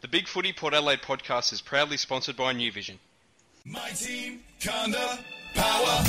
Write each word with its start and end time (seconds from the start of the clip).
The 0.00 0.06
Big 0.06 0.28
Footy 0.28 0.52
Port 0.52 0.74
Adelaide 0.74 1.02
podcast 1.02 1.52
is 1.52 1.60
proudly 1.60 1.96
sponsored 1.96 2.36
by 2.36 2.52
New 2.52 2.70
Vision. 2.70 3.00
My 3.64 3.88
team, 3.90 4.44
Conda, 4.60 5.18
power. 5.54 6.04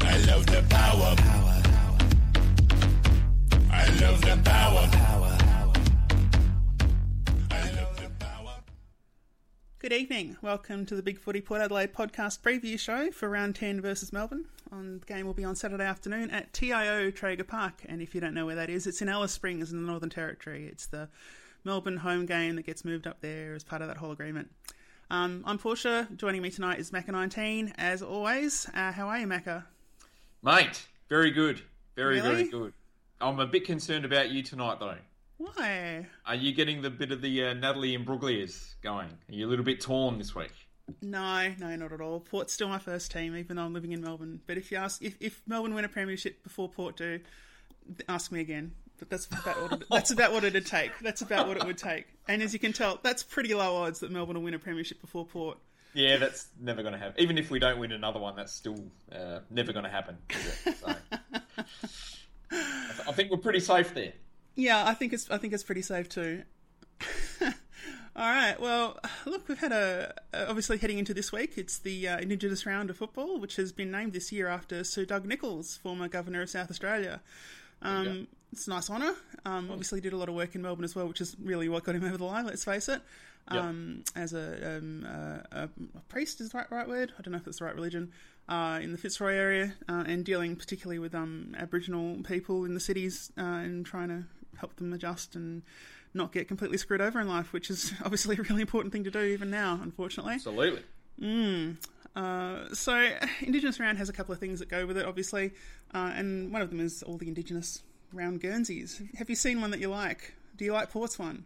I 0.00 0.18
love 0.26 0.44
the 0.46 0.64
power. 0.68 1.14
Power. 1.16 1.62
I 3.70 3.86
love 4.00 4.20
the 4.20 4.40
power. 4.44 4.88
Power. 4.90 5.38
I 7.52 7.70
love 7.76 7.96
the 7.96 8.10
power. 8.18 8.54
Good 9.78 9.92
evening. 9.92 10.38
Welcome 10.42 10.86
to 10.86 10.96
the 10.96 11.04
Big 11.04 11.20
Footy 11.20 11.40
Port 11.40 11.60
Adelaide 11.60 11.94
podcast 11.94 12.40
preview 12.40 12.76
show 12.80 13.12
for 13.12 13.28
round 13.28 13.54
10 13.54 13.80
versus 13.80 14.12
Melbourne. 14.12 14.46
On, 14.72 15.00
the 15.00 15.06
game 15.06 15.26
will 15.26 15.34
be 15.34 15.44
on 15.44 15.54
Saturday 15.54 15.84
afternoon 15.84 16.30
at 16.30 16.54
TIO 16.54 17.10
Traeger 17.10 17.44
Park. 17.44 17.82
And 17.86 18.00
if 18.00 18.14
you 18.14 18.22
don't 18.22 18.32
know 18.32 18.46
where 18.46 18.56
that 18.56 18.70
is, 18.70 18.86
it's 18.86 19.02
in 19.02 19.08
Alice 19.08 19.32
Springs 19.32 19.70
in 19.70 19.82
the 19.84 19.86
Northern 19.86 20.08
Territory. 20.08 20.66
It's 20.66 20.86
the 20.86 21.10
Melbourne 21.62 21.98
home 21.98 22.24
game 22.24 22.56
that 22.56 22.64
gets 22.64 22.82
moved 22.82 23.06
up 23.06 23.20
there 23.20 23.54
as 23.54 23.62
part 23.64 23.82
of 23.82 23.88
that 23.88 23.98
whole 23.98 24.12
agreement. 24.12 24.50
Um, 25.10 25.44
I'm 25.46 25.58
Portia. 25.58 26.08
Joining 26.16 26.40
me 26.40 26.50
tonight 26.50 26.78
is 26.78 26.90
Macca19, 26.90 27.74
as 27.76 28.00
always. 28.00 28.66
Uh, 28.74 28.92
how 28.92 29.08
are 29.08 29.18
you, 29.18 29.26
Macca? 29.26 29.64
Mate, 30.42 30.86
very 31.10 31.30
good. 31.30 31.60
Very, 31.94 32.22
Really? 32.22 32.34
very 32.36 32.48
good. 32.48 32.72
I'm 33.20 33.38
a 33.40 33.46
bit 33.46 33.66
concerned 33.66 34.06
about 34.06 34.30
you 34.30 34.42
tonight, 34.42 34.80
though. 34.80 34.96
Why? 35.36 36.06
Are 36.24 36.34
you 36.34 36.52
getting 36.54 36.80
the 36.80 36.88
bit 36.88 37.12
of 37.12 37.20
the 37.20 37.44
uh, 37.48 37.52
Natalie 37.54 37.94
and 37.94 38.06
Bruglias 38.06 38.76
going? 38.82 39.08
Are 39.08 39.34
you 39.34 39.46
a 39.46 39.50
little 39.50 39.66
bit 39.66 39.82
torn 39.82 40.16
this 40.16 40.34
week? 40.34 40.52
No, 41.00 41.52
no, 41.58 41.76
not 41.76 41.92
at 41.92 42.00
all. 42.00 42.20
Port's 42.20 42.52
still 42.52 42.68
my 42.68 42.78
first 42.78 43.12
team, 43.12 43.36
even 43.36 43.56
though 43.56 43.62
I'm 43.62 43.72
living 43.72 43.92
in 43.92 44.00
Melbourne. 44.00 44.40
But 44.46 44.58
if 44.58 44.70
you 44.70 44.78
ask, 44.78 45.02
if, 45.02 45.16
if 45.20 45.42
Melbourne 45.46 45.74
win 45.74 45.84
a 45.84 45.88
premiership 45.88 46.42
before 46.42 46.68
Port 46.68 46.96
do, 46.96 47.20
ask 48.08 48.32
me 48.32 48.40
again. 48.40 48.72
But 48.98 49.10
that's 49.10 49.26
about 49.26 49.62
what 49.62 49.72
it, 49.72 49.84
that's 49.90 50.10
about 50.12 50.32
what 50.32 50.44
it'd 50.44 50.66
take. 50.66 50.92
That's 51.00 51.22
about 51.22 51.48
what 51.48 51.56
it 51.56 51.64
would 51.64 51.78
take. 51.78 52.06
And 52.28 52.40
as 52.40 52.52
you 52.52 52.60
can 52.60 52.72
tell, 52.72 53.00
that's 53.02 53.22
pretty 53.22 53.52
low 53.52 53.82
odds 53.82 54.00
that 54.00 54.12
Melbourne 54.12 54.36
will 54.36 54.44
win 54.44 54.54
a 54.54 54.58
premiership 54.60 55.00
before 55.00 55.26
Port. 55.26 55.58
Yeah, 55.94 56.16
that's 56.18 56.46
never 56.60 56.82
going 56.82 56.92
to 56.94 56.98
happen. 56.98 57.14
Even 57.18 57.36
if 57.36 57.50
we 57.50 57.58
don't 57.58 57.78
win 57.78 57.92
another 57.92 58.20
one, 58.20 58.36
that's 58.36 58.52
still 58.52 58.78
uh, 59.10 59.40
never 59.50 59.72
going 59.72 59.84
to 59.84 59.90
happen. 59.90 60.18
Is 60.30 60.66
it? 60.66 60.76
So, 60.78 60.86
I, 61.22 61.40
th- 62.50 63.08
I 63.08 63.12
think 63.12 63.30
we're 63.30 63.38
pretty 63.38 63.60
safe 63.60 63.92
there. 63.92 64.12
Yeah, 64.54 64.86
I 64.86 64.94
think 64.94 65.12
it's 65.12 65.30
I 65.30 65.38
think 65.38 65.52
it's 65.52 65.62
pretty 65.62 65.82
safe 65.82 66.08
too. 66.08 66.42
All 68.14 68.28
right. 68.28 68.60
Well, 68.60 68.98
look, 69.24 69.48
we've 69.48 69.58
had 69.58 69.72
a 69.72 70.12
obviously 70.34 70.76
heading 70.76 70.98
into 70.98 71.14
this 71.14 71.32
week. 71.32 71.56
It's 71.56 71.78
the 71.78 72.08
uh, 72.08 72.18
Indigenous 72.18 72.66
round 72.66 72.90
of 72.90 72.98
football, 72.98 73.40
which 73.40 73.56
has 73.56 73.72
been 73.72 73.90
named 73.90 74.12
this 74.12 74.30
year 74.30 74.48
after 74.48 74.84
Sir 74.84 75.06
Doug 75.06 75.24
Nicholls, 75.24 75.78
former 75.78 76.08
governor 76.08 76.42
of 76.42 76.50
South 76.50 76.70
Australia. 76.70 77.22
Um, 77.80 78.28
it's 78.52 78.66
a 78.66 78.70
nice 78.70 78.90
honour. 78.90 79.14
Um, 79.46 79.70
obviously, 79.70 80.02
did 80.02 80.12
a 80.12 80.16
lot 80.18 80.28
of 80.28 80.34
work 80.34 80.54
in 80.54 80.60
Melbourne 80.60 80.84
as 80.84 80.94
well, 80.94 81.08
which 81.08 81.22
is 81.22 81.34
really 81.42 81.70
what 81.70 81.84
got 81.84 81.94
him 81.94 82.04
over 82.04 82.18
the 82.18 82.24
line. 82.24 82.44
Let's 82.44 82.64
face 82.64 82.88
it. 82.88 83.00
Um, 83.48 84.04
As 84.14 84.34
a, 84.34 84.76
um, 84.76 85.04
a, 85.50 85.68
a 85.94 86.00
priest 86.08 86.40
is 86.42 86.50
the 86.50 86.58
right, 86.58 86.70
right 86.70 86.88
word. 86.88 87.12
I 87.18 87.22
don't 87.22 87.32
know 87.32 87.38
if 87.38 87.46
it's 87.46 87.58
the 87.58 87.64
right 87.64 87.74
religion. 87.74 88.12
Uh, 88.48 88.78
in 88.82 88.92
the 88.92 88.98
Fitzroy 88.98 89.34
area, 89.34 89.72
uh, 89.88 90.04
and 90.06 90.24
dealing 90.24 90.56
particularly 90.56 90.98
with 90.98 91.14
um, 91.14 91.54
Aboriginal 91.58 92.22
people 92.24 92.64
in 92.64 92.74
the 92.74 92.80
cities, 92.80 93.32
uh, 93.38 93.40
and 93.40 93.86
trying 93.86 94.08
to 94.08 94.24
help 94.58 94.76
them 94.76 94.92
adjust 94.92 95.34
and 95.34 95.62
not 96.14 96.32
get 96.32 96.48
completely 96.48 96.78
screwed 96.78 97.00
over 97.00 97.20
in 97.20 97.28
life, 97.28 97.52
which 97.52 97.70
is 97.70 97.92
obviously 98.04 98.36
a 98.36 98.42
really 98.42 98.60
important 98.60 98.92
thing 98.92 99.04
to 99.04 99.10
do 99.10 99.20
even 99.20 99.50
now, 99.50 99.78
unfortunately. 99.82 100.34
Absolutely. 100.34 100.82
Uh, 102.14 102.74
so, 102.74 103.08
Indigenous 103.40 103.80
Round 103.80 103.96
has 103.98 104.08
a 104.08 104.12
couple 104.12 104.32
of 104.32 104.38
things 104.38 104.58
that 104.58 104.68
go 104.68 104.86
with 104.86 104.98
it, 104.98 105.06
obviously, 105.06 105.52
uh, 105.94 106.12
and 106.14 106.52
one 106.52 106.60
of 106.60 106.68
them 106.70 106.80
is 106.80 107.02
all 107.02 107.16
the 107.16 107.28
Indigenous 107.28 107.82
round 108.12 108.40
Guernseys. 108.40 109.00
Have 109.16 109.30
you 109.30 109.36
seen 109.36 109.60
one 109.60 109.70
that 109.70 109.80
you 109.80 109.88
like? 109.88 110.34
Do 110.56 110.64
you 110.64 110.72
like 110.72 110.90
Port's 110.90 111.18
one? 111.18 111.44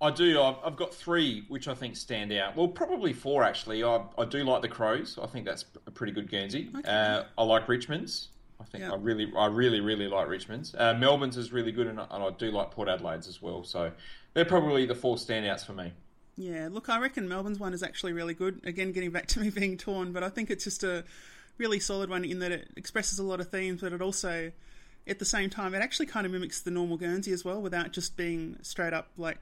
I 0.00 0.10
do. 0.10 0.40
I've, 0.40 0.56
I've 0.64 0.76
got 0.76 0.94
three 0.94 1.44
which 1.48 1.66
I 1.68 1.74
think 1.74 1.96
stand 1.96 2.32
out. 2.32 2.56
Well, 2.56 2.68
probably 2.68 3.12
four 3.12 3.42
actually. 3.42 3.82
I, 3.82 4.02
I 4.16 4.24
do 4.24 4.44
like 4.44 4.62
the 4.62 4.68
Crows. 4.68 5.18
I 5.20 5.26
think 5.26 5.44
that's 5.44 5.64
a 5.86 5.90
pretty 5.90 6.12
good 6.12 6.30
Guernsey. 6.30 6.70
Uh, 6.84 7.24
I 7.36 7.42
like 7.42 7.68
Richmond's. 7.68 8.28
I 8.68 8.70
think 8.70 8.84
Yeah. 8.84 8.92
I 8.92 8.96
really, 8.96 9.32
I 9.36 9.46
really, 9.46 9.80
really 9.80 10.08
like 10.08 10.28
Richmond's. 10.28 10.74
Uh, 10.74 10.94
Melbourne's 10.94 11.36
is 11.36 11.52
really 11.52 11.72
good, 11.72 11.86
and 11.86 12.00
I, 12.00 12.06
and 12.10 12.22
I 12.22 12.30
do 12.30 12.50
like 12.50 12.70
Port 12.70 12.88
Adelaide's 12.88 13.28
as 13.28 13.40
well. 13.40 13.64
So 13.64 13.92
they're 14.34 14.44
probably 14.44 14.86
the 14.86 14.94
four 14.94 15.16
standouts 15.16 15.64
for 15.64 15.72
me. 15.72 15.92
Yeah, 16.36 16.68
look, 16.70 16.88
I 16.88 17.00
reckon 17.00 17.28
Melbourne's 17.28 17.58
one 17.58 17.74
is 17.74 17.82
actually 17.82 18.12
really 18.12 18.34
good. 18.34 18.60
Again, 18.64 18.92
getting 18.92 19.10
back 19.10 19.26
to 19.28 19.40
me 19.40 19.50
being 19.50 19.76
torn, 19.76 20.12
but 20.12 20.22
I 20.22 20.28
think 20.28 20.50
it's 20.50 20.64
just 20.64 20.84
a 20.84 21.04
really 21.56 21.80
solid 21.80 22.10
one 22.10 22.24
in 22.24 22.38
that 22.40 22.52
it 22.52 22.68
expresses 22.76 23.18
a 23.18 23.24
lot 23.24 23.40
of 23.40 23.48
themes, 23.50 23.80
but 23.80 23.92
it 23.92 24.00
also, 24.00 24.52
at 25.06 25.18
the 25.18 25.24
same 25.24 25.50
time, 25.50 25.74
it 25.74 25.82
actually 25.82 26.06
kind 26.06 26.26
of 26.26 26.32
mimics 26.32 26.60
the 26.60 26.70
normal 26.70 26.96
Guernsey 26.96 27.32
as 27.32 27.44
well, 27.44 27.60
without 27.60 27.92
just 27.92 28.16
being 28.16 28.58
straight 28.62 28.92
up 28.92 29.08
like, 29.16 29.38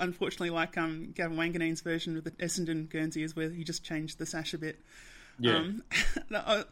unfortunately, 0.00 0.50
like 0.50 0.76
um, 0.76 1.12
Gavin 1.14 1.36
Wanganeen's 1.36 1.82
version 1.82 2.16
of 2.16 2.24
the 2.24 2.32
Essendon 2.32 2.88
Guernsey 2.88 3.22
is 3.22 3.36
where 3.36 3.50
he 3.50 3.62
just 3.62 3.84
changed 3.84 4.18
the 4.18 4.26
sash 4.26 4.54
a 4.54 4.58
bit. 4.58 4.80
Yeah, 5.38 5.56
Um, 5.58 5.82
I, 6.34 6.64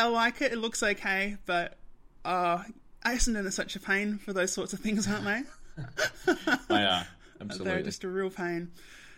I 0.00 0.08
like 0.08 0.40
it. 0.42 0.52
It 0.52 0.58
looks 0.58 0.82
okay, 0.82 1.36
but 1.46 1.76
uh, 2.24 2.62
Essendon 3.04 3.46
are 3.46 3.50
such 3.50 3.76
a 3.76 3.80
pain 3.80 4.18
for 4.18 4.32
those 4.32 4.52
sorts 4.52 4.72
of 4.72 4.80
things, 4.80 5.08
aren't 5.08 5.24
they? 5.24 5.42
they 6.68 6.82
are 6.82 7.06
absolutely. 7.40 7.72
They're 7.72 7.82
just 7.82 8.04
a 8.04 8.08
real 8.08 8.30
pain. 8.30 8.70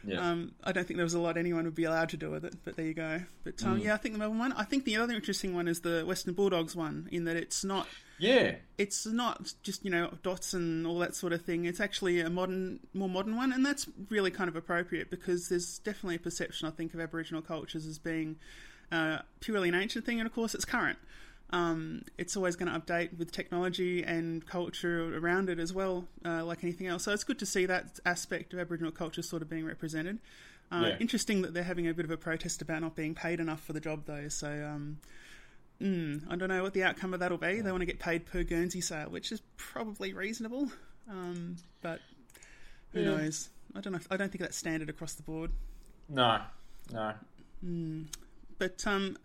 yeah. 0.04 0.30
Um, 0.30 0.52
I 0.62 0.72
don't 0.72 0.86
think 0.86 0.96
there 0.96 1.04
was 1.04 1.14
a 1.14 1.20
lot 1.20 1.36
anyone 1.36 1.64
would 1.64 1.74
be 1.74 1.84
allowed 1.84 2.10
to 2.10 2.16
do 2.16 2.30
with 2.30 2.44
it, 2.44 2.54
but 2.64 2.76
there 2.76 2.86
you 2.86 2.94
go. 2.94 3.22
But 3.44 3.64
um, 3.64 3.78
yeah, 3.78 3.94
I 3.94 3.96
think 3.96 4.14
the 4.14 4.18
Melbourne 4.18 4.38
one. 4.38 4.52
I 4.52 4.64
think 4.64 4.84
the 4.84 4.96
other 4.96 5.14
interesting 5.14 5.54
one 5.54 5.68
is 5.68 5.80
the 5.80 6.04
Western 6.06 6.34
Bulldogs 6.34 6.76
one, 6.76 7.08
in 7.12 7.24
that 7.24 7.36
it's 7.36 7.64
not 7.64 7.86
yeah, 8.18 8.56
it's 8.78 9.06
not 9.06 9.52
just 9.62 9.84
you 9.84 9.90
know 9.90 10.12
dots 10.22 10.54
and 10.54 10.86
all 10.86 10.98
that 11.00 11.14
sort 11.16 11.32
of 11.32 11.42
thing. 11.42 11.64
It's 11.64 11.80
actually 11.80 12.20
a 12.20 12.30
modern, 12.30 12.80
more 12.94 13.08
modern 13.08 13.36
one, 13.36 13.52
and 13.52 13.64
that's 13.64 13.88
really 14.10 14.30
kind 14.30 14.48
of 14.48 14.56
appropriate 14.56 15.10
because 15.10 15.48
there's 15.48 15.78
definitely 15.80 16.16
a 16.16 16.20
perception 16.20 16.68
I 16.68 16.70
think 16.70 16.94
of 16.94 17.00
Aboriginal 17.00 17.42
cultures 17.42 17.86
as 17.86 17.98
being 17.98 18.36
uh, 18.92 19.18
purely 19.40 19.68
an 19.68 19.74
ancient 19.74 20.04
thing, 20.06 20.20
and 20.20 20.26
of 20.26 20.32
course 20.34 20.54
it's 20.54 20.64
current. 20.64 20.98
Um, 21.50 22.02
it's 22.16 22.34
always 22.36 22.56
going 22.56 22.72
to 22.72 22.78
update 22.78 23.18
with 23.18 23.30
technology 23.32 24.02
and 24.02 24.46
culture 24.46 25.18
around 25.18 25.50
it 25.50 25.58
as 25.58 25.72
well, 25.72 26.06
uh, 26.24 26.44
like 26.44 26.62
anything 26.64 26.86
else. 26.86 27.04
So 27.04 27.12
it's 27.12 27.24
good 27.24 27.38
to 27.40 27.46
see 27.46 27.66
that 27.66 27.98
aspect 28.06 28.54
of 28.54 28.58
Aboriginal 28.58 28.90
culture 28.92 29.20
sort 29.22 29.42
of 29.42 29.50
being 29.50 29.66
represented. 29.66 30.18
Uh, 30.70 30.86
Yeah. 30.88 30.96
Interesting 30.98 31.42
that 31.42 31.52
they're 31.52 31.62
having 31.64 31.86
a 31.88 31.92
bit 31.92 32.06
of 32.06 32.10
a 32.10 32.16
protest 32.16 32.62
about 32.62 32.80
not 32.80 32.94
being 32.96 33.14
paid 33.14 33.38
enough 33.40 33.62
for 33.62 33.74
the 33.74 33.80
job, 33.80 34.04
though. 34.06 34.28
So 34.28 34.48
um, 34.48 34.98
mm, 35.78 36.22
I 36.30 36.36
don't 36.36 36.48
know 36.48 36.62
what 36.62 36.72
the 36.72 36.84
outcome 36.84 37.12
of 37.12 37.20
that'll 37.20 37.36
be. 37.36 37.60
They 37.60 37.70
want 37.70 37.82
to 37.82 37.86
get 37.86 37.98
paid 37.98 38.24
per 38.24 38.42
Guernsey 38.44 38.80
sale, 38.80 39.10
which 39.10 39.30
is 39.30 39.42
probably 39.58 40.14
reasonable, 40.14 40.70
um, 41.10 41.56
but 41.82 42.00
who 42.92 43.00
Yeah. 43.00 43.08
knows? 43.16 43.50
I 43.74 43.82
don't 43.82 43.92
know. 43.92 43.98
If, 43.98 44.06
I 44.10 44.16
don't 44.16 44.30
think 44.32 44.40
that's 44.40 44.56
standard 44.56 44.88
across 44.88 45.12
the 45.14 45.22
board. 45.22 45.50
no, 46.08 46.40
no. 46.90 47.12
But 48.62 48.86
um, 48.86 49.16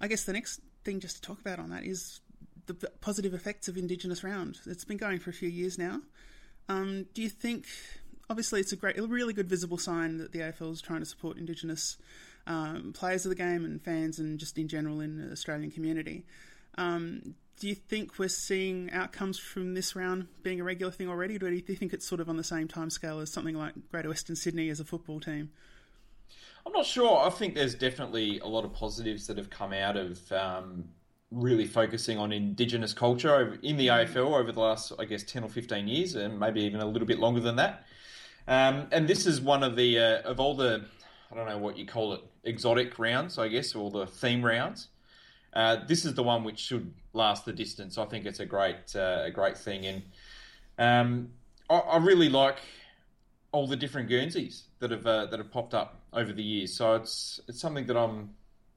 I 0.00 0.08
guess 0.08 0.24
the 0.24 0.32
next 0.32 0.60
thing 0.82 0.98
just 0.98 1.14
to 1.14 1.22
talk 1.22 1.40
about 1.40 1.60
on 1.60 1.70
that 1.70 1.84
is 1.84 2.18
the 2.66 2.74
positive 3.00 3.34
effects 3.34 3.68
of 3.68 3.76
Indigenous 3.76 4.24
Round. 4.24 4.58
It's 4.66 4.84
been 4.84 4.96
going 4.96 5.20
for 5.20 5.30
a 5.30 5.32
few 5.32 5.48
years 5.48 5.78
now. 5.78 6.00
Um, 6.68 7.06
do 7.14 7.22
you 7.22 7.28
think? 7.28 7.66
Obviously, 8.28 8.58
it's 8.58 8.72
a 8.72 8.76
great, 8.76 8.98
a 8.98 9.06
really 9.06 9.32
good 9.32 9.48
visible 9.48 9.78
sign 9.78 10.18
that 10.18 10.32
the 10.32 10.40
AFL 10.40 10.72
is 10.72 10.82
trying 10.82 10.98
to 10.98 11.06
support 11.06 11.38
Indigenous 11.38 11.98
um, 12.48 12.92
players 12.92 13.24
of 13.24 13.28
the 13.28 13.36
game 13.36 13.64
and 13.64 13.80
fans, 13.80 14.18
and 14.18 14.40
just 14.40 14.58
in 14.58 14.66
general 14.66 15.00
in 15.00 15.18
the 15.18 15.30
Australian 15.30 15.70
community. 15.70 16.24
Um, 16.76 17.36
do 17.60 17.68
you 17.68 17.76
think 17.76 18.18
we're 18.18 18.28
seeing 18.28 18.90
outcomes 18.90 19.38
from 19.38 19.74
this 19.74 19.94
round 19.94 20.26
being 20.42 20.60
a 20.60 20.64
regular 20.64 20.90
thing 20.90 21.08
already, 21.08 21.36
or 21.36 21.38
do 21.38 21.50
you 21.50 21.60
think 21.60 21.92
it's 21.92 22.08
sort 22.08 22.20
of 22.20 22.28
on 22.28 22.36
the 22.36 22.42
same 22.42 22.66
time 22.66 22.90
scale 22.90 23.20
as 23.20 23.32
something 23.32 23.54
like 23.54 23.74
Greater 23.92 24.08
Western 24.08 24.34
Sydney 24.34 24.68
as 24.68 24.80
a 24.80 24.84
football 24.84 25.20
team? 25.20 25.50
I'm 26.66 26.72
not 26.72 26.86
sure. 26.86 27.26
I 27.26 27.30
think 27.30 27.54
there's 27.54 27.74
definitely 27.74 28.38
a 28.40 28.46
lot 28.46 28.64
of 28.64 28.72
positives 28.72 29.26
that 29.26 29.38
have 29.38 29.50
come 29.50 29.72
out 29.72 29.96
of 29.96 30.30
um, 30.32 30.84
really 31.30 31.66
focusing 31.66 32.18
on 32.18 32.32
Indigenous 32.32 32.92
culture 32.92 33.58
in 33.62 33.76
the 33.76 33.86
AFL 33.86 34.38
over 34.38 34.52
the 34.52 34.60
last, 34.60 34.92
I 34.98 35.04
guess, 35.04 35.22
10 35.22 35.44
or 35.44 35.48
15 35.48 35.88
years, 35.88 36.14
and 36.14 36.38
maybe 36.38 36.60
even 36.62 36.80
a 36.80 36.86
little 36.86 37.06
bit 37.06 37.18
longer 37.18 37.40
than 37.40 37.56
that. 37.56 37.86
Um, 38.48 38.88
and 38.92 39.08
this 39.08 39.26
is 39.26 39.40
one 39.40 39.62
of 39.62 39.76
the, 39.76 39.98
uh, 39.98 40.22
of 40.22 40.40
all 40.40 40.54
the, 40.54 40.84
I 41.30 41.34
don't 41.34 41.48
know 41.48 41.58
what 41.58 41.78
you 41.78 41.86
call 41.86 42.14
it, 42.14 42.20
exotic 42.44 42.98
rounds, 42.98 43.38
I 43.38 43.48
guess, 43.48 43.74
or 43.74 43.90
the 43.90 44.06
theme 44.06 44.44
rounds. 44.44 44.88
Uh, 45.52 45.76
this 45.86 46.04
is 46.04 46.14
the 46.14 46.22
one 46.22 46.44
which 46.44 46.58
should 46.58 46.92
last 47.12 47.44
the 47.44 47.52
distance. 47.52 47.96
I 47.96 48.04
think 48.04 48.26
it's 48.26 48.40
a 48.40 48.46
great, 48.46 48.94
uh, 48.94 49.22
a 49.24 49.30
great 49.30 49.56
thing. 49.56 49.86
And 49.86 50.02
um, 50.78 51.28
I, 51.68 51.78
I 51.78 51.96
really 51.98 52.28
like 52.28 52.58
all 53.52 53.66
the 53.66 53.76
different 53.76 54.08
Guernseys 54.08 54.64
that 54.78 54.90
have 54.90 55.06
uh, 55.06 55.26
that 55.26 55.38
have 55.38 55.50
popped 55.50 55.74
up 55.74 56.00
over 56.12 56.32
the 56.32 56.42
years. 56.42 56.74
So 56.74 56.94
it's 56.94 57.40
it's 57.48 57.60
something 57.60 57.86
that 57.86 57.96
I'm 57.96 58.30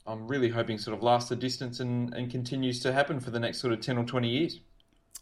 I'm 0.06 0.28
really 0.28 0.50
hoping 0.50 0.78
sort 0.78 0.98
of 0.98 1.04
lasts 1.04 1.30
the 1.30 1.36
distance 1.36 1.80
and, 1.80 2.14
and 2.14 2.30
continues 2.31 2.80
to 2.81 2.92
happen 2.92 3.20
for 3.20 3.31
the 3.31 3.40
next 3.40 3.60
sort 3.60 3.74
of 3.74 3.81
ten 3.81 3.98
or 3.98 4.04
twenty 4.06 4.30
years. 4.30 4.60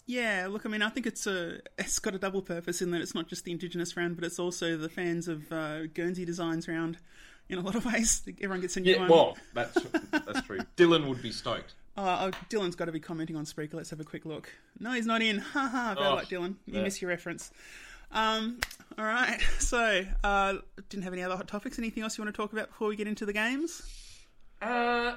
Yeah, 0.08 0.48
look, 0.50 0.66
I 0.66 0.70
mean, 0.70 0.82
I 0.82 0.90
think 0.90 1.06
it's 1.06 1.28
a 1.28 1.60
it's 1.78 2.00
got 2.00 2.16
a 2.16 2.20
double 2.20 2.42
purpose 2.42 2.82
in 2.82 2.92
that 2.92 3.02
it's 3.02 3.14
not 3.16 3.28
just 3.28 3.46
the 3.46 3.52
Indigenous 3.52 3.96
round, 3.96 4.16
but 4.16 4.26
it's 4.26 4.40
also 4.40 4.76
the 4.78 4.90
fans 4.90 5.28
of 5.28 5.52
uh, 5.52 5.86
Guernsey 5.88 6.26
Designs 6.26 6.68
round. 6.68 6.98
In 7.50 7.58
a 7.58 7.62
lot 7.62 7.76
of 7.76 7.86
ways, 7.86 8.22
everyone 8.42 8.62
gets 8.62 8.78
a 8.78 8.80
new 8.80 8.94
Yeah, 8.94 9.00
one. 9.02 9.10
well, 9.10 9.38
that's 9.54 9.78
that's 10.12 10.42
true. 10.44 10.60
Dylan 10.78 11.08
would 11.10 11.22
be 11.22 11.32
stoked. 11.32 11.74
Oh, 11.98 12.04
oh, 12.04 12.32
Dylan's 12.50 12.76
got 12.76 12.86
to 12.86 12.94
be 12.94 13.02
commenting 13.02 13.36
on 13.36 13.44
Spreaker. 13.44 13.74
Let's 13.74 13.90
have 13.90 14.00
a 14.00 14.06
quick 14.06 14.26
look. 14.26 14.50
No, 14.80 14.94
he's 14.94 15.06
not 15.06 15.22
in. 15.22 15.40
Ha 15.40 15.68
ha. 15.68 15.94
Very 15.96 16.08
Oh, 16.08 16.16
like 16.16 16.30
Dylan. 16.30 16.56
You 16.66 16.76
yeah. 16.78 16.84
miss 16.84 17.02
your 17.02 17.10
reference. 17.10 17.52
Um, 18.14 18.60
all 18.98 19.06
right. 19.06 19.40
So, 19.60 20.04
uh, 20.22 20.56
didn't 20.90 21.06
have 21.06 21.14
any 21.14 21.24
other 21.24 21.38
hot 21.38 21.48
topics. 21.48 21.80
Anything 21.80 22.04
else 22.04 22.18
you 22.18 22.24
want 22.26 22.36
to 22.36 22.42
talk 22.42 22.52
about 22.52 22.68
before 22.68 22.90
we 22.90 22.98
get 22.98 23.08
into 23.08 23.26
the 23.26 23.32
games? 23.32 23.82
Uh, 24.62 25.14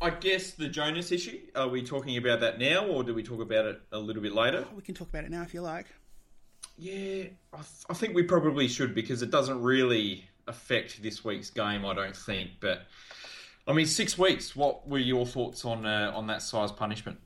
I 0.00 0.10
guess 0.10 0.52
the 0.52 0.68
Jonas 0.68 1.10
issue. 1.10 1.40
Are 1.56 1.66
we 1.66 1.82
talking 1.82 2.16
about 2.16 2.40
that 2.40 2.60
now, 2.60 2.86
or 2.86 3.02
do 3.02 3.12
we 3.12 3.24
talk 3.24 3.40
about 3.40 3.64
it 3.66 3.80
a 3.90 3.98
little 3.98 4.22
bit 4.22 4.32
later? 4.32 4.64
We 4.76 4.82
can 4.82 4.94
talk 4.94 5.08
about 5.08 5.24
it 5.24 5.32
now 5.32 5.42
if 5.42 5.52
you 5.52 5.62
like. 5.62 5.86
Yeah, 6.78 7.24
I, 7.52 7.56
th- 7.56 7.84
I 7.90 7.94
think 7.94 8.14
we 8.14 8.22
probably 8.22 8.68
should 8.68 8.94
because 8.94 9.20
it 9.22 9.30
doesn't 9.30 9.60
really 9.60 10.24
affect 10.46 11.02
this 11.02 11.24
week's 11.24 11.50
game. 11.50 11.84
I 11.84 11.92
don't 11.92 12.16
think, 12.16 12.50
but 12.60 12.82
I 13.66 13.72
mean, 13.72 13.86
six 13.86 14.16
weeks. 14.16 14.54
What 14.54 14.88
were 14.88 14.98
your 14.98 15.26
thoughts 15.26 15.64
on 15.64 15.84
uh, 15.84 16.12
on 16.14 16.28
that 16.28 16.40
size 16.40 16.72
punishment? 16.72 17.18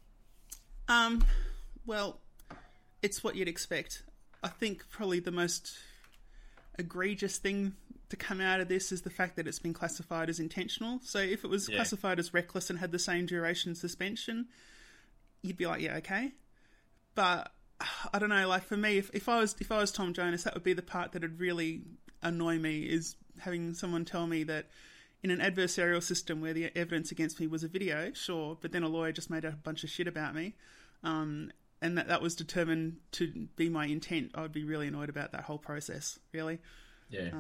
Um, 0.89 1.25
well, 1.87 2.19
it's 3.03 3.23
what 3.23 3.37
you'd 3.37 3.49
expect. 3.49 4.03
I 4.45 4.49
think 4.49 4.89
probably 4.91 5.21
the 5.21 5.33
most 5.33 5.77
egregious 6.79 7.39
thing 7.39 7.75
to 8.11 8.17
come 8.17 8.41
out 8.41 8.61
of 8.61 8.69
this 8.69 8.93
is 8.93 9.03
the 9.03 9.11
fact 9.11 9.37
that 9.37 9.47
it's 9.49 9.59
been 9.59 9.73
classified 9.73 10.29
as 10.29 10.39
intentional. 10.39 11.01
So 11.03 11.19
if 11.19 11.45
it 11.45 11.49
was 11.49 11.69
Yeah. 11.69 11.77
classified 11.77 12.19
as 12.19 12.35
reckless 12.35 12.69
and 12.71 12.79
had 12.79 12.93
the 12.93 12.99
same 12.99 13.27
duration 13.27 13.75
suspension, 13.75 14.49
you'd 15.43 15.57
be 15.57 15.67
like, 15.67 15.81
yeah, 15.81 15.97
okay. 15.97 16.33
But 17.15 17.53
I 18.13 18.19
don't 18.19 18.29
know. 18.29 18.47
Like 18.49 18.65
for 18.65 18.77
me, 18.77 18.99
if, 18.99 19.11
if 19.15 19.29
I 19.29 19.39
was 19.41 19.57
if 19.61 19.73
I 19.73 19.79
was 19.79 19.91
Tom 19.91 20.13
Jonas, 20.13 20.45
that 20.45 20.55
would 20.55 20.63
be 20.63 20.75
the 20.75 20.83
part 20.83 21.13
that 21.13 21.23
would 21.23 21.41
really 21.41 21.83
annoy 22.23 22.59
me 22.59 22.83
is 22.83 23.17
having 23.41 23.75
someone 23.75 24.05
tell 24.05 24.27
me 24.27 24.45
that 24.45 24.67
in 25.23 25.31
an 25.31 25.41
adversarial 25.41 26.03
system 26.03 26.41
where 26.41 26.53
the 26.53 26.71
evidence 26.77 27.11
against 27.11 27.41
me 27.41 27.47
was 27.47 27.65
a 27.65 27.69
video, 27.69 28.13
sure, 28.13 28.59
but 28.61 28.73
then 28.73 28.83
a 28.83 28.89
lawyer 28.89 29.11
just 29.11 29.31
made 29.31 29.45
a 29.45 29.53
bunch 29.53 29.83
of 29.83 29.91
shit 29.91 30.07
about 30.07 30.35
me, 30.35 30.55
um, 31.03 31.51
and 31.85 31.99
that 31.99 32.09
that 32.09 32.23
was 32.23 32.35
determined 32.35 32.97
to 33.13 33.47
be 33.57 33.69
my 33.69 33.85
intent. 33.87 34.31
I 34.35 34.41
would 34.41 34.53
be 34.53 34.65
really 34.65 34.89
annoyed 34.89 35.11
about 35.11 35.33
that 35.33 35.43
whole 35.43 35.59
process. 35.59 36.19
Really, 36.33 36.59
Yeah. 37.11 37.31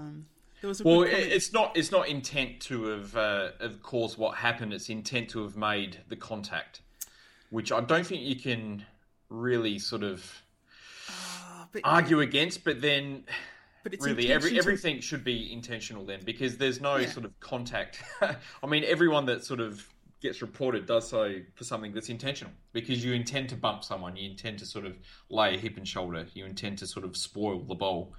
there 0.60 0.68
was 0.68 0.80
a 0.80 0.84
well, 0.84 0.98
good 1.00 1.08
it, 1.08 1.12
comment- 1.12 1.32
it's 1.32 1.52
not 1.52 1.76
it's 1.76 1.90
not 1.90 2.08
intent 2.08 2.60
to 2.60 2.84
have 2.88 3.16
uh, 3.16 3.48
have 3.60 3.82
caused 3.82 4.18
what 4.18 4.36
happened. 4.36 4.72
It's 4.74 4.90
intent 4.90 5.30
to 5.30 5.42
have 5.42 5.56
made 5.56 6.00
the 6.08 6.16
contact, 6.16 6.82
which 7.48 7.72
I 7.72 7.80
don't 7.80 8.06
think 8.06 8.22
you 8.22 8.36
can 8.36 8.84
really 9.30 9.78
sort 9.78 10.02
of 10.02 10.42
but, 11.72 11.80
argue 11.82 12.20
against. 12.20 12.64
But 12.64 12.82
then 12.82 13.24
but 13.82 13.94
it's 13.94 14.04
really 14.04 14.30
every 14.30 14.50
intention 14.50 14.54
to- 14.54 14.58
everything 14.58 15.00
should 15.00 15.24
be 15.24 15.50
intentional 15.52 16.04
then 16.04 16.20
because 16.24 16.58
there's 16.58 16.80
no 16.82 16.96
Yeah. 16.96 17.08
sort 17.08 17.24
of 17.24 17.38
contact 17.40 18.02
i 18.62 18.66
mean 18.66 18.82
everyone 18.84 19.26
that 19.26 19.44
sort 19.44 19.60
of 19.60 19.86
gets 20.24 20.42
reported 20.42 20.86
does 20.86 21.06
so 21.08 21.34
for 21.54 21.62
something 21.64 21.92
that's 21.94 22.08
intentional 22.08 22.52
because 22.72 23.04
you 23.04 23.12
intend 23.12 23.48
to 23.48 23.54
bump 23.56 23.84
someone 23.84 24.16
you 24.16 24.28
intend 24.28 24.58
to 24.58 24.66
sort 24.66 24.84
of 24.86 24.94
lay 25.28 25.54
a 25.54 25.58
hip 25.58 25.76
and 25.76 25.86
shoulder 25.86 26.26
you 26.34 26.44
intend 26.46 26.78
to 26.78 26.86
sort 26.86 27.04
of 27.04 27.16
spoil 27.16 27.60
the 27.60 27.74
bowl 27.74 28.12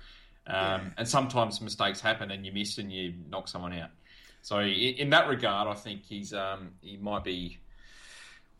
um, 0.47 0.53
Yeah. 0.55 0.81
and 0.99 1.07
sometimes 1.07 1.59
mistakes 1.61 1.99
happen 1.99 2.31
and 2.31 2.45
you 2.45 2.51
miss 2.51 2.77
and 2.77 2.91
you 2.91 3.13
knock 3.29 3.47
someone 3.47 3.73
out. 3.73 3.89
So 4.43 4.59
in, 4.59 4.93
in 5.03 5.09
that 5.09 5.27
regard 5.27 5.67
i 5.67 5.73
think 5.73 6.03
he's 6.05 6.31
um, 6.33 6.71
he 6.81 6.97
might 6.97 7.23
be 7.23 7.57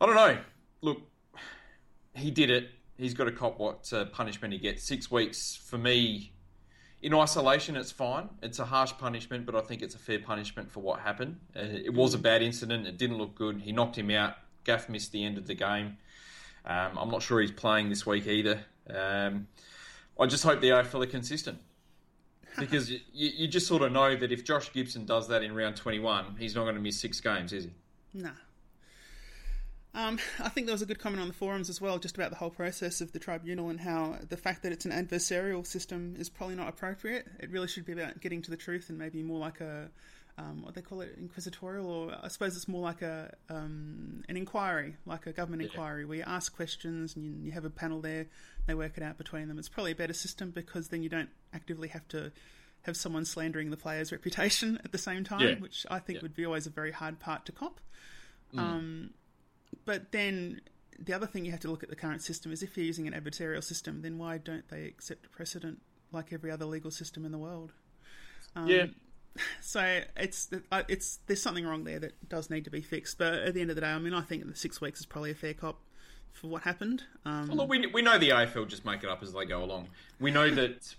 i 0.00 0.06
don't 0.06 0.16
know. 0.16 0.36
Look 0.82 1.00
he 2.14 2.30
did 2.30 2.50
it. 2.50 2.70
He's 2.98 3.14
got 3.14 3.24
to 3.24 3.32
cop 3.32 3.58
what 3.58 3.92
uh, 3.92 4.06
punishment 4.06 4.52
he 4.54 4.58
gets. 4.58 4.82
Six 4.82 5.10
weeks 5.10 5.54
for 5.54 5.78
me 5.78 6.32
in 7.02 7.14
isolation, 7.14 7.76
it's 7.76 7.92
fine. 7.92 8.28
It's 8.42 8.58
a 8.58 8.64
harsh 8.64 8.92
punishment, 8.98 9.46
but 9.46 9.54
I 9.54 9.60
think 9.60 9.82
it's 9.82 9.94
a 9.94 9.98
fair 9.98 10.18
punishment 10.18 10.70
for 10.70 10.80
what 10.80 11.00
happened. 11.00 11.38
Uh, 11.54 11.60
it 11.62 11.94
was 11.94 12.14
a 12.14 12.18
bad 12.18 12.42
incident. 12.42 12.86
It 12.86 12.96
didn't 12.96 13.18
look 13.18 13.34
good. 13.34 13.60
He 13.60 13.72
knocked 13.72 13.96
him 13.96 14.10
out. 14.10 14.34
Gaff 14.64 14.88
missed 14.88 15.12
the 15.12 15.24
end 15.24 15.38
of 15.38 15.46
the 15.46 15.54
game. 15.54 15.98
Um, 16.64 16.98
I'm 16.98 17.10
not 17.10 17.22
sure 17.22 17.40
he's 17.40 17.52
playing 17.52 17.90
this 17.90 18.04
week 18.04 18.26
either. 18.26 18.64
Um, 18.88 19.46
I 20.18 20.26
just 20.26 20.42
hope 20.42 20.60
the 20.60 20.70
AFL 20.70 21.04
are 21.04 21.06
consistent. 21.06 21.58
Because 22.58 22.90
you, 22.90 23.00
you 23.12 23.46
just 23.48 23.66
sort 23.66 23.82
of 23.82 23.92
know 23.92 24.16
that 24.16 24.32
if 24.32 24.42
Josh 24.44 24.72
Gibson 24.72 25.04
does 25.04 25.28
that 25.28 25.42
in 25.42 25.54
round 25.54 25.76
21, 25.76 26.36
he's 26.38 26.54
not 26.54 26.62
going 26.62 26.74
to 26.74 26.80
miss 26.80 26.98
six 26.98 27.20
games, 27.20 27.52
is 27.52 27.64
he? 27.64 27.70
Nah. 28.14 28.30
Um, 29.96 30.18
I 30.38 30.50
think 30.50 30.66
there 30.66 30.74
was 30.74 30.82
a 30.82 30.86
good 30.86 30.98
comment 30.98 31.22
on 31.22 31.28
the 31.28 31.34
forums 31.34 31.70
as 31.70 31.80
well, 31.80 31.98
just 31.98 32.16
about 32.16 32.28
the 32.30 32.36
whole 32.36 32.50
process 32.50 33.00
of 33.00 33.12
the 33.12 33.18
tribunal 33.18 33.70
and 33.70 33.80
how 33.80 34.16
the 34.28 34.36
fact 34.36 34.62
that 34.62 34.70
it's 34.70 34.84
an 34.84 34.92
adversarial 34.92 35.66
system 35.66 36.14
is 36.18 36.28
probably 36.28 36.54
not 36.54 36.68
appropriate. 36.68 37.26
It 37.40 37.50
really 37.50 37.66
should 37.66 37.86
be 37.86 37.92
about 37.92 38.20
getting 38.20 38.42
to 38.42 38.50
the 38.50 38.58
truth 38.58 38.90
and 38.90 38.98
maybe 38.98 39.22
more 39.22 39.38
like 39.38 39.60
a 39.62 39.88
um, 40.38 40.62
what 40.62 40.74
they 40.74 40.82
call 40.82 41.00
it, 41.00 41.14
inquisitorial, 41.18 41.90
or 41.90 42.14
I 42.22 42.28
suppose 42.28 42.56
it's 42.56 42.68
more 42.68 42.82
like 42.82 43.00
a 43.00 43.32
um, 43.48 44.22
an 44.28 44.36
inquiry, 44.36 44.96
like 45.06 45.26
a 45.26 45.32
government 45.32 45.62
inquiry, 45.62 46.04
where 46.04 46.18
you 46.18 46.24
ask 46.26 46.54
questions 46.54 47.16
and 47.16 47.24
you, 47.24 47.32
you 47.46 47.52
have 47.52 47.64
a 47.64 47.70
panel 47.70 48.02
there, 48.02 48.26
they 48.66 48.74
work 48.74 48.98
it 48.98 49.02
out 49.02 49.16
between 49.16 49.48
them. 49.48 49.58
It's 49.58 49.70
probably 49.70 49.92
a 49.92 49.96
better 49.96 50.12
system 50.12 50.50
because 50.50 50.88
then 50.88 51.02
you 51.02 51.08
don't 51.08 51.30
actively 51.54 51.88
have 51.88 52.06
to 52.08 52.32
have 52.82 52.98
someone 52.98 53.24
slandering 53.24 53.70
the 53.70 53.78
player's 53.78 54.12
reputation 54.12 54.78
at 54.84 54.92
the 54.92 54.98
same 54.98 55.24
time, 55.24 55.40
Yeah. 55.40 55.54
which 55.54 55.86
I 55.90 56.00
think 56.00 56.16
Yeah. 56.18 56.22
would 56.24 56.34
be 56.36 56.44
always 56.44 56.66
a 56.66 56.70
very 56.70 56.92
hard 56.92 57.18
part 57.18 57.46
to 57.46 57.52
cop. 57.52 57.80
Um, 58.58 59.10
but 59.84 60.12
then 60.12 60.60
the 60.98 61.12
other 61.12 61.26
thing 61.26 61.44
you 61.44 61.50
have 61.50 61.60
to 61.60 61.70
look 61.70 61.82
at 61.82 61.90
the 61.90 61.96
current 61.96 62.22
system 62.22 62.52
is 62.52 62.62
if 62.62 62.76
you're 62.76 62.86
using 62.86 63.06
an 63.06 63.12
adversarial 63.12 63.62
system, 63.62 64.02
then 64.02 64.18
why 64.18 64.38
don't 64.38 64.68
they 64.68 64.84
accept 64.84 65.30
precedent 65.30 65.80
like 66.12 66.32
every 66.32 66.50
other 66.50 66.64
legal 66.64 66.90
system 66.90 67.24
in 67.24 67.32
the 67.32 67.38
world? 67.38 67.72
Um, 68.54 68.68
yeah. 68.68 68.86
So 69.60 70.00
it's 70.16 70.48
uh, 70.72 70.84
it's 70.88 71.18
there's 71.26 71.42
something 71.42 71.66
wrong 71.66 71.84
there 71.84 71.98
that 71.98 72.26
does 72.26 72.48
need 72.48 72.64
to 72.64 72.70
be 72.70 72.80
fixed. 72.80 73.18
But 73.18 73.34
at 73.34 73.52
the 73.52 73.60
end 73.60 73.68
of 73.68 73.76
the 73.76 73.82
day, 73.82 73.90
I 73.90 73.98
mean, 73.98 74.14
I 74.14 74.22
think 74.22 74.46
the 74.46 74.56
six 74.56 74.80
weeks 74.80 75.00
is 75.00 75.04
probably 75.04 75.30
a 75.30 75.34
fair 75.34 75.52
cop 75.52 75.78
for 76.32 76.48
what 76.48 76.62
happened. 76.62 77.02
Um, 77.26 77.48
Well, 77.48 77.58
look, 77.58 77.68
we, 77.68 77.86
we 77.86 78.00
know 78.00 78.18
the 78.18 78.30
AFL 78.30 78.66
just 78.68 78.86
make 78.86 79.02
it 79.02 79.10
up 79.10 79.22
as 79.22 79.34
they 79.34 79.44
go 79.44 79.62
along. 79.62 79.88
We 80.20 80.30
know 80.30 80.50
that 80.50 80.94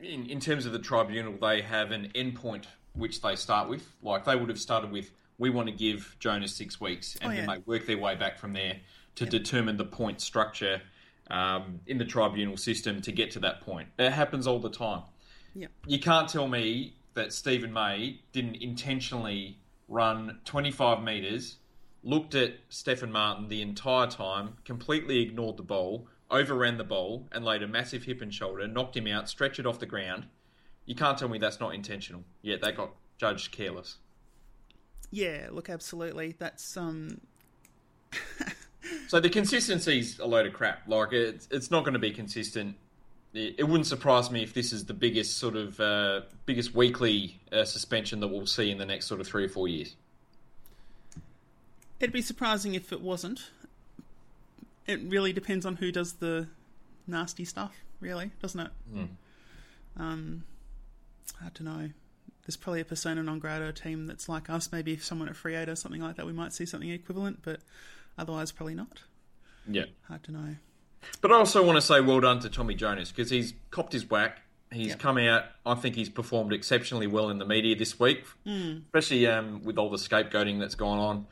in, 0.00 0.26
in 0.26 0.40
terms 0.40 0.66
of 0.66 0.72
the 0.72 0.78
tribunal, 0.78 1.34
they 1.40 1.62
have 1.62 1.90
an 1.90 2.10
endpoint 2.14 2.64
which 2.94 3.20
they 3.22 3.36
start 3.36 3.68
with. 3.68 3.86
Like 4.02 4.24
they 4.24 4.36
would 4.36 4.48
have 4.48 4.60
started 4.60 4.90
with, 4.90 5.10
we 5.38 5.50
want 5.50 5.68
to 5.68 5.74
give 5.74 6.16
Jonas 6.18 6.54
six 6.54 6.80
weeks, 6.80 7.16
and 7.20 7.32
Oh, 7.32 7.34
then 7.36 7.48
yeah. 7.48 7.54
they 7.56 7.62
work 7.66 7.86
their 7.86 7.98
way 7.98 8.14
back 8.14 8.38
from 8.38 8.52
there 8.52 8.76
to 9.16 9.26
determine 9.26 9.76
the 9.76 9.84
point 9.84 10.20
structure 10.20 10.80
um, 11.30 11.80
in 11.86 11.98
the 11.98 12.04
tribunal 12.04 12.56
system 12.56 13.00
to 13.02 13.12
get 13.12 13.30
to 13.32 13.40
that 13.40 13.60
point. 13.60 13.88
It 13.98 14.10
happens 14.12 14.46
all 14.46 14.58
the 14.60 14.70
time. 14.70 15.02
yeah. 15.54 15.68
You 15.86 15.98
can't 15.98 16.28
tell 16.28 16.48
me 16.48 16.94
that 17.14 17.32
Steven 17.32 17.72
May 17.72 18.20
didn't 18.32 18.56
intentionally 18.56 19.58
run 19.88 20.38
25 20.44 21.02
metres, 21.02 21.56
looked 22.02 22.34
at 22.34 22.54
Stefan 22.68 23.12
Martin 23.12 23.48
the 23.48 23.60
entire 23.62 24.06
time, 24.06 24.56
completely 24.64 25.20
ignored 25.20 25.56
the 25.58 25.62
ball, 25.62 26.06
overran 26.30 26.78
the 26.78 26.84
ball, 26.84 27.28
and 27.32 27.44
laid 27.44 27.62
a 27.62 27.68
massive 27.68 28.04
hip 28.04 28.22
and 28.22 28.32
shoulder, 28.32 28.66
knocked 28.66 28.96
him 28.96 29.06
out, 29.06 29.28
stretched 29.28 29.58
it 29.58 29.66
off 29.66 29.78
the 29.78 29.86
ground. 29.86 30.24
You 30.86 30.94
can't 30.94 31.16
tell 31.18 31.28
me 31.28 31.38
that's 31.38 31.60
not 31.60 31.74
intentional. 31.74 32.24
Yet 32.40 32.62
they 32.62 32.72
got 32.72 32.90
judged 33.18 33.52
careless. 33.52 33.98
Yeah, 35.12 35.48
look, 35.52 35.68
absolutely. 35.70 36.34
That's 36.38 36.76
um, 36.76 37.20
So 39.08 39.20
the 39.20 39.30
consistency's 39.30 40.18
a 40.18 40.26
load 40.26 40.46
of 40.46 40.52
crap. 40.54 40.88
Like 40.88 41.12
it's 41.12 41.46
it's 41.50 41.70
not 41.70 41.84
going 41.84 41.92
to 41.92 42.00
be 42.00 42.10
consistent. 42.10 42.76
It, 43.34 43.56
it 43.58 43.64
wouldn't 43.64 43.86
surprise 43.86 44.30
me 44.30 44.42
if 44.42 44.54
this 44.54 44.72
is 44.72 44.86
the 44.86 44.94
biggest 44.94 45.38
sort 45.38 45.54
of 45.54 45.78
uh, 45.80 46.22
biggest 46.46 46.74
weekly 46.74 47.40
uh, 47.52 47.64
suspension 47.64 48.20
that 48.20 48.28
we'll 48.28 48.46
see 48.46 48.70
in 48.70 48.78
the 48.78 48.86
next 48.86 49.06
sort 49.06 49.20
of 49.20 49.26
three 49.26 49.44
or 49.44 49.48
four 49.48 49.68
years. 49.68 49.96
it'd 52.00 52.12
be 52.12 52.22
surprising 52.22 52.74
if 52.74 52.90
it 52.92 53.00
wasn't. 53.00 53.50
It 54.86 55.00
really 55.04 55.32
depends 55.32 55.64
on 55.64 55.76
who 55.76 55.92
does 55.92 56.14
the 56.14 56.48
nasty 57.06 57.44
stuff, 57.44 57.76
really, 58.00 58.32
doesn't 58.40 58.60
it? 58.60 58.70
Um, 59.96 60.42
I 61.40 61.48
don't 61.54 61.62
know. 61.64 61.90
There's 62.44 62.56
probably 62.56 62.80
a 62.80 62.84
persona 62.84 63.22
non 63.22 63.38
grata 63.38 63.72
team 63.72 64.06
that's 64.06 64.28
like 64.28 64.50
us. 64.50 64.70
Maybe 64.72 64.92
if 64.92 65.04
someone 65.04 65.28
at 65.28 65.36
Free 65.36 65.54
or 65.54 65.76
something 65.76 66.00
like 66.00 66.16
that, 66.16 66.26
we 66.26 66.32
might 66.32 66.52
see 66.52 66.66
something 66.66 66.90
equivalent, 66.90 67.40
but 67.42 67.60
otherwise, 68.18 68.50
probably 68.52 68.74
not. 68.74 69.02
Yeah. 69.68 69.84
Hard 70.08 70.24
to 70.24 70.32
know. 70.32 70.56
But 71.20 71.30
I 71.32 71.36
also 71.36 71.64
want 71.64 71.76
to 71.76 71.82
say 71.82 72.00
well 72.00 72.20
done 72.20 72.40
to 72.40 72.48
Tommy 72.48 72.74
Jonas 72.74 73.10
because 73.10 73.30
he's 73.30 73.54
copped 73.70 73.92
his 73.92 74.08
whack. 74.08 74.40
He's 74.72 74.94
come 74.94 75.18
out. 75.18 75.44
I 75.66 75.74
think 75.74 75.96
he's 75.96 76.08
performed 76.08 76.52
exceptionally 76.54 77.06
well 77.06 77.28
in 77.28 77.38
the 77.38 77.44
media 77.44 77.76
this 77.76 78.00
week, 78.00 78.24
especially 78.46 79.26
um, 79.26 79.62
with 79.64 79.76
all 79.76 79.90
the 79.90 79.98
scapegoating 79.98 80.60
that's 80.60 80.76
gone 80.76 80.98
on. 80.98 81.26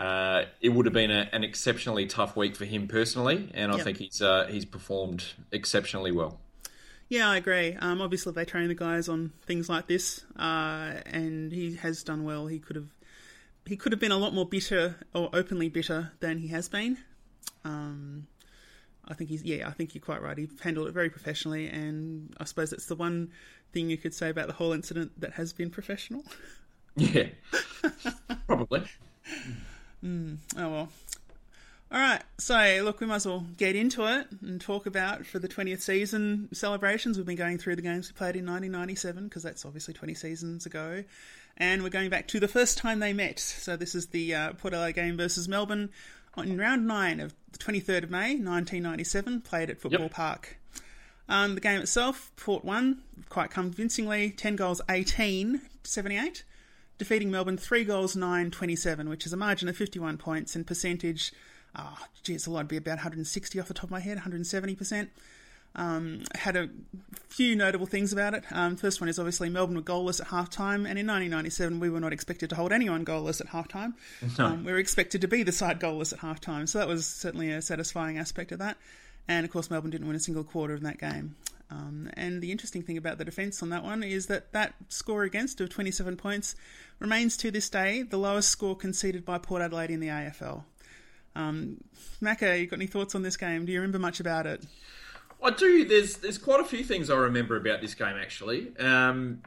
Uh, 0.00 0.44
it 0.60 0.68
would 0.68 0.86
have 0.86 0.92
been 0.92 1.10
a, 1.10 1.28
an 1.32 1.42
exceptionally 1.42 2.06
tough 2.06 2.36
week 2.36 2.54
for 2.54 2.64
him 2.64 2.86
personally, 2.86 3.50
and 3.52 3.72
I 3.72 3.78
Yeah. 3.78 3.82
think 3.82 3.96
he's 3.98 4.22
uh, 4.22 4.46
he's 4.48 4.64
performed 4.64 5.24
exceptionally 5.50 6.12
well. 6.12 6.38
Yeah, 7.08 7.30
I 7.30 7.36
agree. 7.38 7.74
Um, 7.74 8.00
obviously, 8.02 8.32
they 8.32 8.44
train 8.44 8.68
the 8.68 8.74
guys 8.74 9.08
on 9.08 9.32
things 9.46 9.68
like 9.68 9.86
this, 9.86 10.24
uh, 10.38 10.92
and 11.06 11.50
he 11.50 11.76
has 11.76 12.02
done 12.02 12.24
well. 12.24 12.46
He 12.46 12.58
could 12.58 12.76
have 12.76 12.88
he 13.66 13.76
could 13.76 13.92
have 13.92 14.00
been 14.00 14.12
a 14.12 14.16
lot 14.18 14.34
more 14.34 14.46
bitter 14.46 14.96
or 15.14 15.30
openly 15.32 15.68
bitter 15.68 16.12
than 16.20 16.38
he 16.38 16.48
has 16.48 16.68
been. 16.68 16.98
Um, 17.64 18.26
I 19.06 19.14
think 19.14 19.30
he's 19.30 19.42
yeah. 19.42 19.68
I 19.68 19.72
think 19.72 19.94
you're 19.94 20.02
quite 20.02 20.22
right. 20.22 20.36
He 20.36 20.48
handled 20.60 20.88
it 20.88 20.92
very 20.92 21.08
professionally, 21.08 21.68
and 21.68 22.34
I 22.38 22.44
suppose 22.44 22.70
that's 22.70 22.86
the 22.86 22.96
one 22.96 23.30
thing 23.72 23.88
you 23.88 23.96
could 23.96 24.14
say 24.14 24.28
about 24.28 24.46
the 24.46 24.52
whole 24.54 24.72
incident 24.72 25.18
that 25.20 25.32
has 25.32 25.52
been 25.52 25.70
professional. 25.70 26.24
Yeah, 26.96 27.26
probably. 28.48 28.82
Oh 30.04 30.36
well. 30.56 30.88
All 31.90 31.98
right, 31.98 32.22
so 32.36 32.82
look, 32.84 33.00
we 33.00 33.06
might 33.06 33.16
as 33.16 33.26
well 33.26 33.46
get 33.56 33.74
into 33.74 34.04
it 34.04 34.26
and 34.42 34.60
talk 34.60 34.84
about 34.84 35.24
for 35.24 35.38
the 35.38 35.48
20th 35.48 35.80
season 35.80 36.50
celebrations. 36.52 37.16
We've 37.16 37.24
been 37.24 37.34
going 37.36 37.56
through 37.56 37.76
the 37.76 37.82
games 37.82 38.10
we 38.10 38.16
played 38.16 38.36
in 38.36 38.44
1997 38.44 39.24
because 39.24 39.42
that's 39.42 39.64
obviously 39.64 39.94
20 39.94 40.12
seasons 40.12 40.66
ago, 40.66 41.02
and 41.56 41.82
we're 41.82 41.88
going 41.88 42.10
back 42.10 42.28
to 42.28 42.40
the 42.40 42.48
first 42.48 42.76
time 42.76 42.98
they 42.98 43.14
met. 43.14 43.38
So 43.38 43.74
this 43.74 43.94
is 43.94 44.08
the 44.08 44.34
uh, 44.34 44.52
Port 44.52 44.74
Adelaide 44.74 44.96
game 44.96 45.16
versus 45.16 45.48
Melbourne 45.48 45.88
in 46.36 46.58
round 46.58 46.86
nine 46.86 47.20
of 47.20 47.34
the 47.52 47.58
23rd 47.58 48.04
of 48.04 48.10
May 48.10 48.34
1997, 48.34 49.40
played 49.40 49.70
at 49.70 49.80
Football 49.80 50.02
Yep. 50.02 50.10
Park. 50.12 50.58
Um, 51.26 51.54
the 51.54 51.60
game 51.62 51.80
itself, 51.80 52.30
Port 52.36 52.66
won 52.66 53.02
quite 53.30 53.50
convincingly, 53.50 54.30
10 54.30 54.56
goals 54.56 54.82
18 54.90 55.62
78, 55.84 56.44
defeating 56.98 57.30
Melbourne 57.30 57.56
3 57.56 57.84
goals 57.84 58.14
9 58.14 58.50
27, 58.50 59.08
which 59.08 59.24
is 59.24 59.32
a 59.32 59.38
margin 59.38 59.70
of 59.70 59.76
51 59.76 60.18
points 60.18 60.54
and 60.54 60.66
percentage. 60.66 61.32
Oh, 61.76 61.98
gee, 62.22 62.34
it's 62.34 62.46
a 62.46 62.50
lot. 62.50 62.60
It'd 62.60 62.68
be 62.68 62.76
about 62.76 62.96
160 62.96 63.60
off 63.60 63.68
the 63.68 63.74
top 63.74 63.84
of 63.84 63.90
my 63.90 64.00
head, 64.00 64.18
170%. 64.18 65.08
Um, 65.76 66.24
had 66.34 66.56
a 66.56 66.70
few 67.28 67.54
notable 67.54 67.86
things 67.86 68.12
about 68.12 68.34
it. 68.34 68.44
Um, 68.50 68.74
first 68.74 69.00
one 69.00 69.08
is 69.08 69.18
obviously 69.18 69.48
Melbourne 69.48 69.76
were 69.76 69.82
goalless 69.82 70.20
at 70.20 70.28
halftime, 70.28 70.88
and 70.88 70.98
in 70.98 71.06
1997 71.06 71.78
we 71.78 71.90
were 71.90 72.00
not 72.00 72.12
expected 72.12 72.50
to 72.50 72.56
hold 72.56 72.72
anyone 72.72 73.04
goalless 73.04 73.40
at 73.40 73.48
halftime. 73.48 73.92
Um, 74.38 74.64
we 74.64 74.72
were 74.72 74.78
expected 74.78 75.20
to 75.20 75.28
be 75.28 75.42
the 75.42 75.52
side 75.52 75.78
goalless 75.78 76.12
at 76.12 76.20
halftime, 76.20 76.68
so 76.68 76.78
that 76.78 76.88
was 76.88 77.06
certainly 77.06 77.52
a 77.52 77.62
satisfying 77.62 78.18
aspect 78.18 78.50
of 78.50 78.58
that. 78.58 78.76
And 79.28 79.44
of 79.44 79.52
course, 79.52 79.70
Melbourne 79.70 79.90
didn't 79.90 80.06
win 80.06 80.16
a 80.16 80.20
single 80.20 80.42
quarter 80.42 80.74
in 80.74 80.82
that 80.84 80.98
game. 80.98 81.36
Um, 81.70 82.10
and 82.14 82.40
the 82.40 82.50
interesting 82.50 82.82
thing 82.82 82.96
about 82.96 83.18
the 83.18 83.24
defence 83.24 83.62
on 83.62 83.68
that 83.70 83.84
one 83.84 84.02
is 84.02 84.26
that 84.26 84.52
that 84.52 84.74
score 84.88 85.24
against 85.24 85.60
of 85.60 85.68
27 85.68 86.16
points 86.16 86.56
remains 86.98 87.36
to 87.36 87.50
this 87.50 87.68
day 87.68 88.02
the 88.02 88.16
lowest 88.16 88.48
score 88.48 88.74
conceded 88.74 89.24
by 89.24 89.36
Port 89.36 89.60
Adelaide 89.60 89.90
in 89.90 90.00
the 90.00 90.08
AFL. 90.08 90.64
Um, 91.34 91.78
Macca, 92.22 92.60
you 92.60 92.66
got 92.66 92.76
any 92.76 92.86
thoughts 92.86 93.14
on 93.14 93.22
this 93.22 93.36
game? 93.36 93.64
Do 93.64 93.72
you 93.72 93.80
remember 93.80 93.98
much 93.98 94.20
about 94.20 94.46
it? 94.46 94.64
I 95.42 95.50
do. 95.50 95.84
There's 95.84 96.16
there's 96.16 96.38
quite 96.38 96.60
a 96.60 96.64
few 96.64 96.82
things 96.82 97.10
I 97.10 97.16
remember 97.16 97.56
about 97.56 97.80
this 97.80 97.94
game 97.94 98.16
actually. 98.20 98.76
Um, 98.78 99.42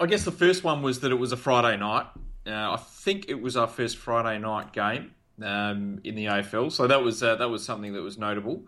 I 0.00 0.06
guess 0.06 0.24
the 0.24 0.32
first 0.32 0.64
one 0.64 0.82
was 0.82 1.00
that 1.00 1.10
it 1.10 1.16
was 1.16 1.32
a 1.32 1.36
Friday 1.36 1.76
night. 1.76 2.06
Uh, 2.46 2.72
I 2.72 2.76
think 2.76 3.26
it 3.28 3.40
was 3.40 3.56
our 3.56 3.66
first 3.66 3.96
Friday 3.96 4.38
night 4.38 4.72
game 4.72 5.12
um, 5.42 6.00
in 6.04 6.14
the 6.14 6.26
AFL, 6.26 6.70
so 6.72 6.86
that 6.86 7.02
was 7.02 7.22
uh, 7.22 7.36
that 7.36 7.50
was 7.50 7.64
something 7.64 7.92
that 7.92 8.02
was 8.02 8.18
notable. 8.18 8.64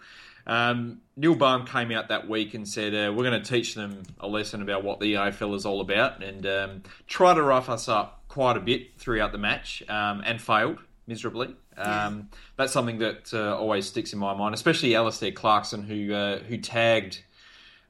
Um, 0.47 1.03
Neil 1.17 1.35
Balme 1.35 1.67
came 1.67 1.93
out 1.93 2.09
that 2.09 2.29
week 2.29 2.55
and 2.55 2.67
said, 2.67 2.95
uh, 2.95 3.13
"We're 3.13 3.25
going 3.25 3.43
to 3.43 3.49
teach 3.49 3.75
them 3.75 4.03
a 4.21 4.27
lesson 4.27 4.63
about 4.63 4.85
what 4.85 5.01
the 5.01 5.15
AFL 5.15 5.55
is 5.55 5.65
all 5.65 5.81
about," 5.81 6.23
and 6.23 6.47
um, 6.47 6.83
try 7.07 7.35
to 7.35 7.43
rough 7.43 7.69
us 7.69 7.89
up 7.89 8.25
quite 8.29 8.57
a 8.57 8.61
bit 8.61 8.99
throughout 8.99 9.33
the 9.33 9.39
match, 9.39 9.83
um, 9.89 10.23
and 10.25 10.41
failed 10.41 10.79
miserably. 11.07 11.55
Um, 11.79 12.29
That's 12.57 12.73
something 12.73 12.99
that 12.99 13.33
uh, 13.33 13.57
always 13.57 13.87
sticks 13.87 14.13
in 14.13 14.19
my 14.19 14.35
mind, 14.35 14.55
especially 14.55 14.95
Alastair 14.95 15.33
Clarkson, 15.33 15.83
who 15.83 16.13
uh, 16.13 16.39
who 16.41 16.59
tagged 16.59 17.23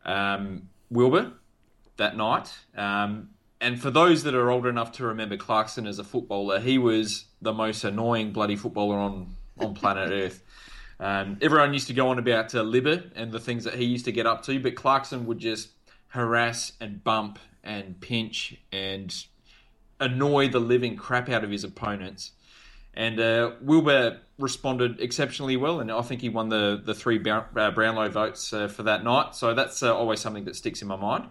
um, 0.05 0.69
Wilbur 0.91 1.33
that 1.97 2.17
night. 2.17 2.53
Um, 2.77 3.31
and 3.61 3.81
for 3.81 3.91
those 3.91 4.23
that 4.23 4.35
are 4.35 4.51
old 4.51 4.67
enough 4.67 4.93
to 4.93 5.07
remember 5.07 5.37
Clarkson 5.37 5.87
as 5.87 5.99
a 5.99 6.05
footballer, 6.05 6.61
he 6.61 6.79
was 6.79 7.25
the 7.43 7.53
most 7.53 7.85
annoying 7.85 8.33
bloody 8.33 8.57
footballer 8.57 8.97
on, 8.97 9.35
on 9.59 9.75
planet 9.75 10.11
Earth. 10.13 10.43
Um, 11.01 11.39
everyone 11.41 11.73
used 11.73 11.89
to 11.89 11.93
go 11.93 12.09
on 12.09 12.19
about 12.19 12.55
uh, 12.55 12.63
Libba 12.63 13.11
and 13.15 13.33
the 13.33 13.41
things 13.41 13.65
that 13.65 13.75
he 13.75 13.85
used 13.85 14.05
to 14.05 14.13
get 14.13 14.27
up 14.27 14.45
to, 14.45 14.61
but 14.61 14.75
Clarkson 14.75 15.27
would 15.27 15.39
just 15.39 15.71
harass 16.09 16.73
and 16.81 17.03
bump 17.03 17.39
and 17.63 18.01
pinch 18.01 18.57
and 18.73 19.25
annoy 20.01 20.49
the 20.49 20.61
living 20.61 20.97
crap 20.97 21.29
out 21.29 21.45
of 21.45 21.51
his 21.51 21.65
opponents. 21.65 22.33
And 22.99 23.21
uh, 23.21 23.53
Wilbur 23.61 24.19
responded 24.41 25.01
exceptionally 25.01 25.57
well, 25.57 25.79
and 25.79 25.91
I 25.91 26.03
think 26.03 26.21
he 26.21 26.29
won 26.29 26.49
the 26.49 26.83
the 26.85 26.95
three 26.95 27.19
uh, 27.31 27.71
Brownlow 27.71 28.09
votes 28.09 28.53
uh, 28.53 28.67
for 28.67 28.83
that 28.83 29.05
night. 29.05 29.37
So 29.37 29.55
that's 29.55 29.85
uh, 29.85 29.97
always 29.97 30.19
something 30.19 30.45
that 30.47 30.57
sticks 30.57 30.83
in 30.83 30.89
my 30.89 30.97
mind. 30.97 31.29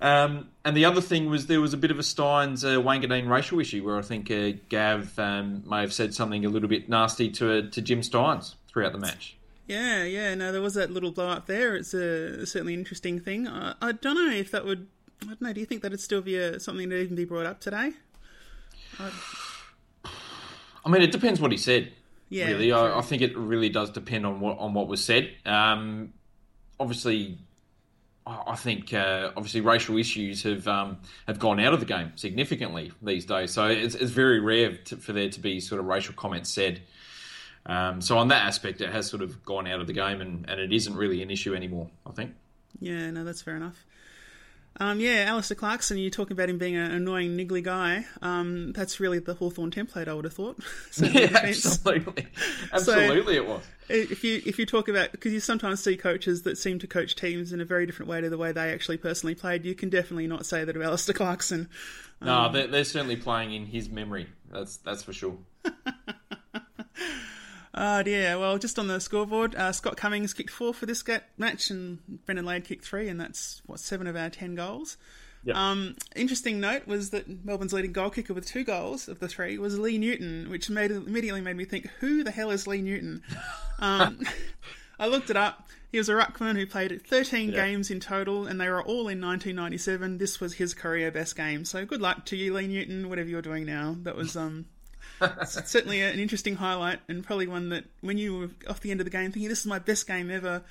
Um, 0.00 0.48
and 0.64 0.74
the 0.74 0.86
other 0.86 1.02
thing 1.02 1.28
was 1.28 1.46
there 1.46 1.60
was 1.60 1.74
a 1.74 1.76
bit 1.76 1.90
of 1.90 1.98
a 1.98 2.02
Stynes 2.02 2.64
uh, 2.64 2.82
Wanganeen 2.82 3.28
racial 3.28 3.60
issue 3.60 3.84
where 3.84 3.98
I 3.98 4.02
think 4.02 4.30
uh, 4.30 4.52
Gav 4.70 5.18
um, 5.18 5.62
may 5.68 5.82
have 5.82 5.92
said 5.92 6.14
something 6.14 6.46
a 6.46 6.48
little 6.48 6.70
bit 6.70 6.88
nasty 6.88 7.30
to 7.32 7.58
uh, 7.58 7.70
to 7.70 7.82
Jim 7.82 8.00
Stynes 8.00 8.54
throughout 8.68 8.92
the 8.92 8.98
match. 8.98 9.36
Yeah, 9.68 10.04
yeah, 10.04 10.34
no, 10.34 10.52
there 10.52 10.62
was 10.62 10.72
that 10.72 10.90
little 10.90 11.10
blow 11.10 11.28
up 11.28 11.46
there. 11.46 11.76
It's 11.76 11.92
a 11.92 12.46
certainly 12.46 12.72
an 12.72 12.80
interesting 12.80 13.20
thing. 13.20 13.46
I, 13.46 13.74
I 13.82 13.92
don't 13.92 14.14
know 14.14 14.32
if 14.32 14.50
that 14.52 14.64
would. 14.64 14.86
I 15.22 15.26
don't 15.26 15.42
know. 15.42 15.52
Do 15.52 15.60
you 15.60 15.66
think 15.66 15.82
that'd 15.82 16.00
still 16.00 16.22
be 16.22 16.36
a, 16.36 16.58
something 16.58 16.88
to 16.88 16.96
even 16.96 17.14
be 17.14 17.26
brought 17.26 17.44
up 17.44 17.60
today? 17.60 17.92
I 20.84 20.90
mean, 20.90 21.02
it 21.02 21.12
depends 21.12 21.40
what 21.40 21.50
he 21.50 21.58
said. 21.58 21.92
Yeah, 22.28 22.48
really. 22.48 22.72
I, 22.72 22.98
I 22.98 23.00
think 23.02 23.22
it 23.22 23.36
really 23.36 23.68
does 23.68 23.90
depend 23.90 24.26
on 24.26 24.40
what 24.40 24.58
on 24.58 24.74
what 24.74 24.88
was 24.88 25.04
said. 25.04 25.30
Um, 25.46 26.12
obviously, 26.80 27.38
I 28.26 28.56
think 28.56 28.94
uh, 28.94 29.30
obviously 29.36 29.60
racial 29.60 29.98
issues 29.98 30.42
have 30.44 30.66
um, 30.66 30.98
have 31.26 31.38
gone 31.38 31.60
out 31.60 31.74
of 31.74 31.80
the 31.80 31.86
game 31.86 32.12
significantly 32.16 32.92
these 33.02 33.26
days. 33.26 33.52
So 33.52 33.66
it's, 33.66 33.94
it's 33.94 34.10
very 34.10 34.40
rare 34.40 34.76
to, 34.86 34.96
for 34.96 35.12
there 35.12 35.28
to 35.28 35.40
be 35.40 35.60
sort 35.60 35.80
of 35.80 35.86
racial 35.86 36.14
comments 36.14 36.50
said. 36.50 36.80
Um, 37.66 38.00
so 38.00 38.18
on 38.18 38.28
that 38.28 38.46
aspect, 38.46 38.80
it 38.80 38.90
has 38.90 39.06
sort 39.06 39.22
of 39.22 39.44
gone 39.44 39.66
out 39.66 39.80
of 39.80 39.86
the 39.86 39.92
game, 39.92 40.20
and, 40.20 40.48
and 40.48 40.60
it 40.60 40.72
isn't 40.72 40.96
really 40.96 41.22
an 41.22 41.30
issue 41.30 41.54
anymore. 41.54 41.88
I 42.06 42.12
think. 42.12 42.34
Yeah, 42.80 43.10
no, 43.10 43.24
that's 43.24 43.42
fair 43.42 43.56
enough. 43.56 43.84
Um, 44.80 44.98
yeah, 44.98 45.26
Alastair 45.28 45.54
Clarkson, 45.56 45.98
you 45.98 46.10
talk 46.10 46.30
about 46.30 46.50
him 46.50 46.58
being 46.58 46.74
an 46.74 46.90
annoying, 46.90 47.36
niggly 47.36 47.62
guy. 47.62 48.04
Um, 48.22 48.72
that's 48.72 48.98
really 48.98 49.20
the 49.20 49.34
Hawthorn 49.34 49.70
template, 49.70 50.08
I 50.08 50.14
would 50.14 50.24
have 50.24 50.34
thought. 50.34 50.58
Yeah, 50.98 51.28
absolutely, 51.32 52.26
absolutely, 52.72 53.36
it 53.36 53.46
was. 53.46 53.62
if 53.88 54.24
you 54.24 54.40
if 54.46 54.58
you 54.58 54.66
talk 54.66 54.88
about 54.88 55.12
because 55.12 55.32
you 55.32 55.40
sometimes 55.40 55.82
see 55.82 55.96
coaches 55.96 56.42
that 56.42 56.56
seem 56.56 56.78
to 56.80 56.86
coach 56.86 57.14
teams 57.14 57.52
in 57.52 57.60
a 57.60 57.64
very 57.64 57.86
different 57.86 58.08
way 58.08 58.20
to 58.20 58.28
the 58.30 58.38
way 58.38 58.52
they 58.52 58.72
actually 58.72 58.96
personally 58.96 59.34
played, 59.34 59.64
you 59.64 59.74
can 59.74 59.90
definitely 59.90 60.26
not 60.26 60.46
say 60.46 60.64
that 60.64 60.74
of 60.74 60.82
Alastair 60.82 61.14
Clarkson. 61.14 61.68
No, 62.20 62.50
they're, 62.50 62.66
they're 62.66 62.84
certainly 62.84 63.16
playing 63.16 63.52
in 63.52 63.66
his 63.66 63.88
memory. 63.88 64.28
That's 64.50 64.78
that's 64.78 65.02
for 65.02 65.12
sure. 65.12 65.36
Oh 67.76 68.02
dear. 68.02 68.38
Well, 68.38 68.56
just 68.58 68.78
on 68.78 68.86
the 68.86 69.00
scoreboard, 69.00 69.54
uh, 69.56 69.72
Scott 69.72 69.96
Cummings 69.96 70.32
kicked 70.32 70.50
four 70.50 70.72
for 70.72 70.86
this 70.86 71.02
match, 71.36 71.70
and 71.70 71.98
Brendan 72.24 72.46
Lade 72.46 72.64
kicked 72.64 72.84
three, 72.84 73.08
and 73.08 73.20
that's 73.20 73.62
what 73.66 73.80
seven 73.80 74.06
of 74.06 74.14
our 74.16 74.30
ten 74.30 74.54
goals. 74.54 74.96
Yep. 75.44 75.56
Um, 75.56 75.96
interesting 76.16 76.58
note 76.60 76.86
was 76.86 77.10
that 77.10 77.44
Melbourne's 77.44 77.72
leading 77.74 77.92
goal 77.92 78.08
kicker 78.10 78.32
with 78.32 78.46
two 78.46 78.64
goals 78.64 79.08
of 79.08 79.18
the 79.18 79.28
three 79.28 79.58
was 79.58 79.78
Lee 79.78 79.98
Newton, 79.98 80.48
which 80.48 80.70
made 80.70 80.90
immediately 80.90 81.40
made 81.42 81.56
me 81.56 81.64
think, 81.66 81.86
who 82.00 82.24
the 82.24 82.30
hell 82.30 82.50
is 82.50 82.66
Lee 82.66 82.80
Newton? 82.80 83.22
Um, 83.78 84.20
I 84.98 85.06
looked 85.08 85.28
it 85.28 85.36
up. 85.36 85.68
He 85.92 85.98
was 85.98 86.08
a 86.08 86.12
ruckman 86.14 86.56
who 86.56 86.66
played 86.66 87.06
13 87.06 87.50
Yeah. 87.50 87.56
games 87.66 87.90
in 87.90 88.00
total, 88.00 88.46
and 88.46 88.58
they 88.60 88.68
were 88.68 88.82
all 88.82 89.08
in 89.08 89.20
1997. 89.20 90.16
This 90.18 90.40
was 90.40 90.54
his 90.54 90.72
career 90.74 91.10
best 91.10 91.36
game. 91.36 91.64
So 91.64 91.84
good 91.84 92.00
luck 92.00 92.24
to 92.26 92.36
you, 92.36 92.54
Lee 92.54 92.66
Newton, 92.66 93.08
whatever 93.10 93.28
you're 93.28 93.42
doing 93.42 93.66
now. 93.66 93.96
That 94.02 94.16
was 94.16 94.36
um, 94.36 94.64
it's 95.20 95.70
certainly 95.70 96.00
an 96.02 96.18
interesting 96.18 96.56
highlight, 96.56 97.00
and 97.08 97.24
probably 97.24 97.46
one 97.46 97.68
that 97.70 97.84
when 98.00 98.18
you 98.18 98.36
were 98.38 98.50
off 98.68 98.80
the 98.80 98.90
end 98.90 99.00
of 99.00 99.04
the 99.04 99.10
game 99.10 99.30
thinking 99.32 99.48
this 99.48 99.60
is 99.60 99.66
my 99.66 99.78
best 99.78 100.06
game 100.06 100.30
ever, 100.30 100.62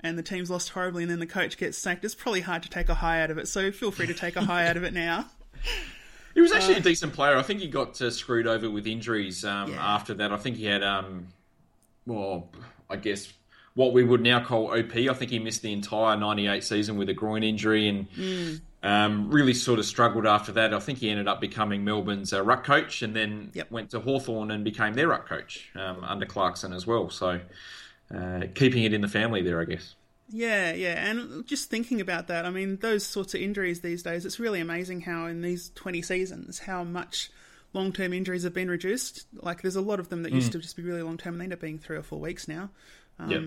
and 0.00 0.16
the 0.18 0.22
team's 0.22 0.50
lost 0.50 0.70
horribly, 0.70 1.02
and 1.02 1.10
then 1.10 1.18
the 1.18 1.26
coach 1.26 1.56
gets 1.58 1.76
sacked, 1.78 2.04
it's 2.04 2.14
probably 2.14 2.40
hard 2.42 2.62
to 2.62 2.68
take 2.70 2.88
a 2.88 2.94
high 2.94 3.20
out 3.22 3.30
of 3.30 3.38
it. 3.38 3.48
So 3.48 3.70
feel 3.72 3.90
free 3.90 4.06
to 4.06 4.14
take 4.14 4.36
a 4.36 4.42
high 4.44 4.66
out 4.68 4.76
of 4.76 4.84
it 4.84 4.92
now. 4.94 5.26
He 6.34 6.40
was 6.42 6.52
actually 6.52 6.76
a 6.76 6.80
decent 6.80 7.14
player. 7.14 7.36
I 7.36 7.42
think 7.42 7.58
he 7.58 7.66
got 7.66 8.00
uh, 8.00 8.10
screwed 8.12 8.46
over 8.46 8.70
with 8.70 8.86
injuries 8.86 9.44
um, 9.44 9.72
Yeah. 9.72 9.94
after 9.94 10.14
that. 10.14 10.30
I 10.30 10.36
think 10.36 10.56
he 10.56 10.66
had, 10.66 10.84
um, 10.84 11.26
well, 12.06 12.50
I 12.88 12.94
guess 12.94 13.32
what 13.74 13.92
we 13.92 14.04
would 14.04 14.20
now 14.20 14.44
call 14.44 14.68
OP. 14.68 14.94
I 14.94 15.12
think 15.14 15.32
he 15.32 15.40
missed 15.40 15.62
the 15.62 15.72
entire 15.72 16.16
'98 16.16 16.62
season 16.62 16.96
with 16.96 17.08
a 17.08 17.14
groin 17.14 17.42
injury 17.42 17.88
and 17.88 18.60
um, 18.82 19.30
really 19.30 19.54
sort 19.54 19.78
of 19.78 19.84
struggled 19.86 20.26
after 20.26 20.52
that. 20.52 20.72
I 20.72 20.78
think 20.78 20.98
he 20.98 21.10
ended 21.10 21.26
up 21.28 21.40
becoming 21.40 21.84
Melbourne's 21.84 22.32
uh, 22.32 22.42
ruck 22.42 22.64
coach 22.64 23.02
and 23.02 23.14
then 23.14 23.50
Yep. 23.54 23.70
went 23.70 23.90
to 23.90 24.00
Hawthorn 24.00 24.50
and 24.50 24.64
became 24.64 24.94
their 24.94 25.08
ruck 25.08 25.28
coach 25.28 25.70
um, 25.74 26.04
under 26.04 26.26
Clarkson 26.26 26.72
as 26.72 26.86
well. 26.86 27.10
So 27.10 27.40
uh, 28.14 28.40
keeping 28.54 28.84
it 28.84 28.92
in 28.92 29.00
the 29.00 29.08
family 29.08 29.42
there, 29.42 29.60
I 29.60 29.64
guess. 29.64 29.94
Yeah, 30.30 30.72
yeah, 30.74 31.08
and 31.10 31.46
just 31.46 31.70
thinking 31.70 32.02
about 32.02 32.26
that, 32.26 32.44
I 32.44 32.50
mean, 32.50 32.76
those 32.76 33.04
sorts 33.06 33.34
of 33.34 33.40
injuries 33.40 33.80
these 33.80 34.02
days, 34.02 34.26
it's 34.26 34.38
really 34.38 34.60
amazing 34.60 35.00
how 35.00 35.24
in 35.26 35.40
these 35.40 35.70
20 35.74 36.02
seasons, 36.02 36.58
how 36.60 36.84
much 36.84 37.30
long 37.72 37.92
term 37.92 38.12
injuries 38.12 38.42
have 38.42 38.52
been 38.52 38.68
reduced. 38.70 39.26
Like, 39.32 39.62
there's 39.62 39.76
a 39.76 39.80
lot 39.80 40.00
of 40.00 40.10
them 40.10 40.24
that 40.24 40.32
used 40.32 40.52
to 40.52 40.58
just 40.58 40.76
be 40.76 40.82
really 40.82 41.02
long 41.02 41.16
term, 41.16 41.34
and 41.34 41.40
they 41.40 41.44
end 41.44 41.54
up 41.54 41.60
being 41.60 41.78
three 41.78 41.96
or 41.96 42.02
four 42.02 42.20
weeks 42.20 42.46
now. 42.46 42.68
Um, 43.18 43.30
Yep. 43.30 43.42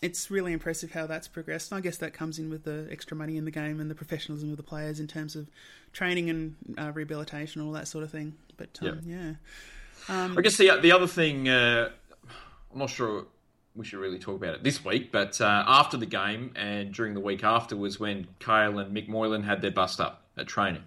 It's 0.00 0.32
really 0.32 0.52
impressive 0.52 0.90
how 0.92 1.06
that's 1.06 1.28
progressed. 1.28 1.70
And 1.70 1.78
I 1.78 1.80
guess 1.80 1.98
that 1.98 2.12
comes 2.12 2.38
in 2.38 2.50
with 2.50 2.64
the 2.64 2.88
extra 2.90 3.16
money 3.16 3.36
in 3.36 3.44
the 3.44 3.52
game 3.52 3.78
and 3.78 3.88
the 3.88 3.94
professionalism 3.94 4.50
of 4.50 4.56
the 4.56 4.62
players 4.62 4.98
in 4.98 5.06
terms 5.06 5.36
of 5.36 5.48
training 5.92 6.28
and 6.28 6.56
uh, 6.76 6.90
rehabilitation 6.92 7.60
and 7.60 7.68
all 7.68 7.74
that 7.74 7.86
sort 7.86 8.02
of 8.02 8.10
thing. 8.10 8.34
But 8.56 8.78
um, 8.82 9.00
yeah. 9.06 9.34
I 10.08 10.40
guess 10.40 10.56
the 10.56 10.76
the 10.80 10.90
other 10.90 11.06
thing, 11.06 11.48
uh, 11.48 11.90
I'm 12.72 12.78
not 12.78 12.90
sure 12.90 13.26
we 13.74 13.84
should 13.84 14.00
really 14.00 14.18
talk 14.18 14.36
about 14.36 14.54
it 14.54 14.64
this 14.64 14.84
week, 14.84 15.12
but 15.12 15.40
uh, 15.40 15.64
after 15.66 15.96
the 15.96 16.06
game 16.06 16.52
and 16.56 16.92
during 16.92 17.14
the 17.14 17.20
week 17.20 17.44
after 17.44 17.76
was 17.76 17.98
when 17.98 18.26
Kyle 18.38 18.78
and 18.78 18.94
Mick 18.94 19.08
Moylan 19.08 19.44
had 19.44 19.62
their 19.62 19.70
bust 19.70 20.00
up 20.00 20.24
at 20.36 20.46
training. 20.46 20.82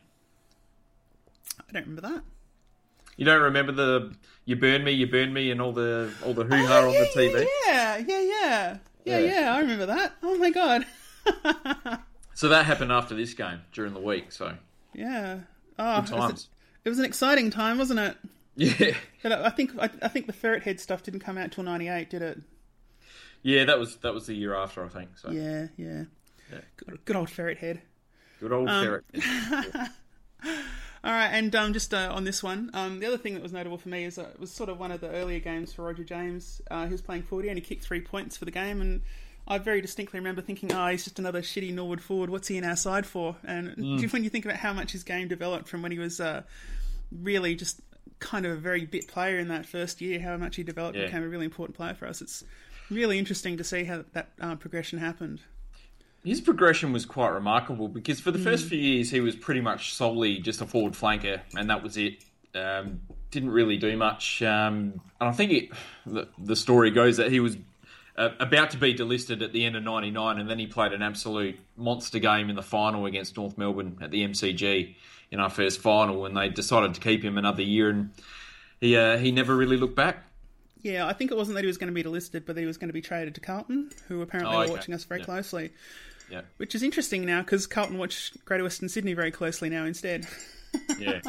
I 1.59 1.71
don't 1.71 1.83
remember 1.87 2.01
that. 2.01 2.23
You 3.17 3.25
don't 3.25 3.41
remember 3.41 3.71
the 3.71 4.13
"You 4.45 4.55
burn 4.55 4.83
me, 4.83 4.91
you 4.91 5.07
burn 5.07 5.33
me" 5.33 5.51
and 5.51 5.61
all 5.61 5.71
the 5.73 6.11
all 6.23 6.33
the 6.33 6.43
hoo 6.45 6.65
ha 6.65 6.79
Oh, 6.81 6.87
on 6.87 6.93
yeah, 6.93 6.99
the 7.01 7.19
TV. 7.19 7.47
Yeah, 7.67 7.97
yeah, 7.97 8.21
yeah, 8.21 8.77
yeah, 9.05 9.17
yeah, 9.19 9.19
Yeah. 9.41 9.53
I 9.55 9.59
remember 9.59 9.85
that. 9.87 10.13
Oh 10.23 10.37
my 10.37 10.49
god. 10.51 10.85
So 12.37 12.49
that 12.49 12.65
happened 12.65 12.91
after 12.91 13.15
this 13.15 13.33
game 13.33 13.61
during 13.71 13.93
the 13.93 13.99
week. 14.01 14.33
So 14.33 14.55
yeah. 14.93 15.39
Oh, 15.79 16.01
good 16.01 16.09
it 16.11 16.15
was, 16.15 16.27
times. 16.29 16.49
it 16.83 16.89
was 16.89 16.99
an 16.99 17.05
exciting 17.05 17.49
time, 17.49 17.77
wasn't 17.77 17.99
it? 18.01 18.17
Yeah, 18.57 18.95
But 19.23 19.31
I 19.31 19.45
I 19.45 19.49
think 19.51 19.71
I, 19.79 19.89
I 20.01 20.07
think 20.09 20.27
the 20.27 20.33
ferret 20.33 20.63
head 20.63 20.79
stuff 20.81 21.01
didn't 21.03 21.21
come 21.21 21.37
out 21.37 21.51
till 21.53 21.63
'98, 21.63 22.09
did 22.09 22.21
it? 22.21 22.39
yeah. 23.41 23.63
That 23.65 23.79
was 23.79 23.95
that 23.97 24.13
was 24.13 24.25
the 24.27 24.33
year 24.33 24.53
after, 24.53 24.83
I 24.83 24.89
think. 24.89 25.17
So 25.17 25.31
Yeah, 25.31 25.67
yeah. 25.77 26.03
Yeah. 26.51 26.59
Good, 26.75 27.05
good 27.05 27.15
old 27.15 27.29
ferret 27.29 27.57
head. 27.59 27.81
good 28.41 28.51
old 28.51 28.67
Um, 28.69 28.83
ferret. 28.85 29.05
All 31.05 31.11
right, 31.11 31.27
and 31.27 31.55
um, 31.55 31.71
just 31.71 31.93
uh, 31.93 32.09
on 32.11 32.23
this 32.23 32.41
one, 32.41 32.71
um, 32.73 32.99
the 32.99 33.05
other 33.05 33.17
thing 33.19 33.35
that 33.35 33.43
was 33.43 33.53
notable 33.53 33.77
for 33.77 33.89
me 33.89 34.05
is 34.05 34.17
uh, 34.17 34.23
it 34.33 34.39
was 34.39 34.51
sort 34.51 34.69
of 34.69 34.79
one 34.79 34.91
of 34.91 35.01
the 35.01 35.09
earlier 35.11 35.37
games 35.39 35.71
for 35.71 35.83
Roger 35.83 36.03
James. 36.03 36.63
Uh, 36.71 36.85
he 36.87 36.91
was 36.91 37.01
playing 37.03 37.21
40 37.21 37.49
and 37.49 37.59
he 37.59 37.61
kicked 37.63 37.83
three 37.83 38.01
points 38.01 38.35
for 38.35 38.45
the 38.45 38.51
game, 38.51 38.81
and 38.81 39.01
I 39.47 39.59
very 39.59 39.81
distinctly 39.81 40.19
remember 40.19 40.41
thinking, 40.41 40.73
"Oh, 40.73 40.87
he's 40.87 41.03
just 41.03 41.19
another 41.19 41.43
shitty 41.43 41.71
Norwood 41.71 42.01
forward. 42.01 42.31
What's 42.31 42.47
he 42.47 42.57
in 42.57 42.63
our 42.63 42.75
side 42.75 43.05
for?" 43.05 43.35
And 43.43 43.75
when 44.11 44.23
you 44.23 44.31
think 44.31 44.45
about 44.45 44.57
how 44.57 44.73
much 44.73 44.93
his 44.93 45.03
game 45.03 45.27
developed 45.27 45.67
from 45.67 45.83
when 45.83 45.91
he 45.91 45.99
was 45.99 46.19
uh, 46.19 46.41
really 47.11 47.53
just 47.53 47.81
kind 48.17 48.47
of 48.47 48.53
a 48.53 48.55
very 48.55 48.85
bit 48.85 49.07
player 49.07 49.37
in 49.37 49.47
that 49.49 49.67
first 49.67 50.01
year, 50.01 50.19
how 50.19 50.37
much 50.37 50.55
he 50.55 50.63
developed 50.63 50.97
Yeah. 50.97 51.05
became 51.05 51.21
a 51.21 51.27
really 51.27 51.45
important 51.45 51.77
player 51.77 51.93
for 51.93 52.07
us. 52.07 52.19
It's 52.19 52.43
really 52.89 53.19
interesting 53.19 53.57
to 53.57 53.63
see 53.63 53.83
how 53.83 54.05
that 54.13 54.29
uh, 54.41 54.55
progression 54.55 54.97
happened. 54.97 55.41
His 56.25 56.41
progression 56.41 56.91
was 56.91 57.05
quite 57.05 57.29
remarkable 57.29 57.87
because 57.87 58.19
for 58.19 58.31
the 58.31 58.39
Mm. 58.39 58.43
first 58.43 58.67
few 58.67 58.79
years 58.79 59.11
he 59.11 59.19
was 59.21 59.35
pretty 59.35 59.61
much 59.61 59.93
solely 59.93 60.39
just 60.39 60.59
a 60.61 60.65
forward 60.65 60.93
flanker, 60.93 61.41
and 61.55 61.69
that 61.69 61.83
was 61.83 61.97
it. 61.97 62.23
Um, 62.55 63.01
didn't 63.31 63.49
really 63.51 63.75
do 63.77 63.95
much, 63.97 64.41
um, 64.41 65.01
and 65.19 65.29
I 65.29 65.31
think 65.33 65.51
it, 65.51 65.69
the, 66.05 66.27
the 66.39 66.55
story 66.55 66.89
goes 66.89 67.17
that 67.17 67.29
he 67.31 67.41
was 67.41 67.57
uh, 68.17 68.29
about 68.39 68.69
to 68.71 68.77
be 68.77 68.93
delisted 68.95 69.41
at 69.43 69.51
the 69.51 69.65
end 69.65 69.75
of 69.75 69.83
'99, 69.83 70.39
and 70.39 70.49
then 70.49 70.57
he 70.57 70.65
played 70.67 70.93
an 70.93 71.01
absolute 71.01 71.59
monster 71.75 72.17
game 72.17 72.49
in 72.49 72.55
the 72.55 72.61
final 72.63 73.05
against 73.05 73.35
North 73.35 73.57
Melbourne 73.57 73.97
at 74.01 74.09
the 74.11 74.23
MCG 74.23 74.95
in 75.31 75.39
our 75.41 75.49
first 75.49 75.81
final, 75.81 76.25
and 76.25 76.37
they 76.37 76.47
decided 76.47 76.93
to 76.93 77.01
keep 77.01 77.23
him 77.23 77.37
another 77.37 77.61
year, 77.61 77.89
and 77.89 78.11
he 78.79 78.95
uh, 78.95 79.17
he 79.17 79.31
never 79.33 79.53
really 79.55 79.75
looked 79.75 79.95
back. 79.97 80.23
Yeah, 80.81 81.05
I 81.07 81.11
think 81.13 81.31
it 81.31 81.35
wasn't 81.37 81.55
that 81.55 81.63
he 81.63 81.67
was 81.67 81.77
going 81.77 81.93
to 81.93 82.03
be 82.03 82.03
delisted, 82.03 82.45
but 82.45 82.55
that 82.55 82.61
he 82.61 82.65
was 82.67 82.77
going 82.77 82.87
to 82.89 82.93
be 82.93 83.01
traded 83.01 83.35
to 83.35 83.41
Carlton, 83.41 83.89
who 84.07 84.21
apparently 84.21 84.55
Oh, 84.55 84.59
were 84.61 84.67
watching 84.69 84.93
us 84.93 85.03
very 85.03 85.19
Yeah. 85.19 85.25
closely. 85.25 85.71
Yeah, 86.29 86.41
Which 86.57 86.73
is 86.75 86.83
interesting 86.83 87.25
now 87.25 87.41
because 87.41 87.67
Carlton 87.67 87.97
watch 87.97 88.33
Greater 88.45 88.63
Western 88.63 88.89
Sydney 88.89 89.13
very 89.13 89.31
closely 89.31 89.69
now 89.69 89.85
instead. 89.85 90.27
Yeah. 90.99 91.21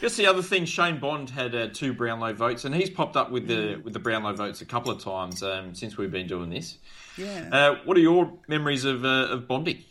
Guess 0.00 0.16
the 0.16 0.26
other 0.26 0.40
thing, 0.40 0.64
Shane 0.64 0.98
Bond 0.98 1.28
had 1.28 1.54
uh, 1.54 1.68
two 1.70 1.92
Brownlow 1.92 2.32
votes, 2.32 2.64
and 2.64 2.74
he's 2.74 2.88
popped 2.88 3.14
up 3.14 3.30
with 3.30 3.46
the 3.46 3.78
with 3.84 3.92
the 3.92 3.98
Brownlow 3.98 4.32
votes 4.32 4.62
a 4.62 4.64
couple 4.64 4.90
of 4.90 5.02
times 5.02 5.42
um, 5.42 5.74
since 5.74 5.98
we've 5.98 6.10
been 6.10 6.26
doing 6.26 6.48
this. 6.48 6.78
Yeah. 7.18 7.48
Uh, 7.52 7.74
what 7.84 7.94
are 7.96 8.00
your 8.00 8.32
memories 8.48 8.86
of 8.86 9.04
uh, 9.04 9.28
of 9.30 9.46
Bondy? 9.48 9.86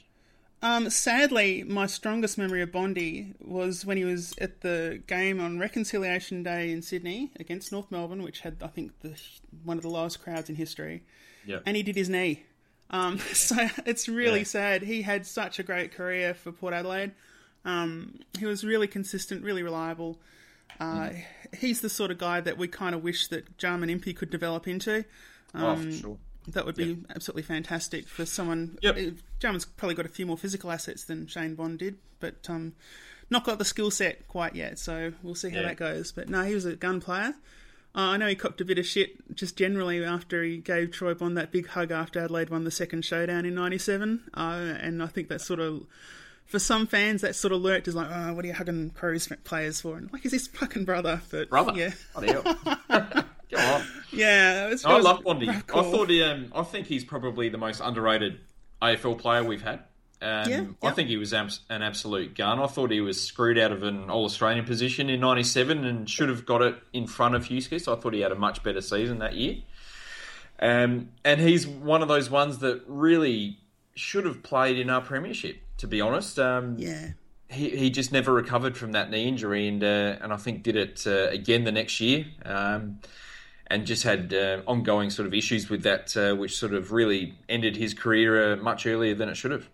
Um, 0.63 0.89
sadly, 0.89 1.63
my 1.63 1.87
strongest 1.87 2.37
memory 2.37 2.61
of 2.61 2.71
Bondy 2.71 3.33
was 3.41 3.85
when 3.85 3.97
he 3.97 4.05
was 4.05 4.33
at 4.39 4.61
the 4.61 5.03
game 5.07 5.41
on 5.41 5.59
Reconciliation 5.59 6.41
Day 6.41 6.71
in 6.71 6.81
Sydney 6.81 7.31
against 7.37 7.73
North 7.73 7.91
Melbourne, 7.91 8.23
which 8.23 8.39
had, 8.39 8.63
I 8.63 8.67
think, 8.67 8.97
the, 9.01 9.13
one 9.65 9.75
of 9.75 9.83
the 9.83 9.89
lowest 9.89 10.23
crowds 10.23 10.49
in 10.49 10.55
history. 10.55 11.03
Yeah, 11.45 11.59
And 11.65 11.75
he 11.75 11.83
did 11.83 11.97
his 11.97 12.07
knee. 12.07 12.45
Um, 12.93 13.17
so 13.33 13.55
it's 13.85 14.07
really 14.07 14.39
Yeah. 14.39 14.45
sad. 14.45 14.81
He 14.83 15.01
had 15.01 15.25
such 15.25 15.59
a 15.59 15.63
great 15.63 15.91
career 15.93 16.33
for 16.33 16.51
Port 16.53 16.73
Adelaide. 16.73 17.11
Um, 17.65 18.19
he 18.39 18.45
was 18.45 18.63
really 18.63 18.87
consistent, 18.87 19.43
really 19.43 19.63
reliable. 19.63 20.19
Uh, 20.79 21.09
He's 21.57 21.81
the 21.81 21.89
sort 21.89 22.09
of 22.11 22.17
guy 22.17 22.41
that 22.41 22.57
we 22.57 22.67
kind 22.67 22.95
of 22.95 23.03
wish 23.03 23.27
that 23.27 23.57
Jarman 23.57 23.89
Impey 23.89 24.13
could 24.13 24.29
develop 24.29 24.67
into. 24.67 25.05
oh, 25.53 25.75
for 25.75 25.91
sure. 25.91 26.17
That 26.47 26.65
would 26.65 26.75
be 26.75 26.97
absolutely 27.09 27.43
fantastic 27.43 28.07
for 28.07 28.25
someone. 28.25 28.77
Yep. 28.81 28.97
Jarman's 29.39 29.65
probably 29.65 29.95
got 29.95 30.05
a 30.05 30.09
few 30.09 30.25
more 30.25 30.37
physical 30.37 30.71
assets 30.71 31.05
than 31.05 31.27
Shane 31.27 31.55
Bond 31.55 31.79
did, 31.79 31.97
but 32.19 32.35
um, 32.49 32.73
not 33.29 33.45
got 33.45 33.59
the 33.59 33.65
skill 33.65 33.91
set 33.91 34.27
quite 34.27 34.55
yet. 34.55 34.77
So 34.77 35.13
we'll 35.21 35.35
see 35.35 35.49
how 35.51 35.61
Yeah. 35.61 35.67
that 35.67 35.77
goes. 35.77 36.11
But 36.11 36.27
no, 36.27 36.43
he 36.43 36.53
was 36.53 36.65
a 36.65 36.75
gun 36.75 36.99
player. 36.99 37.33
Uh, 37.95 37.99
I 38.01 38.17
know 38.17 38.27
he 38.27 38.35
copped 38.35 38.59
a 38.59 38.65
bit 38.65 38.79
of 38.79 38.85
shit 38.87 39.35
just 39.35 39.55
generally 39.55 40.03
after 40.03 40.43
he 40.43 40.57
gave 40.57 40.91
Troy 40.91 41.13
Bond 41.13 41.37
that 41.37 41.51
big 41.51 41.67
hug 41.67 41.91
after 41.91 42.19
Adelaide 42.19 42.49
won 42.49 42.63
the 42.63 42.71
second 42.71 43.05
showdown 43.05 43.45
in 43.45 43.53
'97, 43.53 44.31
uh, 44.33 44.39
and 44.79 45.01
I 45.03 45.07
think 45.07 45.29
that 45.29 45.41
sort 45.41 45.59
of. 45.59 45.85
For 46.45 46.59
some 46.59 46.87
fans, 46.87 47.21
that 47.21 47.35
sort 47.35 47.53
of 47.53 47.61
lurked 47.61 47.87
is 47.87 47.95
like, 47.95 48.09
oh, 48.11 48.33
what 48.33 48.43
are 48.43 48.47
you 48.47 48.53
hugging 48.53 48.89
Crows 48.91 49.29
players 49.45 49.79
for? 49.81 49.97
And 49.97 50.11
like, 50.11 50.23
he's 50.23 50.33
his 50.33 50.47
fucking 50.47 50.83
brother. 50.85 51.21
But 51.31 51.49
Brother, 51.49 51.71
yeah, 51.73 51.91
What 52.11 52.27
the 52.27 52.33
hell? 52.33 53.25
Go 53.49 53.57
on. 53.57 53.81
yeah. 54.11 54.67
It 54.67 54.69
was, 54.71 54.85
I 54.85 54.99
love 54.99 55.23
Bondy. 55.23 55.49
I 55.49 55.61
thought 55.61 56.09
he, 56.09 56.21
um, 56.21 56.51
I 56.53 56.63
think 56.63 56.85
he's 56.85 57.05
probably 57.05 57.47
the 57.49 57.57
most 57.57 57.79
underrated 57.83 58.39
AFL 58.81 59.17
player 59.19 59.43
we've 59.43 59.63
had. 59.63 59.79
Um, 60.23 60.49
Yeah, 60.49 60.65
I 60.81 60.91
think 60.91 61.09
he 61.09 61.17
was 61.17 61.33
abs- 61.33 61.59
an 61.69 61.81
absolute 61.81 62.35
gun. 62.35 62.59
I 62.59 62.67
thought 62.67 62.91
he 62.91 63.01
was 63.01 63.21
screwed 63.21 63.57
out 63.57 63.71
of 63.71 63.83
an 63.83 64.09
All 64.09 64.25
Australian 64.25 64.65
position 64.65 65.09
in 65.09 65.19
'97 65.19 65.83
and 65.83 66.09
should 66.09 66.29
have 66.29 66.45
got 66.45 66.61
it 66.61 66.75
in 66.93 67.07
front 67.07 67.35
of 67.35 67.45
Huskis. 67.45 67.91
I 67.91 67.99
thought 67.99 68.13
he 68.13 68.21
had 68.21 68.31
a 68.31 68.35
much 68.35 68.63
better 68.63 68.81
season 68.81 69.19
that 69.19 69.35
year. 69.35 69.57
Um, 70.59 71.09
and 71.25 71.41
he's 71.41 71.67
one 71.67 72.01
of 72.01 72.07
those 72.07 72.29
ones 72.29 72.59
that 72.59 72.83
really 72.87 73.57
should 73.95 74.25
have 74.25 74.43
played 74.43 74.79
in 74.79 74.89
our 74.89 75.01
premiership. 75.01 75.57
To 75.79 75.87
be 75.87 75.99
honest, 75.99 76.39
um, 76.39 76.75
yeah. 76.77 77.09
he, 77.49 77.69
he 77.71 77.89
just 77.89 78.11
never 78.13 78.31
recovered 78.31 78.77
from 78.77 78.93
that 78.93 79.09
knee 79.09 79.27
injury, 79.27 79.67
and 79.67 79.83
uh, 79.83 80.15
and 80.21 80.31
I 80.31 80.37
think 80.37 80.63
did 80.63 80.77
it 80.77 81.03
uh, 81.05 81.27
again 81.29 81.65
the 81.65 81.71
next 81.71 81.99
year, 81.99 82.25
um, 82.45 82.99
and 83.67 83.85
just 83.85 84.03
had 84.03 84.33
uh, 84.33 84.61
ongoing 84.67 85.09
sort 85.09 85.27
of 85.27 85.33
issues 85.33 85.69
with 85.69 85.83
that, 85.83 86.15
uh, 86.15 86.35
which 86.35 86.55
sort 86.55 86.73
of 86.73 86.91
really 86.93 87.33
ended 87.49 87.75
his 87.75 87.93
career 87.93 88.53
uh, 88.53 88.55
much 88.55 88.85
earlier 88.85 89.15
than 89.15 89.27
it 89.27 89.35
should 89.35 89.51
have. 89.51 89.67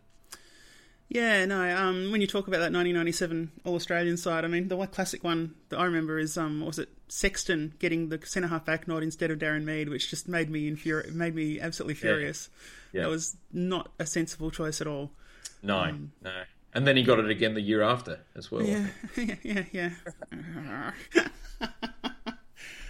Yeah, 1.10 1.44
no. 1.46 1.76
Um, 1.76 2.12
when 2.12 2.22
you 2.22 2.28
talk 2.28 2.48
about 2.48 2.58
that 2.60 2.72
1997 2.72 3.52
All 3.66 3.74
Australian 3.76 4.16
side, 4.16 4.46
I 4.46 4.48
mean, 4.48 4.68
the 4.68 4.76
one 4.78 4.90
classic 4.90 5.24
one 5.24 5.56
that 5.70 5.80
I 5.80 5.86
remember 5.86 6.20
is 6.20 6.38
um, 6.38 6.64
was 6.64 6.78
it 6.78 6.90
Sexton 7.08 7.74
getting 7.80 8.10
the 8.10 8.20
centre 8.26 8.48
half 8.48 8.64
back 8.66 8.88
nod 8.88 9.02
instead 9.02 9.32
of 9.32 9.40
Darren 9.40 9.64
Mead, 9.64 9.90
which 9.90 10.10
just 10.12 10.28
made 10.28 10.52
me 10.52 10.70
infuri- 10.70 11.12
made 11.12 11.34
me 11.34 11.60
absolutely 11.60 11.96
furious. 11.96 12.50
Yeah. 12.94 13.02
That 13.04 13.10
was 13.10 13.36
not 13.52 13.90
a 13.98 14.06
sensible 14.06 14.52
choice 14.52 14.82
at 14.82 14.88
all. 14.88 15.10
No, 15.64 15.92
no. 16.22 16.32
And 16.76 16.86
then 16.86 16.96
he 16.96 17.02
got 17.02 17.18
it 17.18 17.28
again 17.32 17.56
the 17.56 17.62
year 17.62 17.82
after 17.82 18.20
as 18.36 18.52
well. 18.52 18.62
Yeah, 18.64 18.86
yeah, 19.44 19.64
yeah. 19.72 19.90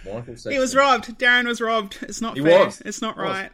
Michael 0.04 0.34
he 0.50 0.58
was 0.58 0.74
robbed. 0.74 1.18
Darren 1.18 1.46
was 1.46 1.60
robbed. 1.62 1.98
It's 2.02 2.20
not 2.20 2.36
He 2.36 2.42
fair. 2.42 2.66
was. 2.66 2.82
It's 2.82 3.00
not 3.00 3.16
right. 3.16 3.50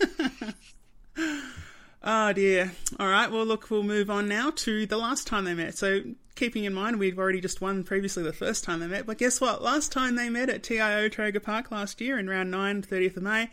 oh 2.02 2.32
dear. 2.32 2.72
All 2.98 3.08
right. 3.08 3.30
Well, 3.30 3.44
look, 3.44 3.70
we'll 3.70 3.82
move 3.82 4.10
on 4.10 4.28
now 4.28 4.50
to 4.50 4.86
the 4.86 4.96
last 4.96 5.26
time 5.26 5.44
they 5.44 5.54
met. 5.54 5.76
So, 5.76 6.02
keeping 6.34 6.64
in 6.64 6.72
mind 6.72 6.98
we've 6.98 7.18
already 7.18 7.40
just 7.40 7.60
won 7.60 7.84
previously 7.84 8.22
the 8.22 8.32
first 8.32 8.64
time 8.64 8.80
they 8.80 8.86
met, 8.86 9.06
but 9.06 9.18
guess 9.18 9.40
what? 9.40 9.62
Last 9.62 9.92
time 9.92 10.16
they 10.16 10.30
met 10.30 10.48
at 10.48 10.62
TIO 10.62 11.08
Traeger 11.08 11.40
Park 11.40 11.70
last 11.70 12.00
year 12.00 12.18
in 12.18 12.30
round 12.30 12.50
9, 12.50 12.82
30th 12.82 13.18
of 13.18 13.22
May, 13.22 13.50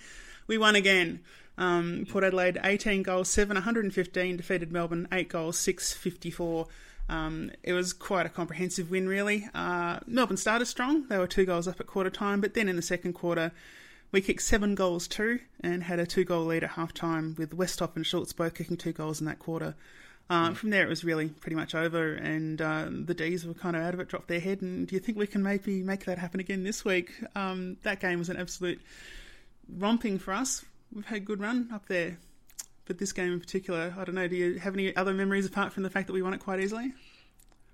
we 0.47 0.57
won 0.57 0.75
again. 0.75 1.19
Um, 1.57 2.05
Port 2.10 2.23
Adelaide 2.23 2.60
18 2.63 3.03
goals, 3.03 3.29
7, 3.29 3.55
115, 3.55 4.38
defeated 4.38 4.71
Melbourne 4.71 5.07
8 5.12 5.27
goals, 5.27 5.57
6, 5.57 5.93
54. 5.93 6.67
Um, 7.10 7.51
it 7.63 7.73
was 7.73 7.93
quite 7.93 8.25
a 8.25 8.29
comprehensive 8.29 8.91
win, 8.91 9.07
really. 9.07 9.49
Uh, 9.53 9.99
Melbourne 10.05 10.38
started 10.38 10.65
strong. 10.65 11.07
They 11.07 11.17
were 11.17 11.27
two 11.27 11.45
goals 11.45 11.67
up 11.67 11.79
at 11.79 11.88
quarter 11.88 12.10
time, 12.10 12.41
but 12.41 12.53
then 12.53 12.69
in 12.69 12.75
the 12.75 12.81
second 12.81 13.13
quarter, 13.13 13.51
we 14.11 14.21
kicked 14.21 14.41
seven 14.41 14.75
goals 14.75 15.07
too 15.07 15.39
and 15.61 15.83
had 15.83 15.99
a 15.99 16.05
two 16.05 16.23
goal 16.23 16.45
lead 16.45 16.63
at 16.63 16.71
half 16.71 16.93
time 16.93 17.35
with 17.37 17.57
Westhoff 17.57 17.95
and 17.95 18.05
Schultz 18.05 18.33
both 18.33 18.53
kicking 18.53 18.77
two 18.77 18.93
goals 18.93 19.19
in 19.19 19.25
that 19.27 19.39
quarter. 19.39 19.75
Uh, 20.29 20.53
From 20.53 20.71
there, 20.71 20.83
it 20.83 20.89
was 20.89 21.05
really 21.05 21.29
pretty 21.29 21.55
much 21.55 21.73
over, 21.73 22.13
and 22.13 22.61
uh, 22.61 22.87
the 22.89 23.13
D's 23.13 23.45
were 23.45 23.53
kind 23.53 23.77
of 23.77 23.81
out 23.81 23.93
of 23.93 24.01
it, 24.01 24.09
dropped 24.09 24.27
their 24.27 24.41
head. 24.41 24.61
And 24.61 24.85
do 24.85 24.93
you 24.93 24.99
think 24.99 25.17
we 25.17 25.25
can 25.25 25.41
maybe 25.41 25.81
make 25.81 26.03
that 26.03 26.17
happen 26.17 26.41
again 26.41 26.63
this 26.63 26.83
week? 26.83 27.13
Um, 27.33 27.77
that 27.83 28.01
game 28.01 28.19
was 28.19 28.27
an 28.27 28.35
absolute 28.35 28.81
romping 29.77 30.19
for 30.19 30.33
us. 30.33 30.65
We've 30.93 31.05
had 31.05 31.17
a 31.17 31.21
good 31.21 31.39
run 31.39 31.69
up 31.73 31.87
there, 31.87 32.17
but 32.85 32.97
this 32.97 33.13
game 33.13 33.31
in 33.31 33.39
particular, 33.39 33.93
I 33.97 34.03
don't 34.03 34.15
know. 34.15 34.27
Do 34.27 34.35
you 34.35 34.59
have 34.59 34.73
any 34.73 34.93
other 34.97 35.13
memories 35.13 35.45
apart 35.45 35.71
from 35.71 35.83
the 35.83 35.89
fact 35.89 36.07
that 36.07 36.13
we 36.13 36.21
won 36.21 36.33
it 36.33 36.41
quite 36.41 36.59
easily? 36.59 36.91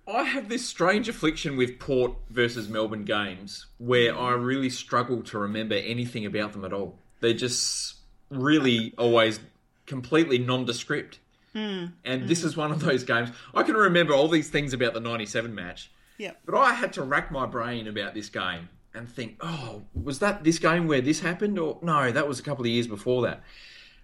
I 0.07 0.23
have 0.23 0.49
this 0.49 0.67
strange 0.67 1.07
affliction 1.07 1.55
with 1.55 1.79
Port 1.79 2.13
versus 2.29 2.67
Melbourne 2.67 3.05
games 3.05 3.67
where 3.77 4.17
I 4.17 4.31
really 4.31 4.69
struggle 4.69 5.23
to 5.23 5.37
remember 5.37 5.75
anything 5.75 6.25
about 6.25 6.51
them 6.51 6.65
at 6.65 6.73
all. 6.73 6.99
They're 7.21 7.33
just 7.33 7.95
really 8.29 8.93
always 8.97 9.39
completely 9.85 10.39
nondescript. 10.39 11.19
Hmm. 11.53 11.85
And 12.03 12.27
this 12.27 12.41
hmm. 12.41 12.47
is 12.47 12.57
one 12.57 12.71
of 12.71 12.81
those 12.81 13.03
games. 13.03 13.29
I 13.53 13.63
can 13.63 13.75
remember 13.75 14.13
all 14.13 14.27
these 14.27 14.49
things 14.49 14.73
about 14.73 14.93
the 14.93 14.99
97 14.99 15.53
match, 15.53 15.91
Yeah. 16.17 16.31
but 16.45 16.55
I 16.57 16.73
had 16.73 16.93
to 16.93 17.03
rack 17.03 17.31
my 17.31 17.45
brain 17.45 17.87
about 17.87 18.13
this 18.13 18.29
game 18.29 18.69
and 18.93 19.09
think, 19.09 19.37
oh, 19.41 19.83
was 19.93 20.19
that 20.19 20.43
this 20.43 20.59
game 20.59 20.87
where 20.87 21.01
this 21.01 21.21
happened? 21.21 21.57
Or 21.57 21.79
no, 21.81 22.11
that 22.11 22.27
was 22.27 22.39
a 22.39 22.43
couple 22.43 22.65
of 22.65 22.71
years 22.71 22.87
before 22.87 23.23
that. 23.23 23.43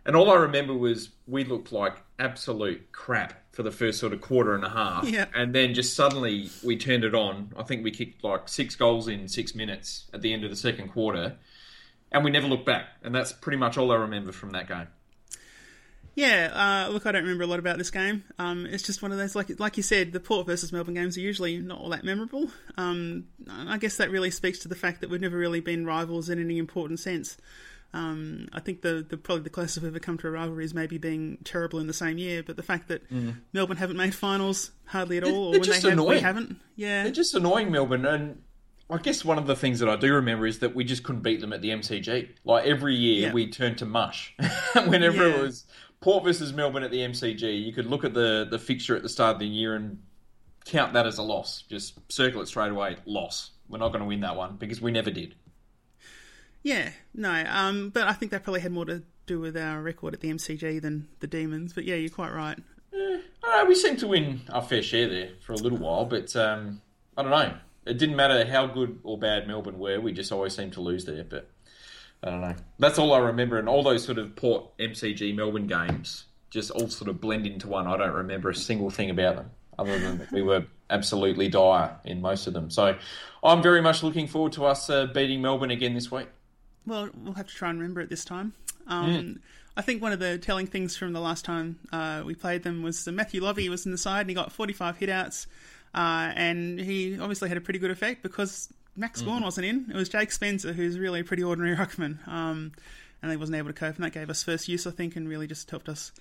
And 0.06 0.16
all 0.16 0.32
I 0.32 0.36
remember 0.36 0.74
was 0.74 1.10
we 1.28 1.44
looked 1.44 1.72
like 1.72 1.98
absolute 2.18 2.92
crap 2.92 3.34
for 3.52 3.64
the 3.64 3.72
first 3.72 4.00
sort 4.00 4.14
of 4.14 4.22
quarter 4.22 4.56
and 4.56 4.64
a 4.64 4.70
half. 4.70 5.08
Yeah. 5.08 5.26
And 5.36 5.54
then 5.54 5.74
just 5.74 5.96
suddenly 5.96 6.50
we 6.64 6.78
turned 6.78 7.04
it 7.04 7.14
on. 7.14 7.52
I 7.58 7.64
think 7.64 7.84
we 7.84 7.92
kicked 7.92 8.24
like 8.24 8.48
six 8.48 8.76
goals 8.76 9.08
in 9.08 9.28
six 9.28 9.54
minutes 9.54 10.06
at 10.14 10.22
the 10.22 10.34
end 10.34 10.44
of 10.44 10.50
the 10.50 10.56
second 10.56 10.90
quarter. 10.90 11.38
And 12.12 12.24
we 12.24 12.32
never 12.32 12.48
looked 12.48 12.66
back. 12.66 12.86
And 13.04 13.14
that's 13.14 13.32
pretty 13.32 13.58
much 13.58 13.78
all 13.78 13.92
I 13.92 13.96
remember 13.96 14.32
from 14.32 14.52
that 14.52 14.68
game. 14.68 14.88
Yeah, 16.16 16.86
uh, 16.88 16.92
look, 16.92 17.06
I 17.06 17.14
don't 17.14 17.24
remember 17.24 17.44
a 17.46 17.48
lot 17.48 17.60
about 17.60 17.78
this 17.78 17.92
game. 17.92 18.26
Um, 18.38 18.66
it's 18.66 18.84
just 18.84 19.02
one 19.02 19.14
of 19.14 19.18
those, 19.18 19.36
like 19.36 19.58
like 19.58 19.78
you 19.78 19.84
said, 19.84 20.12
the 20.12 20.20
Port 20.20 20.48
versus 20.48 20.74
Melbourne 20.74 20.96
games 20.96 21.18
are 21.18 21.22
usually 21.22 21.58
not 21.60 21.80
all 21.80 21.90
that 21.90 22.04
memorable. 22.04 22.52
Um, 22.76 23.28
I 23.50 23.78
guess 23.78 23.96
that 23.98 24.12
really 24.12 24.32
speaks 24.32 24.60
to 24.60 24.68
the 24.68 24.76
fact 24.76 25.00
that 25.00 25.10
we've 25.10 25.22
never 25.22 25.38
really 25.38 25.62
been 25.62 25.86
rivals 25.86 26.30
in 26.30 26.38
any 26.38 26.58
important 26.58 27.00
sense. 27.00 27.38
Um, 27.94 28.48
I 28.54 28.60
think 28.60 28.82
the, 28.84 29.06
the 29.08 29.18
probably 29.18 29.44
the 29.44 29.50
closest 29.50 29.82
we've 29.82 29.92
ever 29.92 30.00
come 30.00 30.18
to 30.20 30.28
a 30.28 30.32
rivalry 30.32 30.64
is 30.64 30.74
maybe 30.74 30.98
being 31.00 31.40
terrible 31.44 31.80
in 31.80 31.88
the 31.88 31.94
same 31.94 32.18
year. 32.18 32.44
But 32.44 32.56
the 32.56 32.64
fact 32.64 32.88
that 32.90 33.02
Melbourne 33.54 33.78
haven't 33.78 33.98
made 33.98 34.14
finals 34.14 34.72
hardly 34.86 35.18
at 35.18 35.24
all, 35.24 35.48
or 35.48 35.52
they're 35.54 35.60
when 35.60 35.64
just 35.64 35.82
they 35.84 35.90
have, 35.90 35.98
we 36.00 36.04
annoying. 36.06 36.22
haven't. 36.24 36.60
Yeah, 36.76 37.04
They're 37.04 37.12
just 37.12 37.34
annoying 37.34 37.72
Melbourne, 37.72 38.06
and 38.06 38.42
I 38.92 38.98
guess 38.98 39.26
one 39.26 39.38
of 39.38 39.48
the 39.48 39.56
things 39.56 39.80
that 39.80 39.90
I 39.90 39.96
do 39.96 40.14
remember 40.14 40.46
is 40.48 40.60
that 40.60 40.76
we 40.76 40.84
just 40.84 41.04
couldn't 41.04 41.22
beat 41.22 41.42
them 41.42 41.52
at 41.54 41.62
the 41.62 41.70
MCG. 41.70 42.30
Like 42.44 42.66
every 42.66 42.96
year, 42.96 43.28
Yeah. 43.28 43.34
we 43.34 43.50
turned 43.50 43.78
to 43.80 43.86
mush. 43.86 44.36
Whenever 44.76 45.28
Yeah. 45.28 45.36
it 45.38 45.42
was 45.42 45.66
Port 46.02 46.24
versus 46.24 46.54
Melbourne 46.54 46.84
at 46.84 46.92
the 46.92 47.00
MCG, 47.00 47.64
you 47.66 47.74
could 47.74 47.86
look 47.88 48.04
at 48.04 48.14
the 48.14 48.48
the 48.50 48.60
fixture 48.60 48.96
at 48.96 49.02
the 49.04 49.10
start 49.10 49.36
of 49.36 49.40
the 49.40 49.48
year 49.48 49.76
and 49.76 49.98
count 50.66 50.94
that 50.94 51.06
as 51.08 51.18
a 51.18 51.24
loss. 51.24 51.64
Just 51.70 52.00
circle 52.12 52.42
it 52.42 52.48
straight 52.48 52.72
away. 52.72 52.98
Loss. 53.06 53.52
We're 53.68 53.80
not 53.80 53.90
going 53.90 54.02
to 54.02 54.06
win 54.08 54.22
that 54.22 54.36
one 54.36 54.58
because 54.58 54.80
we 54.82 54.92
never 54.92 55.12
did. 55.12 55.36
Yeah, 56.64 56.92
no. 57.14 57.44
Um, 57.48 57.90
but 57.90 58.08
I 58.08 58.14
think 58.14 58.32
that 58.32 58.44
probably 58.44 58.62
had 58.62 58.72
more 58.72 58.86
to 58.86 59.04
do 59.26 59.40
with 59.40 59.56
our 59.56 59.82
record 59.82 60.14
at 60.14 60.22
the 60.22 60.30
MCG 60.30 60.82
than 60.82 61.08
the 61.20 61.28
Demons. 61.28 61.74
But 61.74 61.86
yeah, 61.86 61.96
you're 61.96 62.10
quite 62.10 62.32
right. 62.32 62.58
Know, 62.92 63.66
we 63.68 63.76
seemed 63.76 64.00
to 64.00 64.08
win 64.08 64.42
our 64.50 64.62
fair 64.62 64.82
share 64.82 65.08
there 65.08 65.30
for 65.42 65.54
a 65.54 65.58
little 65.58 65.78
while, 65.78 66.06
but 66.06 66.36
um, 66.36 66.82
I 67.18 67.22
don't 67.22 67.32
know. 67.32 67.54
It 67.86 67.98
didn't 67.98 68.16
matter 68.16 68.46
how 68.46 68.68
good 68.68 69.00
or 69.04 69.18
bad 69.18 69.48
Melbourne 69.48 69.80
were. 69.80 70.00
We 70.00 70.12
just 70.12 70.32
always 70.32 70.56
seemed 70.56 70.74
to 70.74 70.82
lose 70.82 71.06
there. 71.06 71.24
But 71.24 71.50
I 72.24 72.30
don't 72.30 72.42
know. 72.42 72.56
That's 72.78 73.00
all 73.00 73.14
I 73.14 73.20
remember. 73.20 73.58
And 73.58 73.70
all 73.70 73.84
those 73.84 74.04
sort 74.04 74.18
of 74.18 74.36
Port 74.36 74.78
MCG 74.78 75.36
Melbourne 75.36 75.68
games 75.68 76.26
just 76.50 76.72
all 76.72 76.90
sort 76.90 77.10
of 77.10 77.22
blend 77.22 77.46
into 77.46 77.68
one. 77.68 77.88
I 77.88 77.98
don't 77.98 78.14
remember 78.14 78.50
a 78.50 78.56
single 78.56 78.90
thing 78.90 79.10
about 79.10 79.36
them 79.36 79.52
other 79.78 79.98
than 79.98 80.28
we 80.32 80.42
were 80.42 80.66
absolutely 80.90 81.48
dire 81.48 81.96
in 82.04 82.22
most 82.22 82.48
of 82.48 82.54
them. 82.54 82.70
So 82.70 82.98
I'm 83.44 83.62
very 83.62 83.82
much 83.82 84.04
looking 84.04 84.28
forward 84.28 84.54
to 84.54 84.66
us 84.66 84.90
uh, 84.90 85.06
beating 85.06 85.42
Melbourne 85.42 85.72
again 85.72 85.94
this 85.94 86.12
week. 86.12 86.28
Well, 86.90 87.10
we'll 87.24 87.34
have 87.34 87.48
to 87.48 87.54
try 87.56 87.70
and 87.70 87.80
remember 87.80 88.02
it 88.02 88.10
this 88.10 88.26
time. 88.26 88.54
Um, 88.88 89.40
I 89.78 89.82
think 89.82 90.02
one 90.02 90.12
of 90.12 90.20
the 90.20 90.38
telling 90.40 90.66
things 90.68 90.98
from 90.98 91.14
the 91.14 91.20
last 91.22 91.46
time 91.46 91.80
uh, 91.94 92.24
we 92.26 92.34
played 92.36 92.64
them 92.64 92.82
was 92.84 93.06
that 93.06 93.12
Matthew 93.14 93.42
Lobbe 93.42 93.70
was 93.70 93.86
in 93.86 93.92
the 93.92 93.98
side 93.98 94.22
and 94.22 94.30
he 94.30 94.34
got 94.34 94.52
45 94.52 94.98
hitouts, 95.00 95.46
uh, 95.94 96.32
and 96.36 96.80
he 96.80 97.18
obviously 97.20 97.48
had 97.50 97.58
a 97.58 97.62
pretty 97.62 97.80
good 97.80 97.92
effect 97.92 98.24
because 98.24 98.68
Max 98.96 99.22
Gawn 99.22 99.44
wasn't 99.44 99.68
in. 99.68 99.86
It 99.90 99.96
was 99.96 100.10
Jake 100.10 100.32
Spencer, 100.32 100.74
who's 100.74 100.98
really 101.00 101.20
a 101.22 101.24
pretty 101.24 101.44
ordinary 101.44 101.76
ruckman, 101.78 102.28
um, 102.28 102.72
and 103.22 103.32
he 103.32 103.38
wasn't 103.38 103.58
able 103.58 103.68
to 103.70 103.74
cope, 103.74 103.96
and 103.96 104.04
that 104.04 104.12
gave 104.14 104.30
us 104.30 104.42
first 104.44 104.68
use, 104.68 104.86
I 104.88 104.92
think, 104.92 105.16
and 105.16 105.30
really 105.30 105.48
just 105.48 105.70
helped 105.70 105.88
us 105.88 106.12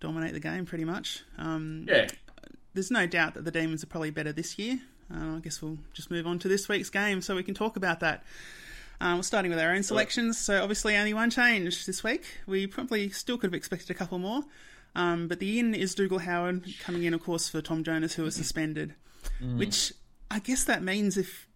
dominate 0.00 0.32
the 0.34 0.40
game 0.40 0.66
pretty 0.66 0.84
much. 0.84 1.22
Um, 1.38 1.86
Yeah. 1.88 2.08
there's 2.74 2.90
no 2.90 3.06
doubt 3.06 3.34
that 3.34 3.44
the 3.44 3.50
Demons 3.50 3.82
are 3.82 3.86
probably 3.88 4.10
better 4.10 4.32
this 4.32 4.58
year. 4.58 4.78
Uh, 5.12 5.36
I 5.36 5.40
guess 5.40 5.60
we'll 5.60 5.78
just 5.92 6.10
move 6.10 6.26
on 6.26 6.38
to 6.40 6.48
this 6.48 6.68
week's 6.68 6.90
game 6.90 7.20
so 7.20 7.34
we 7.34 7.42
can 7.42 7.54
talk 7.54 7.76
about 7.76 7.98
that. 8.00 8.22
Um, 9.00 9.16
we're 9.16 9.22
starting 9.22 9.50
with 9.50 9.58
our 9.58 9.72
own 9.72 9.82
selections, 9.82 10.36
so 10.38 10.60
obviously 10.60 10.94
only 10.94 11.14
one 11.14 11.30
change 11.30 11.86
this 11.86 12.04
week. 12.04 12.24
We 12.46 12.66
probably 12.66 13.08
still 13.08 13.38
could 13.38 13.48
have 13.48 13.54
expected 13.54 13.90
a 13.90 13.94
couple 13.94 14.18
more, 14.18 14.42
um, 14.94 15.26
but 15.26 15.38
the 15.40 15.58
in 15.58 15.74
is 15.74 15.94
Dougal 15.94 16.18
Howard 16.18 16.66
coming 16.80 17.04
in, 17.04 17.14
of 17.14 17.22
course, 17.22 17.48
for 17.48 17.62
Tom 17.62 17.82
Jonas, 17.82 18.14
who 18.14 18.24
was 18.24 18.34
suspended. 18.34 18.94
Which 19.56 19.92
I 20.30 20.38
guess 20.38 20.64
that 20.64 20.82
means 20.82 21.16
if 21.16 21.48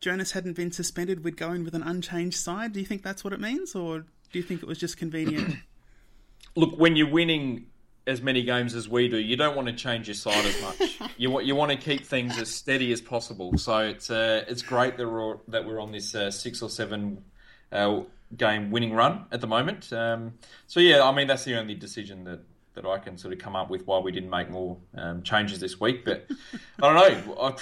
Jonas 0.00 0.32
hadn't 0.32 0.54
been 0.54 0.72
suspended, 0.72 1.22
we'd 1.22 1.36
go 1.36 1.52
in 1.52 1.64
with 1.64 1.74
an 1.74 1.82
unchanged 1.82 2.36
side. 2.36 2.72
Do 2.72 2.80
you 2.80 2.86
think 2.86 3.04
that's 3.04 3.22
what 3.22 3.32
it 3.32 3.40
means, 3.40 3.76
or 3.76 4.00
do 4.00 4.38
you 4.38 4.42
think 4.42 4.62
it 4.62 4.66
was 4.66 4.78
just 4.78 4.96
convenient? 4.96 5.56
look, 6.56 6.76
when 6.78 6.96
you're 6.96 7.10
winning 7.10 7.66
as 8.08 8.22
many 8.22 8.42
games 8.42 8.74
as 8.74 8.88
we 8.88 9.06
do, 9.06 9.18
you 9.18 9.36
don't 9.36 9.54
want 9.54 9.68
to 9.68 9.74
change 9.74 10.08
your 10.08 10.14
side 10.14 10.44
as 10.44 10.62
much. 10.62 11.00
you 11.18 11.30
want 11.30 11.46
you 11.46 11.54
want 11.54 11.70
to 11.70 11.76
keep 11.76 12.06
things 12.06 12.38
as 12.38 12.52
steady 12.52 12.90
as 12.90 13.00
possible. 13.00 13.56
So 13.58 13.78
it's 13.78 14.10
uh, 14.10 14.44
it's 14.48 14.62
great 14.62 14.96
that 14.96 15.06
we're 15.06 15.36
that 15.48 15.66
we're 15.66 15.80
on 15.80 15.92
this 15.92 16.14
uh, 16.14 16.30
six 16.30 16.62
or 16.62 16.70
seven 16.70 17.22
uh, 17.70 18.00
game 18.36 18.70
winning 18.70 18.94
run 18.94 19.26
at 19.30 19.40
the 19.40 19.46
moment. 19.46 19.92
Um, 19.92 20.34
so 20.66 20.80
yeah, 20.80 21.02
I 21.02 21.14
mean 21.14 21.28
that's 21.28 21.44
the 21.44 21.58
only 21.58 21.74
decision 21.74 22.24
that. 22.24 22.40
That 22.74 22.86
I 22.86 22.98
can 22.98 23.18
sort 23.18 23.32
of 23.34 23.40
come 23.40 23.56
up 23.56 23.70
with 23.70 23.88
why 23.88 23.98
we 23.98 24.12
didn't 24.12 24.30
make 24.30 24.50
more 24.50 24.76
um, 24.96 25.24
changes 25.24 25.58
this 25.58 25.80
week, 25.80 26.04
but 26.04 26.28
I 26.80 26.94
don't 26.94 26.94
know. 27.26 27.36
I, 27.40 27.56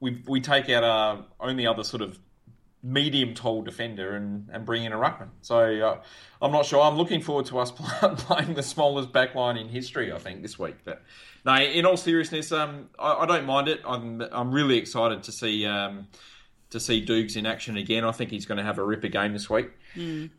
we 0.00 0.22
we 0.26 0.42
take 0.42 0.68
out 0.68 0.84
our 0.84 1.24
only 1.40 1.66
other 1.66 1.82
sort 1.82 2.02
of 2.02 2.18
medium 2.82 3.34
tall 3.34 3.62
defender 3.62 4.16
and, 4.16 4.48
and 4.52 4.64
bring 4.64 4.84
in 4.84 4.92
a 4.92 4.96
ruckman. 4.96 5.28
So 5.40 5.58
uh, 5.58 6.00
I'm 6.40 6.52
not 6.52 6.66
sure. 6.66 6.82
I'm 6.82 6.96
looking 6.96 7.20
forward 7.20 7.46
to 7.46 7.58
us 7.58 7.70
playing 8.16 8.54
the 8.54 8.62
smallest 8.62 9.12
backline 9.12 9.60
in 9.60 9.68
history. 9.68 10.12
I 10.12 10.18
think 10.18 10.42
this 10.42 10.58
week. 10.58 10.76
But 10.84 11.02
no, 11.44 11.54
in 11.54 11.86
all 11.86 11.96
seriousness, 11.96 12.50
um, 12.52 12.88
I, 12.98 13.14
I 13.14 13.26
don't 13.26 13.46
mind 13.46 13.68
it. 13.68 13.80
I'm 13.86 14.20
I'm 14.20 14.52
really 14.52 14.78
excited 14.78 15.22
to 15.24 15.32
see 15.32 15.64
um, 15.64 16.08
to 16.70 16.80
see 16.80 17.00
Dukes 17.00 17.36
in 17.36 17.46
action 17.46 17.76
again. 17.76 18.04
I 18.04 18.12
think 18.12 18.30
he's 18.30 18.46
going 18.46 18.58
to 18.58 18.64
have 18.64 18.78
a 18.78 18.84
ripper 18.84 19.08
game 19.08 19.32
this 19.32 19.48
week. 19.48 19.70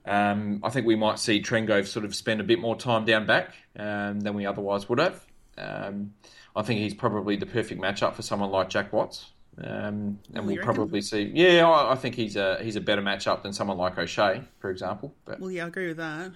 Um, 0.05 0.59
I 0.63 0.69
think 0.69 0.85
we 0.85 0.95
might 0.95 1.19
see 1.19 1.41
Trengove 1.41 1.87
sort 1.87 2.05
of 2.05 2.13
spend 2.15 2.41
a 2.41 2.43
bit 2.43 2.59
more 2.59 2.75
time 2.75 3.05
down 3.05 3.25
back 3.25 3.53
um, 3.77 4.19
than 4.19 4.33
we 4.33 4.45
otherwise 4.45 4.89
would 4.89 4.99
have. 4.99 5.25
Um, 5.57 6.13
I 6.55 6.63
think 6.63 6.79
he's 6.79 6.93
probably 6.93 7.35
the 7.35 7.45
perfect 7.45 7.79
matchup 7.79 8.15
for 8.15 8.21
someone 8.23 8.49
like 8.49 8.69
Jack 8.69 8.91
Watts. 8.91 9.31
Um, 9.57 10.19
and 10.33 10.47
we'll 10.47 10.57
reckon? 10.57 10.63
probably 10.63 11.01
see. 11.01 11.31
Yeah, 11.33 11.67
I, 11.67 11.93
I 11.93 11.95
think 11.95 12.15
he's 12.15 12.35
a 12.35 12.59
he's 12.63 12.75
a 12.75 12.81
better 12.81 13.01
matchup 13.01 13.43
than 13.43 13.53
someone 13.53 13.77
like 13.77 13.97
O'Shea, 13.97 14.41
for 14.59 14.71
example. 14.71 15.13
But 15.25 15.39
Well, 15.39 15.51
yeah, 15.51 15.65
I 15.65 15.67
agree 15.67 15.87
with 15.87 15.97
that. 15.97 16.31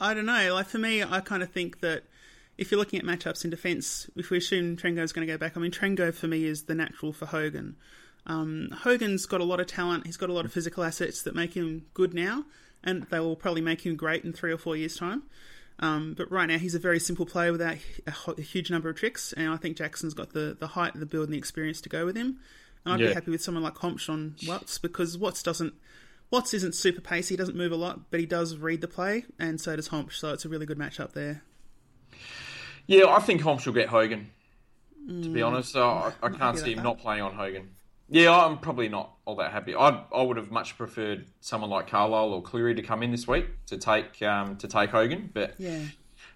I 0.00 0.14
don't 0.14 0.26
know. 0.26 0.54
Like 0.54 0.66
for 0.66 0.78
me, 0.78 1.02
I 1.02 1.20
kind 1.20 1.42
of 1.42 1.50
think 1.50 1.80
that 1.80 2.04
if 2.56 2.70
you're 2.70 2.78
looking 2.78 2.98
at 2.98 3.04
matchups 3.04 3.44
in 3.44 3.50
defence, 3.50 4.08
if 4.16 4.30
we 4.30 4.38
assume 4.38 4.76
Trengo's 4.76 5.12
going 5.12 5.26
to 5.26 5.32
go 5.32 5.36
back, 5.36 5.56
I 5.56 5.60
mean 5.60 5.70
Trengo 5.70 6.12
for 6.14 6.26
me 6.26 6.44
is 6.44 6.64
the 6.64 6.74
natural 6.74 7.12
for 7.12 7.26
Hogan. 7.26 7.76
Um, 8.26 8.70
Hogan's 8.82 9.26
got 9.26 9.40
a 9.40 9.44
lot 9.44 9.60
of 9.60 9.66
talent. 9.66 10.06
He's 10.06 10.16
got 10.16 10.30
a 10.30 10.32
lot 10.32 10.44
of 10.44 10.52
physical 10.52 10.84
assets 10.84 11.22
that 11.22 11.34
make 11.34 11.54
him 11.54 11.86
good 11.94 12.14
now, 12.14 12.44
and 12.82 13.04
they 13.04 13.20
will 13.20 13.36
probably 13.36 13.62
make 13.62 13.84
him 13.84 13.96
great 13.96 14.24
in 14.24 14.32
three 14.32 14.52
or 14.52 14.58
four 14.58 14.76
years' 14.76 14.96
time. 14.96 15.24
Um, 15.80 16.14
but 16.16 16.30
right 16.30 16.46
now, 16.46 16.58
he's 16.58 16.74
a 16.74 16.78
very 16.78 17.00
simple 17.00 17.24
player 17.26 17.52
without 17.52 17.76
a, 18.06 18.12
a 18.38 18.42
huge 18.42 18.70
number 18.70 18.88
of 18.90 18.96
tricks, 18.96 19.32
and 19.32 19.48
I 19.48 19.56
think 19.56 19.76
Jackson's 19.78 20.12
got 20.14 20.32
the, 20.34 20.56
the 20.58 20.66
height, 20.68 20.92
the 20.94 21.06
build, 21.06 21.24
and 21.24 21.32
the 21.34 21.38
experience 21.38 21.80
to 21.80 21.88
go 21.88 22.04
with 22.04 22.16
him. 22.16 22.38
And 22.84 22.94
I'd 22.94 23.00
Yeah. 23.00 23.08
be 23.08 23.14
happy 23.14 23.30
with 23.30 23.42
someone 23.42 23.62
like 23.64 23.74
Hombsch 23.76 24.08
on 24.10 24.36
Watts 24.46 24.78
because 24.78 25.16
Watts 25.18 25.42
doesn't 25.42 25.74
Watts 26.30 26.54
isn't 26.54 26.74
super 26.76 27.00
pacey, 27.00 27.32
he 27.34 27.36
doesn't 27.36 27.56
move 27.56 27.72
a 27.72 27.76
lot, 27.76 28.10
but 28.10 28.20
he 28.20 28.26
does 28.26 28.56
read 28.56 28.82
the 28.82 28.88
play, 28.88 29.24
and 29.38 29.60
so 29.60 29.74
does 29.74 29.88
Homp, 29.88 30.12
so 30.12 30.32
it's 30.32 30.44
a 30.44 30.48
really 30.48 30.64
good 30.66 30.78
matchup 30.78 31.12
there. 31.12 31.42
yeah, 32.86 33.06
I 33.06 33.20
think 33.20 33.40
Holmes 33.40 33.66
will 33.66 33.72
get 33.72 33.88
Hogan. 33.88 34.30
To 35.08 35.28
be 35.30 35.40
honest, 35.42 35.72
so 35.72 35.82
I, 35.88 36.12
I 36.22 36.28
can't 36.28 36.56
see 36.58 36.72
him 36.72 36.78
about 36.80 36.84
not 36.90 36.98
playing 36.98 37.22
on 37.22 37.34
Hogan. 37.34 37.70
Yeah, 38.12 38.32
I'm 38.36 38.58
probably 38.58 38.88
not 38.88 39.12
all 39.24 39.36
that 39.36 39.52
happy. 39.52 39.74
I 39.74 40.04
I 40.12 40.22
would 40.22 40.36
have 40.36 40.50
much 40.50 40.76
preferred 40.76 41.26
someone 41.40 41.70
like 41.70 41.86
Carlisle 41.86 42.32
or 42.32 42.42
Cleary 42.42 42.74
to 42.74 42.82
come 42.82 43.02
in 43.04 43.10
this 43.12 43.28
week 43.28 43.46
to 43.66 43.78
take 43.78 44.20
um, 44.22 44.56
to 44.56 44.66
take 44.68 44.90
Hogan, 44.90 45.30
but 45.32 45.54
Yeah. 45.58 45.82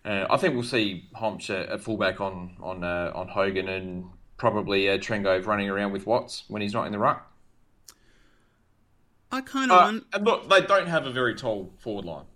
Uh, 0.05 0.27
I 0.31 0.37
think 0.37 0.53
we'll 0.55 0.63
see 0.63 1.09
Hombsch 1.17 1.49
at, 1.51 1.69
at 1.71 1.81
fullback 1.81 2.21
on 2.21 2.57
on 2.63 2.85
uh, 2.85 3.11
on 3.15 3.29
Hogan 3.29 3.69
and 3.69 4.05
probably 4.37 4.89
uh, 4.89 4.99
Trengove 4.99 5.47
running 5.47 5.69
around 5.69 5.93
with 5.93 6.07
Watts 6.07 6.45
when 6.49 6.63
he's 6.63 6.73
not 6.75 6.87
in 6.87 6.93
the 6.93 6.99
ruck. 6.99 7.31
I 9.33 9.41
kind 9.41 9.71
of 9.73 9.79
Uh, 9.79 9.83
want. 9.85 10.05
and 10.13 10.25
look, 10.25 10.49
they 10.49 10.61
don't 10.61 10.87
have 10.87 11.07
a 11.07 11.11
very 11.13 11.35
tall 11.35 11.73
forward 11.79 12.05
line. 12.05 12.27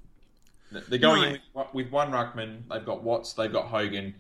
They're 0.73 0.99
going 0.99 1.23
No. 1.23 1.29
in 1.29 1.41
with, 1.55 1.67
with 1.75 1.91
one 1.91 2.11
ruckman. 2.11 2.63
They've 2.71 2.85
got 2.85 3.03
Watts, 3.03 3.33
they've 3.35 3.53
got 3.53 3.67
Hogan, 3.67 4.15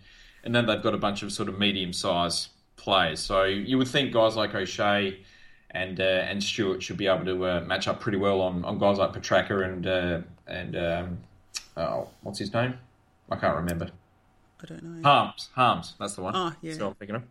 and 0.44 0.54
then 0.54 0.66
they've 0.66 0.82
got 0.82 0.94
a 0.94 0.98
bunch 0.98 1.22
of 1.22 1.32
sort 1.32 1.48
of 1.48 1.58
medium 1.58 1.92
sized 1.92 2.48
players. 2.78 3.20
So 3.20 3.44
you 3.44 3.76
would 3.76 3.88
think 3.88 4.12
guys 4.12 4.36
like 4.36 4.54
O'Shea 4.54 5.20
and 5.70 6.00
uh, 6.00 6.04
and 6.04 6.42
Stewart 6.42 6.82
should 6.82 6.96
be 6.96 7.06
able 7.06 7.26
to 7.26 7.44
uh, 7.44 7.60
match 7.66 7.86
up 7.86 8.00
pretty 8.00 8.16
well 8.16 8.40
on, 8.40 8.64
on 8.64 8.78
guys 8.78 8.96
like 8.96 9.12
Petracca 9.12 9.64
and 9.64 9.86
uh, 9.86 10.20
and 10.46 10.76
um, 10.76 11.18
oh, 11.76 12.08
what's 12.22 12.38
his 12.38 12.52
name? 12.54 12.78
I 13.30 13.36
can't 13.36 13.56
remember. 13.56 13.90
I 14.62 14.66
don't 14.66 14.82
know. 14.82 15.02
Harmes, 15.02 15.50
Harmes, 15.54 15.94
that's 15.98 16.14
the 16.14 16.22
one. 16.22 16.34
Oh, 16.34 16.52
yeah. 16.62 16.72
That's 16.72 16.82
I'm 16.82 16.94
thinking 16.94 17.16
of. 17.16 17.22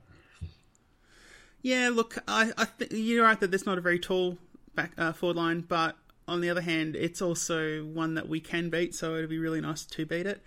Yeah, 1.62 1.90
look, 1.92 2.18
I, 2.28 2.52
I 2.58 2.66
th- 2.78 2.92
you're 2.92 3.24
right 3.26 3.40
that 3.40 3.52
there's 3.52 3.66
not 3.66 3.78
a 3.78 3.82
very 3.82 4.00
tall 4.00 4.38
back 4.76 4.92
uh, 4.98 5.12
forward 5.12 5.36
line, 5.36 5.62
but 5.62 5.98
on 6.28 6.40
the 6.40 6.50
other 6.50 6.62
hand, 6.62 6.96
it's 6.96 7.22
also 7.22 7.84
one 7.84 8.14
that 8.14 8.30
we 8.30 8.40
can 8.40 8.70
beat, 8.70 8.94
so 8.96 9.16
it'd 9.16 9.30
be 9.30 9.40
really 9.40 9.60
nice 9.60 9.84
to 9.86 10.06
beat 10.06 10.26
it. 10.26 10.42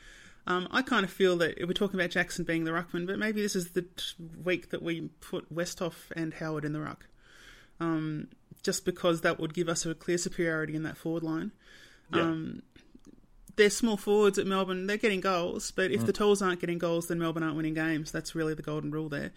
Um, 0.47 0.69
I 0.71 0.83
kind 0.83 1.05
of 1.05 1.11
feel 1.13 1.37
that 1.39 1.59
we're 1.61 1.73
talking 1.73 1.99
about 2.01 2.11
Jackson 2.11 2.45
being 2.45 2.65
the 2.65 2.71
ruckman, 2.71 3.07
but 3.07 3.19
maybe 3.19 3.43
this 3.43 3.55
is 3.55 3.71
the 3.71 3.83
t- 3.83 3.89
week 4.43 4.71
that 4.71 4.83
we 4.83 5.11
put 5.21 5.55
Westhoff 5.55 6.11
and 6.17 6.35
Howard 6.35 6.65
in 6.65 6.73
the 6.73 6.81
ruck, 6.81 7.07
um, 7.79 8.29
just 8.63 8.85
because 8.85 9.21
that 9.21 9.39
would 9.39 9.55
give 9.55 9.69
us 9.69 9.85
a 9.87 9.95
clear 9.95 10.19
superiority 10.19 10.75
in 10.75 10.83
that 10.83 10.97
forward 10.97 11.23
line. 11.23 11.53
Yeah. 12.13 12.23
Um, 12.23 12.63
they're 13.57 13.71
small 13.71 13.99
forwards 13.99 14.39
at 14.39 14.47
Melbourne. 14.47 14.87
They're 14.87 14.97
getting 14.97 15.21
goals, 15.21 15.71
but 15.71 15.91
if 15.91 16.07
the 16.07 16.13
tools 16.13 16.41
aren't 16.41 16.61
getting 16.61 16.79
goals, 16.79 17.09
then 17.09 17.19
Melbourne 17.19 17.43
aren't 17.43 17.57
winning 17.57 17.75
games. 17.75 18.11
That's 18.11 18.35
really 18.35 18.55
the 18.55 18.63
golden 18.63 18.91
rule 18.91 19.11
there. 19.11 19.33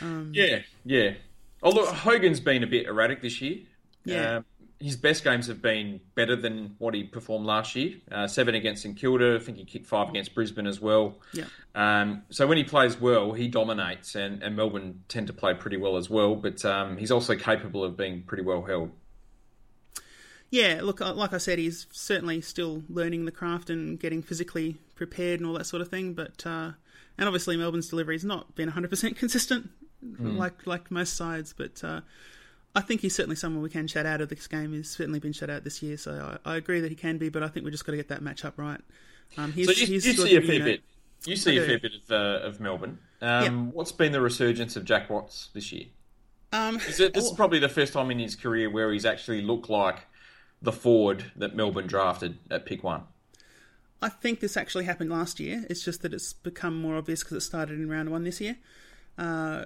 Yeah, 0.00 0.60
yeah. 0.84 1.14
Oh, 1.62 1.70
look, 1.70 1.88
Hogan's 1.88 2.40
been 2.40 2.62
a 2.62 2.66
bit 2.66 2.86
erratic 2.86 3.22
this 3.22 3.40
year. 3.40 3.58
Yeah. 4.04 4.36
Um, 4.36 4.44
his 4.82 4.96
best 4.96 5.22
games 5.22 5.46
have 5.46 5.62
been 5.62 6.00
better 6.14 6.34
than 6.34 6.74
what 6.78 6.92
he 6.94 7.04
performed 7.04 7.46
last 7.46 7.76
year. 7.76 7.94
Uh, 8.10 8.26
seven 8.26 8.54
against 8.54 8.82
St 8.82 8.96
Kilda. 8.96 9.36
I 9.36 9.38
think 9.38 9.58
he 9.58 9.64
kicked 9.64 9.86
five 9.86 10.08
against 10.08 10.34
Brisbane 10.34 10.66
as 10.66 10.80
well. 10.80 11.18
Yeah. 11.32 11.44
Um, 11.74 12.22
so 12.30 12.46
when 12.46 12.58
he 12.58 12.64
plays 12.64 13.00
well, 13.00 13.32
he 13.32 13.48
dominates, 13.48 14.14
and, 14.14 14.42
and 14.42 14.56
Melbourne 14.56 15.04
tend 15.08 15.28
to 15.28 15.32
play 15.32 15.54
pretty 15.54 15.76
well 15.76 15.96
as 15.96 16.10
well. 16.10 16.34
But 16.34 16.64
um, 16.64 16.96
he's 16.96 17.12
also 17.12 17.36
capable 17.36 17.84
of 17.84 17.96
being 17.96 18.22
pretty 18.22 18.42
well 18.42 18.62
held. 18.62 18.90
Yeah, 20.50 20.80
look, 20.82 21.00
uh, 21.00 21.14
like 21.14 21.32
I 21.32 21.38
said, 21.38 21.58
he's 21.58 21.86
certainly 21.92 22.40
still 22.40 22.82
learning 22.88 23.24
the 23.24 23.32
craft 23.32 23.70
and 23.70 23.98
getting 23.98 24.20
physically 24.20 24.76
prepared 24.96 25.40
and 25.40 25.48
all 25.48 25.54
that 25.54 25.64
sort 25.64 25.80
of 25.80 25.88
thing. 25.88 26.12
But 26.12 26.44
uh, 26.44 26.72
and 27.16 27.28
obviously 27.28 27.56
Melbourne's 27.56 27.88
delivery 27.88 28.16
has 28.16 28.24
not 28.24 28.54
been 28.54 28.70
100% 28.70 29.16
consistent, 29.16 29.70
like 30.18 30.66
like 30.66 30.90
most 30.90 31.16
sides. 31.16 31.54
But 31.56 31.82
uh, 31.84 32.00
I 32.74 32.80
think 32.80 33.02
he's 33.02 33.14
certainly 33.14 33.36
someone 33.36 33.62
we 33.62 33.68
can 33.68 33.86
shut 33.86 34.06
out 34.06 34.20
of 34.20 34.28
this 34.30 34.46
game. 34.46 34.72
He's 34.72 34.88
certainly 34.90 35.18
been 35.18 35.32
shut 35.32 35.50
out 35.50 35.62
this 35.64 35.82
year, 35.82 35.96
so 35.96 36.38
I, 36.44 36.52
I 36.52 36.56
agree 36.56 36.80
that 36.80 36.90
he 36.90 36.96
can 36.96 37.18
be. 37.18 37.28
But 37.28 37.42
I 37.42 37.48
think 37.48 37.64
we've 37.64 37.72
just 37.72 37.84
got 37.84 37.92
to 37.92 37.98
get 37.98 38.08
that 38.08 38.22
match 38.22 38.44
up 38.44 38.54
right. 38.58 38.80
Um, 39.36 39.52
he's, 39.52 39.66
So 39.66 39.72
you, 39.72 39.86
he's 39.86 40.06
you 40.06 40.12
see 40.14 40.36
a 40.36 40.40
fair 40.42 40.58
know- 40.58 40.64
bit. 40.64 40.82
You 41.24 41.36
see 41.36 41.56
a 41.56 41.64
fair 41.64 41.78
bit 41.78 41.92
of, 41.94 42.10
uh, 42.10 42.44
of 42.46 42.58
Melbourne. 42.58 42.98
Um, 43.20 43.70
What's 43.72 43.92
been 43.92 44.10
the 44.10 44.20
resurgence 44.20 44.74
of 44.74 44.84
Jack 44.84 45.08
Watts 45.08 45.50
this 45.54 45.70
year? 45.70 45.84
Um, 46.52 46.76
Is 46.88 46.98
it, 46.98 47.14
this 47.14 47.26
is 47.26 47.32
probably 47.32 47.60
the 47.60 47.68
first 47.68 47.92
time 47.92 48.10
in 48.10 48.18
his 48.18 48.34
career 48.34 48.68
where 48.68 48.92
he's 48.92 49.04
actually 49.06 49.40
looked 49.40 49.70
like 49.70 50.00
the 50.60 50.72
forward 50.72 51.30
that 51.36 51.54
Melbourne 51.54 51.86
drafted 51.86 52.38
at 52.50 52.66
pick 52.66 52.82
one. 52.82 53.02
I 54.02 54.08
think 54.08 54.40
this 54.40 54.56
actually 54.56 54.84
happened 54.84 55.10
last 55.10 55.38
year. 55.38 55.64
It's 55.70 55.84
just 55.84 56.02
that 56.02 56.12
it's 56.12 56.32
become 56.32 56.80
more 56.80 56.96
obvious 56.96 57.22
because 57.22 57.36
it 57.36 57.42
started 57.42 57.78
in 57.78 57.88
round 57.88 58.10
one 58.10 58.24
this 58.24 58.40
year. 58.40 58.56
Uh, 59.16 59.64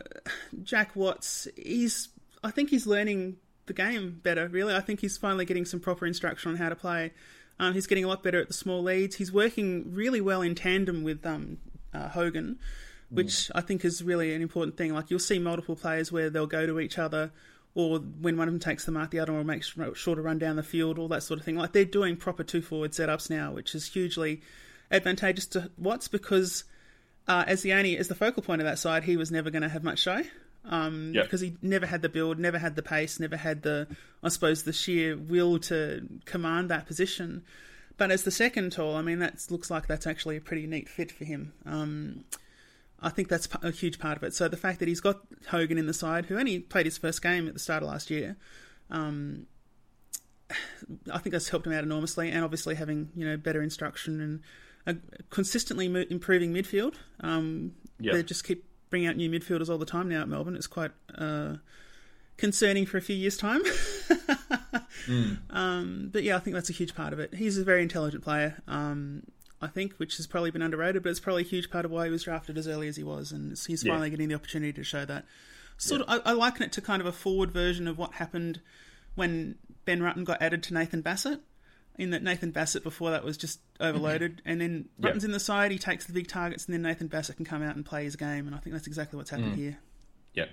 Jack 0.62 0.94
Watts, 0.94 1.48
he's 1.56 2.08
I 2.46 2.50
think 2.50 2.70
he's 2.70 2.86
learning 2.86 3.36
the 3.66 3.72
game 3.72 4.20
better. 4.22 4.48
Really, 4.48 4.74
I 4.74 4.80
think 4.80 5.00
he's 5.00 5.16
finally 5.16 5.44
getting 5.44 5.64
some 5.64 5.80
proper 5.80 6.06
instruction 6.06 6.52
on 6.52 6.56
how 6.56 6.68
to 6.68 6.76
play. 6.76 7.12
Um, 7.58 7.74
he's 7.74 7.86
getting 7.86 8.04
a 8.04 8.08
lot 8.08 8.22
better 8.22 8.40
at 8.40 8.48
the 8.48 8.54
small 8.54 8.82
leads. 8.82 9.16
He's 9.16 9.32
working 9.32 9.92
really 9.94 10.20
well 10.20 10.42
in 10.42 10.54
tandem 10.54 11.02
with 11.02 11.24
um, 11.26 11.58
uh, 11.92 12.08
Hogan, 12.08 12.58
which 13.10 13.50
I 13.54 13.62
think 13.62 13.84
is 13.84 14.02
really 14.02 14.34
an 14.34 14.42
important 14.42 14.76
thing. 14.76 14.92
Like 14.94 15.10
you'll 15.10 15.18
see 15.18 15.38
multiple 15.38 15.74
players 15.74 16.12
where 16.12 16.30
they'll 16.30 16.46
go 16.46 16.66
to 16.66 16.78
each 16.78 16.98
other, 16.98 17.32
or 17.74 17.98
when 17.98 18.36
one 18.36 18.46
of 18.46 18.54
them 18.54 18.60
takes 18.60 18.84
the 18.84 18.92
mark, 18.92 19.10
the 19.10 19.18
other 19.18 19.32
one 19.32 19.46
will 19.46 19.54
make 19.54 19.64
sure 19.64 20.14
to 20.14 20.22
run 20.22 20.38
down 20.38 20.56
the 20.56 20.62
field, 20.62 20.98
all 20.98 21.08
that 21.08 21.22
sort 21.22 21.40
of 21.40 21.44
thing. 21.44 21.56
Like 21.56 21.72
they're 21.72 21.84
doing 21.84 22.16
proper 22.16 22.44
two 22.44 22.62
forward 22.62 22.92
setups 22.92 23.30
now, 23.30 23.52
which 23.52 23.74
is 23.74 23.86
hugely 23.86 24.42
advantageous 24.90 25.46
to 25.48 25.70
Watts 25.78 26.08
because 26.08 26.64
uh, 27.26 27.44
as 27.46 27.62
the 27.62 27.72
only 27.72 27.96
as 27.96 28.08
the 28.08 28.14
focal 28.14 28.42
point 28.42 28.60
of 28.60 28.66
that 28.66 28.78
side, 28.78 29.04
he 29.04 29.16
was 29.16 29.30
never 29.30 29.50
going 29.50 29.62
to 29.62 29.68
have 29.68 29.82
much 29.82 29.98
show. 29.98 30.22
Um, 30.68 31.12
Yep. 31.14 31.24
because 31.24 31.40
he 31.40 31.56
never 31.62 31.86
had 31.86 32.02
the 32.02 32.08
build, 32.08 32.38
never 32.38 32.58
had 32.58 32.74
the 32.76 32.82
pace, 32.82 33.20
never 33.20 33.36
had 33.36 33.62
the, 33.62 33.86
I 34.22 34.28
suppose, 34.28 34.64
the 34.64 34.72
sheer 34.72 35.16
will 35.16 35.58
to 35.60 36.08
command 36.24 36.70
that 36.70 36.86
position. 36.86 37.44
But 37.96 38.10
as 38.10 38.24
the 38.24 38.30
second 38.30 38.72
tall, 38.72 38.96
I 38.96 39.02
mean, 39.02 39.20
that 39.20 39.46
looks 39.48 39.70
like 39.70 39.86
that's 39.86 40.06
actually 40.06 40.36
a 40.36 40.40
pretty 40.40 40.66
neat 40.66 40.88
fit 40.88 41.12
for 41.12 41.24
him. 41.24 41.52
Um, 41.64 42.24
I 43.00 43.10
think 43.10 43.28
that's 43.28 43.48
a 43.62 43.70
huge 43.70 43.98
part 43.98 44.16
of 44.16 44.22
it. 44.24 44.34
So 44.34 44.48
the 44.48 44.56
fact 44.56 44.80
that 44.80 44.88
he's 44.88 45.00
got 45.00 45.20
Hogan 45.48 45.78
in 45.78 45.86
the 45.86 45.94
side, 45.94 46.26
who 46.26 46.38
only 46.38 46.58
played 46.58 46.86
his 46.86 46.98
first 46.98 47.22
game 47.22 47.46
at 47.46 47.54
the 47.54 47.60
start 47.60 47.82
of 47.82 47.88
last 47.88 48.10
year, 48.10 48.36
um, 48.90 49.46
I 51.12 51.18
think 51.18 51.32
that's 51.32 51.48
helped 51.48 51.66
him 51.66 51.72
out 51.72 51.84
enormously. 51.84 52.30
And 52.30 52.44
obviously 52.44 52.74
having 52.74 53.10
you 53.16 53.26
know 53.26 53.36
better 53.36 53.62
instruction 53.62 54.20
and 54.20 54.40
a 54.86 54.96
consistently 55.30 55.86
improving 56.10 56.52
midfield. 56.52 56.94
Um, 57.20 57.72
Yep. 57.98 58.12
They 58.14 58.22
just 58.24 58.44
keep 58.44 58.62
bringing 58.90 59.08
out 59.08 59.16
new 59.16 59.28
midfielders 59.30 59.68
all 59.68 59.78
the 59.78 59.86
time 59.86 60.08
now 60.08 60.22
at 60.22 60.28
Melbourne. 60.28 60.56
It's 60.56 60.66
quite 60.66 60.92
uh, 61.16 61.56
concerning 62.36 62.86
for 62.86 62.98
a 62.98 63.02
few 63.02 63.16
years' 63.16 63.36
time. 63.36 63.62
um, 65.50 66.08
but 66.12 66.22
yeah, 66.22 66.36
I 66.36 66.38
think 66.40 66.54
that's 66.54 66.70
a 66.70 66.74
huge 66.74 66.94
part 66.94 67.12
of 67.12 67.18
it. 67.20 67.34
He's 67.34 67.58
a 67.58 67.64
very 67.64 67.82
intelligent 67.82 68.22
player. 68.24 68.62
Um, 68.68 69.22
I 69.60 69.68
think, 69.68 69.94
which 69.94 70.18
has 70.18 70.26
probably 70.26 70.50
been 70.50 70.62
underrated, 70.62 71.02
but 71.02 71.08
it's 71.08 71.20
probably 71.20 71.42
a 71.42 71.46
huge 71.46 71.70
part 71.70 71.84
of 71.84 71.90
why 71.90 72.04
he 72.04 72.10
was 72.10 72.22
drafted 72.24 72.58
as 72.58 72.68
early 72.68 72.88
as 72.88 72.96
he 72.96 73.02
was, 73.02 73.32
and 73.32 73.50
he's 73.66 73.82
Yeah. 73.82 73.92
finally 73.92 74.10
getting 74.10 74.28
the 74.28 74.34
opportunity 74.34 74.72
to 74.74 74.84
show 74.84 75.04
that. 75.06 75.24
Sort 75.78 76.02
of, 76.02 76.08
I, 76.08 76.30
I 76.30 76.32
liken 76.32 76.62
it 76.62 76.72
to 76.72 76.80
kind 76.82 77.00
of 77.00 77.06
a 77.06 77.12
forward 77.12 77.52
version 77.52 77.88
of 77.88 77.96
what 77.98 78.14
happened 78.14 78.60
when 79.14 79.56
Ben 79.86 80.00
Rutten 80.00 80.24
got 80.24 80.40
added 80.42 80.62
to 80.64 80.74
Nathan 80.74 81.00
Bassett. 81.00 81.40
In 81.98 82.10
that 82.10 82.22
Nathan 82.22 82.50
Bassett 82.50 82.82
before 82.82 83.10
that 83.10 83.24
was 83.24 83.36
just 83.36 83.60
overloaded, 83.80 84.42
and 84.44 84.60
then 84.60 84.88
Yep. 84.98 85.24
In 85.24 85.30
the 85.32 85.40
side, 85.40 85.70
he 85.72 85.78
takes 85.78 86.04
the 86.06 86.12
big 86.12 86.28
targets, 86.28 86.66
and 86.66 86.74
then 86.74 86.82
Nathan 86.82 87.06
Bassett 87.06 87.36
can 87.36 87.44
come 87.46 87.62
out 87.62 87.74
and 87.74 87.84
play 87.86 88.04
his 88.04 88.16
game, 88.16 88.46
and 88.46 88.54
I 88.54 88.58
think 88.58 88.74
that's 88.74 88.86
exactly 88.86 89.16
what's 89.16 89.30
happened 89.30 89.56
here. 89.56 89.78
Yeah. 90.34 90.46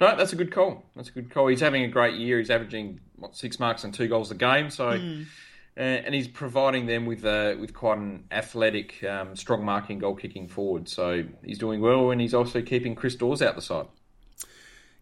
No, 0.00 0.14
that's 0.16 0.32
a 0.32 0.36
good 0.36 0.52
call. 0.52 0.84
That's 0.94 1.08
a 1.08 1.12
good 1.12 1.30
call. 1.30 1.46
He's 1.48 1.60
having 1.60 1.82
a 1.82 1.88
great 1.88 2.14
year. 2.14 2.38
He's 2.38 2.50
averaging 2.50 3.00
what 3.16 3.34
six 3.34 3.58
marks 3.58 3.82
and 3.84 3.92
two 3.94 4.08
goals 4.08 4.30
a 4.30 4.34
game. 4.34 4.68
So, 4.70 4.88
uh, 4.90 5.80
and 5.80 6.14
he's 6.14 6.28
providing 6.28 6.86
them 6.86 7.06
with 7.06 7.24
uh, 7.24 7.54
with 7.58 7.72
quite 7.74 7.98
an 7.98 8.24
athletic, 8.30 9.02
um, 9.04 9.34
strong 9.34 9.64
marking, 9.64 9.98
goal 9.98 10.14
kicking 10.14 10.48
forward. 10.48 10.88
So 10.88 11.24
he's 11.44 11.58
doing 11.58 11.80
well, 11.80 12.10
and 12.10 12.20
he's 12.20 12.34
also 12.34 12.62
keeping 12.62 12.94
Chris 12.94 13.14
Dawes 13.16 13.42
out 13.42 13.56
the 13.56 13.62
side. 13.62 13.86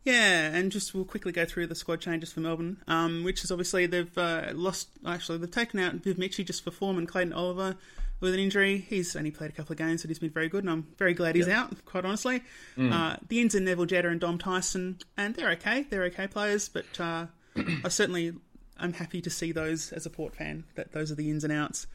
Yeah, 0.04 0.54
and 0.54 0.70
just 0.70 0.94
we'll 0.94 1.04
quickly 1.06 1.32
go 1.32 1.46
through 1.46 1.66
the 1.68 1.74
squad 1.74 2.00
changes 2.00 2.30
for 2.32 2.40
Melbourne, 2.40 2.76
um, 2.86 3.24
which 3.24 3.42
is 3.42 3.50
obviously 3.50 3.86
they've 3.86 4.16
uh, 4.18 4.50
lost. 4.52 4.88
Actually, 5.06 5.38
they've 5.38 5.50
taken 5.50 5.80
out 5.80 5.94
Viv 5.94 6.16
Mitchie 6.18 6.44
just 6.44 6.62
for 6.62 6.70
form 6.70 6.98
and 6.98 7.08
Clayton 7.08 7.32
Oliver 7.32 7.76
with 8.20 8.34
an 8.34 8.40
injury. 8.40 8.84
He's 8.88 9.16
only 9.16 9.30
played 9.30 9.50
a 9.50 9.54
couple 9.54 9.72
of 9.72 9.78
games, 9.78 10.02
but 10.02 10.10
he's 10.10 10.18
been 10.18 10.28
very 10.30 10.48
good, 10.50 10.62
and 10.62 10.70
I'm 10.70 10.86
very 10.98 11.14
glad 11.14 11.36
he's 11.36 11.48
out. 11.48 11.72
Quite 11.86 12.04
honestly, 12.04 12.42
uh, 12.78 13.16
the 13.28 13.40
ins 13.40 13.54
and 13.54 13.64
Neville 13.64 13.86
Jetta 13.86 14.08
and 14.08 14.20
Dom 14.20 14.36
Tyson, 14.38 14.98
and 15.16 15.34
they're 15.34 15.50
okay. 15.52 15.82
They're 15.88 16.04
okay 16.04 16.26
players, 16.26 16.68
but 16.68 17.00
uh, 17.00 17.26
I 17.56 17.88
certainly 17.88 18.34
I'm 18.78 18.92
happy 18.92 19.22
to 19.22 19.30
see 19.30 19.52
those 19.52 19.90
as 19.90 20.04
a 20.04 20.10
Port 20.10 20.36
fan. 20.36 20.64
That 20.74 20.92
those 20.92 21.10
are 21.12 21.14
the 21.14 21.30
ins 21.30 21.44
and 21.44 21.52
outs. 21.52 21.86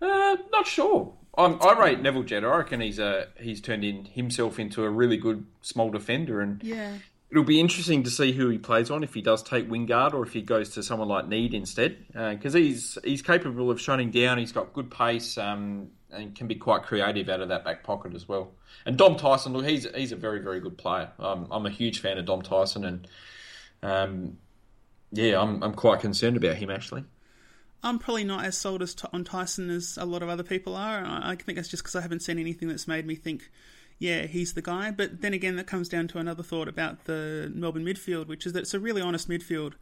Uh, 0.00 0.36
not 0.52 0.66
sure. 0.66 1.12
I'm, 1.38 1.60
I 1.60 1.72
rate 1.78 2.00
Neville 2.00 2.22
Jetta. 2.22 2.46
I 2.46 2.58
reckon 2.58 2.80
he's 2.80 3.00
uh, 3.00 3.26
he's 3.40 3.60
turned 3.60 3.82
in 3.84 4.04
himself 4.04 4.58
into 4.60 4.84
a 4.84 4.90
really 4.90 5.16
good 5.16 5.44
small 5.60 5.90
defender, 5.90 6.40
and 6.40 6.62
Yeah. 6.62 6.98
It'll 7.30 7.44
be 7.44 7.58
interesting 7.58 8.04
to 8.04 8.10
see 8.10 8.32
who 8.32 8.48
he 8.48 8.58
plays 8.58 8.90
on. 8.90 9.02
If 9.02 9.14
he 9.14 9.20
does 9.20 9.42
take 9.42 9.68
Wingard, 9.68 10.14
or 10.14 10.24
if 10.24 10.32
he 10.32 10.42
goes 10.42 10.70
to 10.70 10.82
someone 10.82 11.08
like 11.08 11.26
Neade 11.26 11.54
instead, 11.54 12.06
because 12.12 12.52
he's 12.52 12.98
he's 13.02 13.22
capable 13.22 13.70
of 13.70 13.80
shutting 13.80 14.10
down. 14.10 14.38
He's 14.38 14.52
got 14.52 14.72
good 14.72 14.90
pace, 14.90 15.36
um, 15.36 15.88
and 16.12 16.34
can 16.36 16.46
be 16.46 16.54
quite 16.54 16.84
creative 16.84 17.28
out 17.28 17.40
of 17.40 17.48
that 17.48 17.64
back 17.64 17.82
pocket 17.82 18.14
as 18.14 18.28
well. 18.28 18.52
And 18.84 18.96
Dom 18.96 19.16
Tyson, 19.16 19.52
look, 19.52 19.66
he's 19.66 19.86
he's 19.94 20.12
a 20.12 20.16
very 20.16 20.38
very 20.38 20.60
good 20.60 20.78
player. 20.78 21.10
Um, 21.18 21.48
I'm 21.50 21.66
a 21.66 21.70
huge 21.70 22.00
fan 22.00 22.16
of 22.16 22.26
Dom 22.26 22.42
Tyson, 22.42 22.84
and 22.84 23.08
um, 23.82 24.38
yeah, 25.10 25.40
I'm 25.40 25.62
I'm 25.62 25.74
quite 25.74 26.00
concerned 26.00 26.36
about 26.36 26.56
him 26.56 26.70
actually. 26.70 27.04
I'm 27.82 27.98
probably 27.98 28.24
not 28.24 28.44
as 28.44 28.56
sold 28.56 28.82
as 28.82 28.96
on 29.12 29.24
Tyson 29.24 29.70
as 29.70 29.96
a 29.96 30.04
lot 30.04 30.22
of 30.22 30.28
other 30.28 30.42
people 30.42 30.74
are. 30.74 31.04
I 31.04 31.36
think 31.36 31.56
that's 31.56 31.68
just 31.68 31.82
because 31.82 31.94
I 31.94 32.00
haven't 32.00 32.20
seen 32.20 32.38
anything 32.38 32.68
that's 32.68 32.88
made 32.88 33.06
me 33.06 33.14
think, 33.14 33.50
yeah, 33.98 34.22
he's 34.26 34.54
the 34.54 34.62
guy. 34.62 34.90
But 34.90 35.20
then 35.22 35.32
again, 35.34 35.56
that 35.56 35.66
comes 35.66 35.88
down 35.88 36.08
to 36.08 36.18
another 36.18 36.42
thought 36.42 36.68
about 36.68 37.04
the 37.04 37.50
Melbourne 37.54 37.84
midfield, 37.84 38.26
which 38.28 38.46
is 38.46 38.52
that 38.52 38.60
it's 38.60 38.74
a 38.74 38.80
really 38.80 39.00
honest 39.02 39.28
midfield. 39.28 39.72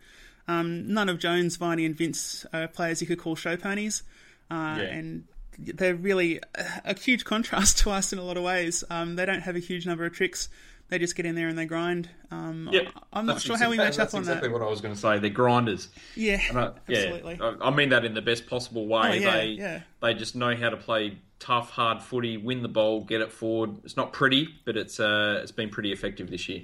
Um, 0.47 0.93
none 0.93 1.09
of 1.09 1.19
Jones, 1.19 1.57
Viney, 1.57 1.85
and 1.87 1.97
Vince 1.97 2.45
are 2.53 2.69
players 2.69 3.01
you 3.01 3.07
could 3.07 3.19
call 3.19 3.35
show 3.35 3.57
ponies, 3.57 4.03
uh, 4.51 4.55
and 4.55 5.25
they're 5.59 5.95
really 5.95 6.41
a 6.85 6.99
huge 6.99 7.25
contrast 7.25 7.79
to 7.81 7.91
us 7.91 8.13
in 8.13 8.19
a 8.19 8.23
lot 8.23 8.37
of 8.37 8.43
ways. 8.43 8.85
Um, 8.91 9.17
they 9.17 9.25
don't 9.27 9.41
have 9.41 9.57
a 9.57 9.61
huge 9.61 9.87
number 9.87 10.05
of 10.05 10.13
tricks. 10.13 10.49
They 10.91 10.99
just 10.99 11.17
get 11.17 11.25
in 11.25 11.35
there 11.35 11.49
and 11.49 11.57
they 11.59 11.65
grind. 11.65 12.11
Um, 12.31 12.69
Yep. 12.71 12.89
I'm 13.11 13.25
not 13.25 13.37
That's 13.37 13.45
sure 13.47 13.57
how 13.57 13.71
we 13.71 13.79
match 13.79 13.93
up 13.95 13.97
that's 13.97 14.15
on 14.15 14.21
exactly 14.21 14.49
that. 14.49 14.53
what 14.53 14.61
I 14.61 14.69
was 14.69 14.83
going 14.83 14.93
to 14.95 15.01
say. 15.01 15.19
They're 15.19 15.31
grinders. 15.31 15.89
Yeah, 16.15 16.41
I- 16.53 16.73
yeah, 16.89 16.99
absolutely. 16.99 17.39
I 17.41 17.55
I 17.63 17.71
mean 17.71 17.89
that 17.89 18.05
in 18.05 18.13
the 18.13 18.21
best 18.21 18.47
possible 18.47 18.87
way. 18.87 19.01
Oh, 19.03 19.13
yeah, 19.15 19.31
they 19.37 19.47
yeah. 19.47 19.81
they 20.03 20.13
just 20.13 20.37
know 20.37 20.55
how 20.55 20.69
to 20.69 20.77
play 20.77 21.17
tough, 21.45 21.71
hard 21.71 22.03
footy, 22.03 22.39
win 22.39 22.63
the 22.63 22.69
ball, 22.69 23.03
get 23.03 23.21
it 23.21 23.31
forward. 23.31 23.77
It's 23.85 23.97
not 23.97 24.13
pretty, 24.13 24.49
but 24.65 24.77
it's 24.77 24.99
uh, 24.99 25.41
it's 25.43 25.53
been 25.53 25.69
pretty 25.69 25.93
effective 25.93 26.31
this 26.31 26.49
year. 26.49 26.63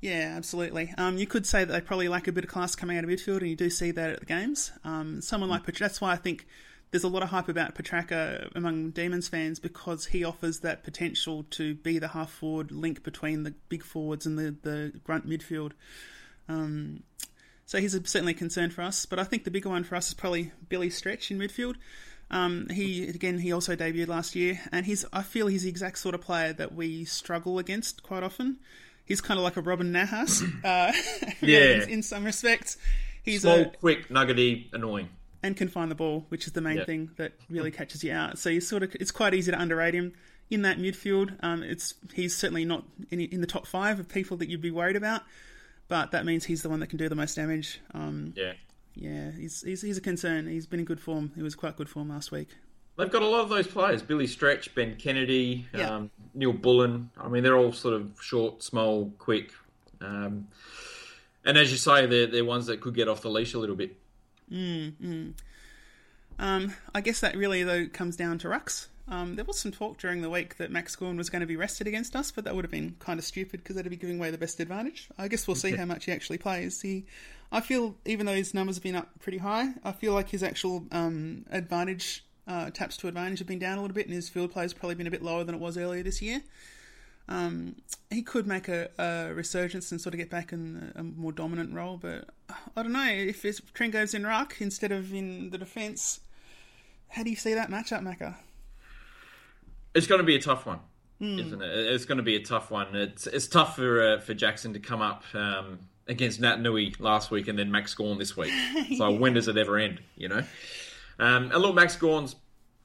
Yeah, 0.00 0.32
absolutely. 0.34 0.94
Um, 0.96 1.18
you 1.18 1.26
could 1.26 1.46
say 1.46 1.64
that 1.64 1.72
they 1.72 1.80
probably 1.82 2.08
lack 2.08 2.26
a 2.26 2.32
bit 2.32 2.44
of 2.44 2.50
class 2.50 2.74
coming 2.74 2.96
out 2.96 3.04
of 3.04 3.10
midfield, 3.10 3.38
and 3.38 3.50
you 3.50 3.56
do 3.56 3.68
see 3.68 3.90
that 3.90 4.10
at 4.10 4.20
the 4.20 4.26
games. 4.26 4.72
Um, 4.82 5.20
someone 5.20 5.50
like 5.50 5.64
Petracca, 5.64 5.78
that's 5.80 6.00
why 6.00 6.12
I 6.12 6.16
think 6.16 6.46
there's 6.90 7.04
a 7.04 7.08
lot 7.08 7.22
of 7.22 7.28
hype 7.28 7.48
about 7.50 7.74
Petracca 7.74 8.50
among 8.54 8.92
Demons 8.92 9.28
fans 9.28 9.60
because 9.60 10.06
he 10.06 10.24
offers 10.24 10.60
that 10.60 10.82
potential 10.82 11.44
to 11.50 11.74
be 11.74 11.98
the 11.98 12.08
half 12.08 12.30
forward 12.30 12.72
link 12.72 13.02
between 13.02 13.42
the 13.42 13.52
big 13.68 13.84
forwards 13.84 14.24
and 14.24 14.38
the, 14.38 14.56
the 14.62 14.98
grunt 15.04 15.28
midfield. 15.28 15.72
Um, 16.48 17.02
so 17.66 17.78
he's 17.78 17.92
certainly 17.92 18.32
a 18.32 18.36
concern 18.36 18.70
for 18.70 18.80
us, 18.82 19.04
but 19.04 19.18
I 19.18 19.24
think 19.24 19.44
the 19.44 19.50
bigger 19.50 19.68
one 19.68 19.84
for 19.84 19.94
us 19.96 20.08
is 20.08 20.14
probably 20.14 20.50
Billy 20.70 20.88
Stretch 20.88 21.30
in 21.30 21.38
midfield. 21.38 21.74
Um, 22.30 22.68
he 22.70 23.08
again, 23.08 23.38
he 23.38 23.52
also 23.52 23.74
debuted 23.74 24.08
last 24.08 24.34
year, 24.36 24.60
and 24.72 24.86
he's 24.86 25.04
I 25.12 25.22
feel 25.22 25.46
he's 25.48 25.62
the 25.64 25.68
exact 25.68 25.98
sort 25.98 26.14
of 26.14 26.20
player 26.20 26.52
that 26.52 26.74
we 26.74 27.04
struggle 27.04 27.58
against 27.58 28.02
quite 28.02 28.22
often. 28.22 28.58
He's 29.04 29.20
kind 29.20 29.38
of 29.38 29.44
like 29.44 29.56
a 29.56 29.60
Robin 29.62 29.92
Nahas, 29.92 30.40
uh, 30.64 30.92
Yeah. 31.40 31.82
in, 31.82 31.88
in 31.90 32.02
some 32.04 32.24
respects. 32.24 32.76
He's 33.24 33.42
Small, 33.42 33.60
a 33.62 33.64
quick, 33.66 34.08
nuggety, 34.10 34.70
annoying. 34.72 35.08
and 35.42 35.56
can 35.56 35.66
find 35.68 35.90
the 35.90 35.94
ball, 35.96 36.24
which 36.28 36.46
is 36.46 36.52
the 36.52 36.60
main 36.60 36.78
Yeah. 36.78 36.84
thing 36.84 37.10
that 37.16 37.32
really 37.48 37.72
catches 37.72 38.04
you 38.04 38.12
out. 38.12 38.38
So 38.38 38.48
you 38.50 38.60
sort 38.60 38.82
of 38.84 38.94
it's 39.00 39.10
quite 39.10 39.34
easy 39.34 39.50
to 39.50 39.60
underrate 39.60 39.94
him 39.94 40.12
in 40.50 40.62
that 40.62 40.78
midfield. 40.78 41.36
Um, 41.42 41.64
it's 41.64 41.94
he's 42.14 42.36
certainly 42.36 42.64
not 42.64 42.84
in, 43.10 43.20
in 43.20 43.40
the 43.40 43.46
top 43.48 43.66
five 43.66 43.98
of 43.98 44.08
people 44.08 44.36
that 44.36 44.48
you'd 44.48 44.60
be 44.62 44.70
worried 44.70 44.96
about, 44.96 45.22
but 45.88 46.12
that 46.12 46.24
means 46.24 46.44
he's 46.44 46.62
the 46.62 46.68
one 46.68 46.78
that 46.78 46.86
can 46.86 46.98
do 46.98 47.08
the 47.08 47.16
most 47.16 47.34
damage. 47.34 47.80
Um, 47.92 48.34
Yeah. 48.36 48.52
Yeah, 49.00 49.30
he's, 49.32 49.62
he's 49.62 49.82
he's 49.82 49.96
a 49.98 50.00
concern. 50.00 50.46
He's 50.46 50.66
been 50.66 50.78
in 50.78 50.84
good 50.86 51.00
form. 51.00 51.32
He 51.34 51.42
was 51.42 51.54
quite 51.56 51.76
good 51.76 51.88
form 51.88 52.10
last 52.10 52.30
week. 52.30 52.48
They've 52.96 53.10
got 53.10 53.22
a 53.22 53.26
lot 53.26 53.40
of 53.40 53.48
those 53.48 53.66
players: 53.66 54.02
Billy 54.02 54.26
Stretch, 54.26 54.74
Ben 54.74 54.94
Kennedy, 54.96 55.66
Yeah. 55.74 55.96
um, 55.96 56.10
Neil 56.34 56.52
Bullen. 56.52 57.10
I 57.18 57.28
mean, 57.28 57.42
they're 57.42 57.56
all 57.56 57.72
sort 57.72 57.94
of 57.94 58.12
short, 58.20 58.62
small, 58.62 59.10
quick, 59.18 59.52
um, 60.02 60.48
and 61.44 61.56
as 61.56 61.72
you 61.72 61.78
say, 61.78 62.04
they're 62.06 62.26
they're 62.26 62.44
ones 62.44 62.66
that 62.66 62.80
could 62.82 62.94
get 62.94 63.08
off 63.08 63.22
the 63.22 63.30
leash 63.30 63.54
a 63.54 63.58
little 63.58 63.76
bit. 63.76 63.96
Um, 66.38 66.74
I 66.94 67.00
guess 67.00 67.20
that 67.20 67.36
really 67.36 67.62
though 67.62 67.86
comes 67.86 68.16
down 68.16 68.38
to 68.38 68.48
rucks. 68.48 68.86
Um, 69.10 69.34
there 69.34 69.44
was 69.44 69.58
some 69.58 69.72
talk 69.72 69.98
during 69.98 70.22
the 70.22 70.30
week 70.30 70.56
that 70.58 70.70
Max 70.70 70.94
Gawn 70.94 71.16
was 71.16 71.28
going 71.28 71.40
to 71.40 71.46
be 71.46 71.56
rested 71.56 71.88
against 71.88 72.14
us, 72.14 72.30
but 72.30 72.44
that 72.44 72.54
would 72.54 72.64
have 72.64 72.70
been 72.70 72.94
kind 73.00 73.18
of 73.18 73.24
stupid 73.24 73.60
because 73.60 73.74
that'd 73.74 73.90
be 73.90 73.96
giving 73.96 74.18
away 74.18 74.30
the 74.30 74.38
best 74.38 74.60
advantage. 74.60 75.08
I 75.18 75.26
guess 75.26 75.48
we'll 75.48 75.56
see 75.56 75.74
how 75.74 75.84
much 75.84 76.04
he 76.04 76.12
actually 76.12 76.38
plays. 76.38 76.80
He, 76.80 77.06
I 77.50 77.60
feel, 77.60 77.96
even 78.04 78.26
though 78.26 78.34
his 78.36 78.54
numbers 78.54 78.76
have 78.76 78.84
been 78.84 78.94
up 78.94 79.08
pretty 79.18 79.38
high, 79.38 79.70
I 79.82 79.90
feel 79.90 80.14
like 80.14 80.28
his 80.28 80.44
actual 80.44 80.86
um, 80.92 81.44
advantage, 81.50 82.24
uh, 82.46 82.70
taps 82.70 82.96
to 82.98 83.08
advantage, 83.08 83.40
have 83.40 83.48
been 83.48 83.58
down 83.58 83.78
a 83.78 83.80
little 83.80 83.96
bit, 83.96 84.06
and 84.06 84.14
his 84.14 84.28
field 84.28 84.52
play 84.52 84.62
has 84.62 84.72
probably 84.72 84.94
been 84.94 85.08
a 85.08 85.10
bit 85.10 85.24
lower 85.24 85.42
than 85.42 85.56
it 85.56 85.60
was 85.60 85.76
earlier 85.76 86.04
this 86.04 86.22
year. 86.22 86.42
Um, 87.28 87.76
he 88.10 88.22
could 88.22 88.46
make 88.46 88.68
a, 88.68 88.90
a 88.96 89.34
resurgence 89.34 89.90
and 89.90 90.00
sort 90.00 90.14
of 90.14 90.18
get 90.18 90.30
back 90.30 90.52
in 90.52 90.92
a, 90.94 91.02
more 91.02 91.32
dominant 91.32 91.74
role, 91.74 91.96
but 91.96 92.28
I 92.76 92.82
don't 92.82 92.92
know 92.92 93.08
if 93.08 93.44
it's 93.44 93.60
Trengove 93.60 94.14
in 94.14 94.24
ruck 94.24 94.56
instead 94.60 94.92
of 94.92 95.12
in 95.12 95.50
the 95.50 95.58
defence. 95.58 96.20
How 97.08 97.24
do 97.24 97.30
you 97.30 97.36
see 97.36 97.54
that 97.54 97.70
matchup, 97.70 98.02
Macca? 98.02 98.36
It's 99.94 100.06
going 100.06 100.20
to 100.20 100.24
be 100.26 100.36
a 100.36 100.40
tough 100.40 100.66
one, 100.66 100.80
Hmm. 101.18 101.38
isn't 101.38 101.62
it? 101.62 101.70
It's 101.92 102.04
going 102.04 102.18
to 102.18 102.24
be 102.24 102.36
a 102.36 102.42
tough 102.42 102.70
one. 102.70 102.94
It's 102.96 103.26
it's 103.26 103.46
tough 103.48 103.76
for 103.76 104.14
uh, 104.14 104.20
for 104.20 104.34
Jackson 104.34 104.72
to 104.74 104.78
come 104.80 105.02
up 105.02 105.22
um, 105.34 105.80
against 106.08 106.40
Naitanui 106.40 106.98
last 107.00 107.30
week 107.30 107.48
and 107.48 107.58
then 107.58 107.70
Max 107.70 107.94
Gawn 107.94 108.18
this 108.18 108.36
week. 108.36 108.52
So 108.96 109.10
when 109.12 109.34
does 109.34 109.48
it 109.48 109.56
ever 109.56 109.78
end? 109.78 110.00
You 110.16 110.28
know. 110.28 110.44
Um, 111.18 111.50
and 111.52 111.56
look, 111.62 111.74
Max 111.74 111.96
Gawn's 111.96 112.36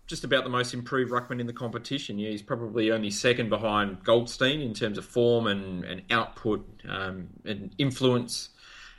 just 0.07 0.23
about 0.23 0.43
the 0.43 0.49
most 0.49 0.73
improved 0.73 1.11
ruckman 1.11 1.39
in 1.39 1.47
the 1.47 1.53
competition. 1.53 2.19
Yeah, 2.19 2.29
he's 2.29 2.41
probably 2.43 2.91
only 2.91 3.09
second 3.09 3.49
behind 3.49 4.03
Goldstein 4.03 4.61
in 4.61 4.73
terms 4.73 4.97
of 4.99 5.05
form 5.05 5.47
and, 5.47 5.83
and 5.83 6.01
output 6.11 6.67
um, 6.87 7.29
and 7.45 7.73
influence. 7.77 8.49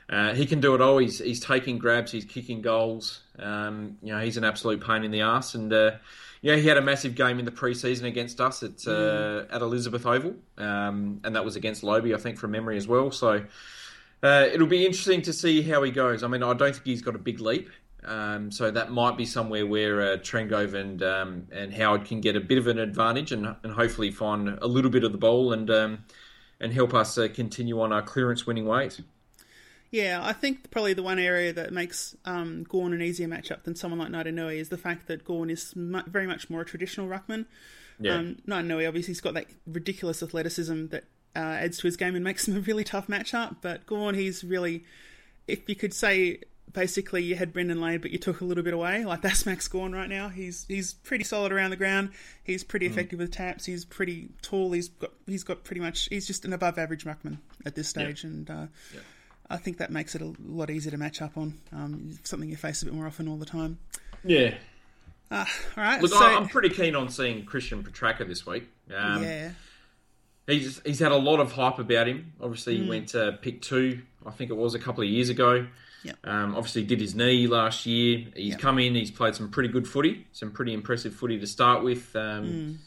Uh, 0.09 0.33
he 0.33 0.45
can 0.45 0.61
do 0.61 0.73
it 0.73 0.81
all. 0.81 0.97
He's 0.97 1.19
he's 1.19 1.39
taking 1.39 1.77
grabs. 1.77 2.11
He's 2.11 2.25
kicking 2.25 2.61
goals. 2.61 3.21
Um, 3.37 3.97
you 4.01 4.13
know, 4.13 4.21
he's 4.21 4.37
an 4.37 4.45
absolute 4.45 4.85
pain 4.85 5.03
in 5.03 5.11
the 5.11 5.21
ass. 5.21 5.53
And 5.53 5.71
uh, 5.73 5.91
yeah, 6.41 6.55
he 6.55 6.67
had 6.67 6.77
a 6.77 6.81
massive 6.81 7.15
game 7.15 7.39
in 7.39 7.45
the 7.45 7.51
preseason 7.51 8.03
against 8.03 8.39
us 8.39 8.63
at 8.63 8.87
uh, 8.87 9.45
at 9.51 9.61
Elizabeth 9.61 10.05
Oval, 10.05 10.35
um, 10.57 11.19
and 11.23 11.35
that 11.35 11.43
was 11.43 11.55
against 11.55 11.83
Lobbe, 11.83 12.13
I 12.13 12.17
think, 12.17 12.37
from 12.37 12.51
memory 12.51 12.77
as 12.77 12.87
well. 12.87 13.11
So 13.11 13.43
uh, 14.23 14.45
it'll 14.51 14.67
be 14.67 14.85
interesting 14.85 15.21
to 15.23 15.33
see 15.33 15.61
how 15.61 15.83
he 15.83 15.91
goes. 15.91 16.23
I 16.23 16.27
mean, 16.27 16.43
I 16.43 16.53
don't 16.53 16.73
think 16.73 16.85
he's 16.85 17.01
got 17.01 17.15
a 17.15 17.19
big 17.19 17.41
leap. 17.41 17.69
Um, 18.05 18.51
so 18.51 18.71
that 18.71 18.91
might 18.91 19.17
be 19.17 19.25
somewhere 19.25 19.65
where 19.65 20.01
uh, 20.01 20.17
Trengove 20.17 20.73
and 20.73 21.03
um, 21.03 21.47
and 21.51 21.73
Howard 21.73 22.05
can 22.05 22.21
get 22.21 22.37
a 22.37 22.39
bit 22.39 22.57
of 22.57 22.67
an 22.67 22.79
advantage 22.79 23.33
and, 23.33 23.55
and 23.63 23.73
hopefully 23.73 24.11
find 24.11 24.47
a 24.61 24.67
little 24.67 24.91
bit 24.91 25.03
of 25.03 25.11
the 25.11 25.17
ball 25.17 25.51
and 25.51 25.69
um, 25.69 26.05
and 26.61 26.71
help 26.71 26.93
us 26.93 27.17
uh, 27.17 27.27
continue 27.33 27.81
on 27.81 27.91
our 27.91 28.01
clearance 28.01 28.47
winning 28.47 28.65
ways. 28.65 29.01
Yeah, 29.91 30.19
I 30.21 30.33
think 30.33 30.69
probably 30.69 30.93
the 30.93 31.03
one 31.03 31.19
area 31.19 31.53
that 31.53 31.71
makes 31.71 32.15
um, 32.25 32.63
Gawn 32.63 32.93
an 32.93 33.01
easier 33.01 33.27
matchup 33.27 33.63
than 33.63 33.75
someone 33.75 33.99
like 33.99 34.09
Naitanui 34.09 34.57
is 34.57 34.69
the 34.69 34.77
fact 34.77 35.07
that 35.07 35.23
Gawn 35.23 35.49
is 35.49 35.75
mu- 35.75 36.03
very 36.07 36.27
much 36.27 36.49
more 36.49 36.61
a 36.61 36.65
traditional 36.65 37.07
ruckman. 37.07 37.45
Yeah. 37.99 38.15
Um, 38.15 38.37
Naitanui 38.47 38.87
obviously 38.87 39.13
has 39.13 39.21
got 39.21 39.33
that 39.35 39.47
ridiculous 39.65 40.21
athleticism 40.21 40.87
that 40.87 41.05
uh, 41.35 41.39
adds 41.39 41.77
to 41.77 41.87
his 41.87 41.95
game 41.95 42.15
and 42.15 42.23
makes 42.23 42.47
him 42.47 42.57
a 42.57 42.59
really 42.59 42.83
tough 42.83 43.07
matchup. 43.07 43.57
But 43.61 43.85
Gawn, 43.85 44.13
he's 44.13 44.43
really, 44.43 44.83
if 45.47 45.67
you 45.69 45.75
could 45.75 45.93
say, 45.93 46.41
basically 46.73 47.23
you 47.23 47.35
had 47.35 47.53
Brendon 47.53 47.79
Lade, 47.79 48.01
but 48.01 48.11
you 48.11 48.17
took 48.17 48.41
a 48.41 48.45
little 48.45 48.63
bit 48.63 48.73
away. 48.73 49.05
Like 49.05 49.21
that's 49.21 49.45
Max 49.45 49.67
Gawn 49.69 49.93
right 49.93 50.09
now. 50.09 50.27
He's 50.27 50.65
he's 50.67 50.93
pretty 50.95 51.23
solid 51.23 51.53
around 51.53 51.69
the 51.69 51.77
ground. 51.77 52.11
He's 52.43 52.63
pretty 52.63 52.87
effective 52.87 53.19
with 53.19 53.31
taps. 53.31 53.65
He's 53.65 53.85
pretty 53.85 54.29
tall. 54.41 54.73
He's 54.73 54.89
got 54.89 55.11
he's 55.25 55.43
got 55.43 55.63
pretty 55.63 55.79
much. 55.79 56.09
He's 56.09 56.27
just 56.27 56.43
an 56.43 56.51
above 56.51 56.77
average 56.77 57.05
ruckman 57.05 57.37
at 57.65 57.75
this 57.75 57.87
stage, 57.87 58.23
and. 58.25 58.49
Uh, 58.49 58.65
I 59.49 59.57
think 59.57 59.77
that 59.77 59.91
makes 59.91 60.13
it 60.15 60.21
a 60.21 60.33
lot 60.45 60.69
easier 60.69 60.91
to 60.91 60.97
match 60.97 61.21
up 61.21 61.37
on. 61.37 61.53
Um, 61.71 62.17
something 62.23 62.49
you 62.49 62.57
face 62.57 62.81
a 62.81 62.85
bit 62.85 62.93
more 62.93 63.07
often 63.07 63.27
all 63.27 63.37
the 63.37 63.45
time. 63.45 63.77
yeah. 64.23 64.55
All 65.29 65.45
right, 65.75 66.01
Look, 66.01 66.11
so 66.11 66.19
I'm 66.25 66.47
pretty 66.47 66.69
keen 66.69 66.95
on 66.95 67.09
seeing 67.09 67.43
Christian 67.43 67.83
Petracca 67.83 68.25
this 68.25 68.45
week. 68.45 68.69
Um, 68.95 69.21
yeah, 69.23 69.49
He's 70.47 70.81
he's 70.85 70.99
had 70.99 71.11
a 71.11 71.17
lot 71.17 71.41
of 71.41 71.51
hype 71.51 71.79
about 71.79 72.07
him. 72.07 72.31
Obviously, 72.41 72.77
Hmm. 72.77 72.83
he 72.83 72.89
went 72.89 73.07
to 73.09 73.37
pick 73.41 73.61
two, 73.61 74.01
I 74.25 74.31
think 74.31 74.49
it 74.51 74.55
was 74.55 74.73
a 74.73 74.79
couple 74.79 75.03
of 75.03 75.09
years 75.09 75.27
ago. 75.27 75.67
Yeah. 76.03 76.13
Um, 76.23 76.55
obviously, 76.55 76.83
did 76.85 77.01
his 77.01 77.13
knee 77.15 77.47
last 77.47 77.85
year. 77.85 78.25
He's 78.35 78.51
Yeah. 78.53 78.57
come 78.57 78.79
in. 78.79 78.95
He's 78.95 79.11
played 79.11 79.35
some 79.35 79.49
pretty 79.49 79.67
good 79.67 79.85
footy, 79.85 80.25
some 80.31 80.51
pretty 80.51 80.73
impressive 80.73 81.13
footy 81.13 81.37
to 81.39 81.47
start 81.47 81.83
with. 81.83 82.15
Um, 82.15 82.79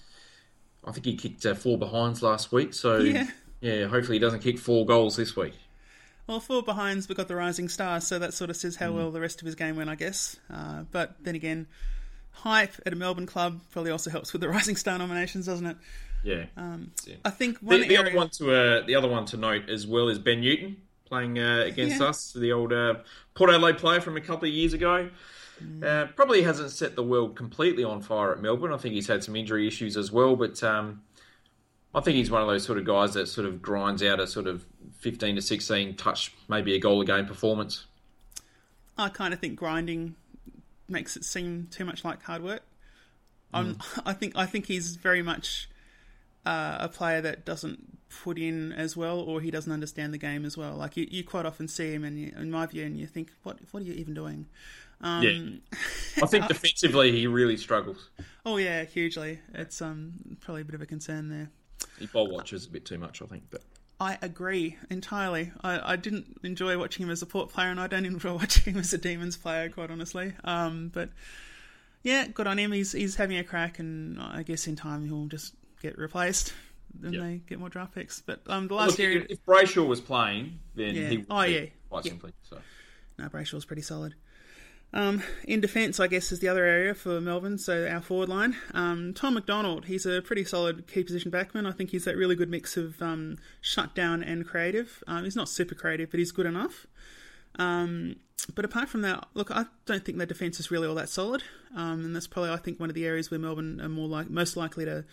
I 0.83 0.93
think 0.93 1.05
he 1.05 1.17
kicked 1.17 1.45
uh, 1.45 1.55
four 1.55 1.77
behinds 1.77 2.23
last 2.23 2.51
week. 2.53 2.73
So 2.73 2.99
Yeah. 3.01 3.27
yeah, 3.61 3.85
hopefully 3.89 4.17
he 4.17 4.21
doesn't 4.21 4.41
kick 4.41 4.59
four 4.59 4.87
goals 4.87 5.17
this 5.17 5.37
week. 5.37 5.53
Well, 6.27 6.41
four 6.41 6.63
behinds, 6.63 7.09
we 7.09 7.15
got 7.15 7.29
the 7.29 7.37
rising 7.37 7.69
star, 7.69 8.01
so 8.01 8.19
that 8.19 8.35
sort 8.35 8.51
of 8.51 8.57
says 8.57 8.77
how 8.77 8.93
well 8.93 9.11
the 9.11 9.21
rest 9.21 9.41
of 9.41 9.47
his 9.47 9.55
game 9.55 9.77
went, 9.77 9.91
I 9.91 9.95
guess. 9.97 10.37
Uh, 10.53 10.85
but 10.91 11.17
then 11.23 11.35
again, 11.35 11.67
hype 12.33 12.75
at 12.87 12.93
a 12.93 12.97
Melbourne 12.97 13.27
club 13.27 13.61
probably 13.71 13.91
also 13.91 14.11
helps 14.11 14.33
with 14.33 14.41
the 14.43 14.49
rising 14.57 14.77
star 14.77 14.99
nominations, 14.99 15.47
doesn't 15.47 15.67
it? 15.67 15.77
Yeah. 16.23 16.45
Um, 16.57 16.93
Yeah. 17.07 17.17
I 17.25 17.31
think 17.31 17.61
The, 17.61 17.67
one 17.67 17.81
the 17.81 17.87
area, 17.97 18.01
other 18.01 18.17
one 18.17 18.29
to 18.31 18.53
uh, 18.55 18.87
the 18.87 18.95
other 18.95 19.09
one 19.09 19.25
to 19.27 19.37
note 19.37 19.69
as 19.69 19.87
well 19.87 20.09
is 20.09 20.19
Ben 20.19 20.41
Newton 20.41 20.77
playing 21.07 21.39
uh, 21.39 21.65
against 21.67 22.01
Yeah. 22.01 22.07
us, 22.09 22.33
the 22.33 22.53
old 22.53 22.73
uh, 22.73 22.97
Port 23.35 23.51
Adelaide 23.51 23.79
player 23.79 24.01
from 24.01 24.17
a 24.17 24.21
couple 24.21 24.47
of 24.49 24.55
years 24.55 24.73
ago. 24.75 25.09
Mm. 25.63 25.85
Uh, 25.85 26.07
probably 26.15 26.43
hasn't 26.43 26.71
set 26.71 26.95
the 26.97 27.03
world 27.03 27.37
completely 27.37 27.85
on 27.85 28.01
fire 28.01 28.33
at 28.33 28.41
Melbourne. 28.41 28.73
I 28.73 28.77
think 28.79 28.95
he's 28.95 29.09
had 29.09 29.23
some 29.25 29.35
injury 29.37 29.67
issues 29.67 29.97
as 29.97 30.11
well, 30.13 30.37
but 30.37 30.63
um, 30.63 31.03
I 31.95 32.01
think 32.01 32.17
he's 32.17 32.31
one 32.31 32.43
of 32.43 32.49
those 32.49 32.65
sort 32.65 32.79
of 32.79 32.85
guys 32.85 33.15
that 33.15 33.27
sort 33.27 33.47
of 33.47 33.61
grinds 33.61 34.03
out 34.03 34.21
a 34.21 34.27
sort 34.27 34.47
of 34.47 34.65
fifteen 34.99 35.35
to 35.37 35.43
sixteen 35.43 35.97
touch, 35.97 36.33
maybe 36.49 36.75
a 36.75 36.79
goal 36.79 37.01
a 37.01 37.05
game 37.05 37.27
performance. 37.27 37.87
I 38.97 39.09
kind 39.09 39.33
of 39.33 39.41
think 39.41 39.57
grinding 39.57 40.15
makes 40.89 41.17
it 41.17 41.25
seem 41.25 41.69
too 41.71 41.85
much 41.85 42.05
like 42.05 42.23
hard 42.23 42.43
work. 42.43 42.63
I'm, 43.53 43.79
I 44.05 44.13
think 44.13 44.37
I 44.37 44.47
think 44.47 44.67
he's 44.67 44.97
very 44.97 45.23
much 45.23 45.69
uh, 46.47 46.79
a 46.81 46.89
player 46.89 47.21
that 47.21 47.45
doesn't 47.45 47.99
put 48.23 48.39
in 48.39 48.73
as 48.73 48.97
well, 48.97 49.21
or 49.21 49.41
he 49.41 49.51
doesn't 49.51 49.73
understand 49.73 50.13
the 50.13 50.19
game 50.19 50.45
as 50.45 50.57
well. 50.57 50.75
Like 50.75 50.97
you, 50.97 51.07
you 51.11 51.25
quite 51.25 51.47
often 51.47 51.69
see 51.69 51.93
him, 51.93 52.05
and 52.05 52.19
you, 52.19 52.33
in 52.37 52.51
my 52.51 52.67
view, 52.67 52.85
and 52.85 52.97
you 52.97 53.07
think, 53.07 53.31
what 53.43 53.59
what 53.71 53.83
are 53.83 53.87
you 53.87 53.95
even 53.95 54.15
doing? 54.15 54.47
Um, 55.01 55.23
Yeah. 55.23 56.23
I 56.23 56.27
think 56.27 56.47
defensively 56.49 57.13
he 57.13 57.27
really 57.27 57.57
struggles. 57.57 58.11
Oh 58.45 58.57
yeah, 58.59 58.85
hugely. 58.85 59.41
It's 59.55 59.81
um 59.81 60.13
probably 60.41 60.63
a 60.63 60.65
bit 60.65 60.75
of 60.75 60.83
a 60.83 60.87
concern 60.87 61.29
there. 61.29 61.51
He 62.01 62.07
ball 62.07 62.29
watches 62.29 62.67
a 62.67 62.71
bit 62.71 62.85
too 62.85 62.99
much, 62.99 63.23
I 63.23 63.27
think, 63.27 63.45
but. 63.51 63.63
I 64.03 64.17
agree 64.23 64.79
entirely. 64.89 65.53
I, 65.63 65.93
I 65.93 65.97
didn't 65.97 66.41
enjoy 66.43 66.79
watching 66.79 67.05
him 67.05 67.11
as 67.11 67.21
a 67.21 67.27
port 67.27 67.51
player, 67.51 67.69
and 67.69 67.79
I 67.79 67.87
don't 67.87 68.07
enjoy 68.07 68.33
watching 68.37 68.73
him 68.75 68.81
as 68.81 68.93
a 68.95 68.99
Demons 68.99 69.37
player, 69.37 69.69
quite 69.69 69.91
honestly. 69.91 70.33
Um, 70.43 70.91
but 70.93 71.11
yeah, 72.03 72.27
good 72.29 72.47
on 72.47 72.59
him. 72.59 72.73
He's 72.73 72.93
he's 72.93 73.17
having 73.17 73.37
a 73.37 73.45
crack, 73.45 73.79
and 73.79 74.19
I 74.21 74.43
guess 74.43 74.67
in 74.67 74.75
time 74.75 75.05
he'll 75.05 75.27
just 75.27 75.55
get 75.83 75.99
replaced. 75.99 76.55
Then 76.99 77.13
Yep. 77.13 77.23
they 77.23 77.41
get 77.47 77.59
more 77.61 77.69
draft 77.69 77.95
picks. 77.95 78.21
But 78.23 78.41
um, 78.47 78.69
the 78.69 78.75
last 78.75 78.93
Look, 78.93 79.01
area, 79.01 79.27
if, 79.29 79.45
Brayshaw 79.45 79.87
was 79.87 80.01
playing, 80.01 80.59
then 80.75 80.95
Yeah. 80.95 81.09
he 81.11 81.17
would 81.19 81.27
Oh, 81.31 81.43
be, 81.45 81.53
yeah. 81.53 81.67
quite 81.91 82.05
Yeah. 82.07 82.11
simply. 82.11 82.33
So. 82.49 82.59
no, 83.19 83.29
Brayshaw's 83.29 83.65
pretty 83.67 83.83
solid. 83.83 84.15
Um, 84.93 85.23
in 85.45 85.61
defence, 85.61 86.01
I 86.01 86.09
guess, 86.09 86.33
is 86.33 86.41
the 86.41 86.49
other 86.49 86.65
area 86.65 86.95
for 86.95 87.21
Melbourne. 87.21 87.59
So 87.59 87.87
our 87.87 88.01
forward 88.01 88.29
line, 88.29 88.57
um, 88.75 89.15
Tom 89.15 89.35
McDonald, 89.35 89.85
he's 89.85 90.05
a 90.05 90.21
pretty 90.21 90.45
solid 90.45 90.89
key 90.89 91.05
position 91.05 91.31
backman. 91.31 91.67
I 91.67 91.73
think 91.73 91.91
he's 91.91 92.05
that 92.05 92.17
really 92.17 92.35
good 92.35 92.51
mix 92.51 92.77
of 92.77 93.01
um, 93.01 93.39
shutdown 93.61 94.23
and 94.23 94.45
creative. 94.45 95.03
Um, 95.07 95.25
he's 95.25 95.37
not 95.37 95.49
super 95.49 95.77
creative, 95.77 96.11
but 96.11 96.19
he's 96.19 96.33
good 96.33 96.47
enough. 96.47 96.87
Um, 97.57 98.17
but 98.55 98.65
apart 98.65 98.89
from 98.89 99.03
that, 99.03 99.27
look, 99.35 99.51
I 99.51 99.67
don't 99.87 100.05
think 100.05 100.19
their 100.19 100.27
defence 100.27 100.59
is 100.59 100.71
really 100.71 100.89
all 100.89 100.95
that 100.97 101.09
solid, 101.09 101.43
um, 101.77 102.05
and 102.05 102.17
that's 102.17 102.27
probably 102.27 102.51
I 102.51 102.57
think 102.57 102.81
one 102.81 102.89
of 102.89 102.95
the 102.95 103.07
areas 103.07 103.31
where 103.31 103.39
Melbourne 103.39 103.81
are 103.81 103.89
more 103.89 104.09
like 104.09 104.31
most 104.31 104.57
likely 104.57 104.85
to 104.87 105.05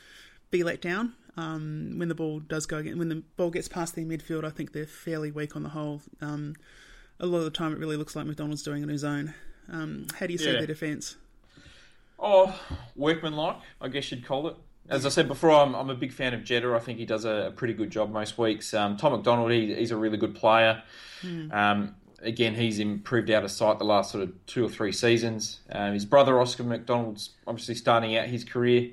be 0.49 0.63
let 0.63 0.81
down 0.81 1.13
when 1.35 2.07
the 2.07 2.15
ball 2.15 2.39
does 2.39 2.65
go 2.65 2.77
again. 2.77 2.97
When 2.97 3.09
the 3.09 3.23
ball 3.35 3.51
gets 3.51 3.67
past 3.67 3.95
their 3.95 4.05
midfield, 4.05 4.45
I 4.45 4.49
think 4.49 4.71
they're 4.71 4.85
fairly 4.85 5.29
weak 5.29 5.55
on 5.55 5.63
the 5.63 5.69
whole. 5.69 6.01
A 6.21 7.25
lot 7.25 7.39
of 7.39 7.43
the 7.43 7.51
time, 7.51 7.73
it 7.73 7.79
really 7.79 7.97
looks 7.97 8.15
like 8.15 8.25
McDonald's 8.25 8.63
doing 8.63 8.81
it 8.81 8.85
on 8.85 8.89
his 8.89 9.03
own. 9.03 9.33
Um, 9.69 10.07
how 10.19 10.25
do 10.27 10.31
you 10.33 10.37
see 10.39 10.45
Yeah. 10.45 10.53
their 10.53 10.67
defence? 10.67 11.15
Oh, 12.19 12.59
workmanlike, 12.95 13.57
I 13.79 13.89
guess 13.89 14.11
you'd 14.11 14.25
call 14.25 14.47
it. 14.47 14.55
As 14.89 15.05
I 15.05 15.09
said 15.09 15.27
before, 15.27 15.51
I'm, 15.51 15.75
I'm 15.75 15.89
a 15.89 15.95
big 15.95 16.13
fan 16.13 16.33
of 16.33 16.43
Jetta. 16.43 16.73
I 16.73 16.79
think 16.79 16.97
he 16.97 17.05
does 17.05 17.25
a, 17.25 17.47
a 17.47 17.51
pretty 17.51 17.73
good 17.73 17.89
job 17.91 18.11
most 18.11 18.37
weeks. 18.37 18.73
Um, 18.73 18.95
Tom 18.97 19.11
McDonald, 19.11 19.51
he, 19.51 19.73
he's 19.75 19.91
a 19.91 19.97
really 19.97 20.17
good 20.17 20.33
player. 20.33 20.81
Um, 21.51 21.95
again, 22.21 22.55
he's 22.55 22.79
improved 22.79 23.29
out 23.29 23.43
of 23.43 23.51
sight 23.51 23.79
the 23.79 23.85
last 23.85 24.11
sort 24.11 24.23
of 24.23 24.45
two 24.45 24.65
or 24.65 24.69
three 24.69 24.91
seasons. 24.93 25.59
Um, 25.71 25.93
his 25.93 26.05
brother 26.05 26.39
Oscar 26.39 26.63
McDonald's 26.63 27.31
obviously 27.45 27.75
starting 27.75 28.15
out 28.17 28.27
his 28.27 28.43
career. 28.45 28.91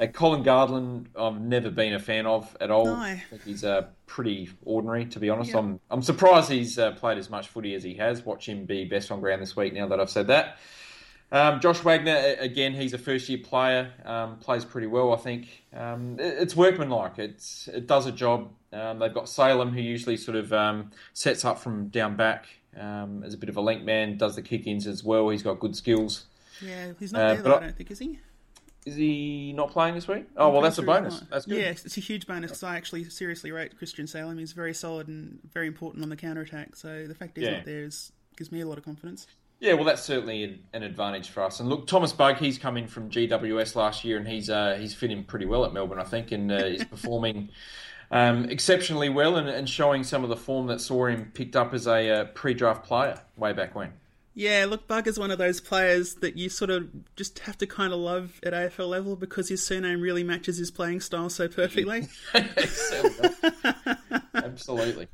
Uh, 0.00 0.06
Colin 0.06 0.42
Garland, 0.42 1.08
I've 1.18 1.40
never 1.40 1.70
been 1.70 1.92
a 1.94 1.98
fan 1.98 2.26
of 2.26 2.56
at 2.60 2.70
all. 2.70 2.86
No. 2.86 2.94
I 2.94 3.22
think 3.30 3.42
he's 3.44 3.64
uh, 3.64 3.86
pretty 4.06 4.48
ordinary, 4.64 5.04
to 5.06 5.18
be 5.20 5.28
honest. 5.30 5.54
I'm 5.54 5.78
I'm 5.90 6.02
surprised 6.02 6.50
he's 6.50 6.78
uh, 6.78 6.92
played 6.92 7.18
as 7.18 7.28
much 7.30 7.48
footy 7.48 7.74
as 7.74 7.82
he 7.82 7.94
has. 7.94 8.24
Watch 8.24 8.48
him 8.48 8.64
be 8.64 8.84
best 8.84 9.10
on 9.10 9.20
ground 9.20 9.42
this 9.42 9.54
week. 9.56 9.74
Now 9.74 9.86
that 9.88 10.00
I've 10.00 10.10
said 10.10 10.28
that, 10.28 10.56
um, 11.30 11.60
Josh 11.60 11.80
Wagner 11.80 12.36
again, 12.38 12.72
he's 12.72 12.94
a 12.94 12.98
first 12.98 13.28
year 13.28 13.38
player, 13.42 13.92
um, 14.06 14.38
plays 14.38 14.64
pretty 14.64 14.86
well. 14.86 15.12
I 15.12 15.16
think 15.16 15.64
um, 15.74 16.16
it- 16.18 16.38
it's 16.40 16.56
workmanlike. 16.56 17.18
It's 17.18 17.68
it 17.68 17.86
does 17.86 18.06
a 18.06 18.12
job. 18.12 18.48
Um, 18.72 18.98
they've 18.98 19.12
got 19.14 19.28
Salem, 19.28 19.72
who 19.72 19.80
usually 19.80 20.16
sort 20.16 20.36
of 20.36 20.52
um, 20.52 20.90
sets 21.12 21.44
up 21.44 21.58
from 21.58 21.88
down 21.88 22.16
back 22.16 22.46
um, 22.78 23.22
as 23.24 23.32
a 23.34 23.36
bit 23.38 23.48
of 23.48 23.56
a 23.56 23.60
link 23.62 23.82
man, 23.82 24.16
does 24.18 24.36
the 24.36 24.42
kick 24.42 24.66
ins 24.66 24.86
as 24.86 25.02
well. 25.04 25.28
He's 25.30 25.42
got 25.42 25.58
good 25.58 25.74
skills. 25.76 26.24
Yeah, 26.62 26.92
he's 26.98 27.12
not 27.12 27.22
Uh, 27.22 27.34
there 27.34 27.42
though, 27.42 27.52
I 27.52 27.56
I- 27.56 27.60
don't 27.60 27.76
think, 27.76 27.90
is 27.90 27.98
he? 27.98 28.18
Is 28.88 28.96
he 28.96 29.52
not 29.54 29.70
playing 29.70 29.94
this 29.94 30.08
week? 30.08 30.26
Oh 30.36 30.48
I'm 30.48 30.52
well, 30.54 30.62
that's 30.62 30.78
a 30.78 30.82
sure 30.82 30.86
bonus. 30.86 31.20
That's 31.30 31.46
good. 31.46 31.58
Yeah, 31.58 31.70
it's 31.70 31.96
a 31.96 32.00
huge 32.00 32.26
bonus 32.26 32.50
because 32.50 32.62
I 32.62 32.76
actually 32.76 33.04
seriously 33.04 33.52
rate 33.52 33.76
Christian 33.76 34.06
Salem. 34.06 34.38
He's 34.38 34.52
very 34.52 34.72
solid 34.74 35.08
and 35.08 35.38
very 35.52 35.66
important 35.66 36.02
on 36.02 36.08
the 36.08 36.16
counter 36.16 36.40
attack. 36.40 36.76
So 36.76 37.06
the 37.06 37.14
fact 37.14 37.36
he's 37.36 37.44
Yeah. 37.46 37.56
not 37.58 37.64
there 37.66 37.82
is, 37.84 38.12
gives 38.36 38.50
me 38.50 38.60
a 38.60 38.66
lot 38.66 38.78
of 38.78 38.84
confidence. 38.84 39.26
Yeah, 39.60 39.72
well, 39.74 39.84
that's 39.84 40.02
certainly 40.02 40.44
an, 40.44 40.60
an 40.72 40.82
advantage 40.84 41.30
for 41.30 41.42
us. 41.42 41.58
And 41.58 41.68
look, 41.68 41.88
Tomas 41.88 42.12
Bugg, 42.12 42.36
he's 42.36 42.58
come 42.58 42.76
in 42.76 42.86
from 42.86 43.10
GWS 43.10 43.74
last 43.74 44.04
year, 44.04 44.16
and 44.16 44.26
he's 44.26 44.48
uh, 44.48 44.76
he's 44.80 44.94
fit 44.94 45.10
in 45.10 45.24
pretty 45.24 45.46
well 45.46 45.64
at 45.64 45.72
Melbourne, 45.72 45.98
I 45.98 46.04
think, 46.04 46.30
and 46.32 46.50
uh, 46.52 46.56
is 46.56 46.84
performing 46.90 47.48
um, 48.10 48.44
exceptionally 48.50 49.08
well, 49.08 49.36
and, 49.36 49.48
and 49.48 49.68
showing 49.68 50.04
some 50.04 50.22
of 50.22 50.30
the 50.30 50.36
form 50.36 50.68
that 50.68 50.80
saw 50.80 51.06
him 51.06 51.32
picked 51.34 51.56
up 51.56 51.74
as 51.74 51.86
a 51.86 52.08
uh, 52.10 52.24
pre-draft 52.26 52.84
player 52.84 53.20
way 53.36 53.52
back 53.52 53.74
when. 53.74 53.92
Yeah, 54.38 54.66
look, 54.68 54.86
Bugg 54.86 55.08
is 55.08 55.18
one 55.18 55.32
of 55.32 55.38
those 55.38 55.60
players 55.60 56.14
that 56.20 56.36
you 56.36 56.48
sort 56.48 56.70
of 56.70 56.88
just 57.16 57.40
have 57.40 57.58
to 57.58 57.66
kind 57.66 57.92
of 57.92 57.98
love 57.98 58.38
at 58.44 58.52
AFL 58.52 58.88
level 58.88 59.16
because 59.16 59.48
his 59.48 59.66
surname 59.66 60.00
really 60.00 60.22
matches 60.22 60.58
his 60.58 60.70
playing 60.70 61.00
style 61.00 61.28
so 61.28 61.48
perfectly. 61.48 62.06
Absolutely. 64.34 65.08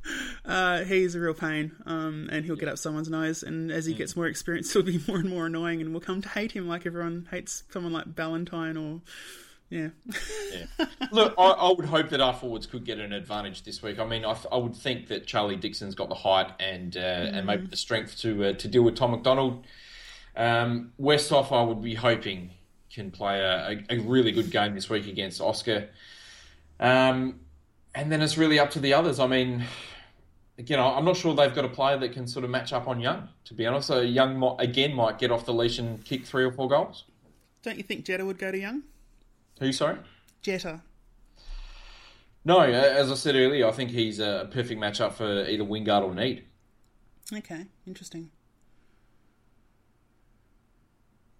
uh, 0.44 0.84
he's 0.84 1.14
a 1.14 1.20
real 1.20 1.32
pain, 1.32 1.72
um, 1.86 2.28
and 2.30 2.44
he'll 2.44 2.54
get 2.54 2.68
up 2.68 2.76
someone's 2.76 3.08
nose. 3.08 3.42
And 3.42 3.72
as 3.72 3.86
he 3.86 3.94
gets 3.94 4.14
more 4.14 4.26
experience, 4.26 4.70
he'll 4.74 4.82
be 4.82 5.00
more 5.08 5.16
and 5.16 5.30
more 5.30 5.46
annoying, 5.46 5.80
and 5.80 5.92
we'll 5.92 6.02
come 6.02 6.20
to 6.20 6.28
hate 6.28 6.52
him 6.52 6.68
like 6.68 6.84
everyone 6.84 7.26
hates 7.30 7.62
someone 7.70 7.94
like 7.94 8.14
Ballantyne 8.14 8.76
or 8.76 9.00
yeah. 9.70 9.88
Yeah. 10.52 10.86
Look, 11.10 11.34
I, 11.38 11.42
I 11.42 11.72
would 11.72 11.86
hope 11.86 12.10
that 12.10 12.20
our 12.20 12.34
forwards 12.34 12.66
could 12.66 12.84
get 12.84 12.98
an 12.98 13.12
advantage 13.12 13.62
this 13.64 13.82
week. 13.82 13.98
I 13.98 14.04
mean, 14.04 14.24
I, 14.24 14.36
I 14.52 14.56
would 14.56 14.76
think 14.76 15.08
that 15.08 15.26
Charlie 15.26 15.56
Dixon's 15.56 15.94
got 15.94 16.08
the 16.08 16.14
height 16.14 16.52
and 16.60 16.96
uh, 16.96 17.00
and 17.00 17.46
maybe 17.46 17.66
the 17.66 17.76
strength 17.76 18.18
to 18.20 18.44
uh, 18.44 18.52
to 18.54 18.68
deal 18.68 18.82
with 18.82 18.96
Tom 18.96 19.12
McDonald. 19.12 19.66
Um, 20.36 20.92
Westhoff, 21.00 21.52
I 21.52 21.62
would 21.62 21.82
be 21.82 21.94
hoping 21.94 22.50
can 22.94 23.10
play 23.10 23.40
a, 23.40 23.84
a, 23.90 23.96
a 23.96 23.98
really 23.98 24.30
good 24.30 24.50
game 24.50 24.74
this 24.74 24.88
week 24.88 25.08
against 25.08 25.40
Oscar. 25.40 25.88
Um, 26.78 27.40
and 27.94 28.10
then 28.10 28.22
it's 28.22 28.38
really 28.38 28.58
up 28.58 28.70
to 28.70 28.78
the 28.78 28.94
others. 28.94 29.18
I 29.18 29.26
mean, 29.26 29.64
again, 30.58 30.78
I'm 30.80 31.04
not 31.04 31.16
sure 31.16 31.34
they've 31.34 31.54
got 31.54 31.64
a 31.64 31.68
player 31.68 31.98
that 31.98 32.12
can 32.12 32.26
sort 32.26 32.44
of 32.44 32.50
match 32.50 32.72
up 32.72 32.86
on 32.86 33.00
Young. 33.00 33.28
To 33.46 33.54
be 33.54 33.66
honest, 33.66 33.88
so 33.88 34.00
Young 34.00 34.38
might, 34.38 34.56
again 34.58 34.94
might 34.94 35.18
get 35.18 35.30
off 35.30 35.44
the 35.44 35.52
leash 35.52 35.78
and 35.78 36.04
kick 36.04 36.24
three 36.24 36.44
or 36.44 36.52
four 36.52 36.68
goals. 36.68 37.04
Don't 37.62 37.76
you 37.76 37.82
think 37.82 38.04
Jetta 38.04 38.24
would 38.24 38.38
go 38.38 38.52
to 38.52 38.58
Young? 38.58 38.82
Who? 39.60 39.72
Sorry. 39.72 39.98
Jetta. 40.42 40.82
No, 42.44 42.60
as 42.60 43.10
I 43.10 43.14
said 43.14 43.36
earlier, 43.36 43.66
I 43.66 43.72
think 43.72 43.90
he's 43.90 44.18
a 44.18 44.48
perfect 44.52 44.78
matchup 44.78 45.14
for 45.14 45.48
either 45.48 45.64
Wingard 45.64 46.02
or 46.02 46.12
Neade. 46.12 46.42
Okay, 47.32 47.66
interesting. 47.86 48.30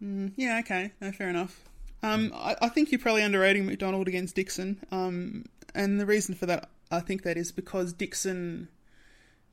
Mm, 0.03 0.33
yeah, 0.37 0.61
okay, 0.61 0.93
no, 1.01 1.13
fair 1.13 1.29
enough. 1.29 1.69
Um, 2.03 2.33
I, 2.35 2.57
I 2.63 2.69
think 2.69 2.91
you're 2.91 2.99
probably 2.99 3.23
underrating 3.23 3.67
McDonald 3.67 4.09
against 4.09 4.35
Dixon, 4.35 4.83
um, 4.91 5.45
and 5.75 6.01
the 6.01 6.07
reason 6.07 6.35
for 6.35 6.47
that, 6.47 6.71
I 6.91 7.01
think 7.01 7.23
that 7.23 7.37
is 7.37 7.53
because 7.53 7.93
Dixon, 7.93 8.69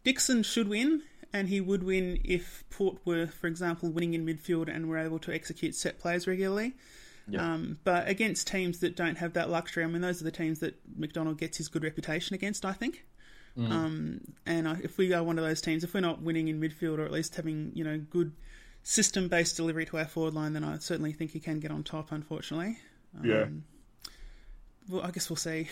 Dixon 0.05 0.43
should 0.43 0.70
win, 0.70 1.01
and 1.34 1.49
he 1.49 1.59
would 1.59 1.84
win 1.84 2.20
if 2.24 2.64
Port 2.70 2.97
were, 3.05 3.28
for 3.28 3.47
example, 3.47 3.89
winning 3.89 4.14
in 4.14 4.26
midfield 4.26 4.74
and 4.74 4.88
were 4.88 4.97
able 4.97 5.20
to 5.20 5.34
execute 5.34 5.76
set 5.76 5.99
plays 5.99 6.28
regularly. 6.28 6.74
Yeah. 7.28 7.53
Um, 7.53 7.78
but 7.84 8.07
against 8.07 8.47
teams 8.47 8.80
that 8.80 8.95
don't 8.95 9.17
have 9.17 9.34
that 9.34 9.49
luxury, 9.49 9.84
I 9.84 9.88
mean, 9.88 10.01
those 10.01 10.22
are 10.22 10.26
the 10.26 10.32
teams 10.32 10.59
that 10.59 10.76
McDonald 10.97 11.38
gets 11.38 11.57
his 11.57 11.67
good 11.67 11.84
reputation 11.84 12.34
against, 12.34 12.65
I 12.65 12.74
think. 12.74 13.05
Um, 13.57 14.22
and 14.45 14.67
I, 14.67 14.78
if 14.82 14.97
we 14.97 15.13
are 15.13 15.24
one 15.24 15.38
of 15.38 15.43
those 15.43 15.61
teams, 15.61 15.84
if 15.84 15.93
we're 15.93 15.99
not 15.99 16.22
winning 16.22 16.47
in 16.47 16.59
midfield 16.59 16.99
or 16.99 17.03
at 17.05 17.11
least 17.11 17.36
having 17.36 17.72
you 17.76 17.84
know 17.84 17.97
good 17.97 18.32
system-based 18.84 19.55
delivery 19.57 19.86
to 19.88 19.97
our 19.97 20.05
forward 20.05 20.34
line, 20.34 20.53
then 20.53 20.63
I 20.63 20.78
certainly 20.78 21.11
think 21.11 21.32
he 21.32 21.39
can 21.39 21.59
get 21.59 21.69
on 21.69 21.84
top. 21.84 22.11
Unfortunately, 22.11 22.78
um, 23.19 23.26
Well, 24.89 25.01
I 25.03 25.11
guess 25.11 25.30
we'll 25.30 25.38
see. 25.38 25.67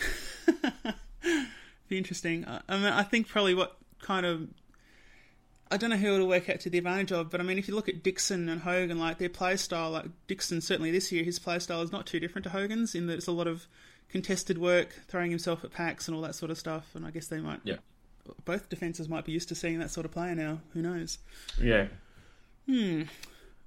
Be 1.88 1.98
interesting. 1.98 2.46
I, 2.46 2.60
I 2.68 2.76
mean, 2.76 2.86
I 2.86 3.02
think 3.02 3.28
probably 3.28 3.54
what 3.54 3.76
kind 4.00 4.26
of 4.26 4.48
I 5.70 5.76
don't 5.76 5.90
know 5.90 5.96
who 5.96 6.14
it'll 6.14 6.26
work 6.28 6.48
out 6.50 6.60
to 6.60 6.70
the 6.70 6.78
advantage 6.78 7.12
of, 7.12 7.30
but 7.30 7.40
I 7.40 7.44
mean, 7.44 7.56
if 7.58 7.68
you 7.68 7.74
look 7.74 7.88
at 7.88 8.02
Dixon 8.02 8.48
and 8.48 8.60
Hogan, 8.62 8.98
like 8.98 9.18
their 9.18 9.28
play 9.28 9.56
style, 9.56 9.90
like 9.90 10.06
Dixon 10.26 10.60
certainly 10.60 10.90
this 10.90 11.12
year, 11.12 11.22
his 11.22 11.38
play 11.38 11.58
style 11.60 11.82
is 11.82 11.92
not 11.92 12.06
too 12.06 12.18
different 12.18 12.42
to 12.44 12.50
Hogan's 12.50 12.94
in 12.94 13.06
that 13.06 13.14
it's 13.14 13.28
a 13.28 13.32
lot 13.32 13.46
of 13.46 13.66
contested 14.08 14.58
work, 14.58 14.88
throwing 15.06 15.30
himself 15.30 15.62
at 15.62 15.70
packs 15.72 16.08
and 16.08 16.16
all 16.16 16.22
that 16.22 16.34
sort 16.34 16.50
of 16.50 16.58
stuff. 16.58 16.88
And 16.94 17.06
I 17.06 17.10
guess 17.12 17.28
they 17.28 17.38
might, 17.38 17.60
Yeah. 17.62 17.76
both 18.44 18.68
defenses 18.68 19.08
might 19.08 19.24
be 19.24 19.30
used 19.32 19.48
to 19.50 19.54
seeing 19.54 19.78
that 19.78 19.90
sort 19.90 20.04
of 20.06 20.10
player 20.12 20.34
now. 20.34 20.60
Who 20.74 20.82
knows? 20.82 21.18
Yeah. 21.62 21.86
Hmm. 22.66 23.02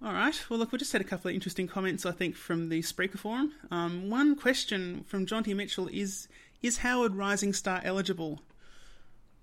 All 0.03 0.11
right. 0.11 0.35
Well, 0.49 0.59
look, 0.59 0.73
we 0.73 0.77
just 0.79 0.91
had 0.91 0.99
a 0.99 1.05
couple 1.05 1.29
of 1.29 1.35
interesting 1.35 1.67
comments, 1.67 2.05
I 2.05 2.11
think, 2.11 2.35
from 2.35 2.67
the 2.67 2.81
Spreaker 2.81 3.17
forum. 3.17 3.53
Um, 3.71 4.09
one 4.09 4.35
question 4.35 5.05
from 5.07 5.25
John 5.25 5.43
T. 5.45 5.53
Mitchell 5.53 5.87
is: 5.87 6.27
Is 6.61 6.79
Howard 6.79 7.15
Rising 7.15 7.53
Star 7.53 7.79
eligible? 7.85 8.41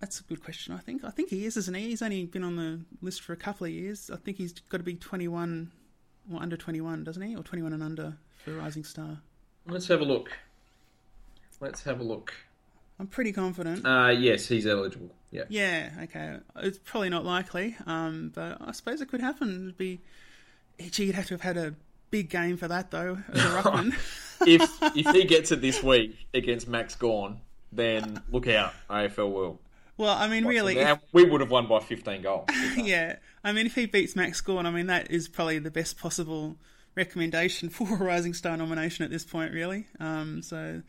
That's 0.00 0.20
a 0.20 0.22
good 0.24 0.42
question. 0.42 0.74
I 0.74 0.78
think. 0.78 1.04
I 1.04 1.10
think 1.10 1.28
he 1.30 1.44
is, 1.44 1.56
isn't 1.56 1.74
he? 1.76 1.88
He's 1.90 2.02
only 2.02 2.24
been 2.24 2.42
on 2.44 2.56
the 2.56 2.80
list 3.02 3.20
for 3.22 3.32
a 3.32 3.36
couple 3.36 3.66
of 3.66 3.72
years. 3.72 4.10
I 4.12 4.16
think 4.16 4.38
he's 4.38 4.52
got 4.52 4.78
to 4.78 4.84
be 4.84 4.94
twenty-one 4.94 5.70
or 6.32 6.40
under 6.42 6.56
twenty-one, 6.56 7.04
doesn't 7.04 7.22
he? 7.22 7.36
Or 7.36 7.42
twenty-one 7.42 7.72
and 7.72 7.82
under 7.82 8.16
for 8.44 8.52
Rising 8.54 8.84
Star. 8.84 9.18
Let's 9.66 9.88
have 9.88 10.00
a 10.00 10.04
look. 10.04 10.30
Let's 11.60 11.82
have 11.84 12.00
a 12.00 12.02
look. 12.02 12.32
I'm 12.98 13.06
pretty 13.06 13.32
confident. 13.32 13.84
Uh, 13.86 14.08
yes, 14.16 14.46
he's 14.46 14.66
eligible. 14.66 15.10
Yeah. 15.30 15.44
Yeah, 15.48 15.90
okay. 16.04 16.36
It's 16.56 16.78
probably 16.78 17.08
not 17.10 17.24
likely, 17.24 17.76
um, 17.86 18.32
but 18.34 18.58
I 18.60 18.72
suppose 18.72 19.00
it 19.00 19.08
could 19.08 19.20
happen. 19.20 19.62
It'd 19.64 19.78
be, 19.78 20.00
gee, 20.90 21.04
you'd 21.06 21.14
have 21.14 21.26
to 21.26 21.34
have 21.34 21.40
had 21.40 21.56
a 21.56 21.74
big 22.10 22.28
game 22.30 22.56
for 22.56 22.68
that, 22.68 22.90
though, 22.90 23.18
as 23.32 23.44
a 23.44 23.48
ruckman. 23.62 23.94
if 24.46 24.62
if 24.96 25.14
he 25.14 25.24
gets 25.24 25.52
it 25.52 25.60
this 25.60 25.82
week 25.84 26.26
against 26.34 26.68
Max 26.68 26.94
Gawn, 26.94 27.40
then 27.72 28.22
look 28.30 28.48
out, 28.48 28.72
AFL 28.90 29.32
will. 29.32 29.60
Well, 30.00 30.16
I 30.16 30.28
mean, 30.28 30.46
really, 30.46 30.78
if- 30.78 30.98
we 31.12 31.24
would 31.24 31.42
have 31.42 31.50
won 31.50 31.66
by 31.66 31.80
15 31.80 32.22
goals. 32.22 32.46
yeah. 32.76 33.16
I 33.44 33.52
mean, 33.52 33.66
if 33.66 33.74
he 33.74 33.84
beats 33.84 34.16
Max 34.16 34.40
Gawn, 34.40 34.64
I 34.64 34.70
mean, 34.70 34.86
that 34.86 35.10
is 35.10 35.28
probably 35.28 35.58
the 35.58 35.70
best 35.70 35.98
possible 35.98 36.56
recommendation 36.94 37.68
for 37.68 37.84
a 37.84 37.98
Rising 37.98 38.32
Star 38.32 38.56
nomination 38.56 39.04
at 39.04 39.10
this 39.10 39.24
point, 39.24 39.52
really. 39.52 39.88
Um, 39.98 40.40
so 40.40 40.80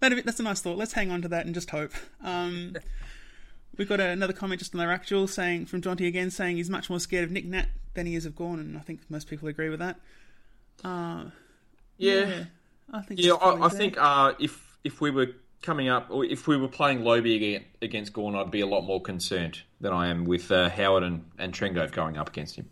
that, 0.00 0.24
that's 0.24 0.40
a 0.40 0.42
nice 0.42 0.62
thought. 0.62 0.76
Let's 0.76 0.94
hang 0.94 1.12
on 1.12 1.22
to 1.22 1.28
that 1.28 1.46
and 1.46 1.54
just 1.54 1.70
hope. 1.70 1.92
Um, 2.24 2.74
we've 3.76 3.88
got 3.88 4.00
another 4.00 4.32
comment 4.32 4.58
just 4.58 4.74
on 4.74 4.80
the 4.80 4.88
rack 4.88 5.06
duel 5.06 5.28
saying 5.28 5.66
from 5.66 5.80
Jonty 5.80 6.08
again 6.08 6.32
saying 6.32 6.56
he's 6.56 6.68
much 6.68 6.90
more 6.90 6.98
scared 6.98 7.22
of 7.22 7.30
Nick 7.30 7.44
Nat 7.44 7.68
than 7.94 8.06
he 8.06 8.16
is 8.16 8.26
of 8.26 8.34
Gawn, 8.34 8.58
and 8.58 8.76
I 8.76 8.80
think 8.80 9.02
most 9.08 9.28
people 9.28 9.46
agree 9.46 9.68
with 9.68 9.78
that. 9.78 10.00
Uh, 10.82 11.26
yeah. 11.98 12.46
I 12.92 13.02
think 13.02 13.22
Yeah, 13.22 13.34
I, 13.34 13.66
I 13.66 13.68
think 13.68 13.96
uh, 13.96 14.32
if 14.40 14.76
if 14.82 15.00
we 15.00 15.12
were 15.12 15.28
coming 15.66 15.88
up, 15.88 16.08
if 16.12 16.46
we 16.46 16.56
were 16.56 16.68
playing 16.68 17.00
Lobie 17.00 17.36
against, 17.36 17.66
against 17.82 18.12
Gawn, 18.12 18.36
I'd 18.36 18.52
be 18.52 18.60
a 18.60 18.66
lot 18.66 18.82
more 18.82 19.02
concerned 19.02 19.60
than 19.80 19.92
I 19.92 20.08
am 20.08 20.24
with 20.24 20.50
uh, 20.52 20.70
Howard 20.70 21.02
and, 21.02 21.24
and 21.38 21.52
Trengove 21.52 21.90
going 21.90 22.16
up 22.16 22.28
against 22.28 22.54
him. 22.54 22.70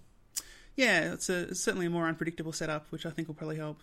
Yeah, 0.76 1.12
it's, 1.12 1.28
a, 1.28 1.48
it's 1.48 1.60
certainly 1.60 1.86
a 1.86 1.90
more 1.90 2.06
unpredictable 2.06 2.52
setup, 2.52 2.86
which 2.90 3.04
I 3.04 3.10
think 3.10 3.28
will 3.28 3.34
probably 3.34 3.56
help. 3.56 3.80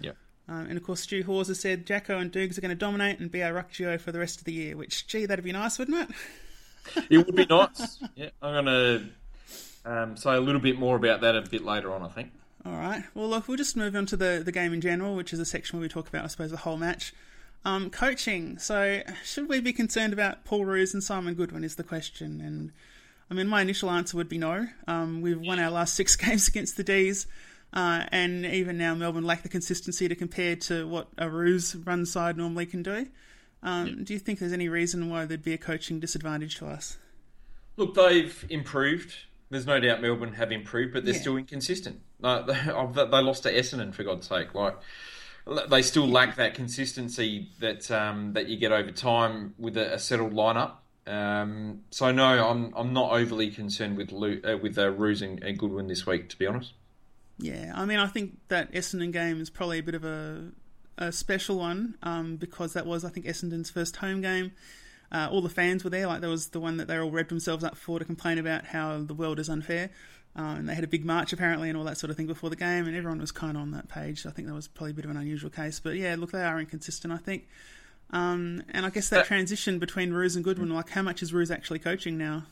Yeah. 0.00 0.12
Um, 0.48 0.66
and 0.68 0.76
of 0.76 0.84
course, 0.84 1.00
Stu 1.00 1.24
Hawes 1.24 1.48
has 1.48 1.60
said 1.60 1.86
Jacko 1.86 2.18
and 2.18 2.30
Dukes 2.30 2.56
are 2.56 2.60
going 2.60 2.70
to 2.70 2.76
dominate 2.76 3.18
and 3.18 3.30
be 3.30 3.42
our 3.42 3.52
ruck 3.52 3.72
duo 3.72 3.98
for 3.98 4.12
the 4.12 4.20
rest 4.20 4.38
of 4.38 4.44
the 4.44 4.52
year. 4.52 4.76
Which, 4.76 5.08
gee, 5.08 5.26
that'd 5.26 5.44
be 5.44 5.52
nice, 5.52 5.78
wouldn't 5.78 6.08
it? 6.08 7.04
It 7.10 7.18
would 7.18 7.34
be 7.34 7.46
nice. 7.50 7.98
yeah, 8.14 8.30
I'm 8.40 8.64
going 8.64 9.12
to 9.84 9.90
um, 9.90 10.16
say 10.16 10.34
a 10.34 10.40
little 10.40 10.60
bit 10.60 10.78
more 10.78 10.96
about 10.96 11.20
that 11.22 11.34
a 11.34 11.42
bit 11.42 11.64
later 11.64 11.92
on, 11.92 12.02
I 12.02 12.08
think. 12.08 12.30
All 12.64 12.72
right. 12.72 13.02
Well, 13.14 13.28
look, 13.28 13.48
we'll 13.48 13.56
just 13.56 13.76
move 13.76 13.96
on 13.96 14.06
to 14.06 14.16
the, 14.16 14.40
the 14.44 14.52
game 14.52 14.72
in 14.72 14.80
general, 14.80 15.16
which 15.16 15.32
is 15.32 15.40
a 15.40 15.44
section 15.44 15.78
where 15.78 15.82
we 15.82 15.88
talk 15.88 16.08
about, 16.08 16.24
I 16.24 16.28
suppose, 16.28 16.52
the 16.52 16.58
whole 16.58 16.76
match. 16.76 17.12
Um, 17.64 17.90
coaching. 17.90 18.58
So, 18.58 19.02
should 19.24 19.48
we 19.48 19.60
be 19.60 19.72
concerned 19.72 20.12
about 20.12 20.44
Paul 20.44 20.64
Roos 20.64 20.94
and 20.94 21.02
Simon 21.02 21.34
Goodwin? 21.34 21.62
Is 21.64 21.76
the 21.76 21.84
question. 21.84 22.40
And 22.40 22.72
I 23.30 23.34
mean, 23.34 23.46
my 23.46 23.62
initial 23.62 23.88
answer 23.90 24.16
would 24.16 24.28
be 24.28 24.38
no. 24.38 24.66
Um, 24.88 25.20
we've 25.22 25.40
won 25.40 25.60
our 25.60 25.70
last 25.70 25.94
six 25.94 26.16
games 26.24 26.48
against 26.48 26.76
the 26.76 26.82
D's, 26.84 27.26
uh, 27.72 28.04
and 28.10 28.44
even 28.44 28.78
now 28.78 28.94
Melbourne 28.94 29.24
lack 29.24 29.42
the 29.42 29.48
consistency 29.48 30.08
to 30.08 30.14
compare 30.16 30.56
to 30.56 30.88
what 30.88 31.08
a 31.16 31.30
Roos 31.30 31.76
run 31.76 32.04
side 32.04 32.36
normally 32.36 32.66
can 32.66 32.82
do. 32.82 33.06
Um, 33.62 34.02
Do 34.02 34.12
you 34.12 34.18
think 34.18 34.40
there's 34.40 34.52
any 34.52 34.68
reason 34.68 35.08
why 35.08 35.24
there'd 35.24 35.44
be 35.44 35.54
a 35.54 35.58
coaching 35.58 36.00
disadvantage 36.00 36.56
to 36.56 36.66
us? 36.66 36.98
Look, 37.76 37.94
they've 37.94 38.44
improved. 38.50 39.14
There's 39.50 39.66
no 39.66 39.78
doubt 39.78 40.02
Melbourne 40.02 40.32
have 40.34 40.50
improved, 40.50 40.92
but 40.92 41.04
they're 41.04 41.14
Yeah. 41.14 41.20
still 41.20 41.36
inconsistent. 41.36 42.00
Like, 42.20 42.46
they, 42.46 42.54
they 42.54 43.22
lost 43.22 43.44
to 43.44 43.52
Essendon 43.54 43.94
for 43.94 44.02
God's 44.02 44.26
sake. 44.26 44.52
Like 44.52 44.76
they 45.68 45.82
still 45.82 46.06
lack 46.06 46.36
that 46.36 46.54
consistency 46.54 47.48
that 47.60 47.90
um, 47.90 48.32
that 48.34 48.48
you 48.48 48.56
get 48.56 48.72
over 48.72 48.90
time 48.90 49.54
with 49.58 49.76
a, 49.76 49.94
a 49.94 49.98
settled 49.98 50.32
lineup. 50.32 50.74
Um, 51.06 51.80
so 51.90 52.12
no, 52.12 52.48
I'm 52.48 52.72
I'm 52.76 52.92
not 52.92 53.12
overly 53.12 53.50
concerned 53.50 53.96
with 53.96 54.12
Lu, 54.12 54.40
uh, 54.44 54.56
with 54.56 54.78
uh, 54.78 54.90
Roos 54.90 55.20
and, 55.22 55.42
and 55.42 55.58
Goodwin 55.58 55.88
this 55.88 56.06
week, 56.06 56.28
to 56.28 56.38
be 56.38 56.46
honest. 56.46 56.72
Yeah, 57.38 57.72
I 57.74 57.84
mean, 57.84 57.98
I 57.98 58.06
think 58.06 58.38
that 58.48 58.72
Essendon 58.72 59.12
game 59.12 59.40
is 59.40 59.50
probably 59.50 59.80
a 59.80 59.82
bit 59.82 59.96
of 59.96 60.04
a, 60.04 60.52
a 60.96 61.10
special 61.10 61.58
one 61.58 61.96
um, 62.02 62.36
because 62.36 62.72
that 62.74 62.86
was, 62.86 63.04
I 63.04 63.08
think, 63.08 63.26
Essendon's 63.26 63.68
first 63.68 63.96
home 63.96 64.20
game. 64.20 64.52
Uh, 65.10 65.28
all 65.30 65.42
the 65.42 65.48
fans 65.48 65.82
were 65.82 65.90
there. 65.90 66.06
Like, 66.06 66.20
that 66.20 66.28
was 66.28 66.48
the 66.48 66.60
one 66.60 66.76
that 66.76 66.86
they 66.86 66.96
all 66.96 67.10
revved 67.10 67.28
themselves 67.28 67.64
up 67.64 67.76
for 67.76 67.98
to 67.98 68.04
complain 68.04 68.38
about 68.38 68.66
how 68.66 69.02
the 69.02 69.14
world 69.14 69.40
is 69.40 69.48
unfair. 69.48 69.90
Uh, 70.34 70.54
and 70.56 70.68
they 70.68 70.74
had 70.74 70.84
a 70.84 70.88
big 70.88 71.04
march, 71.04 71.32
apparently, 71.32 71.68
and 71.68 71.76
all 71.76 71.84
that 71.84 71.98
sort 71.98 72.10
of 72.10 72.16
thing 72.16 72.26
before 72.26 72.48
the 72.48 72.56
game, 72.56 72.86
and 72.86 72.96
everyone 72.96 73.20
was 73.20 73.32
kind 73.32 73.56
of 73.56 73.62
on 73.62 73.70
that 73.72 73.88
page. 73.88 74.22
So 74.22 74.30
I 74.30 74.32
think 74.32 74.48
that 74.48 74.54
was 74.54 74.66
probably 74.66 74.92
a 74.92 74.94
bit 74.94 75.04
of 75.04 75.10
an 75.10 75.18
unusual 75.18 75.50
case. 75.50 75.78
But 75.78 75.96
yeah, 75.96 76.16
look, 76.18 76.32
they 76.32 76.42
are 76.42 76.58
inconsistent, 76.58 77.12
I 77.12 77.18
think. 77.18 77.48
Um, 78.10 78.62
and 78.70 78.86
I 78.86 78.90
guess 78.90 79.08
that 79.10 79.26
transition 79.26 79.78
between 79.78 80.12
Roos 80.12 80.34
and 80.34 80.44
Goodwin, 80.44 80.70
like, 80.70 80.90
how 80.90 81.02
much 81.02 81.22
is 81.22 81.32
Roos 81.32 81.50
actually 81.50 81.78
coaching 81.78 82.16
now? 82.16 82.44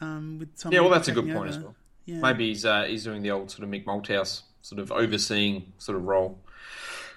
Um, 0.00 0.38
with 0.40 0.48
Yeah, 0.72 0.80
well, 0.80 0.90
that's 0.90 1.08
a 1.08 1.12
good 1.12 1.32
point 1.32 1.50
as 1.50 1.58
well. 1.58 1.76
Yeah. 2.06 2.18
Maybe 2.18 2.48
he's 2.48 2.64
uh, 2.64 2.84
he's 2.84 3.04
doing 3.04 3.22
the 3.22 3.30
old 3.30 3.50
sort 3.50 3.62
of 3.62 3.68
Mick 3.70 3.84
Malthouse 3.84 4.42
sort 4.60 4.80
of 4.80 4.90
overseeing 4.90 5.72
sort 5.78 5.96
of 5.96 6.04
role 6.04 6.38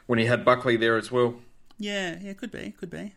when 0.06 0.20
he 0.20 0.26
had 0.26 0.45
Buckley 0.45 0.78
there 0.78 0.97
as 0.97 1.12
well. 1.12 1.36
Yeah, 1.80 2.18
yeah, 2.22 2.34
could 2.34 2.51
be, 2.51 2.76
could 2.78 2.91
be. 2.91 3.14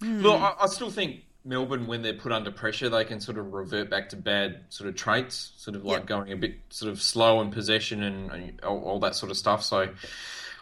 Look, 0.00 0.40
I, 0.40 0.54
I 0.60 0.66
still 0.66 0.90
think 0.90 1.22
Melbourne, 1.44 1.86
when 1.86 2.02
they're 2.02 2.14
put 2.14 2.32
under 2.32 2.50
pressure, 2.50 2.88
they 2.88 3.04
can 3.04 3.20
sort 3.20 3.36
of 3.38 3.52
revert 3.52 3.90
back 3.90 4.08
to 4.10 4.16
bad 4.16 4.64
sort 4.70 4.88
of 4.88 4.96
traits, 4.96 5.52
sort 5.56 5.76
of 5.76 5.84
like 5.84 6.00
Yep. 6.00 6.06
going 6.06 6.32
a 6.32 6.36
bit 6.36 6.56
sort 6.70 6.90
of 6.90 7.02
slow 7.02 7.40
in 7.42 7.50
possession 7.50 8.02
and, 8.02 8.30
and 8.30 8.60
all, 8.62 8.82
all 8.84 8.98
that 9.00 9.14
sort 9.14 9.30
of 9.30 9.36
stuff. 9.36 9.62
So, 9.62 9.90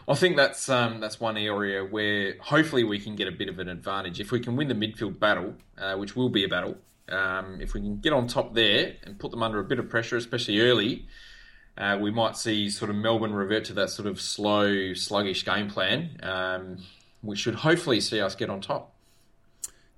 I 0.08 0.14
think 0.14 0.36
that's 0.36 0.68
um, 0.68 0.98
that's 0.98 1.20
one 1.20 1.36
area 1.36 1.84
where 1.84 2.34
hopefully 2.40 2.82
we 2.82 2.98
can 2.98 3.14
get 3.14 3.28
a 3.28 3.32
bit 3.32 3.48
of 3.48 3.60
an 3.60 3.68
advantage 3.68 4.18
if 4.18 4.32
we 4.32 4.40
can 4.40 4.56
win 4.56 4.66
the 4.66 4.74
midfield 4.74 5.20
battle, 5.20 5.54
uh, 5.78 5.94
which 5.94 6.16
will 6.16 6.28
be 6.28 6.42
a 6.44 6.48
battle. 6.48 6.76
Um, 7.08 7.60
if 7.60 7.72
we 7.74 7.80
can 7.80 7.98
get 7.98 8.12
on 8.12 8.26
top 8.26 8.54
there 8.54 8.94
and 9.04 9.18
put 9.18 9.30
them 9.30 9.42
under 9.42 9.60
a 9.60 9.64
bit 9.64 9.78
of 9.78 9.88
pressure, 9.88 10.16
especially 10.16 10.60
early, 10.60 11.06
uh, 11.78 11.98
we 12.00 12.10
might 12.10 12.36
see 12.36 12.68
sort 12.70 12.90
of 12.90 12.96
Melbourne 12.96 13.32
revert 13.32 13.66
to 13.66 13.74
that 13.74 13.90
sort 13.90 14.08
of 14.08 14.20
slow, 14.20 14.92
sluggish 14.94 15.44
game 15.44 15.68
plan. 15.70 16.18
Um, 16.22 16.78
we 17.22 17.36
should 17.36 17.54
hopefully 17.54 18.00
see 18.00 18.20
us 18.20 18.34
get 18.34 18.50
on 18.50 18.60
top. 18.60 18.92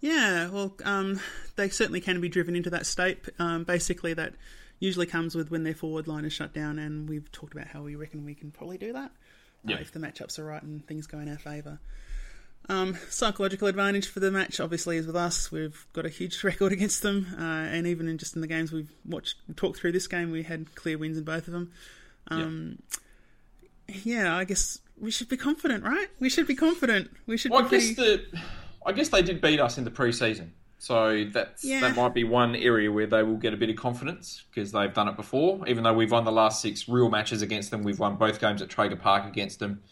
Yeah, 0.05 0.51
well, 0.51 0.75
um, 0.85 1.19
they 1.57 1.71
certainly 1.71 2.03
can 2.03 2.21
be 2.21 2.29
driven 2.29 2.55
into 2.55 2.69
that 2.69 2.85
state. 2.85 3.27
Um, 3.39 3.65
basically, 3.65 4.13
that 4.13 4.35
usually 4.79 5.07
comes 5.07 5.35
with 5.35 5.51
when 5.51 5.65
their 5.65 5.75
forward 5.75 6.07
line 6.07 6.27
is 6.27 6.33
shut 6.35 6.53
down, 6.53 6.79
and 6.79 7.09
we've 7.09 7.33
talked 7.33 7.55
about 7.55 7.69
how 7.69 7.81
we 7.81 7.97
reckon 7.97 8.23
we 8.23 8.35
can 8.35 8.51
probably 8.51 8.77
do 8.77 8.93
that 8.93 9.11
uh, 9.67 9.77
if 9.81 9.93
the 9.93 9.99
matchups 9.99 10.39
are 10.39 10.45
right 10.45 10.63
and 10.63 10.87
things 10.87 11.07
go 11.07 11.19
in 11.21 11.29
our 11.31 11.39
favour. 11.39 11.79
Um, 12.69 12.99
psychological 13.09 13.67
advantage 13.67 14.07
for 14.07 14.21
the 14.21 14.31
match 14.31 14.61
obviously 14.61 14.99
is 14.99 15.07
with 15.07 15.17
us. 15.17 15.51
We've 15.51 15.87
got 15.95 16.05
a 16.05 16.11
huge 16.11 16.45
record 16.45 16.73
against 16.73 17.01
them, 17.01 17.27
uh, 17.39 17.43
and 17.43 17.87
even 17.87 18.07
in 18.07 18.19
just 18.19 18.35
in 18.35 18.43
the 18.43 18.47
games 18.47 18.73
we've 18.73 18.93
watched, 19.07 19.37
talked 19.57 19.79
through 19.81 19.93
this 19.93 20.07
game, 20.07 20.31
we 20.31 20.43
had 20.43 20.75
clear 20.75 20.99
wins 20.99 21.17
in 21.17 21.25
both 21.25 21.47
of 21.47 21.55
them. 21.55 21.73
Um, 22.29 22.79
yeah. 23.89 24.37
I 24.37 24.45
guess 24.45 24.81
we 25.01 25.11
should 25.11 25.31
be 25.31 25.39
confident, 25.39 25.83
right? 25.83 26.09
We 26.21 26.29
should 26.29 26.47
be 26.47 26.57
confident. 26.57 27.11
We 27.27 27.39
should. 27.39 27.53
Well, 27.53 27.63
be 27.63 27.69
I 27.69 27.71
guess 27.71 27.95
pretty- 27.95 28.27
the, 28.33 28.41
I 28.87 28.93
guess 28.93 29.09
they 29.09 29.23
did 29.23 29.41
beat 29.41 29.61
us 29.61 29.79
in 29.79 29.85
the 29.85 29.91
pre-season, 29.91 30.53
so 30.79 31.25
that's 31.33 31.65
Yeah. 31.65 31.81
that 31.81 31.97
might 31.97 32.13
be 32.15 32.25
one 32.25 32.55
area 32.55 32.91
where 32.93 33.07
they 33.07 33.23
will 33.23 33.37
get 33.37 33.55
a 33.55 33.57
bit 33.57 33.71
of 33.71 33.77
confidence 33.77 34.45
because 34.51 34.73
they've 34.73 34.93
done 34.93 35.09
it 35.09 35.17
before. 35.17 35.67
Even 35.69 35.85
though 35.85 35.95
we've 35.95 36.11
won 36.13 36.25
the 36.25 36.33
last 36.33 36.61
six 36.61 36.89
real 36.89 37.09
matches 37.11 37.43
against 37.43 37.71
them, 37.71 37.83
we've 37.83 37.99
won 37.99 38.17
both 38.17 38.41
games 38.41 38.61
at 38.63 38.69
Traeger 38.69 38.97
Park 38.97 39.27
against 39.27 39.59
them. 39.59 39.83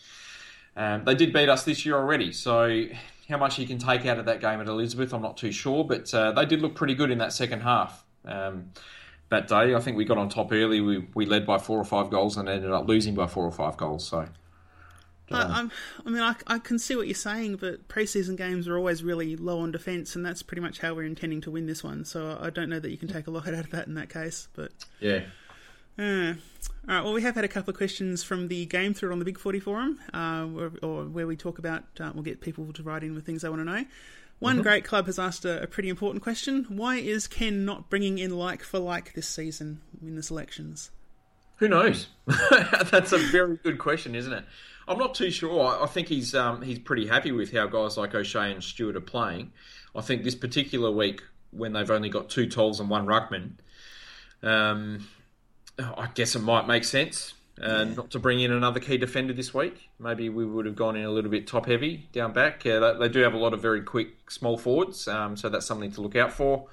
Um, 0.76 1.04
they 1.04 1.14
did 1.14 1.32
beat 1.32 1.48
us 1.48 1.64
this 1.64 1.84
year 1.84 1.96
already, 1.96 2.32
so 2.32 2.84
how 3.28 3.38
much 3.38 3.58
you 3.58 3.66
can 3.66 3.78
take 3.78 4.04
out 4.06 4.18
of 4.18 4.26
that 4.26 4.40
game 4.40 4.60
at 4.60 4.68
Elizabeth, 4.68 5.12
I'm 5.14 5.22
not 5.22 5.36
too 5.36 5.52
sure, 5.52 5.84
but 5.84 6.12
uh, 6.14 6.32
they 6.32 6.44
did 6.46 6.60
look 6.60 6.74
pretty 6.74 6.94
good 6.94 7.10
in 7.10 7.18
that 7.18 7.32
second 7.32 7.60
half. 7.60 8.04
Um, 8.24 8.70
that 9.30 9.48
day, 9.48 9.74
I 9.74 9.80
think 9.80 9.96
we 9.96 10.04
got 10.04 10.18
on 10.18 10.28
top 10.28 10.52
early. 10.52 10.80
We 10.82 11.08
we 11.14 11.24
led 11.24 11.46
by 11.46 11.56
four 11.58 11.78
or 11.78 11.84
five 11.84 12.10
goals 12.10 12.36
and 12.36 12.48
ended 12.48 12.70
up 12.70 12.86
losing 12.86 13.14
by 13.14 13.26
four 13.26 13.44
or 13.44 13.50
five 13.50 13.76
goals. 13.78 14.06
So. 14.06 14.26
I, 15.34 15.58
I'm, 15.60 15.70
I 16.06 16.10
mean, 16.10 16.22
I, 16.22 16.34
I 16.46 16.58
can 16.58 16.78
see 16.78 16.96
what 16.96 17.06
you're 17.06 17.14
saying, 17.14 17.56
but 17.56 17.88
preseason 17.88 18.36
games 18.36 18.68
are 18.68 18.76
always 18.76 19.02
really 19.02 19.36
low 19.36 19.60
on 19.60 19.72
defence, 19.72 20.16
and 20.16 20.24
that's 20.24 20.42
pretty 20.42 20.60
much 20.62 20.78
how 20.80 20.94
we're 20.94 21.04
intending 21.06 21.40
to 21.42 21.50
win 21.50 21.66
this 21.66 21.82
one. 21.84 22.04
So 22.04 22.38
I 22.40 22.50
don't 22.50 22.68
know 22.68 22.78
that 22.80 22.90
you 22.90 22.98
can 22.98 23.08
take 23.08 23.26
a 23.26 23.30
lot 23.30 23.46
out 23.48 23.54
of 23.54 23.70
that 23.70 23.86
in 23.86 23.94
that 23.94 24.08
case. 24.08 24.48
But 24.54 24.72
Yeah. 25.00 25.22
uh, 25.98 26.34
all 26.88 26.94
right, 26.94 27.04
well, 27.04 27.12
we 27.12 27.22
have 27.22 27.34
had 27.34 27.44
a 27.44 27.48
couple 27.48 27.70
of 27.70 27.76
questions 27.76 28.22
from 28.22 28.48
the 28.48 28.66
game 28.66 28.94
through 28.94 29.12
on 29.12 29.18
the 29.18 29.24
Big 29.24 29.38
Forty 29.38 29.60
forum, 29.60 30.00
uh, 30.12 30.44
where, 30.44 30.72
or 30.82 31.04
where 31.04 31.26
we 31.26 31.36
talk 31.36 31.58
about 31.58 31.84
uh, 32.00 32.10
we'll 32.14 32.24
get 32.24 32.40
people 32.40 32.72
to 32.72 32.82
write 32.82 33.02
in 33.04 33.14
with 33.14 33.24
things 33.26 33.42
they 33.42 33.48
want 33.48 33.60
to 33.60 33.64
know. 33.64 33.84
One 34.38 34.60
great 34.60 34.84
club 34.84 35.06
has 35.06 35.20
asked 35.20 35.44
a, 35.44 35.62
a 35.62 35.66
pretty 35.68 35.88
important 35.88 36.22
question: 36.22 36.66
Why 36.68 36.96
is 36.96 37.28
Ken 37.28 37.64
not 37.64 37.88
bringing 37.88 38.18
in 38.18 38.36
like 38.36 38.64
for 38.64 38.80
like 38.80 39.12
this 39.14 39.28
season 39.28 39.80
in 40.04 40.16
the 40.16 40.22
selections? 40.22 40.90
Who 41.56 41.68
knows? 41.68 42.08
That's 42.90 43.12
a 43.12 43.18
very 43.18 43.56
good 43.62 43.78
question, 43.78 44.16
isn't 44.16 44.32
it? 44.32 44.44
I'm 44.92 44.98
not 44.98 45.14
too 45.14 45.30
sure. 45.30 45.82
I- 45.82 45.86
think 45.86 46.08
he's 46.08 46.34
um, 46.34 46.62
he's 46.62 46.78
pretty 46.78 47.06
happy 47.06 47.32
with 47.32 47.52
how 47.52 47.66
guys 47.66 47.96
like 47.96 48.14
O'Shea 48.14 48.52
and 48.52 48.62
Stewart 48.62 48.96
are 48.96 49.00
playing. 49.00 49.52
I 49.94 50.00
think 50.00 50.22
this 50.22 50.34
particular 50.34 50.90
week, 50.90 51.22
when 51.50 51.72
they've 51.72 51.90
only 51.90 52.08
got 52.08 52.30
two 52.30 52.48
talls 52.48 52.80
and 52.80 52.88
one 52.88 53.06
ruckman, 53.06 53.52
um, 54.42 55.06
I 55.78 56.08
guess 56.14 56.34
it 56.34 56.40
might 56.40 56.66
make 56.66 56.84
sense 56.84 57.34
uh, 57.60 57.84
not 57.84 58.10
to 58.10 58.18
bring 58.18 58.40
in 58.40 58.50
another 58.50 58.80
key 58.80 58.96
defender 58.96 59.32
this 59.32 59.52
week. 59.52 59.90
Maybe 59.98 60.28
we 60.28 60.44
would 60.46 60.66
have 60.66 60.76
gone 60.76 60.96
in 60.96 61.04
a 61.04 61.10
little 61.10 61.30
bit 61.30 61.46
top 61.46 61.66
heavy 61.66 62.08
down 62.12 62.32
back. 62.32 62.64
Uh, 62.64 62.80
they, 62.94 62.98
they 63.00 63.08
do 63.08 63.20
have 63.20 63.34
a 63.34 63.38
lot 63.38 63.52
of 63.52 63.60
very 63.60 63.82
quick 63.82 64.30
small 64.30 64.56
forwards, 64.56 65.06
um, 65.08 65.36
so 65.36 65.48
that's 65.48 65.66
something 65.66 65.92
to 65.92 66.00
look 66.00 66.16
out 66.16 66.32
for. 66.32 66.68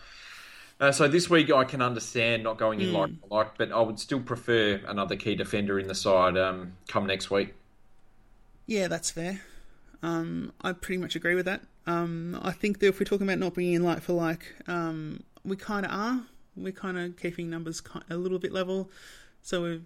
Uh, 0.80 0.94
so 0.94 1.10
this 1.10 1.30
week 1.30 1.52
I 1.52 1.66
can 1.66 1.82
understand 1.82 2.44
not 2.44 2.58
going 2.58 2.80
in 2.80 2.94
like 2.94 3.12
like, 3.30 3.58
but 3.58 3.72
I 3.74 3.82
would 3.82 4.00
still 4.00 4.22
prefer 4.22 4.80
another 4.88 5.18
key 5.18 5.36
defender 5.36 5.78
in 5.78 5.88
the 5.88 5.96
side 5.96 6.38
um, 6.38 6.74
come 6.88 7.06
next 7.06 7.30
week. 7.30 7.54
Yeah, 8.70 8.88
that's 8.88 9.10
fair. 9.10 9.42
Um, 10.04 10.54
I 10.62 10.74
pretty 10.74 11.02
much 11.02 11.16
agree 11.16 11.34
with 11.34 11.46
that. 11.46 11.64
Um, 11.88 12.40
I 12.40 12.52
think 12.52 12.80
that 12.80 12.88
if 12.90 13.00
we're 13.00 13.06
talking 13.06 13.28
about 13.28 13.40
not 13.40 13.56
bringing 13.56 13.74
in 13.74 13.84
like 13.84 14.02
for 14.04 14.14
like, 14.14 14.54
um, 14.68 15.24
we 15.44 15.56
kind 15.56 15.88
of 15.88 15.92
are. 15.92 16.22
We're 16.56 16.72
kind 16.72 17.00
of 17.00 17.18
keeping 17.18 17.50
numbers 17.50 17.82
a 18.12 18.16
little 18.16 18.38
bit 18.38 18.52
level, 18.52 18.92
so 19.42 19.62
we're 19.62 19.82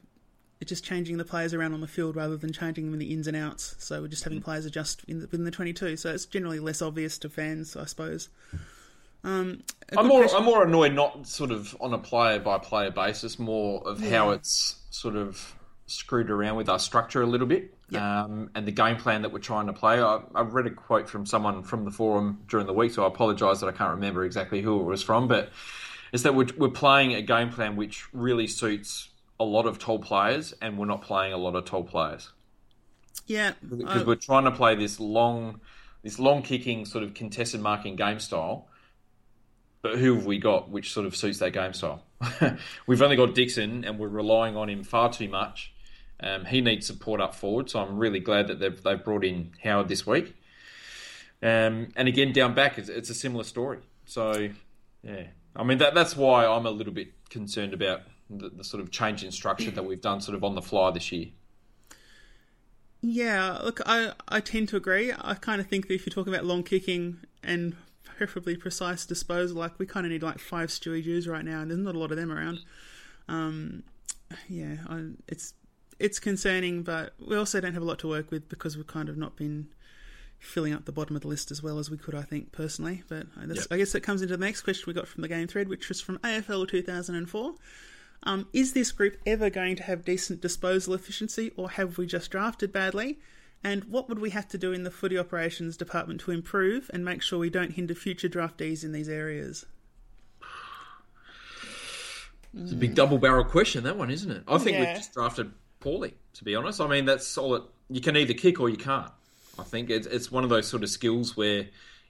it's 0.60 0.68
just 0.70 0.84
changing 0.84 1.18
the 1.18 1.24
players 1.24 1.54
around 1.54 1.74
on 1.74 1.80
the 1.80 1.88
field 1.88 2.18
rather 2.18 2.36
than 2.36 2.52
changing 2.52 2.86
them 2.86 2.94
in 2.94 3.00
the 3.00 3.14
ins 3.14 3.28
and 3.28 3.38
outs. 3.38 3.76
So 3.80 4.02
we're 4.02 4.08
just 4.08 4.26
having 4.26 4.42
players 4.42 4.66
adjust 4.66 5.04
in 5.08 5.20
the, 5.20 5.28
within 5.28 5.46
the 5.46 5.52
twenty-two. 5.52 5.96
So 5.96 6.10
it's 6.12 6.26
generally 6.26 6.60
less 6.60 6.82
obvious 6.82 7.18
to 7.20 7.30
fans, 7.30 7.78
I 7.78 7.86
suppose. 7.86 8.28
Um, 9.24 9.64
I'm 9.98 10.08
more 10.08 10.22
question- 10.24 10.40
I'm 10.40 10.46
more 10.46 10.66
annoyed 10.66 10.94
not 10.94 11.26
sort 11.26 11.52
of 11.52 11.74
on 11.80 11.94
a 11.94 11.98
player 12.00 12.40
by 12.40 12.58
player 12.58 12.92
basis, 12.92 13.40
more 13.40 13.82
of 13.88 14.02
how 14.02 14.32
it's 14.32 14.76
sort 14.90 15.16
of 15.16 15.56
screwed 15.94 16.30
around 16.30 16.56
with 16.56 16.70
our 16.70 16.80
structure 16.80 17.22
a 17.22 17.26
little 17.26 17.48
bit. 17.48 17.74
Yeah. 17.90 18.24
Um, 18.24 18.50
and 18.56 18.66
the 18.66 18.72
game 18.72 18.98
plan 18.98 19.22
that 19.22 19.32
we're 19.32 19.40
trying 19.40 19.68
to 19.68 19.74
play. 19.74 20.02
I, 20.02 20.22
I 20.34 20.42
read 20.42 20.66
a 20.66 20.72
quote 20.72 21.10
from 21.10 21.26
someone 21.26 21.64
from 21.64 21.86
the 21.86 21.92
forum 21.92 22.44
during 22.48 22.66
the 22.66 22.74
week, 22.74 22.92
so 22.94 23.04
I 23.04 23.08
apologise 23.08 23.60
that 23.60 23.68
I 23.68 23.72
can't 23.72 23.92
remember 23.92 24.26
exactly 24.26 24.62
who 24.62 24.80
it 24.80 24.84
was 24.84 25.04
from, 25.04 25.28
but 25.28 25.52
it's 26.12 26.24
that 26.24 26.36
we're, 26.36 26.48
we're 26.58 26.70
playing 26.70 27.14
a 27.14 27.22
game 27.22 27.50
plan 27.50 27.76
which 27.76 28.06
really 28.14 28.48
suits 28.48 29.10
a 29.40 29.44
lot 29.44 29.66
of 29.66 29.80
tall 29.80 30.00
players, 30.00 30.54
and 30.62 30.78
we're 30.78 30.86
not 30.86 31.02
playing 31.02 31.34
a 31.34 31.38
lot 31.38 31.56
of 31.56 31.66
tall 31.66 31.84
players 31.84 32.32
yeah, 33.28 33.54
because 33.68 34.02
I- 34.02 34.06
we're 34.06 34.16
trying 34.16 34.46
to 34.46 34.52
play 34.52 34.76
this 34.76 35.00
long, 35.00 35.62
this 36.04 36.20
long 36.20 36.42
kicking 36.42 36.86
sort 36.86 37.04
of 37.04 37.14
contested 37.14 37.62
marking 37.62 37.96
game 37.96 38.20
style. 38.20 38.68
But 39.82 39.98
who 39.98 40.16
have 40.16 40.26
we 40.26 40.38
got 40.38 40.70
which 40.70 40.94
sort 40.94 41.06
of 41.06 41.16
suits 41.16 41.40
that 41.40 41.52
game 41.52 41.74
style? 41.74 42.04
We've 42.88 43.02
only 43.02 43.18
got 43.18 43.36
Dixon, 43.36 43.84
and 43.84 44.00
we're 44.00 44.08
relying 44.08 44.56
on 44.56 44.70
him 44.70 44.84
far 44.84 45.12
too 45.12 45.28
much. 45.28 45.73
Um, 46.24 46.46
he 46.46 46.62
needs 46.62 46.88
support 46.88 47.20
up 47.20 47.36
forward, 47.36 47.70
so 47.70 47.80
I'm 47.80 47.98
really 47.98 48.20
glad 48.20 48.48
that 48.48 48.60
they've 48.60 48.82
they've 48.82 49.04
brought 49.04 49.26
in 49.26 49.52
Howard 49.64 49.90
this 49.90 50.08
week. 50.08 50.36
Um, 51.42 51.90
and 51.98 52.08
again, 52.08 52.32
down 52.32 52.54
back, 52.54 52.78
it's, 52.78 52.88
it's 52.88 53.10
a 53.10 53.14
similar 53.14 53.44
story. 53.44 53.80
So, 54.06 54.50
yeah, 55.04 55.24
I 55.56 55.64
mean 55.64 55.80
that 55.80 55.94
that's 55.94 56.16
why 56.16 56.46
I'm 56.46 56.66
a 56.66 56.72
little 56.72 56.94
bit 56.94 57.10
concerned 57.30 57.74
about 57.74 58.04
the, 58.30 58.50
the 58.50 58.64
sort 58.64 58.82
of 58.82 58.90
change 58.90 59.24
in 59.24 59.32
structure 59.32 59.72
that 59.72 59.84
we've 59.84 60.02
done 60.02 60.22
sort 60.22 60.36
of 60.36 60.44
on 60.44 60.56
the 60.56 60.62
fly 60.62 60.92
this 60.92 61.12
year. 61.12 61.28
Yeah, 63.02 63.58
look, 63.62 63.82
I, 63.86 64.14
I 64.30 64.40
tend 64.40 64.70
to 64.70 64.78
agree. 64.78 65.12
I 65.12 65.34
kind 65.34 65.60
of 65.60 65.68
think 65.68 65.90
that 65.90 65.94
if 65.94 66.06
you're 66.06 66.14
talking 66.14 66.34
about 66.34 66.46
long 66.46 66.64
kicking 66.64 67.18
and 67.44 67.76
preferably 68.06 68.56
precise 68.56 69.06
disposal, 69.06 69.58
like 69.58 69.78
we 69.78 69.86
kind 69.86 70.06
of 70.06 70.12
need 70.14 70.24
like 70.24 70.40
five 70.40 70.70
Stewie 70.70 71.04
Jews 71.04 71.28
right 71.28 71.44
now, 71.44 71.60
and 71.60 71.70
there's 71.70 71.82
not 71.82 71.96
a 71.96 72.00
lot 72.00 72.12
of 72.12 72.18
them 72.18 72.32
around. 72.32 72.62
Um, 73.28 73.84
yeah, 74.48 74.78
I, 74.88 75.10
it's 75.28 75.54
it's 76.00 76.20
concerning, 76.20 76.84
but 76.84 77.14
we 77.20 77.36
also 77.36 77.60
don't 77.62 77.74
have 77.74 77.84
a 77.84 77.86
lot 77.86 78.00
to 78.00 78.08
work 78.08 78.32
with 78.32 78.50
because 78.50 78.76
we've 78.78 78.88
kind 78.88 79.10
of 79.10 79.18
not 79.18 79.36
been 79.36 79.68
filling 80.40 80.74
up 80.74 80.84
the 80.86 80.92
bottom 80.92 81.16
of 81.16 81.22
the 81.22 81.28
list 81.28 81.52
as 81.52 81.64
well 81.64 81.80
as 81.80 81.90
we 81.90 81.98
could, 81.98 82.14
I 82.16 82.22
think, 82.24 82.52
personally. 82.52 83.04
But 83.08 83.28
uh, 83.38 83.46
that's, 83.46 83.62
Yep. 83.62 83.68
I 83.72 83.78
guess 83.78 83.92
that 83.94 84.02
comes 84.02 84.22
into 84.22 84.36
the 84.36 84.46
next 84.46 84.62
question 84.62 84.84
we 84.88 84.94
got 84.94 85.08
from 85.08 85.22
the 85.22 85.28
game 85.30 85.48
thread, 85.48 85.70
which 85.70 85.88
was 85.90 86.02
from 86.02 86.18
AFL 86.20 86.68
2004. 86.68 87.56
Um, 88.26 88.48
is 88.54 88.74
this 88.74 88.92
group 88.92 89.18
ever 89.26 89.50
going 89.50 89.76
to 89.78 89.84
have 89.84 90.04
decent 90.06 90.42
disposal 90.42 90.94
efficiency, 90.94 91.52
or 91.58 91.70
have 91.72 91.98
we 91.98 92.06
just 92.06 92.32
drafted 92.32 92.72
badly? 92.72 93.20
And 93.66 93.86
what 93.86 94.10
would 94.10 94.20
we 94.20 94.32
have 94.32 94.48
to 94.50 94.58
do 94.58 94.74
in 94.74 94.84
the 94.84 94.92
footy 94.92 95.18
operations 95.18 95.78
department 95.78 96.20
to 96.22 96.32
improve 96.32 96.90
and 96.94 97.06
make 97.06 97.22
sure 97.22 97.40
we 97.40 97.50
don't 97.50 97.72
hinder 97.72 97.96
future 97.96 98.28
draftees 98.30 98.84
in 98.84 98.92
these 98.92 99.08
areas? 99.08 99.66
It's 102.56 102.72
a 102.72 102.76
big 102.76 102.94
double 102.94 103.18
barrel 103.18 103.44
question, 103.46 103.84
that 103.86 103.98
one, 103.98 104.12
isn't 104.12 104.30
it? 104.30 104.44
I 104.48 104.58
think 104.58 104.78
Yeah. 104.78 104.86
we've 104.86 104.98
just 104.98 105.14
drafted 105.14 105.52
poorly, 105.84 106.16
to 106.34 106.44
be 106.44 106.56
honest. 106.56 106.82
I 106.82 106.88
mean, 106.88 107.06
that's 107.06 107.38
all 107.38 107.56
it. 107.56 107.64
You 107.90 108.02
can 108.02 108.16
either 108.16 108.34
kick 108.34 108.60
or 108.60 108.70
you 108.70 108.78
can't. 108.78 109.12
I 109.60 109.64
think 109.64 109.90
it's, 109.90 110.08
it's 110.08 110.32
one 110.32 110.44
of 110.44 110.50
those 110.50 110.68
sort 110.68 110.82
of 110.82 110.90
skills 110.90 111.38
where 111.38 111.68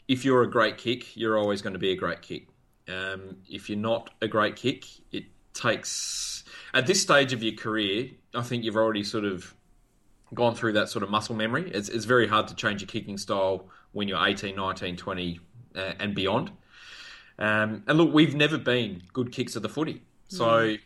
if 0.07 0.24
you're 0.24 0.43
a 0.43 0.49
great 0.49 0.78
kick, 0.78 1.17
you're 1.17 1.38
always 1.38 1.61
going 1.61 1.74
to 1.74 1.80
be 1.80 1.91
a 1.91 1.95
great 1.95 2.21
kick. 2.21 2.47
Um, 2.88 3.38
if 3.49 3.69
you're 3.69 3.80
not 3.80 4.11
a 4.21 4.28
great 4.28 4.55
kick, 4.55 4.86
it 5.11 5.26
takes. 5.53 6.43
At 6.74 6.88
this 6.88 7.01
stage 7.01 7.34
of 7.34 7.43
your 7.43 7.55
career, 7.55 8.11
I 8.34 8.41
think 8.41 8.63
you've 8.63 8.78
already 8.78 9.03
sort 9.03 9.26
of 9.26 9.53
gone 10.34 10.55
through 10.55 10.74
that 10.74 10.89
sort 10.89 11.03
of 11.03 11.09
muscle 11.09 11.36
memory. 11.36 11.69
It's, 11.74 11.89
it's 11.89 12.05
very 12.05 12.28
hard 12.28 12.47
to 12.49 12.55
change 12.55 12.82
your 12.82 12.88
kicking 12.88 13.17
style 13.17 13.67
when 13.91 14.07
you're 14.07 14.26
18, 14.26 14.55
19, 14.55 14.97
20, 14.97 15.39
uh, 15.76 15.93
and 15.99 16.15
beyond. 16.15 16.51
Um, 17.39 17.84
and 17.88 17.97
look, 17.97 18.13
we've 18.13 18.36
never 18.36 18.57
been 18.57 19.01
good 19.11 19.32
kicks 19.32 19.55
of 19.55 19.63
the 19.63 19.69
footy. 19.69 20.01
So, 20.28 20.61
you 20.63 20.80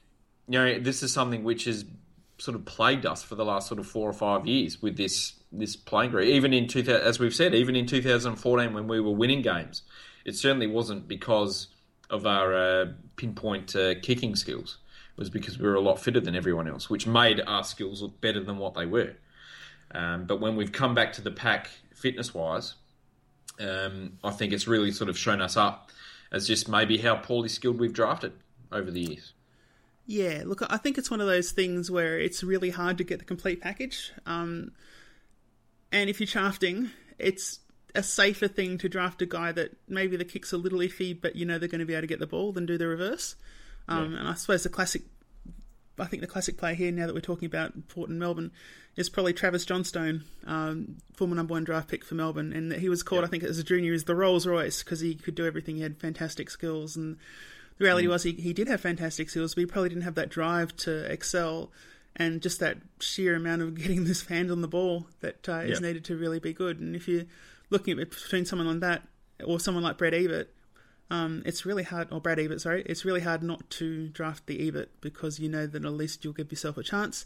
know, 0.48 0.80
this 0.80 1.04
is 1.04 1.14
something 1.14 1.44
which 1.44 1.66
has 1.66 1.86
sort 2.38 2.56
of 2.56 2.66
plagued 2.66 3.06
us 3.06 3.24
for 3.24 3.36
the 3.36 3.46
last 3.46 3.68
sort 3.68 3.80
of 3.80 3.88
four 3.88 4.10
or 4.10 4.14
five 4.14 4.46
years 4.46 4.82
with 4.82 4.98
this 4.98 5.34
this 5.52 5.76
playing 5.76 6.12
group. 6.12 6.26
Even 6.26 6.54
in 6.54 6.68
2000, 6.68 7.02
as 7.02 7.20
we've 7.20 7.34
said, 7.34 7.56
even 7.56 7.76
in 7.76 7.86
2014 7.86 8.74
when 8.74 8.88
we 8.88 9.00
were 9.00 9.12
winning 9.12 9.42
games, 9.42 9.84
it 10.26 10.36
certainly 10.36 10.68
wasn't 10.68 11.08
because 11.08 11.68
of 12.10 12.26
our 12.26 12.54
uh, 12.54 12.86
pinpoint 13.16 13.76
uh, 13.76 13.96
kicking 14.02 14.36
skills. 14.36 14.78
It 15.18 15.20
was 15.20 15.30
because 15.30 15.58
we 15.58 15.68
were 15.68 15.76
a 15.76 15.82
lot 15.82 16.00
fitter 16.00 16.20
than 16.20 16.36
everyone 16.36 16.68
else, 16.68 16.90
which 16.90 17.08
made 17.08 17.42
our 17.48 17.64
skills 17.64 18.02
look 18.02 18.20
better 18.22 18.44
than 18.44 18.58
what 18.58 18.74
they 18.76 18.86
were. 18.86 19.16
Um, 19.92 20.26
but 20.26 20.42
when 20.42 20.56
we've 20.56 20.72
come 20.72 20.94
back 20.94 21.14
to 21.14 21.22
the 21.22 21.32
pack 21.32 21.70
fitness 21.96 22.34
wise, 22.34 22.76
um, 23.60 24.20
I 24.24 24.32
think 24.32 24.54
it's 24.54 24.68
really 24.68 24.92
sort 24.92 25.10
of 25.10 25.18
shown 25.18 25.42
us 25.42 25.58
up 25.58 25.92
as 26.32 26.46
just 26.46 26.68
maybe 26.70 26.98
how 26.98 27.16
poorly 27.16 27.50
skilled 27.50 27.80
we've 27.80 27.94
drafted 27.94 28.34
over 28.72 28.92
the 28.92 29.00
years. 29.00 29.34
Yeah, 30.10 30.44
look, 30.46 30.64
I 30.70 30.78
think 30.78 30.98
it's 30.98 31.12
one 31.12 31.20
of 31.20 31.28
those 31.28 31.52
things 31.52 31.92
where 31.92 32.18
it's 32.18 32.42
really 32.42 32.70
hard 32.70 32.98
to 32.98 33.04
get 33.04 33.20
the 33.20 33.26
complete 33.26 33.60
package. 33.62 34.14
Um, 34.26 34.72
and 35.92 36.10
if 36.10 36.22
you're 36.22 36.28
drafting, 36.28 36.92
it's 37.20 37.60
a 37.94 38.02
safer 38.02 38.48
thing 38.48 38.78
to 38.78 38.88
draft 38.88 39.22
a 39.22 39.26
guy 39.26 39.52
that 39.52 39.76
maybe 39.90 40.16
the 40.16 40.24
kick's 40.24 40.54
a 40.54 40.58
little 40.58 40.80
iffy, 40.80 41.20
but 41.20 41.36
you 41.36 41.46
know 41.46 41.60
they're 41.60 41.68
going 41.68 41.80
to 41.80 41.86
be 41.86 41.94
able 41.94 42.04
to 42.04 42.08
get 42.08 42.20
the 42.20 42.28
ball 42.28 42.54
than 42.54 42.66
do 42.66 42.78
the 42.78 42.88
reverse. 42.88 43.36
Um, 43.90 44.16
And 44.16 44.28
I 44.30 44.34
suppose 44.36 44.64
the 44.64 44.70
classic, 44.70 45.02
I 46.00 46.06
think 46.06 46.22
the 46.22 46.28
classic 46.28 46.58
play 46.58 46.74
here, 46.74 46.92
now 46.92 47.06
that 47.06 47.16
we're 47.16 47.20
talking 47.20 47.46
about 47.46 47.90
Port 47.90 48.10
and 48.10 48.18
Melbourne, 48.18 48.52
is 48.96 49.10
probably 49.10 49.34
Travis 49.34 49.66
Johnstone, 49.66 50.24
um, 50.46 50.98
former 51.16 51.36
number 51.36 51.52
one 51.52 51.66
draft 51.66 51.90
pick 51.90 52.06
for 52.06 52.16
Melbourne. 52.16 52.54
And 52.54 52.72
he 52.72 52.88
was 52.88 53.04
called, 53.04 53.26
I 53.26 53.28
think, 53.28 53.44
as 53.44 53.60
a 53.60 53.64
junior, 53.64 53.94
as 53.94 54.06
the 54.06 54.16
Rolls 54.16 54.48
Royce 54.48 54.84
because 54.84 55.02
he 55.02 55.16
could 55.16 55.36
do 55.36 55.46
everything. 55.46 55.76
He 55.76 55.82
had 55.82 56.00
fantastic 56.00 56.50
skills. 56.50 56.96
And 56.96 57.18
the 57.78 57.86
reality 57.86 58.08
was 58.08 58.24
he, 58.24 58.34
he 58.34 58.54
did 58.54 58.68
have 58.68 58.82
fantastic 58.82 59.30
skills, 59.30 59.56
but 59.56 59.62
he 59.62 59.66
probably 59.66 59.90
didn't 59.90 60.04
have 60.04 60.16
that 60.16 60.30
drive 60.30 60.76
to 60.78 61.12
excel 61.12 61.72
and 62.16 62.42
just 62.42 62.60
that 62.60 62.78
sheer 63.00 63.36
amount 63.36 63.62
of 63.62 63.76
getting 63.76 64.04
this 64.06 64.26
hand 64.26 64.52
on 64.52 64.62
the 64.62 64.68
ball 64.68 65.08
that 65.22 65.48
uh, 65.48 65.60
is 65.60 65.82
needed 65.82 66.06
to 66.06 66.18
really 66.18 66.40
be 66.40 66.54
good. 66.54 66.80
And 66.80 66.96
if 66.96 67.08
you're 67.08 67.26
looking 67.70 68.00
at 68.00 68.10
between 68.10 68.46
someone 68.46 68.68
like 68.68 68.80
that 68.80 69.04
or 69.46 69.60
someone 69.60 69.84
like 69.84 69.98
Brett 69.98 70.14
Ebert, 70.14 70.50
um, 71.10 71.44
it's 71.46 71.66
really 71.66 71.84
hard, 71.84 72.10
or 72.12 72.20
Brad 72.20 72.40
Ebert, 72.40 72.60
sorry, 72.60 72.84
it's 72.86 73.06
really 73.06 73.22
hard 73.22 73.42
not 73.42 73.70
to 73.72 74.10
draft 74.10 74.46
the 74.46 74.68
Ebert 74.68 74.90
because 75.00 75.40
you 75.40 75.48
know 75.48 75.66
that 75.66 75.86
at 75.86 75.94
least 75.94 76.24
you'll 76.24 76.34
give 76.34 76.52
yourself 76.52 76.78
a 76.78 76.84
chance. 76.84 77.26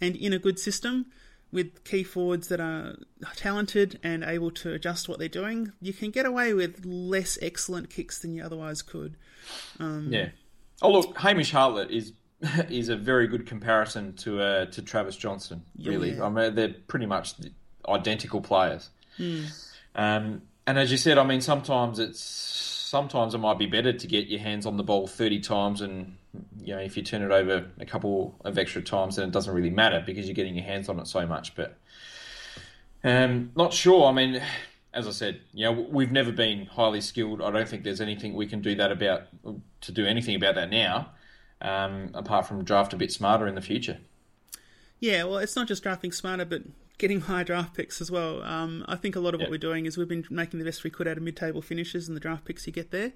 And 0.00 0.16
in 0.16 0.32
a 0.32 0.38
good 0.38 0.58
system 0.58 1.06
with 1.52 1.84
key 1.84 2.04
forwards 2.04 2.48
that 2.48 2.60
are 2.60 2.96
talented 3.36 3.98
and 4.02 4.22
able 4.22 4.50
to 4.52 4.72
adjust 4.72 5.08
what 5.08 5.18
they're 5.18 5.28
doing, 5.28 5.72
you 5.80 5.92
can 5.92 6.10
get 6.10 6.26
away 6.26 6.54
with 6.54 6.84
less 6.84 7.38
excellent 7.42 7.90
kicks 7.90 8.18
than 8.18 8.34
you 8.34 8.44
otherwise 8.44 8.82
could. 8.82 9.16
Yeah. 10.12 10.28
Oh 10.82 10.92
look, 10.92 11.18
Hamish 11.18 11.52
Hartlett 11.52 11.90
is 11.90 12.12
is 12.70 12.88
a 12.88 12.96
very 12.96 13.26
good 13.26 13.46
comparison 13.46 14.14
to 14.16 14.40
uh, 14.40 14.66
to 14.66 14.82
Travis 14.82 15.16
Johnstone. 15.16 15.62
Really, 15.82 16.12
yeah. 16.12 16.24
I 16.24 16.28
mean 16.28 16.54
they're 16.54 16.74
pretty 16.88 17.06
much 17.06 17.34
identical 17.88 18.40
players. 18.40 18.90
Um, 19.94 20.42
and 20.66 20.78
as 20.78 20.90
you 20.90 20.96
said, 20.96 21.18
I 21.18 21.24
mean 21.24 21.40
sometimes 21.40 21.98
it's 21.98 22.20
sometimes 22.90 23.34
it 23.34 23.38
might 23.38 23.56
be 23.56 23.66
better 23.66 23.92
to 23.92 24.06
get 24.08 24.26
your 24.26 24.40
hands 24.40 24.66
on 24.66 24.76
the 24.76 24.82
ball 24.82 25.06
thirty 25.06 25.38
times, 25.38 25.80
and 25.80 26.16
you 26.60 26.74
know 26.74 26.80
if 26.80 26.96
you 26.96 27.04
turn 27.04 27.22
it 27.22 27.30
over 27.30 27.70
a 27.78 27.86
couple 27.86 28.34
of 28.44 28.58
extra 28.58 28.82
times, 28.82 29.14
then 29.14 29.28
it 29.28 29.30
doesn't 29.32 29.54
really 29.54 29.70
matter 29.70 30.02
because 30.04 30.26
you're 30.26 30.34
getting 30.34 30.56
your 30.56 30.64
hands 30.64 30.88
on 30.88 30.98
it 30.98 31.06
so 31.06 31.24
much. 31.24 31.54
But 31.54 31.78
um, 33.04 33.52
not 33.54 33.72
sure. 33.72 34.06
I 34.06 34.12
mean, 34.12 34.42
as 34.92 35.06
I 35.06 35.12
said, 35.12 35.40
you 35.54 35.66
know, 35.66 35.72
we've 35.72 36.10
never 36.10 36.32
been 36.32 36.66
highly 36.66 37.00
skilled. 37.00 37.40
I 37.40 37.52
don't 37.52 37.68
think 37.68 37.84
there's 37.84 38.00
anything 38.00 38.34
we 38.34 38.48
can 38.48 38.60
do 38.60 38.74
that 38.74 38.90
about 38.90 39.28
to 39.82 39.92
do 39.92 40.04
anything 40.04 40.34
about 40.34 40.56
that 40.56 40.68
now, 40.68 41.10
um, 41.62 42.10
apart 42.14 42.48
from 42.48 42.64
draft 42.64 42.92
a 42.92 42.96
bit 42.96 43.12
smarter 43.12 43.46
in 43.46 43.54
the 43.54 43.62
future. 43.62 43.98
Yeah, 44.98 45.24
well, 45.24 45.38
it's 45.38 45.54
not 45.54 45.68
just 45.68 45.84
drafting 45.84 46.10
smarter, 46.10 46.44
but 46.44 46.62
getting 47.00 47.22
high 47.22 47.42
draft 47.42 47.74
picks 47.74 48.00
as 48.00 48.10
well. 48.10 48.42
Um, 48.42 48.84
I 48.86 48.94
think 48.94 49.16
a 49.16 49.20
lot 49.20 49.34
of 49.34 49.40
what 49.40 49.46
Yeah. 49.48 49.50
we're 49.52 49.58
doing 49.58 49.86
is 49.86 49.96
we've 49.96 50.06
been 50.06 50.24
making 50.30 50.58
the 50.60 50.64
best 50.64 50.84
we 50.84 50.90
could 50.90 51.08
out 51.08 51.16
of 51.16 51.22
mid-table 51.22 51.62
finishes 51.62 52.06
and 52.06 52.16
the 52.16 52.20
draft 52.20 52.44
picks 52.44 52.66
you 52.66 52.72
get 52.72 52.90
there, 52.92 53.12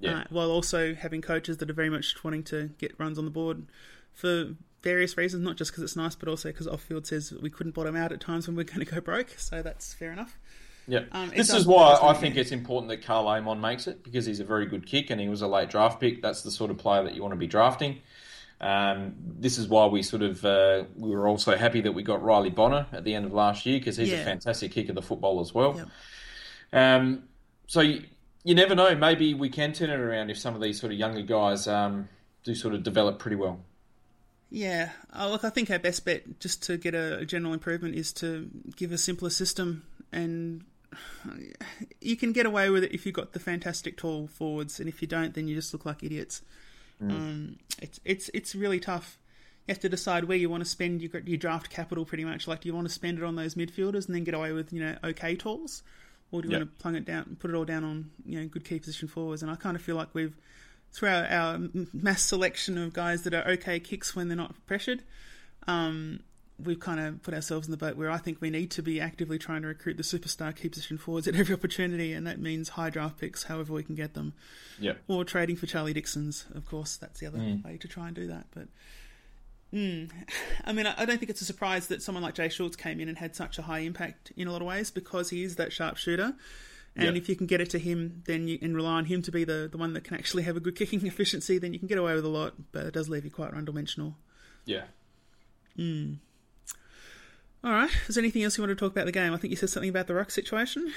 Yeah. 0.00 0.20
uh, 0.20 0.24
while 0.30 0.50
also 0.50 0.94
having 0.94 1.20
coaches 1.20 1.58
that 1.58 1.68
are 1.68 1.74
very 1.74 1.90
much 1.90 2.14
wanting 2.24 2.44
to 2.44 2.70
get 2.78 2.94
runs 2.98 3.18
on 3.18 3.24
the 3.24 3.30
board 3.32 3.66
for 4.12 4.54
various 4.82 5.16
reasons, 5.16 5.42
not 5.44 5.56
just 5.56 5.72
because 5.72 5.82
it's 5.82 5.96
nice, 5.96 6.14
but 6.14 6.28
also 6.28 6.50
because 6.50 6.68
off-field 6.68 7.06
says 7.06 7.32
we 7.42 7.50
couldn't 7.50 7.72
bottom 7.74 7.96
out 7.96 8.12
at 8.12 8.20
times 8.20 8.46
when 8.46 8.56
we're 8.56 8.62
going 8.72 8.78
to 8.80 8.84
go 8.86 9.00
broke. 9.00 9.30
So 9.36 9.60
that's 9.62 9.92
fair 9.94 10.12
enough. 10.12 10.38
Yeah, 10.86 11.04
Um, 11.12 11.30
this 11.34 11.52
is 11.52 11.66
why 11.66 11.98
I 12.02 12.12
think 12.12 12.36
it's 12.36 12.52
important 12.52 12.90
that 12.90 13.02
Karl 13.02 13.26
Amon 13.26 13.58
makes 13.60 13.86
it 13.86 14.04
because 14.04 14.26
he's 14.26 14.38
a 14.40 14.44
very 14.44 14.66
good 14.66 14.86
kick 14.86 15.08
and 15.10 15.18
he 15.20 15.28
was 15.28 15.40
a 15.40 15.46
late 15.48 15.70
draft 15.70 15.98
pick. 15.98 16.20
That's 16.22 16.42
the 16.42 16.50
sort 16.50 16.70
of 16.70 16.76
player 16.76 17.02
that 17.04 17.14
you 17.14 17.22
want 17.22 17.32
to 17.32 17.38
be 17.38 17.46
drafting. 17.46 18.00
Um, 18.64 19.14
this 19.18 19.58
is 19.58 19.68
why 19.68 19.84
we 19.86 20.02
sort 20.02 20.22
of 20.22 20.42
uh, 20.42 20.84
we 20.96 21.10
were 21.10 21.28
also 21.28 21.54
happy 21.54 21.82
that 21.82 21.92
we 21.92 22.02
got 22.02 22.22
Riley 22.22 22.48
Bonner 22.48 22.86
at 22.92 23.04
the 23.04 23.14
end 23.14 23.26
of 23.26 23.32
last 23.34 23.66
year 23.66 23.78
because 23.78 23.98
he's 23.98 24.08
Yeah. 24.08 24.20
a 24.20 24.24
fantastic 24.24 24.72
kick 24.72 24.88
of 24.88 24.94
the 24.94 25.02
football 25.02 25.40
as 25.40 25.52
well. 25.52 25.76
Yep. 25.76 25.88
Um, 26.72 27.24
so 27.66 27.82
you, 27.82 28.04
you 28.42 28.54
never 28.54 28.74
know. 28.74 28.94
Maybe 28.94 29.34
we 29.34 29.50
can 29.50 29.74
turn 29.74 29.90
it 29.90 30.00
around 30.00 30.30
if 30.30 30.38
some 30.38 30.54
of 30.54 30.62
these 30.62 30.80
sort 30.80 30.92
of 30.92 30.98
younger 30.98 31.20
guys 31.20 31.68
um, 31.68 32.08
do 32.42 32.54
sort 32.54 32.72
of 32.74 32.82
develop 32.82 33.18
pretty 33.18 33.36
well. 33.36 33.60
Yeah, 34.50 34.90
uh, 35.14 35.28
look, 35.28 35.44
I 35.44 35.50
think 35.50 35.70
our 35.70 35.78
best 35.78 36.04
bet 36.06 36.40
just 36.40 36.62
to 36.64 36.78
get 36.78 36.94
a, 36.94 37.18
a 37.18 37.24
general 37.26 37.52
improvement 37.52 37.96
is 37.96 38.12
to 38.14 38.48
give 38.76 38.92
a 38.92 38.98
simpler 38.98 39.30
system, 39.30 39.82
and 40.10 40.64
you 42.00 42.16
can 42.16 42.32
get 42.32 42.46
away 42.46 42.70
with 42.70 42.84
it 42.84 42.92
if 42.92 43.04
you've 43.04 43.14
got 43.14 43.32
the 43.32 43.40
fantastic 43.40 43.96
tall 43.96 44.26
forwards, 44.26 44.80
and 44.80 44.88
if 44.88 45.02
you 45.02 45.08
don't, 45.08 45.34
then 45.34 45.48
you 45.48 45.54
just 45.54 45.72
look 45.72 45.84
like 45.84 46.02
idiots. 46.02 46.40
Um, 47.00 47.56
it's 47.82 48.00
it's 48.04 48.30
it's 48.32 48.54
really 48.54 48.80
tough. 48.80 49.18
You 49.66 49.72
have 49.72 49.80
to 49.80 49.88
decide 49.88 50.24
where 50.24 50.36
you 50.36 50.48
want 50.50 50.62
to 50.62 50.68
spend 50.68 51.00
your, 51.02 51.10
your 51.24 51.36
draft 51.38 51.70
capital. 51.70 52.04
Pretty 52.04 52.24
much, 52.24 52.46
like, 52.48 52.60
do 52.62 52.68
you 52.68 52.74
want 52.74 52.86
to 52.86 52.92
spend 52.92 53.18
it 53.18 53.24
on 53.24 53.34
those 53.36 53.54
midfielders 53.54 54.06
and 54.06 54.14
then 54.14 54.24
get 54.24 54.34
away 54.34 54.52
with 54.52 54.72
you 54.72 54.80
know 54.80 54.96
okay 55.04 55.34
tools, 55.34 55.82
or 56.30 56.42
do 56.42 56.48
you 56.48 56.52
Yeah. 56.52 56.58
want 56.60 56.70
to 56.78 56.82
plug 56.82 56.94
it 56.96 57.04
down, 57.04 57.24
and 57.26 57.38
put 57.38 57.50
it 57.50 57.54
all 57.54 57.64
down 57.64 57.84
on 57.84 58.10
you 58.24 58.40
know 58.40 58.46
good 58.48 58.64
key 58.64 58.78
position 58.78 59.08
forwards? 59.08 59.42
And 59.42 59.50
I 59.50 59.56
kind 59.56 59.76
of 59.76 59.82
feel 59.82 59.96
like 59.96 60.08
we've 60.14 60.36
through 60.92 61.08
our, 61.08 61.24
our 61.26 61.58
mass 61.92 62.22
selection 62.22 62.78
of 62.78 62.92
guys 62.92 63.22
that 63.24 63.34
are 63.34 63.46
okay 63.48 63.80
kicks 63.80 64.14
when 64.14 64.28
they're 64.28 64.36
not 64.36 64.54
pressured, 64.66 65.02
um, 65.66 66.20
we've 66.58 66.78
kind 66.78 67.00
of 67.00 67.22
put 67.22 67.34
ourselves 67.34 67.66
in 67.66 67.72
the 67.72 67.76
boat 67.76 67.96
where 67.96 68.10
I 68.10 68.18
think 68.18 68.40
we 68.40 68.48
need 68.48 68.70
to 68.72 68.82
be 68.82 69.00
actively 69.00 69.38
trying 69.38 69.62
to 69.62 69.68
recruit 69.68 69.96
the 69.96 70.02
superstar 70.04 70.54
key 70.54 70.68
position 70.68 70.98
forwards 70.98 71.26
at 71.26 71.34
every 71.34 71.52
opportunity, 71.54 72.12
and 72.12 72.26
that 72.26 72.38
means 72.38 72.70
high 72.70 72.90
draft 72.90 73.18
picks, 73.18 73.44
however 73.44 73.72
we 73.72 73.82
can 73.82 73.94
get 73.96 74.14
them, 74.14 74.34
Yeah. 74.78 74.94
or 75.08 75.24
trading 75.24 75.56
for 75.56 75.66
Charlie 75.66 75.92
Dixons. 75.94 76.46
Of 76.54 76.66
course, 76.66 76.96
that's 76.96 77.18
the 77.20 77.26
other 77.26 77.38
way 77.64 77.76
to 77.78 77.88
try 77.88 78.06
and 78.06 78.14
do 78.14 78.28
that. 78.28 78.46
But 78.54 78.68
mm, 79.72 80.10
I 80.64 80.72
mean, 80.72 80.86
I, 80.86 80.94
I 80.96 81.04
don't 81.04 81.18
think 81.18 81.30
it's 81.30 81.40
a 81.40 81.44
surprise 81.44 81.88
that 81.88 82.02
someone 82.02 82.22
like 82.22 82.34
Jay 82.34 82.48
Schultz 82.48 82.76
came 82.76 83.00
in 83.00 83.08
and 83.08 83.18
had 83.18 83.34
such 83.34 83.58
a 83.58 83.62
high 83.62 83.80
impact 83.80 84.32
in 84.36 84.46
a 84.46 84.52
lot 84.52 84.62
of 84.62 84.68
ways 84.68 84.90
because 84.92 85.30
he 85.30 85.42
is 85.42 85.56
that 85.56 85.72
sharpshooter. 85.72 86.34
And 86.96 87.04
Yeah. 87.16 87.20
if 87.20 87.28
you 87.28 87.34
can 87.34 87.48
get 87.48 87.60
it 87.60 87.70
to 87.70 87.80
him, 87.80 88.22
then 88.26 88.46
you 88.46 88.56
and 88.62 88.76
rely 88.76 88.92
on 88.92 89.06
him 89.06 89.20
to 89.22 89.32
be 89.32 89.42
the, 89.42 89.68
the 89.68 89.76
one 89.76 89.94
that 89.94 90.04
can 90.04 90.16
actually 90.16 90.44
have 90.44 90.56
a 90.56 90.60
good 90.60 90.76
kicking 90.76 91.04
efficiency, 91.06 91.58
then 91.58 91.72
you 91.72 91.80
can 91.80 91.88
get 91.88 91.98
away 91.98 92.14
with 92.14 92.24
a 92.24 92.28
lot. 92.28 92.54
But 92.70 92.86
it 92.86 92.94
does 92.94 93.08
leave 93.08 93.24
you 93.24 93.32
quite 93.32 93.52
one 93.52 93.64
dimensional. 93.64 94.16
Yeah. 94.64 94.84
All 97.64 97.72
right. 97.72 97.90
Is 98.08 98.14
there 98.14 98.22
anything 98.22 98.42
else 98.42 98.58
you 98.58 98.62
want 98.62 98.76
to 98.78 98.84
talk 98.84 98.92
about 98.92 99.06
the 99.06 99.12
game? 99.12 99.32
I 99.32 99.38
think 99.38 99.50
you 99.50 99.56
said 99.56 99.70
something 99.70 99.88
about 99.88 100.06
the 100.06 100.14
ruck 100.14 100.30
situation. 100.30 100.92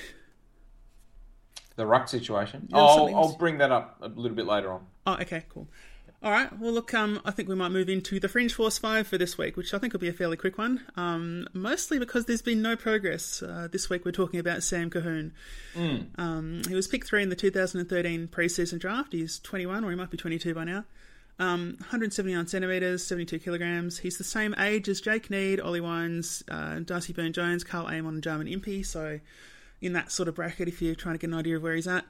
The 1.78 1.86
ruck 1.86 2.10
situation. 2.10 2.68
Oh, 2.74 3.08
I'll, 3.08 3.16
I'll 3.16 3.38
bring 3.38 3.60
that 3.60 3.72
up 3.72 3.98
a 4.02 4.10
little 4.10 4.36
bit 4.36 4.46
later 4.46 4.72
on. 4.72 4.86
Oh, 5.06 5.14
okay, 5.22 5.46
cool. 5.48 5.68
All 6.22 6.32
right. 6.32 6.52
Well, 6.60 6.74
look, 6.74 6.94
um, 6.94 7.22
I 7.24 7.32
think 7.32 7.48
we 7.48 7.56
might 7.56 7.70
move 7.70 7.88
into 7.88 8.20
the 8.20 8.28
Fringe 8.28 8.54
Force 8.54 8.80
5 8.80 9.08
for 9.08 9.18
this 9.18 9.38
week, 9.38 9.56
which 9.56 9.74
I 9.74 9.78
think 9.78 9.94
will 9.94 10.00
be 10.00 10.10
a 10.10 10.14
fairly 10.14 10.36
quick 10.36 10.58
one. 10.58 10.84
Um, 10.98 11.48
mostly 11.54 12.00
because 12.00 12.26
there's 12.26 12.42
been 12.42 12.62
no 12.62 12.76
progress. 12.76 13.44
Uh, 13.44 13.68
this 13.72 13.90
week 13.90 14.04
we're 14.04 14.12
talking 14.12 14.40
about 14.40 14.64
Sam 14.64 14.90
Colquhoun. 14.90 15.32
Um, 16.18 16.64
he 16.68 16.74
was 16.74 16.88
picked 16.88 17.08
three 17.08 17.22
in 17.22 17.30
the 17.30 17.36
2013 17.36 18.28
preseason 18.28 18.80
draft. 18.80 19.14
He's 19.14 19.40
21, 19.40 19.86
or 19.86 19.92
he 19.92 19.96
might 19.96 20.10
be 20.10 20.18
22 20.18 20.54
by 20.56 20.64
now. 20.64 20.84
Um, 21.40 21.76
179 21.80 22.48
centimetres, 22.48 23.06
72 23.06 23.40
kilograms. 23.40 24.00
He's 24.00 24.18
the 24.18 24.24
same 24.24 24.56
age 24.58 24.90
as 24.90 25.00
Jake 25.00 25.30
Neade, 25.30 25.64
Ollie 25.64 25.82
Wines, 25.82 26.44
uh, 26.50 26.80
Darcy 26.80 27.14
Byrne 27.14 27.34
Jones, 27.34 27.64
Karl 27.64 27.86
Amon, 27.86 28.16
and 28.16 28.24
Jarman 28.24 28.48
Impey. 28.48 28.84
So, 28.84 29.20
in 29.80 29.94
that 29.94 30.12
sort 30.12 30.28
of 30.28 30.36
bracket, 30.36 30.68
if 30.68 30.82
you're 30.82 30.96
trying 30.96 31.16
to 31.16 31.20
get 31.20 31.28
an 31.28 31.36
idea 31.36 31.58
of 31.58 31.64
where 31.64 31.76
he's 31.76 31.88
at. 31.88 32.06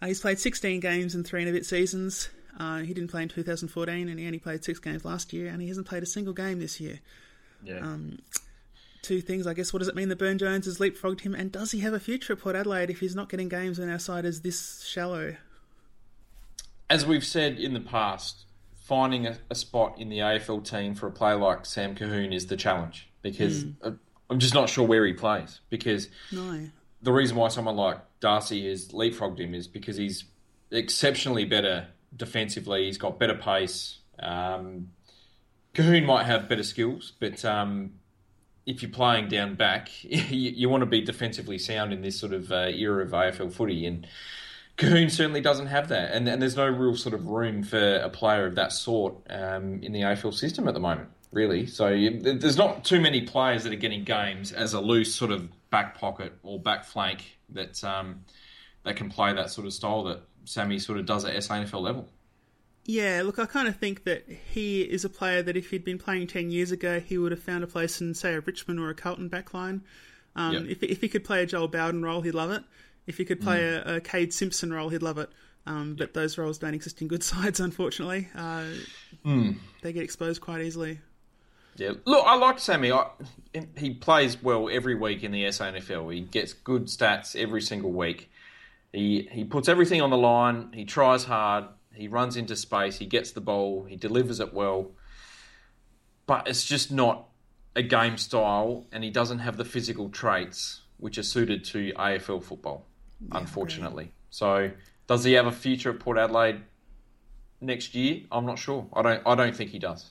Uh, 0.00 0.06
he's 0.06 0.20
played 0.20 0.38
16 0.38 0.80
games 0.80 1.14
in 1.14 1.24
three 1.24 1.42
and 1.42 1.50
a 1.50 1.52
bit 1.52 1.66
seasons. 1.66 2.30
Uh, 2.58 2.78
he 2.78 2.94
didn't 2.94 3.10
play 3.10 3.22
in 3.22 3.28
2014, 3.28 4.08
and 4.08 4.18
he 4.18 4.26
only 4.26 4.38
played 4.38 4.64
six 4.64 4.78
games 4.78 5.04
last 5.04 5.32
year, 5.32 5.48
and 5.48 5.60
he 5.60 5.68
hasn't 5.68 5.86
played 5.86 6.02
a 6.02 6.06
single 6.06 6.32
game 6.32 6.58
this 6.58 6.80
year. 6.80 7.00
Yeah. 7.62 7.96
Two 9.02 9.22
things, 9.22 9.46
I 9.46 9.54
guess. 9.54 9.72
What 9.72 9.78
does 9.78 9.88
it 9.88 9.94
mean 9.94 10.10
that 10.10 10.18
Byrne 10.18 10.36
Jones 10.36 10.66
has 10.66 10.78
leapfrogged 10.78 11.22
him, 11.22 11.34
and 11.34 11.50
does 11.50 11.70
he 11.70 11.80
have 11.80 11.94
a 11.94 12.00
future 12.00 12.34
at 12.34 12.40
Port 12.40 12.54
Adelaide 12.54 12.90
if 12.90 13.00
he's 13.00 13.14
not 13.14 13.30
getting 13.30 13.48
games 13.48 13.78
when 13.78 13.88
our 13.88 13.98
side 13.98 14.26
is 14.26 14.42
this 14.42 14.82
shallow? 14.82 15.36
As 16.90 17.06
we've 17.06 17.24
said 17.24 17.58
in 17.58 17.72
the 17.72 17.80
past, 17.80 18.44
finding 18.90 19.24
a, 19.24 19.38
a 19.48 19.54
spot 19.54 19.96
in 20.00 20.08
the 20.08 20.18
AFL 20.18 20.68
team 20.68 20.96
for 20.96 21.06
a 21.06 21.12
player 21.12 21.36
like 21.36 21.64
Sam 21.64 21.94
Colquhoun 21.94 22.34
is 22.34 22.48
the 22.48 22.56
challenge 22.56 23.08
because 23.22 23.64
uh, 23.82 23.92
I'm 24.28 24.40
just 24.40 24.52
not 24.52 24.68
sure 24.68 24.84
where 24.84 25.06
he 25.06 25.12
plays. 25.12 25.60
Because 25.70 26.08
No. 26.32 26.66
the 27.00 27.12
reason 27.12 27.36
why 27.36 27.48
someone 27.48 27.76
like 27.76 27.98
Darcy 28.18 28.68
has 28.68 28.88
leapfrogged 28.88 29.38
him 29.38 29.54
is 29.54 29.68
because 29.68 29.96
he's 29.96 30.24
exceptionally 30.72 31.44
better 31.44 31.86
defensively. 32.16 32.86
He's 32.86 32.98
got 32.98 33.16
better 33.20 33.36
pace. 33.36 33.98
Um, 34.18 34.88
Colquhoun 35.72 36.04
might 36.04 36.24
have 36.26 36.48
better 36.48 36.64
skills, 36.64 37.12
but 37.20 37.44
um, 37.44 37.92
if 38.66 38.82
you're 38.82 38.90
playing 38.90 39.28
down 39.28 39.54
back, 39.54 39.88
you, 40.02 40.50
you 40.50 40.68
want 40.68 40.80
to 40.82 40.86
be 40.86 41.00
defensively 41.00 41.58
sound 41.58 41.92
in 41.92 42.02
this 42.02 42.18
sort 42.18 42.32
of 42.32 42.50
uh, 42.50 42.66
era 42.74 43.04
of 43.04 43.10
AFL 43.12 43.52
footy. 43.52 43.86
And 43.86 44.04
Colquhoun 44.80 45.10
certainly 45.10 45.40
doesn't 45.40 45.66
have 45.66 45.88
that. 45.88 46.12
And, 46.12 46.28
and 46.28 46.40
there's 46.40 46.56
no 46.56 46.66
real 46.66 46.96
sort 46.96 47.14
of 47.14 47.26
room 47.26 47.62
for 47.62 47.96
a 47.96 48.08
player 48.08 48.46
of 48.46 48.54
that 48.56 48.72
sort 48.72 49.14
um, 49.28 49.82
in 49.82 49.92
the 49.92 50.00
AFL 50.00 50.34
system 50.34 50.66
at 50.68 50.74
the 50.74 50.80
moment, 50.80 51.08
really. 51.32 51.66
So 51.66 51.88
you, 51.88 52.20
there's 52.20 52.56
not 52.56 52.84
too 52.84 53.00
many 53.00 53.22
players 53.22 53.64
that 53.64 53.72
are 53.72 53.76
getting 53.76 54.04
games 54.04 54.52
as 54.52 54.74
a 54.74 54.80
loose 54.80 55.14
sort 55.14 55.30
of 55.30 55.48
back 55.70 55.98
pocket 55.98 56.32
or 56.42 56.58
back 56.58 56.84
flank 56.84 57.38
that 57.50 57.82
um, 57.84 58.24
that 58.84 58.96
can 58.96 59.10
play 59.10 59.32
that 59.32 59.50
sort 59.50 59.66
of 59.66 59.72
style 59.72 60.04
that 60.04 60.22
Sammy 60.44 60.78
sort 60.78 60.98
of 60.98 61.06
does 61.06 61.24
at 61.24 61.34
SANFL 61.36 61.80
level. 61.80 62.08
Yeah, 62.86 63.22
look, 63.24 63.38
I 63.38 63.44
kind 63.46 63.68
of 63.68 63.76
think 63.76 64.04
that 64.04 64.24
he 64.28 64.80
is 64.80 65.04
a 65.04 65.08
player 65.10 65.42
that 65.42 65.56
if 65.56 65.70
he'd 65.70 65.84
been 65.84 65.98
playing 65.98 66.26
10 66.26 66.50
years 66.50 66.72
ago, 66.72 66.98
he 66.98 67.18
would 67.18 67.30
have 67.30 67.42
found 67.42 67.62
a 67.62 67.66
place 67.66 68.00
in, 68.00 68.14
say, 68.14 68.34
a 68.34 68.40
Richmond 68.40 68.80
or 68.80 68.88
a 68.88 68.94
Carlton 68.94 69.28
backline. 69.28 69.82
Um, 70.34 70.54
Yep. 70.54 70.62
if, 70.68 70.82
if 70.82 71.00
he 71.00 71.08
could 71.08 71.22
play 71.22 71.42
a 71.42 71.46
Joel 71.46 71.68
Bowden 71.68 72.02
role, 72.02 72.22
he'd 72.22 72.34
love 72.34 72.50
it. 72.50 72.62
If 73.10 73.18
he 73.18 73.24
could 73.24 73.40
play 73.40 73.64
a, 73.68 73.96
a 73.96 74.00
Cade 74.00 74.32
Simpson 74.32 74.72
role, 74.72 74.88
he'd 74.88 75.02
love 75.02 75.18
it. 75.18 75.28
Um, 75.66 75.94
but 75.96 76.14
those 76.14 76.38
roles 76.38 76.58
don't 76.58 76.74
exist 76.74 77.02
in 77.02 77.08
good 77.08 77.22
sides, 77.32 77.58
unfortunately. 77.60 78.28
Uh, 78.34 78.64
They 79.82 79.92
get 79.92 80.04
exposed 80.04 80.40
quite 80.40 80.62
easily. 80.62 81.00
Yeah, 81.76 81.92
look, 82.04 82.24
I 82.26 82.36
like 82.36 82.58
Sammy. 82.58 82.92
I, 82.92 83.06
he 83.76 83.94
plays 83.94 84.42
well 84.42 84.68
every 84.70 84.94
week 84.94 85.22
in 85.24 85.32
the 85.32 85.44
SANFL. 85.44 86.12
He 86.14 86.20
gets 86.20 86.52
good 86.52 86.86
stats 86.86 87.34
every 87.34 87.62
single 87.62 87.90
week. 87.92 88.30
He 88.92 89.28
he 89.30 89.44
puts 89.44 89.68
everything 89.68 90.00
on 90.02 90.10
the 90.10 90.16
line. 90.16 90.70
He 90.72 90.84
tries 90.84 91.24
hard. 91.24 91.64
He 91.94 92.08
runs 92.08 92.36
into 92.36 92.54
space. 92.56 92.98
He 92.98 93.06
gets 93.06 93.32
the 93.32 93.40
ball. 93.40 93.84
He 93.84 93.96
delivers 93.96 94.40
it 94.40 94.52
well. 94.54 94.90
But 96.26 96.48
it's 96.48 96.64
just 96.64 96.90
not 96.92 97.26
a 97.74 97.82
game 97.82 98.16
style, 98.18 98.86
and 98.92 99.02
he 99.04 99.10
doesn't 99.10 99.38
have 99.40 99.56
the 99.56 99.64
physical 99.64 100.08
traits 100.08 100.82
which 100.98 101.16
are 101.18 101.22
suited 101.22 101.64
to 101.64 101.92
AFL 101.94 102.42
football, 102.42 102.86
unfortunately. 103.32 104.12
So, 104.30 104.70
does 105.06 105.24
he 105.24 105.32
have 105.32 105.46
a 105.46 105.52
future 105.52 105.90
at 105.90 105.98
Port 106.00 106.18
Adelaide 106.18 106.62
next 107.60 107.94
year? 107.94 108.22
I'm 108.30 108.46
not 108.46 108.58
sure. 108.58 108.86
I 108.92 109.02
don't. 109.02 109.22
I 109.26 109.34
don't 109.34 109.54
think 109.54 109.70
he 109.70 109.78
does. 109.78 110.10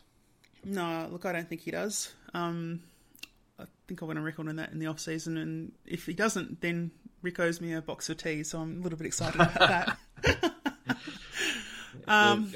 No, 0.64 1.08
look, 1.12 1.26
I 1.26 1.32
don't 1.32 1.48
think 1.48 1.62
he 1.62 1.72
does. 1.72 2.14
Um, 2.34 2.82
I 3.58 3.64
think 3.88 4.04
I 4.04 4.06
went 4.06 4.20
on 4.20 4.26
record 4.26 4.50
on 4.50 4.58
that 4.58 4.72
in 4.72 4.80
the 4.80 4.88
off 4.88 5.00
season, 5.00 5.38
and 5.38 5.72
if 5.86 6.06
he 6.06 6.14
doesn't, 6.14 6.62
then 6.62 6.92
Rick 7.22 7.40
owes 7.40 7.62
me 7.62 7.74
a 7.74 7.82
box 7.82 8.10
of 8.10 8.18
tea, 8.18 8.44
so 8.44 8.60
I'm 8.60 8.80
a 8.80 8.84
little 8.84 8.98
bit 8.98 9.08
excited 9.08 9.40
about 9.40 9.98
that. 10.24 10.54
Um. 12.08 12.52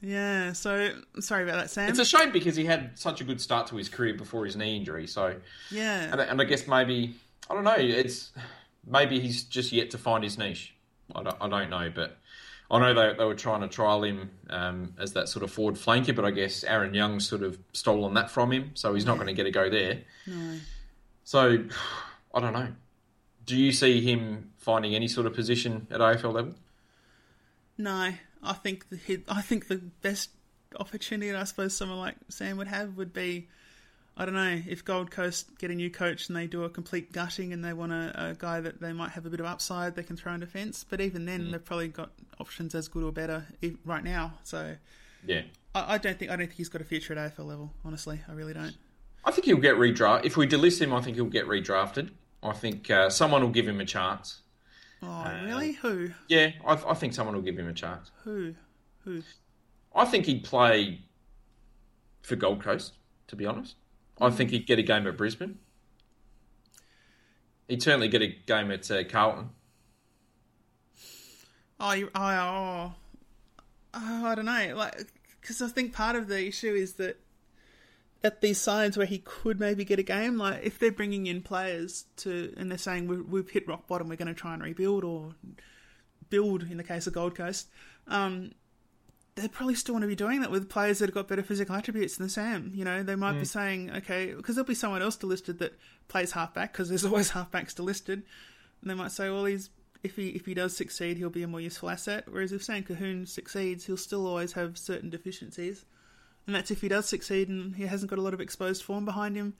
Yeah, 0.00 0.52
so 0.52 0.90
sorry 1.18 1.42
about 1.42 1.56
that, 1.56 1.70
Sam. 1.70 1.88
It's 1.88 1.98
a 1.98 2.04
shame 2.04 2.30
because 2.30 2.54
he 2.54 2.64
had 2.64 2.96
such 2.96 3.20
a 3.20 3.24
good 3.24 3.40
start 3.40 3.66
to 3.68 3.76
his 3.76 3.88
career 3.88 4.14
before 4.14 4.44
his 4.44 4.54
knee 4.54 4.76
injury. 4.76 5.08
So, 5.08 5.34
yeah, 5.70 6.12
and, 6.12 6.20
and 6.20 6.40
I 6.40 6.44
guess 6.44 6.68
maybe 6.68 7.16
I 7.50 7.54
don't 7.54 7.64
know. 7.64 7.74
It's 7.76 8.30
maybe 8.88 9.20
he's 9.20 9.44
just 9.44 9.72
yet 9.72 9.90
to 9.90 9.98
find 9.98 10.24
his 10.24 10.38
niche. 10.38 10.74
I 11.14 11.22
don't, 11.22 11.36
I 11.40 11.48
don't 11.48 11.70
know, 11.70 11.90
but 11.94 12.18
I 12.70 12.78
know 12.78 12.94
they, 12.94 13.16
they 13.16 13.24
were 13.24 13.34
trying 13.34 13.62
to 13.62 13.68
trial 13.68 14.04
him 14.04 14.30
um, 14.50 14.94
as 14.98 15.14
that 15.14 15.28
sort 15.28 15.42
of 15.42 15.50
forward 15.50 15.76
flanker, 15.76 16.14
but 16.14 16.24
I 16.24 16.30
guess 16.30 16.64
Aaron 16.64 16.92
Young 16.94 17.20
sort 17.20 17.42
of 17.42 17.58
stolen 17.72 18.14
that 18.14 18.30
from 18.30 18.52
him, 18.52 18.72
so 18.74 18.94
he's 18.94 19.06
not 19.06 19.16
going 19.16 19.28
to 19.28 19.32
get 19.32 19.46
a 19.46 19.50
go 19.50 19.70
there. 19.70 20.02
no. 20.26 20.58
So, 21.24 21.64
I 22.34 22.40
don't 22.40 22.52
know. 22.52 22.68
Do 23.46 23.56
you 23.56 23.72
see 23.72 24.02
him 24.02 24.50
finding 24.58 24.94
any 24.94 25.08
sort 25.08 25.26
of 25.26 25.34
position 25.34 25.86
at 25.90 26.00
AFL 26.00 26.34
level? 26.34 26.54
No, 27.78 28.12
I 28.42 28.52
think 28.52 28.86
the 28.90 29.22
I 29.28 29.40
think 29.40 29.68
the 29.68 29.80
best 30.02 30.30
opportunity 30.78 31.30
that 31.30 31.40
I 31.40 31.44
suppose 31.44 31.74
someone 31.74 31.98
like 31.98 32.16
Sam 32.28 32.58
would 32.58 32.68
have 32.68 32.96
would 32.96 33.12
be, 33.14 33.48
I 34.20 34.24
don't 34.24 34.34
know, 34.34 34.60
if 34.66 34.84
Gold 34.84 35.12
Coast 35.12 35.56
get 35.58 35.70
a 35.70 35.74
new 35.74 35.90
coach 35.90 36.26
and 36.26 36.36
they 36.36 36.48
do 36.48 36.64
a 36.64 36.68
complete 36.68 37.12
gutting 37.12 37.52
and 37.52 37.64
they 37.64 37.72
want 37.72 37.92
a, 37.92 38.30
a 38.30 38.34
guy 38.34 38.60
that 38.60 38.80
they 38.80 38.92
might 38.92 39.10
have 39.10 39.24
a 39.26 39.30
bit 39.30 39.38
of 39.38 39.46
upside 39.46 39.94
they 39.94 40.02
can 40.02 40.16
throw 40.16 40.34
in 40.34 40.40
defence. 40.40 40.84
But 40.88 41.00
even 41.00 41.24
then, 41.24 41.52
they've 41.52 41.64
probably 41.64 41.86
got 41.86 42.10
options 42.40 42.74
as 42.74 42.88
good 42.88 43.04
or 43.04 43.12
better 43.12 43.46
right 43.84 44.02
now. 44.02 44.34
So 44.42 44.74
Yeah. 45.24 45.42
I, 45.72 45.94
I 45.94 45.98
don't 45.98 46.18
think 46.18 46.32
I 46.32 46.36
don't 46.36 46.46
think 46.48 46.56
he's 46.56 46.68
got 46.68 46.80
a 46.80 46.84
future 46.84 47.16
at 47.16 47.36
AFL 47.36 47.46
level. 47.46 47.72
Honestly, 47.84 48.20
I 48.28 48.32
really 48.32 48.54
don't. 48.54 48.76
I 49.24 49.30
think 49.30 49.44
he'll 49.44 49.58
get 49.58 49.76
redraft. 49.76 50.24
If 50.24 50.36
we 50.36 50.48
delist 50.48 50.80
him, 50.80 50.92
I 50.92 51.00
think 51.00 51.16
he'll 51.16 51.26
get 51.26 51.46
redrafted. 51.46 52.10
I 52.42 52.52
think 52.54 52.90
uh, 52.90 53.10
someone 53.10 53.42
will 53.42 53.50
give 53.50 53.68
him 53.68 53.80
a 53.80 53.84
chance. 53.84 54.40
Oh, 55.00 55.40
really? 55.44 55.72
Who? 55.72 56.10
Yeah, 56.28 56.50
I, 56.66 56.72
I 56.72 56.94
think 56.94 57.14
someone 57.14 57.36
will 57.36 57.42
give 57.42 57.58
him 57.58 57.68
a 57.68 57.72
chance. 57.72 58.10
Who? 58.24 58.54
Who? 59.04 59.22
I 59.94 60.04
think 60.04 60.26
he'd 60.26 60.42
play 60.42 61.02
for 62.22 62.34
Gold 62.36 62.62
Coast, 62.62 62.94
to 63.28 63.36
be 63.36 63.46
honest. 63.46 63.76
I 64.20 64.30
think 64.30 64.50
he'd 64.50 64.66
get 64.66 64.78
a 64.78 64.82
game 64.82 65.06
at 65.06 65.16
Brisbane. 65.16 65.58
He'd 67.68 67.82
certainly 67.82 68.08
get 68.08 68.22
a 68.22 68.28
game 68.28 68.70
at 68.70 68.90
uh, 68.90 69.04
Carlton. 69.04 69.50
Oh, 71.80 71.92
you, 71.92 72.10
oh, 72.14 72.20
oh, 72.20 72.94
oh, 73.94 74.26
I 74.26 74.34
don't 74.34 74.46
know. 74.46 74.74
Like, 74.74 75.06
because 75.40 75.62
I 75.62 75.68
think 75.68 75.92
part 75.92 76.16
of 76.16 76.28
the 76.28 76.46
issue 76.46 76.74
is 76.74 76.94
that 76.94 77.20
at 78.24 78.40
these 78.40 78.58
sides 78.58 78.96
where 78.96 79.06
he 79.06 79.18
could 79.18 79.60
maybe 79.60 79.84
get 79.84 79.98
a 79.98 80.02
game, 80.02 80.38
like 80.38 80.64
if 80.64 80.78
they're 80.78 80.90
bringing 80.90 81.26
in 81.26 81.40
players 81.40 82.06
to 82.16 82.52
and 82.56 82.70
they're 82.70 82.78
saying 82.78 83.06
we, 83.06 83.20
we've 83.20 83.50
hit 83.50 83.68
rock 83.68 83.86
bottom, 83.86 84.08
we're 84.08 84.16
going 84.16 84.28
to 84.28 84.34
try 84.34 84.54
and 84.54 84.62
rebuild 84.62 85.04
or 85.04 85.34
build 86.30 86.62
in 86.62 86.76
the 86.76 86.84
case 86.84 87.06
of 87.06 87.12
Gold 87.12 87.34
Coast, 87.36 87.68
um, 88.08 88.52
they 89.38 89.48
probably 89.48 89.74
still 89.74 89.94
want 89.94 90.02
to 90.02 90.08
be 90.08 90.16
doing 90.16 90.40
that 90.40 90.50
with 90.50 90.68
players 90.68 90.98
that 90.98 91.06
have 91.06 91.14
got 91.14 91.28
better 91.28 91.42
physical 91.42 91.74
attributes 91.74 92.16
than 92.16 92.28
Sam. 92.28 92.72
You 92.74 92.84
know, 92.84 93.02
they 93.02 93.14
might 93.14 93.38
be 93.38 93.44
saying, 93.44 93.90
okay, 93.90 94.34
because 94.34 94.54
there'll 94.54 94.66
be 94.66 94.74
someone 94.74 95.02
else 95.02 95.16
delisted 95.16 95.58
that 95.58 95.78
plays 96.08 96.32
halfback 96.32 96.72
because 96.72 96.88
there's 96.88 97.04
always 97.06 97.30
halfbacks 97.30 97.74
delisted, 97.74 98.22
and 98.80 98.90
they 98.90 98.94
might 98.94 99.12
say, 99.12 99.30
well, 99.30 99.44
he's 99.44 99.70
if 100.02 100.16
he 100.16 100.28
if 100.28 100.46
he 100.46 100.54
does 100.54 100.76
succeed, 100.76 101.16
he'll 101.16 101.30
be 101.30 101.42
a 101.42 101.48
more 101.48 101.60
useful 101.60 101.90
asset. 101.90 102.24
Whereas 102.28 102.52
if 102.52 102.62
Sam 102.62 102.82
Colquhoun 102.82 103.26
succeeds, 103.26 103.86
he'll 103.86 103.96
still 103.96 104.26
always 104.26 104.52
have 104.52 104.78
certain 104.78 105.10
deficiencies, 105.10 105.84
and 106.46 106.54
that's 106.54 106.70
if 106.70 106.80
he 106.80 106.88
does 106.88 107.06
succeed 107.06 107.48
and 107.48 107.76
he 107.76 107.84
hasn't 107.86 108.10
got 108.10 108.18
a 108.18 108.22
lot 108.22 108.34
of 108.34 108.40
exposed 108.40 108.82
form 108.82 109.04
behind 109.04 109.36
him. 109.36 109.54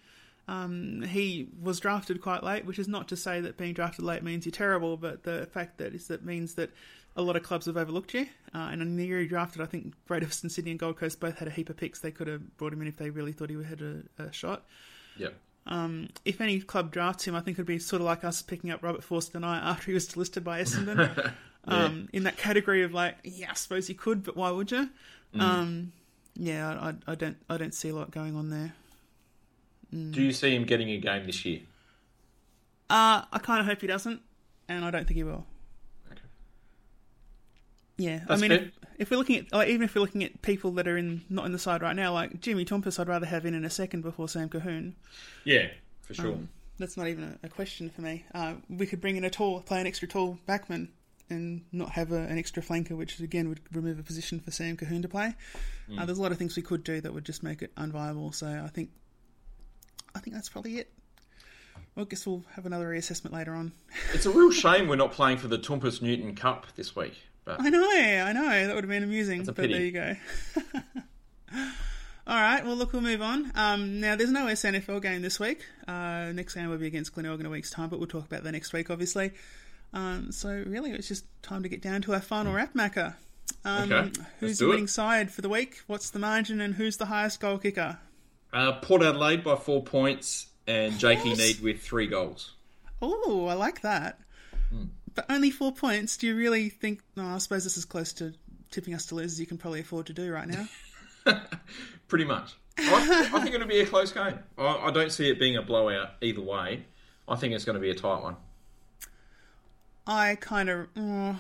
Um, 0.47 1.03
he 1.03 1.49
was 1.61 1.79
drafted 1.79 2.23
quite 2.23 2.43
late, 2.43 2.65
which 2.65 2.79
is 2.79 2.89
not 2.89 3.09
to 3.09 3.17
say 3.17 3.43
that 3.43 3.59
being 3.59 3.75
drafted 3.75 4.07
late 4.07 4.23
means 4.23 4.47
you're 4.47 4.51
terrible, 4.51 4.97
but 4.97 5.23
the 5.23 5.47
fact 5.53 5.77
that 5.77 5.95
is 5.95 6.09
that 6.09 6.25
means 6.25 6.55
that 6.55 6.71
a 7.19 7.23
lot 7.23 7.35
of 7.35 7.43
clubs 7.43 7.67
have 7.67 7.77
overlooked 7.77 8.15
you. 8.15 8.29
Uh, 8.55 8.69
and 8.71 8.81
in 8.81 8.97
the 8.97 9.05
year 9.05 9.19
he 9.21 9.27
drafted, 9.27 9.61
I 9.61 9.67
think 9.67 9.93
Great 10.07 10.23
Western 10.23 10.49
Sydney 10.49 10.71
and 10.71 10.81
Gold 10.81 10.97
Coast 10.97 11.19
both 11.19 11.37
had 11.39 11.49
a 11.49 11.51
heap 11.51 11.69
of 11.69 11.77
picks. 11.77 11.99
They 11.99 12.13
could 12.13 12.29
have 12.29 12.57
brought 12.57 12.73
him 12.73 12.81
in 12.81 12.89
if 12.89 12.97
they 12.97 13.11
really 13.11 13.33
thought 13.33 13.51
he 13.51 13.63
had 13.63 13.83
a, 13.83 14.23
a 14.23 14.33
shot. 14.33 14.65
Yep. 15.19 15.35
Um, 15.67 16.09
if 16.25 16.41
any 16.41 16.61
club 16.61 16.93
drafts 16.93 17.27
him, 17.27 17.35
I 17.35 17.41
think 17.41 17.57
it'd 17.57 17.67
be 17.67 17.81
sort 17.81 18.01
of 18.01 18.07
like 18.07 18.25
us 18.25 18.41
picking 18.41 18.71
up 18.71 18.83
Robert 18.83 19.03
Forster 19.03 19.41
Knight 19.41 19.69
after 19.69 19.87
he 19.87 19.95
was 19.95 20.09
delisted 20.09 20.45
by 20.45 20.63
Essendon. 20.63 21.33
um, 21.65 22.09
in 22.13 22.23
that 22.23 22.37
category 22.37 22.85
of 22.85 22.95
like, 22.95 23.17
yeah, 23.25 23.51
I 23.51 23.55
suppose 23.55 23.89
you 23.89 23.97
could, 23.97 24.23
but 24.23 24.37
why 24.37 24.53
would 24.53 24.71
you? 24.71 24.89
Um, 25.39 25.93
yeah, 26.37 26.71
I, 26.71 26.95
I 27.11 27.15
don't, 27.17 27.37
I 27.51 27.59
don't 27.59 27.75
see 27.75 27.89
a 27.89 27.95
lot 27.95 28.13
going 28.13 28.37
on 28.37 28.49
there. 28.49 28.73
Do 29.91 30.23
you 30.23 30.33
see 30.33 30.55
him 30.55 30.65
getting 30.65 30.91
a 30.91 30.99
game 30.99 31.27
this 31.27 31.45
year? 31.45 31.61
Uh, 32.89 33.25
I 33.31 33.39
kind 33.43 33.61
of 33.61 33.67
hope 33.67 33.81
he 33.81 33.87
doesn't, 33.87 34.23
and 34.69 34.85
I 34.85 34.91
don't 34.91 35.07
think 35.07 35.17
he 35.17 35.25
will. 35.25 35.47
Yeah, 37.99 38.21
That's 38.29 38.43
I 38.43 38.49
mean, 38.49 38.53
if, 38.53 38.73
if 38.99 39.11
we're 39.11 39.17
looking 39.17 39.39
at, 39.39 39.53
like, 39.53 39.69
even 39.69 39.83
if 39.83 39.95
we're 39.95 40.01
looking 40.01 40.23
at 40.23 40.41
people 40.41 40.71
that 40.73 40.87
are 40.87 40.97
in 40.97 41.23
not 41.29 41.47
in 41.47 41.53
the 41.53 41.59
side 41.59 41.83
right 41.83 41.97
now, 41.97 42.13
like 42.15 42.41
Jimmy 42.41 42.65
Toumpas, 42.65 42.99
I'd 42.99 43.09
rather 43.09 43.27
have 43.27 43.45
in 43.45 43.55
in 43.55 43.65
a 43.65 43.71
second 43.71 44.03
before 44.03 44.29
Sam 44.29 44.49
Colquhoun. 44.49 44.95
Yeah, 45.45 45.67
for 46.03 46.15
sure. 46.15 46.33
Um, 46.33 46.49
that's 46.79 46.97
not 46.97 47.09
even 47.09 47.25
a, 47.43 47.47
a 47.47 47.49
question 47.49 47.91
for 47.91 48.03
me. 48.03 48.25
Uh, 48.33 48.55
we 48.71 48.87
could 48.87 49.01
bring 49.01 49.17
in 49.17 49.25
a 49.25 49.31
tall, 49.31 49.61
play 49.63 49.81
an 49.81 49.87
extra 49.89 50.07
tall 50.07 50.39
backman, 50.49 50.89
and 51.29 51.65
not 51.73 51.91
have 51.91 52.13
a, 52.13 52.21
an 52.21 52.39
extra 52.39 52.63
flanker, 52.63 52.93
which 52.93 53.19
again 53.19 53.49
would 53.49 53.61
remove 53.73 53.99
a 53.99 54.05
position 54.05 54.39
for 54.39 54.53
Sam 54.53 54.77
Colquhoun 54.77 55.03
to 55.03 55.09
play. 55.09 55.35
Mm. 55.91 56.01
Uh, 56.01 56.07
there's 56.07 56.19
a 56.19 56.23
lot 56.23 56.31
of 56.31 56.39
things 56.39 56.55
we 56.55 56.63
could 56.63 56.85
do 56.85 57.01
that 57.01 57.13
would 57.13 57.25
just 57.25 57.43
make 57.43 57.63
it 57.63 57.75
unviable. 57.75 58.33
So 58.33 58.47
I 58.47 58.69
think, 58.69 58.91
I 60.15 60.21
think 60.21 60.35
that's 60.35 60.49
probably 60.49 60.79
it. 60.79 60.93
Well, 61.97 62.07
I 62.07 62.09
guess 62.09 62.27
we'll 62.27 62.45
have 62.55 62.65
another 62.65 62.89
reassessment 62.89 63.33
later 63.33 63.55
on. 63.55 63.73
It's 64.15 64.27
a 64.27 64.31
real 64.31 64.53
shame 64.53 64.87
we're 64.87 64.97
not 64.97 65.11
playing 65.11 65.39
for 65.39 65.49
the 65.49 65.59
Toumpas 65.59 66.01
Newton 66.01 66.37
Cup 66.37 66.67
this 66.77 66.95
week. 66.95 67.15
But 67.57 67.61
I 67.61 67.71
know, 67.71 67.81
I 67.81 68.33
know. 68.33 68.67
That 68.67 68.75
would 68.75 68.85
have 68.85 68.91
been 68.91 69.03
amusing. 69.03 69.45
But 69.45 69.57
pity. 69.57 69.73
there 69.73 69.83
you 69.83 69.93
go. 69.93 70.17
All 72.27 72.37
right, 72.37 72.63
well, 72.65 72.77
look, 72.77 72.93
we'll 72.93 73.01
move 73.01 73.23
on. 73.23 73.51
Um, 73.55 74.01
now, 74.01 74.15
there's 74.15 74.31
no 74.31 74.45
SANFL 74.45 75.01
game 75.01 75.23
this 75.23 75.41
week. 75.41 75.65
Uh, 75.87 76.31
next 76.35 76.53
game 76.55 76.69
will 76.69 76.77
be 76.77 76.87
against 76.87 77.15
Glenelg 77.15 77.41
in 77.41 77.47
a 77.47 77.51
week's 77.51 77.71
time, 77.71 77.89
but 77.89 77.99
we'll 77.99 78.07
talk 78.09 78.27
about 78.27 78.45
that 78.45 78.53
next 78.53 78.75
week, 78.75 78.91
obviously. 78.91 79.33
Um, 79.95 80.31
so, 80.31 80.63
really, 80.67 80.91
it's 80.91 81.09
just 81.09 81.25
time 81.43 81.63
to 81.63 81.71
get 81.71 81.81
down 81.81 82.03
to 82.03 82.13
our 82.13 82.21
final 82.21 82.53
wrap, 82.53 82.75
Macca. 82.75 83.15
Um, 83.65 83.91
Okay, 83.91 84.11
who's 84.41 84.59
the 84.59 84.67
it. 84.67 84.69
winning 84.69 84.89
side 84.89 85.31
for 85.31 85.41
the 85.41 85.49
week? 85.49 85.81
What's 85.87 86.11
the 86.11 86.19
margin, 86.19 86.61
and 86.61 86.75
who's 86.75 86.99
the 86.99 87.07
highest 87.07 87.41
goal 87.41 87.57
kicker? 87.57 87.97
uh, 88.53 88.73
Port 88.81 89.03
Adelaide 89.03 89.43
by 89.43 89.57
four 89.57 89.83
points 89.83 90.49
and 90.67 90.99
Jakey 90.99 91.33
Neade 91.35 91.63
with 91.63 91.81
three 91.81 92.07
goals. 92.07 92.53
Oh, 93.01 93.47
I 93.47 93.55
like 93.55 93.81
that. 93.81 94.19
Hmm. 94.71 94.85
But 95.19 95.27
only 95.29 95.51
four 95.51 95.73
points. 95.73 96.17
Do 96.17 96.29
you 96.29 96.37
really 96.37 96.69
think? 96.69 97.01
No, 97.17 97.27
I 97.27 97.39
suppose 97.39 97.65
this 97.65 97.77
is 97.77 97.85
close 97.85 98.13
to 98.13 98.35
tipping 98.71 98.95
us 98.95 99.07
to 99.07 99.17
lose 99.17 99.33
as 99.33 99.41
you 99.41 99.47
can 99.47 99.59
probably 99.59 99.81
afford 99.81 100.07
to 100.07 100.13
do 100.13 100.31
right 100.33 100.47
now. 100.47 100.69
Pretty 102.07 102.25
much. 102.25 102.55
I, 102.79 103.29
I 103.35 103.41
think 103.41 103.53
it'll 103.53 103.67
be 103.67 103.81
a 103.81 103.87
close 103.87 104.13
game. 104.13 104.39
I, 104.57 104.77
I 104.77 104.91
don't 104.93 105.11
see 105.11 105.29
it 105.29 105.41
being 105.41 105.57
a 105.57 105.63
blowout 105.63 106.11
either 106.21 106.41
way. 106.41 106.85
I 107.27 107.35
think 107.35 107.53
it's 107.53 107.65
going 107.65 107.75
to 107.75 107.81
be 107.81 107.91
a 107.91 107.97
tight 107.97 108.23
one. 108.23 108.37
I 110.07 110.37
kind 110.37 110.71
of. 110.71 110.87
Uh, 110.97 111.35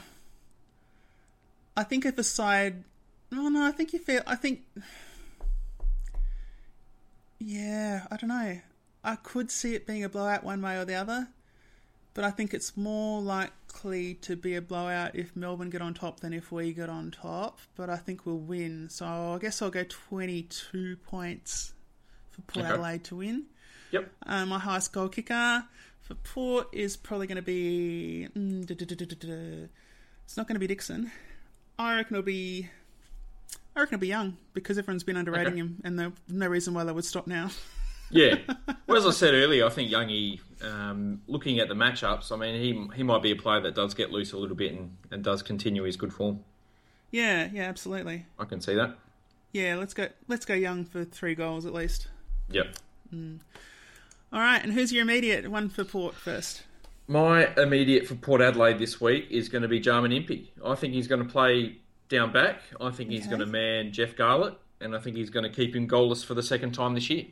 I 1.76 1.84
think 1.84 2.04
if 2.04 2.18
a 2.18 2.24
side. 2.24 2.82
Oh 3.32 3.48
no, 3.48 3.64
I 3.64 3.70
think 3.70 3.92
you 3.92 4.00
feel. 4.00 4.22
I 4.26 4.34
think. 4.34 4.62
Yeah, 7.38 8.08
I 8.10 8.16
don't 8.16 8.30
know. 8.30 8.60
I 9.04 9.14
could 9.14 9.52
see 9.52 9.76
it 9.76 9.86
being 9.86 10.02
a 10.02 10.08
blowout 10.08 10.42
one 10.42 10.62
way 10.62 10.76
or 10.76 10.84
the 10.84 10.96
other, 10.96 11.28
but 12.18 12.24
I 12.24 12.32
think 12.32 12.52
it's 12.52 12.76
more 12.76 13.20
likely 13.22 14.14
to 14.22 14.34
be 14.34 14.56
a 14.56 14.60
blowout 14.60 15.14
if 15.14 15.36
Melbourne 15.36 15.70
get 15.70 15.80
on 15.80 15.94
top 15.94 16.18
than 16.18 16.32
if 16.32 16.50
we 16.50 16.72
get 16.72 16.88
on 16.88 17.12
top. 17.12 17.60
But 17.76 17.90
I 17.90 17.96
think 17.96 18.26
we'll 18.26 18.38
win, 18.38 18.88
so 18.90 19.06
I 19.06 19.38
guess 19.38 19.62
I'll 19.62 19.70
go 19.70 19.84
twenty-two 19.88 20.96
points 21.06 21.74
for 22.32 22.42
Port 22.42 22.64
Okay. 22.66 22.74
Adelaide 22.74 23.04
to 23.04 23.14
win. 23.18 23.44
Yep. 23.92 24.10
Uh, 24.26 24.46
my 24.46 24.58
highest 24.58 24.92
goal 24.92 25.08
kicker 25.08 25.62
for 26.02 26.14
Port 26.16 26.66
is 26.72 26.96
probably 26.96 27.28
going 27.28 27.36
to 27.36 27.42
be. 27.42 28.26
mm. 28.36 28.68
It's 30.24 30.36
not 30.36 30.48
going 30.48 30.56
to 30.56 30.60
be 30.60 30.66
Dixon. 30.66 31.12
I 31.78 31.94
reckon 31.94 32.16
it'll 32.16 32.26
be. 32.26 32.68
I 33.76 33.80
reckon 33.80 33.94
it'll 33.94 34.00
be 34.00 34.08
Young 34.08 34.36
because 34.54 34.76
everyone's 34.76 35.04
been 35.04 35.16
underrating 35.16 35.52
Okay. 35.52 35.60
him, 35.60 35.80
and 35.84 35.96
there's 35.96 36.12
no 36.26 36.48
reason 36.48 36.74
why 36.74 36.82
they 36.82 36.90
would 36.90 37.04
stop 37.04 37.28
now. 37.28 37.50
Yeah. 38.10 38.36
Well, 38.86 38.96
as 38.96 39.04
I 39.04 39.10
said 39.10 39.34
earlier, 39.34 39.66
I 39.66 39.68
think 39.68 39.92
Youngie, 39.92 40.40
um, 40.64 41.20
looking 41.26 41.58
at 41.58 41.68
the 41.68 41.74
matchups, 41.74 42.32
I 42.32 42.36
mean, 42.36 42.58
he 42.58 42.96
he 42.96 43.02
might 43.02 43.20
be 43.22 43.32
a 43.32 43.36
player 43.36 43.60
that 43.60 43.74
does 43.74 43.92
get 43.92 44.10
loose 44.10 44.32
a 44.32 44.38
little 44.38 44.56
bit 44.56 44.72
and, 44.72 44.96
and 45.10 45.22
does 45.22 45.42
continue 45.42 45.82
his 45.82 45.98
good 45.98 46.10
form. 46.14 46.40
yeah, 47.10 47.50
yeah, 47.52 47.64
absolutely. 47.64 48.24
I 48.38 48.46
can 48.46 48.62
see 48.62 48.74
that. 48.76 48.96
Yeah, 49.52 49.76
let's 49.76 49.92
go. 49.92 50.08
Let's 50.26 50.46
go 50.46 50.54
Young 50.54 50.86
for 50.86 51.04
three 51.04 51.34
goals 51.34 51.66
at 51.66 51.74
least. 51.74 52.08
Yep. 52.50 52.76
All 53.12 54.40
right, 54.40 54.62
and 54.62 54.72
who's 54.72 54.90
your 54.92 55.02
immediate 55.02 55.50
one 55.50 55.68
for 55.68 55.84
Port 55.84 56.14
first? 56.14 56.62
My 57.08 57.48
immediate 57.56 58.06
for 58.06 58.14
Port 58.14 58.40
Adelaide 58.40 58.78
this 58.78 59.00
week 59.02 59.26
is 59.30 59.50
going 59.50 59.62
to 59.62 59.68
be 59.68 59.80
Jarman 59.80 60.12
Impey. 60.12 60.50
I 60.64 60.74
think 60.76 60.94
he's 60.94 61.08
going 61.08 61.22
to 61.22 61.28
play 61.28 61.76
down 62.08 62.32
back. 62.32 62.60
I 62.80 62.90
think 62.90 63.10
he's 63.10 63.22
Okay. 63.22 63.30
going 63.30 63.40
to 63.40 63.46
man 63.46 63.92
Jeff 63.92 64.16
Garlett, 64.16 64.54
and 64.80 64.96
I 64.96 64.98
think 64.98 65.16
he's 65.16 65.28
going 65.30 65.44
to 65.44 65.50
keep 65.54 65.76
him 65.76 65.86
goalless 65.86 66.24
for 66.24 66.32
the 66.32 66.42
second 66.42 66.72
time 66.72 66.94
this 66.94 67.10
year. 67.10 67.26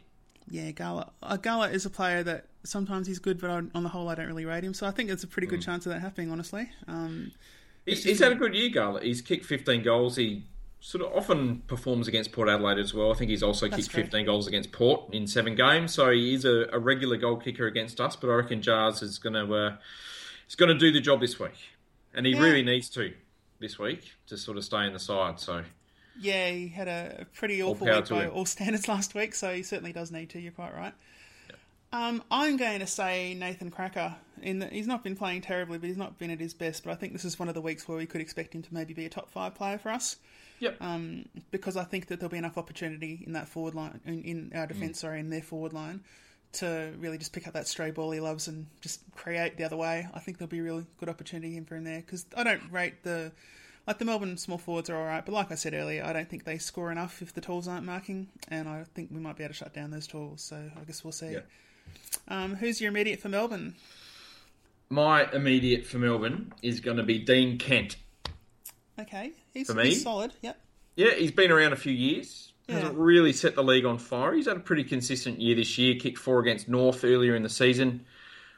Yeah, 0.49 0.70
Gala. 0.70 1.12
Uh, 1.22 1.36
Gala 1.36 1.68
is 1.70 1.86
a 1.86 1.90
player 1.90 2.22
that 2.22 2.47
sometimes 2.64 3.07
he's 3.07 3.18
good, 3.18 3.40
but 3.40 3.51
on, 3.51 3.70
on 3.74 3.82
the 3.82 3.88
whole, 3.88 4.09
I 4.09 4.14
don't 4.14 4.26
really 4.26 4.44
rate 4.44 4.62
him. 4.64 4.74
So 4.74 4.86
I 4.86 4.90
think 4.92 5.09
there's 5.09 5.24
a 5.24 5.26
pretty 5.26 5.47
Mm. 5.49 5.51
good 5.51 5.62
chance 5.62 5.86
of 5.86 5.92
that 5.92 6.01
happening. 6.01 6.30
Honestly, 6.30 6.70
um, 6.86 7.32
He's, 7.84 8.03
he's 8.05 8.18
had 8.18 8.32
a 8.32 8.34
good 8.36 8.55
year, 8.55 8.68
Garlett. 8.70 9.05
He's 9.05 9.20
kicked 9.20 9.44
15 9.44 9.82
goals. 9.82 10.16
He 10.16 10.44
sort 10.80 11.05
of 11.05 11.12
often 11.16 11.61
performs 11.68 12.09
against 12.09 12.32
Port 12.32 12.49
Adelaide 12.49 12.78
as 12.78 12.92
well. 12.92 13.12
I 13.12 13.14
think 13.14 13.30
he's 13.30 13.42
also 13.44 13.68
That's 13.68 13.82
kicked 13.84 13.90
true. 13.94 14.03
15 14.03 14.26
goals 14.26 14.47
against 14.49 14.72
Port 14.72 15.12
in 15.14 15.26
seven 15.28 15.55
games. 15.55 15.94
So 15.94 16.11
he 16.11 16.34
is 16.34 16.44
a, 16.44 16.68
a 16.72 16.78
regular 16.80 17.16
goal 17.16 17.36
kicker 17.36 17.66
against 17.66 18.01
us. 18.01 18.16
But 18.16 18.28
I 18.30 18.34
reckon 18.34 18.61
Jars 18.62 19.03
is 19.03 19.18
going 19.18 19.34
to 19.34 19.55
uh, 19.55 19.76
he's 20.47 20.57
going 20.57 20.68
to 20.72 20.78
do 20.78 20.90
the 20.92 21.01
job 21.01 21.20
this 21.20 21.38
week, 21.38 21.55
and 22.14 22.26
he 22.26 22.32
Yeah. 22.32 22.40
really 22.42 22.62
needs 22.62 22.88
to 22.90 23.12
this 23.61 23.78
week 23.78 24.12
to 24.26 24.36
sort 24.36 24.57
of 24.59 24.64
stay 24.64 24.84
in 24.86 24.92
the 24.92 24.99
side. 24.99 25.38
So 25.40 25.62
Yeah, 26.19 26.51
he 26.51 26.69
had 26.69 26.89
a 26.89 27.27
pretty 27.35 27.62
awful 27.62 27.87
week 27.87 28.09
by 28.09 28.25
him. 28.25 28.31
all 28.35 28.47
standards 28.47 28.89
last 28.89 29.14
week, 29.14 29.35
so 29.35 29.53
he 29.55 29.62
certainly 29.62 29.93
does 29.93 30.11
need 30.11 30.31
to. 30.31 30.41
You're 30.41 30.53
quite 30.53 30.75
right. 30.75 30.95
Um, 31.93 32.23
I'm 32.31 32.57
going 32.57 32.81
to 32.81 32.87
say 32.87 33.35
Nathan 33.35 33.71
Krakouer. 33.71 34.14
In 34.43 34.59
that 34.59 34.71
he's 34.73 34.87
not 34.87 35.03
been 35.03 35.17
playing 35.17 35.41
terribly, 35.43 35.79
but 35.79 35.87
he's 35.87 35.97
not 35.97 36.19
been 36.19 36.31
at 36.31 36.41
his 36.41 36.53
best. 36.53 36.85
But 36.85 36.91
I 36.91 36.95
think 36.97 37.12
this 37.14 37.25
is 37.25 37.39
one 37.39 37.49
of 37.49 37.55
the 37.55 37.61
weeks 37.62 37.89
where 37.89 37.97
we 37.97 38.05
could 38.07 38.21
expect 38.21 38.55
him 38.55 38.62
to 38.62 38.75
maybe 38.75 38.93
be 38.93 39.07
a 39.07 39.09
top 39.09 39.31
five 39.31 39.55
player 39.55 39.79
for 39.79 39.91
us. 39.91 40.17
Yep. 40.61 40.77
Um, 40.81 41.27
because 41.51 41.77
I 41.77 41.85
think 41.85 42.09
that 42.09 42.19
there'll 42.21 42.31
be 42.31 42.37
enough 42.39 42.59
opportunity 42.59 43.23
in 43.27 43.33
that 43.33 43.49
forward 43.49 43.75
line, 43.75 44.01
in, 44.05 44.23
in 44.25 44.53
our 44.55 44.67
Mm. 44.67 44.69
defence, 44.69 45.01
sorry, 45.01 45.21
in 45.21 45.31
their 45.31 45.43
forward 45.43 45.73
line, 45.73 46.03
to 46.55 46.93
really 46.99 47.17
just 47.19 47.33
pick 47.33 47.47
up 47.47 47.55
that 47.55 47.67
stray 47.69 47.91
ball 47.91 48.11
he 48.11 48.21
loves 48.21 48.47
and 48.49 48.67
just 48.83 49.01
create 49.14 49.57
the 49.57 49.64
other 49.64 49.77
way. 49.77 50.07
I 50.12 50.19
think 50.19 50.37
there'll 50.39 50.51
be 50.51 50.59
a 50.59 50.62
really 50.62 50.87
good 50.99 51.09
opportunity 51.09 51.59
for 51.61 51.77
him 51.77 51.85
there 51.85 52.01
because 52.01 52.27
I 52.37 52.43
don't 52.45 52.71
rate 52.71 53.03
the 53.05 53.33
like 53.87 53.99
the 53.99 54.05
Melbourne 54.05 54.37
small 54.37 54.59
forwards 54.59 54.91
are 54.91 54.97
all 54.97 55.05
right, 55.05 55.24
but 55.24 55.32
like 55.32 55.53
I 55.53 55.55
said 55.55 55.74
earlier, 55.74 56.05
I 56.05 56.12
don't 56.12 56.28
think 56.28 56.45
they 56.45 56.59
score 56.59 56.91
enough 56.91 57.22
if 57.22 57.32
the 57.32 57.41
talls 57.41 57.68
aren't 57.68 57.84
marking, 57.84 58.28
and 58.49 58.68
I 58.68 58.84
think 58.95 59.11
we 59.12 59.20
might 59.20 59.37
be 59.37 59.45
able 59.45 59.55
to 59.55 59.59
shut 59.59 59.72
down 59.74 59.91
those 59.91 60.07
talls. 60.07 60.43
So 60.43 60.57
I 60.57 60.84
guess 60.84 61.05
we'll 61.05 61.12
see. 61.12 61.32
Yeah. 61.32 61.41
Um, 62.28 62.57
who's 62.57 62.80
your 62.80 62.91
immediate 62.91 63.20
for 63.20 63.28
Melbourne? 63.28 63.74
my 64.89 65.28
immediate 65.32 65.84
for 65.84 65.99
Melbourne 65.99 66.53
is 66.62 66.80
going 66.80 66.97
to 66.97 67.03
be 67.03 67.18
Dean 67.18 67.59
Kent. 67.59 67.97
Okay, 68.99 69.32
he's, 69.53 69.66
For 69.66 69.74
me? 69.74 69.87
he's 69.87 70.03
solid. 70.03 70.32
Yep. 70.43 70.59
Yeah, 70.97 71.11
he's 71.14 71.32
been 71.32 71.51
around 71.51 71.72
a 71.72 71.76
few 71.76 71.93
years. 71.93 72.53
Yeah. 72.66 72.76
Hasn't 72.76 72.97
really 72.97 73.32
set 73.32 73.55
the 73.55 73.62
league 73.62 73.84
on 73.84 73.99
fire. 73.99 74.32
He's 74.32 74.47
had 74.47 74.57
a 74.57 74.61
pretty 74.61 74.84
consistent 74.84 75.41
year 75.41 75.55
this 75.55 75.76
year. 75.76 75.97
Kicked 75.97 76.18
four 76.18 76.41
against 76.41 76.68
North 76.68 77.05
earlier 77.05 77.37
in 77.37 77.43
the 77.43 77.49
season. 77.49 78.07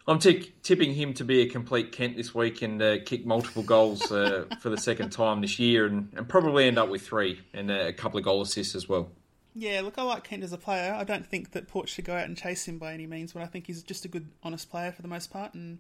I'm 0.09 0.19
tick 0.19 0.63
tipping 0.63 0.95
him 0.95 1.13
to 1.15 1.25
be 1.25 1.43
a 1.43 1.47
complete 1.47 1.93
Kent 1.93 2.17
this 2.17 2.35
week 2.35 2.63
and 2.63 2.81
uh, 2.81 2.97
kick 3.05 3.27
multiple 3.27 3.63
goals 3.63 4.11
uh, 4.11 4.47
for 4.61 4.71
the 4.71 4.79
second 4.79 5.11
time 5.11 5.43
this 5.43 5.59
year, 5.59 5.85
and, 5.85 6.09
and 6.17 6.27
probably 6.27 6.67
end 6.67 6.79
up 6.79 6.89
with 6.89 7.03
three 7.03 7.41
and 7.53 7.71
uh, 7.71 7.85
a 7.89 7.93
couple 7.93 8.19
of 8.19 8.25
goal 8.25 8.41
assists 8.41 8.75
as 8.75 8.89
well. 8.89 9.11
Yeah, 9.55 9.83
look, 9.83 9.99
I 9.99 10.03
like 10.03 10.25
Kent 10.25 10.45
as 10.45 10.53
a 10.53 10.59
player. 10.59 10.95
I 10.95 11.05
don't 11.05 11.27
think 11.27 11.51
that 11.53 11.69
Port 11.69 11.91
should 11.91 12.07
go 12.07 12.17
out 12.17 12.25
and 12.25 12.39
chase 12.39 12.67
him 12.67 12.79
by 12.79 12.95
any 12.95 13.07
means, 13.07 13.35
but 13.35 13.43
I 13.43 13.47
think 13.47 13.67
he's 13.67 13.83
just 13.83 14.07
a 14.07 14.09
good, 14.09 14.29
honest 14.43 14.71
player 14.71 14.93
for 14.93 15.03
the 15.03 15.09
most 15.09 15.31
part, 15.31 15.53
and 15.53 15.79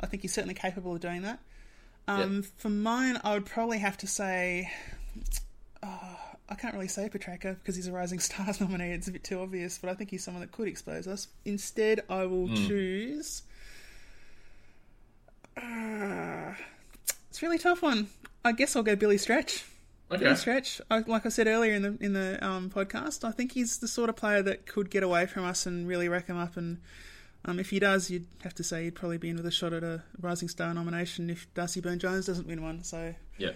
I 0.00 0.06
think 0.06 0.22
he's 0.22 0.32
certainly 0.32 0.54
capable 0.54 0.94
of 0.94 1.00
doing 1.00 1.22
that. 1.22 1.38
Um, 2.08 2.42
For 2.56 2.68
mine, 2.68 3.20
I 3.22 3.34
would 3.34 3.46
probably 3.46 3.78
have 3.78 3.96
to 3.98 4.08
say. 4.08 4.72
Uh, 5.82 6.16
I 6.48 6.54
can't 6.54 6.74
really 6.74 6.88
say 6.88 7.08
Petracca 7.08 7.54
because 7.54 7.76
he's 7.76 7.86
a 7.86 7.92
Rising 7.92 8.18
Stars 8.20 8.60
nominee. 8.60 8.90
It's 8.92 9.08
a 9.08 9.12
bit 9.12 9.22
too 9.22 9.40
obvious, 9.40 9.78
but 9.78 9.88
I 9.88 9.94
think 9.94 10.10
he's 10.10 10.24
someone 10.24 10.40
that 10.40 10.50
could 10.50 10.66
expose 10.66 11.06
us. 11.06 11.28
Instead, 11.44 12.00
I 12.08 12.26
will 12.26 12.48
choose. 12.48 13.42
Uh, 15.56 16.54
it's 17.42 17.46
a 17.46 17.48
really 17.48 17.58
tough 17.58 17.82
one. 17.82 18.08
I 18.44 18.52
guess 18.52 18.76
I'll 18.76 18.82
go 18.84 18.94
Billy 18.94 19.18
Stretch. 19.18 19.64
Billy 20.10 20.36
Stretch, 20.36 20.80
I, 20.90 20.98
like 21.06 21.24
I 21.26 21.28
said 21.30 21.46
earlier 21.48 21.72
in 21.74 21.82
the 21.82 21.96
in 22.00 22.12
the 22.12 22.44
um, 22.46 22.70
podcast, 22.70 23.24
I 23.26 23.30
think 23.32 23.52
he's 23.52 23.78
the 23.78 23.88
sort 23.88 24.08
of 24.10 24.14
player 24.16 24.42
that 24.42 24.66
could 24.66 24.90
get 24.90 25.02
away 25.02 25.26
from 25.26 25.44
us 25.44 25.64
and 25.66 25.88
really 25.88 26.08
rack 26.08 26.26
him 26.26 26.36
up. 26.38 26.56
And 26.56 26.78
um, 27.46 27.58
if 27.58 27.70
he 27.70 27.78
does, 27.80 28.10
you'd 28.10 28.26
have 28.44 28.54
to 28.56 28.62
say 28.62 28.84
he'd 28.84 28.94
probably 28.94 29.16
be 29.18 29.30
in 29.30 29.36
with 29.36 29.46
a 29.46 29.50
shot 29.50 29.72
at 29.72 29.82
a 29.82 30.02
Rising 30.20 30.48
Star 30.48 30.72
nomination 30.74 31.30
if 31.30 31.52
Darcy 31.54 31.80
Byrne 31.80 31.98
Jones 31.98 32.26
doesn't 32.26 32.46
win 32.46 32.62
one. 32.62 32.84
So 32.84 33.14
Yeah. 33.38 33.52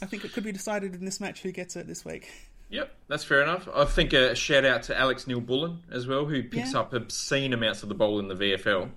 I 0.00 0.06
think 0.06 0.24
it 0.24 0.32
could 0.32 0.44
be 0.44 0.52
decided 0.52 0.94
in 0.94 1.04
this 1.04 1.20
match 1.20 1.42
who 1.42 1.50
gets 1.52 1.74
it 1.76 1.86
this 1.88 2.04
week. 2.04 2.30
Yep, 2.70 2.94
that's 3.08 3.24
fair 3.24 3.42
enough. 3.42 3.68
I 3.74 3.84
think 3.84 4.12
a 4.12 4.34
shout 4.34 4.64
out 4.64 4.84
to 4.84 4.98
Alex 4.98 5.26
Neal-Bullen 5.26 5.80
as 5.90 6.06
well, 6.06 6.24
who 6.26 6.42
picks 6.44 6.72
Yeah. 6.72 6.80
up 6.80 6.92
obscene 6.92 7.52
amounts 7.52 7.82
of 7.82 7.88
the 7.88 7.94
ball 7.94 8.18
in 8.18 8.28
the 8.28 8.34
VFL. 8.34 8.90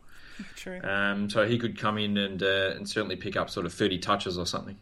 True. 0.56 0.80
Um, 0.84 1.30
so 1.30 1.46
he 1.48 1.58
could 1.58 1.78
come 1.78 1.98
in 1.98 2.18
and 2.18 2.42
uh, 2.42 2.74
and 2.76 2.88
certainly 2.90 3.16
pick 3.16 3.36
up 3.36 3.50
sort 3.50 3.66
of 3.66 3.74
30 3.74 4.00
touches 4.00 4.38
or 4.38 4.46
something. 4.46 4.78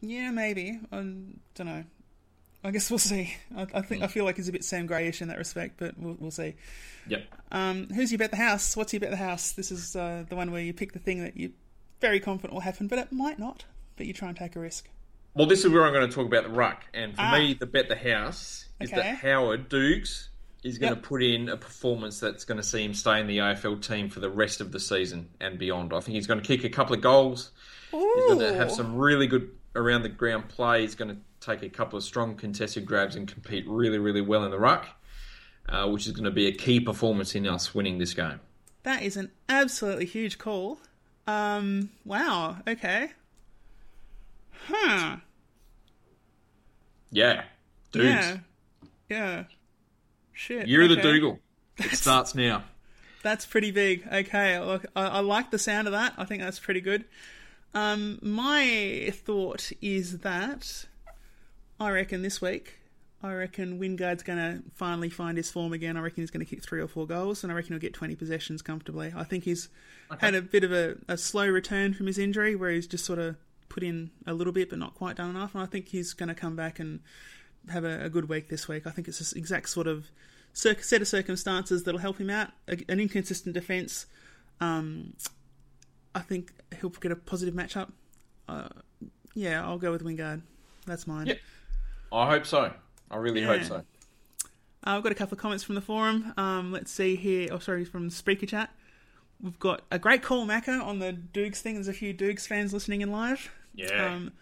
yeah, 0.00 0.30
maybe. 0.30 0.78
I 0.92 0.96
don't 0.96 1.40
know. 1.58 1.84
I 2.64 2.70
guess 2.72 2.90
we'll 2.90 2.98
see. 2.98 3.34
I, 3.56 3.66
I 3.74 3.80
think 3.82 4.02
I 4.02 4.08
feel 4.08 4.24
like 4.24 4.36
he's 4.36 4.48
a 4.48 4.52
bit 4.52 4.64
Sam 4.64 4.86
Greyish 4.86 5.22
in 5.22 5.28
that 5.28 5.38
respect, 5.38 5.74
but 5.78 5.96
we'll, 5.98 6.16
we'll 6.18 6.30
see. 6.32 6.54
Yep. 7.06 7.22
Um, 7.52 7.88
who's 7.94 8.10
your 8.10 8.18
bet 8.18 8.30
the 8.32 8.36
house? 8.36 8.76
What's 8.76 8.92
your 8.92 8.98
bet 9.00 9.10
the 9.10 9.16
house? 9.16 9.52
This 9.52 9.70
is 9.70 9.94
uh, 9.94 10.24
the 10.28 10.34
one 10.34 10.50
where 10.50 10.62
you 10.62 10.72
pick 10.72 10.92
the 10.92 10.98
thing 10.98 11.22
that 11.22 11.36
you're 11.36 11.50
very 12.00 12.18
confident 12.18 12.52
will 12.54 12.60
happen, 12.60 12.88
but 12.88 12.98
it 12.98 13.12
might 13.12 13.38
not. 13.38 13.64
But 13.96 14.06
you 14.06 14.12
try 14.12 14.28
and 14.28 14.36
take 14.36 14.56
a 14.56 14.60
risk. 14.60 14.88
Well, 15.34 15.46
this 15.46 15.64
is 15.64 15.70
where 15.70 15.84
I'm 15.84 15.92
going 15.92 16.08
to 16.08 16.14
talk 16.14 16.26
about 16.26 16.42
the 16.44 16.50
ruck, 16.50 16.84
and 16.92 17.14
for 17.14 17.20
Ah. 17.22 17.38
me, 17.38 17.54
the 17.54 17.66
bet 17.66 17.88
the 17.88 17.96
house 17.96 18.66
is 18.80 18.90
Okay. 18.92 19.00
that 19.00 19.18
Howard 19.18 19.68
Dukes 19.68 20.30
is 20.62 20.78
going 20.78 20.92
Yep. 20.94 21.02
to 21.02 21.08
put 21.08 21.22
in 21.22 21.48
a 21.48 21.56
performance 21.56 22.18
that's 22.18 22.44
going 22.44 22.56
to 22.56 22.62
see 22.62 22.84
him 22.84 22.94
stay 22.94 23.20
in 23.20 23.26
the 23.26 23.38
AFL 23.38 23.76
team 23.80 24.08
for 24.08 24.20
the 24.20 24.30
rest 24.30 24.60
of 24.60 24.72
the 24.72 24.80
season 24.80 25.28
and 25.40 25.58
beyond. 25.58 25.92
I 25.92 26.00
think 26.00 26.14
he's 26.16 26.26
going 26.26 26.40
to 26.40 26.46
kick 26.46 26.64
a 26.64 26.68
couple 26.70 26.94
of 26.94 27.00
goals. 27.02 27.50
He's 27.92 28.00
going 28.26 28.38
to 28.40 28.54
have 28.54 28.70
some 28.72 28.96
really 28.96 29.26
good 29.26 29.50
around 29.74 30.02
the 30.02 30.08
ground 30.08 30.48
play. 30.48 30.80
He's 30.82 30.94
going 30.94 31.14
to 31.14 31.16
take 31.40 31.62
a 31.62 31.68
couple 31.68 31.96
of 31.96 32.02
strong 32.02 32.34
contested 32.34 32.84
grabs 32.86 33.14
and 33.14 33.28
compete 33.28 33.64
really, 33.68 33.98
really 33.98 34.20
well 34.22 34.44
in 34.44 34.50
the 34.50 34.58
ruck, 34.58 34.86
uh, 35.68 35.88
which 35.88 36.06
is 36.06 36.12
going 36.12 36.24
to 36.24 36.30
be 36.30 36.46
a 36.46 36.52
key 36.52 36.80
performance 36.80 37.34
in 37.34 37.46
us 37.46 37.74
winning 37.74 37.98
this 37.98 38.14
game. 38.14 38.40
That 38.82 39.02
is 39.02 39.16
an 39.16 39.30
absolutely 39.48 40.06
huge 40.06 40.38
call. 40.38 40.80
Um, 41.26 41.90
wow. 42.04 42.56
Okay. 42.66 43.10
Huh. 44.68 45.16
Yeah, 47.10 47.44
Dudes. 47.92 48.06
Yeah. 48.08 48.36
Yeah. 49.08 49.44
Shit. 50.36 50.68
Year 50.68 50.82
of 50.82 50.90
the 50.90 50.98
okay. 50.98 51.02
Dougal. 51.02 51.40
It 51.78 51.96
starts 51.96 52.34
now. 52.34 52.64
That's 53.22 53.46
pretty 53.46 53.70
big. 53.70 54.06
Okay, 54.10 54.58
look, 54.60 54.86
I, 54.94 55.06
I 55.06 55.20
like 55.20 55.50
the 55.50 55.58
sound 55.58 55.88
of 55.88 55.92
that. 55.92 56.12
I 56.16 56.24
think 56.24 56.42
that's 56.42 56.58
pretty 56.58 56.80
good. 56.80 57.04
Um, 57.74 58.18
my 58.22 59.10
thought 59.12 59.72
is 59.80 60.18
that 60.20 60.84
I 61.80 61.90
reckon 61.90 62.22
this 62.22 62.40
week, 62.40 62.78
I 63.22 63.32
reckon 63.32 63.80
Wingard's 63.80 64.22
going 64.22 64.38
to 64.38 64.62
finally 64.74 65.08
find 65.08 65.38
his 65.38 65.50
form 65.50 65.72
again. 65.72 65.96
I 65.96 66.00
reckon 66.00 66.22
he's 66.22 66.30
going 66.30 66.44
to 66.44 66.48
kick 66.48 66.62
three 66.62 66.80
or 66.80 66.86
four 66.86 67.06
goals, 67.06 67.42
and 67.42 67.50
I 67.50 67.56
reckon 67.56 67.72
he'll 67.72 67.80
get 67.80 67.94
20 67.94 68.14
possessions 68.14 68.60
comfortably. 68.62 69.12
I 69.16 69.24
think 69.24 69.44
he's 69.44 69.70
had 70.20 70.34
a 70.34 70.42
bit 70.42 70.64
of 70.64 70.72
a, 70.72 70.96
a 71.08 71.16
slow 71.16 71.48
return 71.48 71.94
from 71.94 72.06
his 72.06 72.18
injury 72.18 72.54
where 72.54 72.70
he's 72.70 72.86
just 72.86 73.04
sort 73.04 73.18
of 73.18 73.36
put 73.68 73.82
in 73.82 74.10
a 74.26 74.34
little 74.34 74.52
bit 74.52 74.70
but 74.70 74.78
not 74.78 74.94
quite 74.94 75.16
done 75.16 75.30
enough, 75.30 75.54
and 75.54 75.62
I 75.62 75.66
think 75.66 75.88
he's 75.88 76.12
going 76.12 76.28
to 76.28 76.34
come 76.34 76.56
back 76.56 76.78
and 76.78 77.00
have 77.70 77.84
a, 77.84 78.04
a 78.04 78.08
good 78.08 78.28
week 78.28 78.48
this 78.48 78.68
week. 78.68 78.86
I 78.86 78.90
think 78.90 79.08
it's 79.08 79.18
this 79.18 79.32
exact 79.32 79.68
sort 79.68 79.86
of 79.86 80.10
set 80.52 81.02
of 81.02 81.08
circumstances 81.08 81.84
that'll 81.84 82.00
help 82.00 82.18
him 82.18 82.30
out. 82.30 82.48
A, 82.68 82.78
an 82.88 83.00
inconsistent 83.00 83.54
defence. 83.54 84.06
Um, 84.60 85.14
I 86.14 86.20
think 86.20 86.52
he'll 86.80 86.90
get 86.90 87.12
a 87.12 87.16
positive 87.16 87.54
matchup. 87.54 87.92
Uh, 88.48 88.68
yeah, 89.34 89.62
I'll 89.62 89.78
go 89.78 89.92
with 89.92 90.02
Wingard. 90.02 90.42
That's 90.86 91.06
mine. 91.06 91.26
Yep. 91.26 91.38
I 92.12 92.30
hope 92.30 92.46
so. 92.46 92.72
I 93.10 93.16
really 93.16 93.42
hope 93.42 93.62
so. 93.64 93.76
Uh, 93.76 93.82
I've 94.84 95.02
got 95.02 95.12
a 95.12 95.16
couple 95.16 95.34
of 95.34 95.40
comments 95.40 95.64
from 95.64 95.74
the 95.74 95.80
forum. 95.80 96.32
Um, 96.36 96.72
let's 96.72 96.90
see 96.90 97.16
here. 97.16 97.48
Oh, 97.50 97.58
sorry, 97.58 97.84
from 97.84 98.08
Speaker 98.08 98.46
Chat. 98.46 98.70
We've 99.42 99.58
got 99.58 99.82
a 99.90 99.98
great 99.98 100.22
call, 100.22 100.46
Macca, 100.46 100.82
on 100.82 101.00
the 101.00 101.12
Dukes 101.12 101.60
thing. 101.60 101.74
There's 101.74 101.88
a 101.88 101.92
few 101.92 102.12
Dukes 102.12 102.46
fans 102.46 102.72
listening 102.72 103.02
in 103.02 103.12
live. 103.12 103.50
Yeah. 103.74 104.14
Um, 104.14 104.32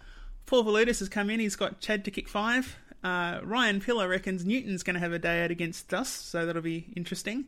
Paul 0.46 0.62
Valutis 0.62 1.00
has 1.00 1.08
come 1.08 1.30
in. 1.30 1.40
He's 1.40 1.56
got 1.56 1.80
Chad 1.80 2.04
to 2.04 2.10
kick 2.10 2.28
five. 2.28 2.76
Uh, 3.04 3.38
Ryan 3.44 3.80
Pillar 3.80 4.08
reckons 4.08 4.44
Newton's 4.46 4.82
going 4.82 4.94
to 4.94 5.00
have 5.00 5.12
a 5.12 5.18
day 5.18 5.44
out 5.44 5.50
against 5.50 5.92
us, 5.94 6.08
so 6.08 6.46
that'll 6.46 6.62
be 6.62 6.86
interesting. 6.96 7.44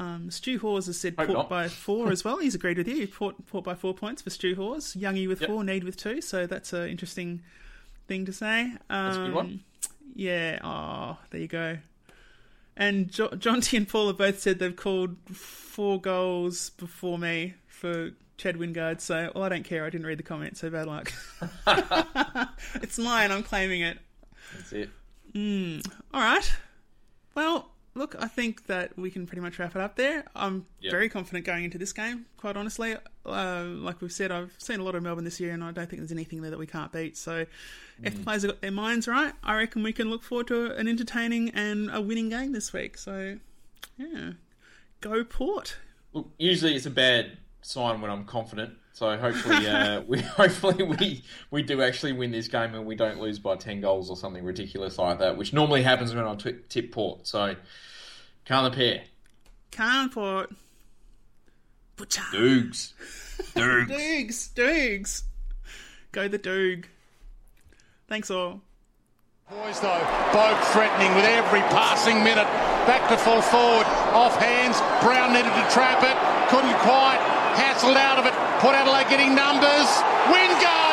Um, 0.00 0.30
Stu 0.30 0.58
Hawes 0.58 0.86
has 0.86 0.98
said. 0.98 1.14
Hope 1.18 1.26
Port 1.26 1.36
not. 1.36 1.48
by 1.50 1.68
four 1.68 2.10
as 2.10 2.24
well. 2.24 2.38
He's 2.38 2.54
agreed 2.54 2.78
with 2.78 2.88
you. 2.88 3.06
Port, 3.06 3.34
Port 3.48 3.64
by 3.64 3.74
four 3.74 3.92
points 3.92 4.22
for 4.22 4.30
Stu 4.30 4.54
Hawes. 4.54 4.94
Youngie 4.98 5.28
with 5.28 5.42
Yep. 5.42 5.50
four, 5.50 5.62
Neade 5.62 5.84
with 5.84 5.98
two. 5.98 6.22
So 6.22 6.46
that's 6.46 6.72
an 6.72 6.88
interesting 6.88 7.42
thing 8.08 8.24
to 8.24 8.32
say. 8.32 8.62
Um, 8.62 8.78
That's 8.88 9.16
a 9.18 9.20
good 9.26 9.34
one. 9.34 9.60
Yeah. 10.14 10.58
Oh, 10.64 11.18
there 11.30 11.40
you 11.42 11.48
go. 11.48 11.76
And 12.78 13.10
jo- 13.12 13.28
Jonty 13.28 13.76
and 13.76 13.86
Paul 13.86 14.06
have 14.06 14.16
both 14.16 14.40
said 14.40 14.58
they've 14.58 14.74
called 14.74 15.16
four 15.30 16.00
goals 16.00 16.70
before 16.70 17.18
me 17.18 17.52
for 17.66 18.12
Chad 18.38 18.56
Wingard. 18.56 19.02
So, 19.02 19.32
well, 19.34 19.44
I 19.44 19.50
don't 19.50 19.64
care. 19.64 19.84
I 19.84 19.90
didn't 19.90 20.06
read 20.06 20.18
the 20.18 20.22
comment, 20.22 20.56
so 20.56 20.70
bad 20.70 20.86
luck. 20.86 21.12
it's 22.76 22.98
mine. 22.98 23.30
I'm 23.30 23.42
claiming 23.42 23.82
it. 23.82 23.98
That's 24.56 24.72
it. 24.72 24.90
All 26.14 26.20
right. 26.20 26.52
Well, 27.34 27.70
look, 27.94 28.14
I 28.18 28.28
think 28.28 28.66
that 28.66 28.96
we 28.98 29.10
can 29.10 29.26
pretty 29.26 29.40
much 29.40 29.58
wrap 29.58 29.74
it 29.74 29.80
up 29.80 29.96
there. 29.96 30.24
I'm 30.34 30.66
Yep. 30.80 30.90
very 30.90 31.08
confident 31.08 31.44
going 31.46 31.64
into 31.64 31.78
this 31.78 31.92
game, 31.92 32.26
quite 32.36 32.56
honestly. 32.56 32.96
Uh, 33.24 33.64
like 33.66 34.00
we've 34.02 34.12
said, 34.12 34.30
I've 34.30 34.52
seen 34.58 34.80
a 34.80 34.82
lot 34.84 34.94
of 34.94 35.02
Melbourne 35.02 35.24
this 35.24 35.40
year, 35.40 35.52
and 35.52 35.62
I 35.64 35.70
don't 35.72 35.88
think 35.88 36.00
there's 36.00 36.12
anything 36.12 36.42
there 36.42 36.50
that 36.50 36.58
we 36.58 36.66
can't 36.66 36.92
beat. 36.92 37.16
So, 37.16 37.46
if 38.02 38.16
the 38.16 38.22
players 38.24 38.42
have 38.42 38.50
got 38.52 38.60
their 38.60 38.70
minds 38.72 39.06
right, 39.08 39.32
I 39.42 39.56
reckon 39.56 39.82
we 39.82 39.92
can 39.92 40.10
look 40.10 40.22
forward 40.22 40.48
to 40.48 40.74
an 40.74 40.88
entertaining 40.88 41.50
and 41.50 41.90
a 41.90 42.00
winning 42.00 42.28
game 42.28 42.52
this 42.52 42.72
week. 42.72 42.98
So, 42.98 43.38
yeah, 43.96 44.32
go 45.00 45.24
Port. 45.24 45.76
Look, 46.12 46.30
usually 46.38 46.74
it's 46.74 46.84
a 46.86 46.90
bad 46.90 47.38
sign 47.62 48.00
when 48.00 48.10
I'm 48.10 48.24
confident. 48.24 48.74
So 48.92 49.16
hopefully, 49.16 49.66
uh, 49.66 50.02
we 50.06 50.20
hopefully 50.20 50.84
we 50.84 51.24
we 51.50 51.62
do 51.62 51.80
actually 51.82 52.12
win 52.12 52.30
this 52.30 52.48
game 52.48 52.74
and 52.74 52.84
we 52.84 52.94
don't 52.94 53.20
lose 53.20 53.38
by 53.38 53.56
ten 53.56 53.80
goals 53.80 54.10
or 54.10 54.16
something 54.16 54.44
ridiculous 54.44 54.98
like 54.98 55.18
that, 55.20 55.36
which 55.36 55.52
normally 55.52 55.82
happens 55.82 56.14
when 56.14 56.24
I 56.24 56.34
t- 56.34 56.56
tip 56.68 56.92
Port. 56.92 57.26
So 57.26 57.56
can't 58.44 58.72
appear. 58.72 59.02
Can't 59.70 60.12
Port. 60.12 60.50
Butcher. 61.96 62.22
Dukes. 62.32 62.94
Dukes. 63.54 63.90
Doogs. 63.90 64.52
Doogs. 64.54 65.22
Go 66.12 66.28
the 66.28 66.38
Doog. 66.38 66.84
Thanks 68.08 68.30
all. 68.30 68.60
Boys, 69.48 69.80
though, 69.80 70.06
both 70.32 70.72
threatening 70.72 71.14
with 71.14 71.24
every 71.24 71.60
passing 71.72 72.24
minute. 72.24 72.46
Back 72.86 73.08
to 73.10 73.16
full 73.16 73.42
forward, 73.42 73.86
off 74.12 74.36
hands. 74.36 74.80
Brown 75.02 75.32
needed 75.32 75.52
to 75.52 75.70
trap 75.70 76.02
it, 76.02 76.16
couldn't 76.48 76.76
quite. 76.80 77.31
Hassled 77.82 77.96
out 77.96 78.16
of 78.16 78.26
it. 78.26 78.34
Port 78.60 78.76
Adelaide 78.76 79.08
getting 79.10 79.34
numbers. 79.34 79.88
Wingard! 80.30 80.91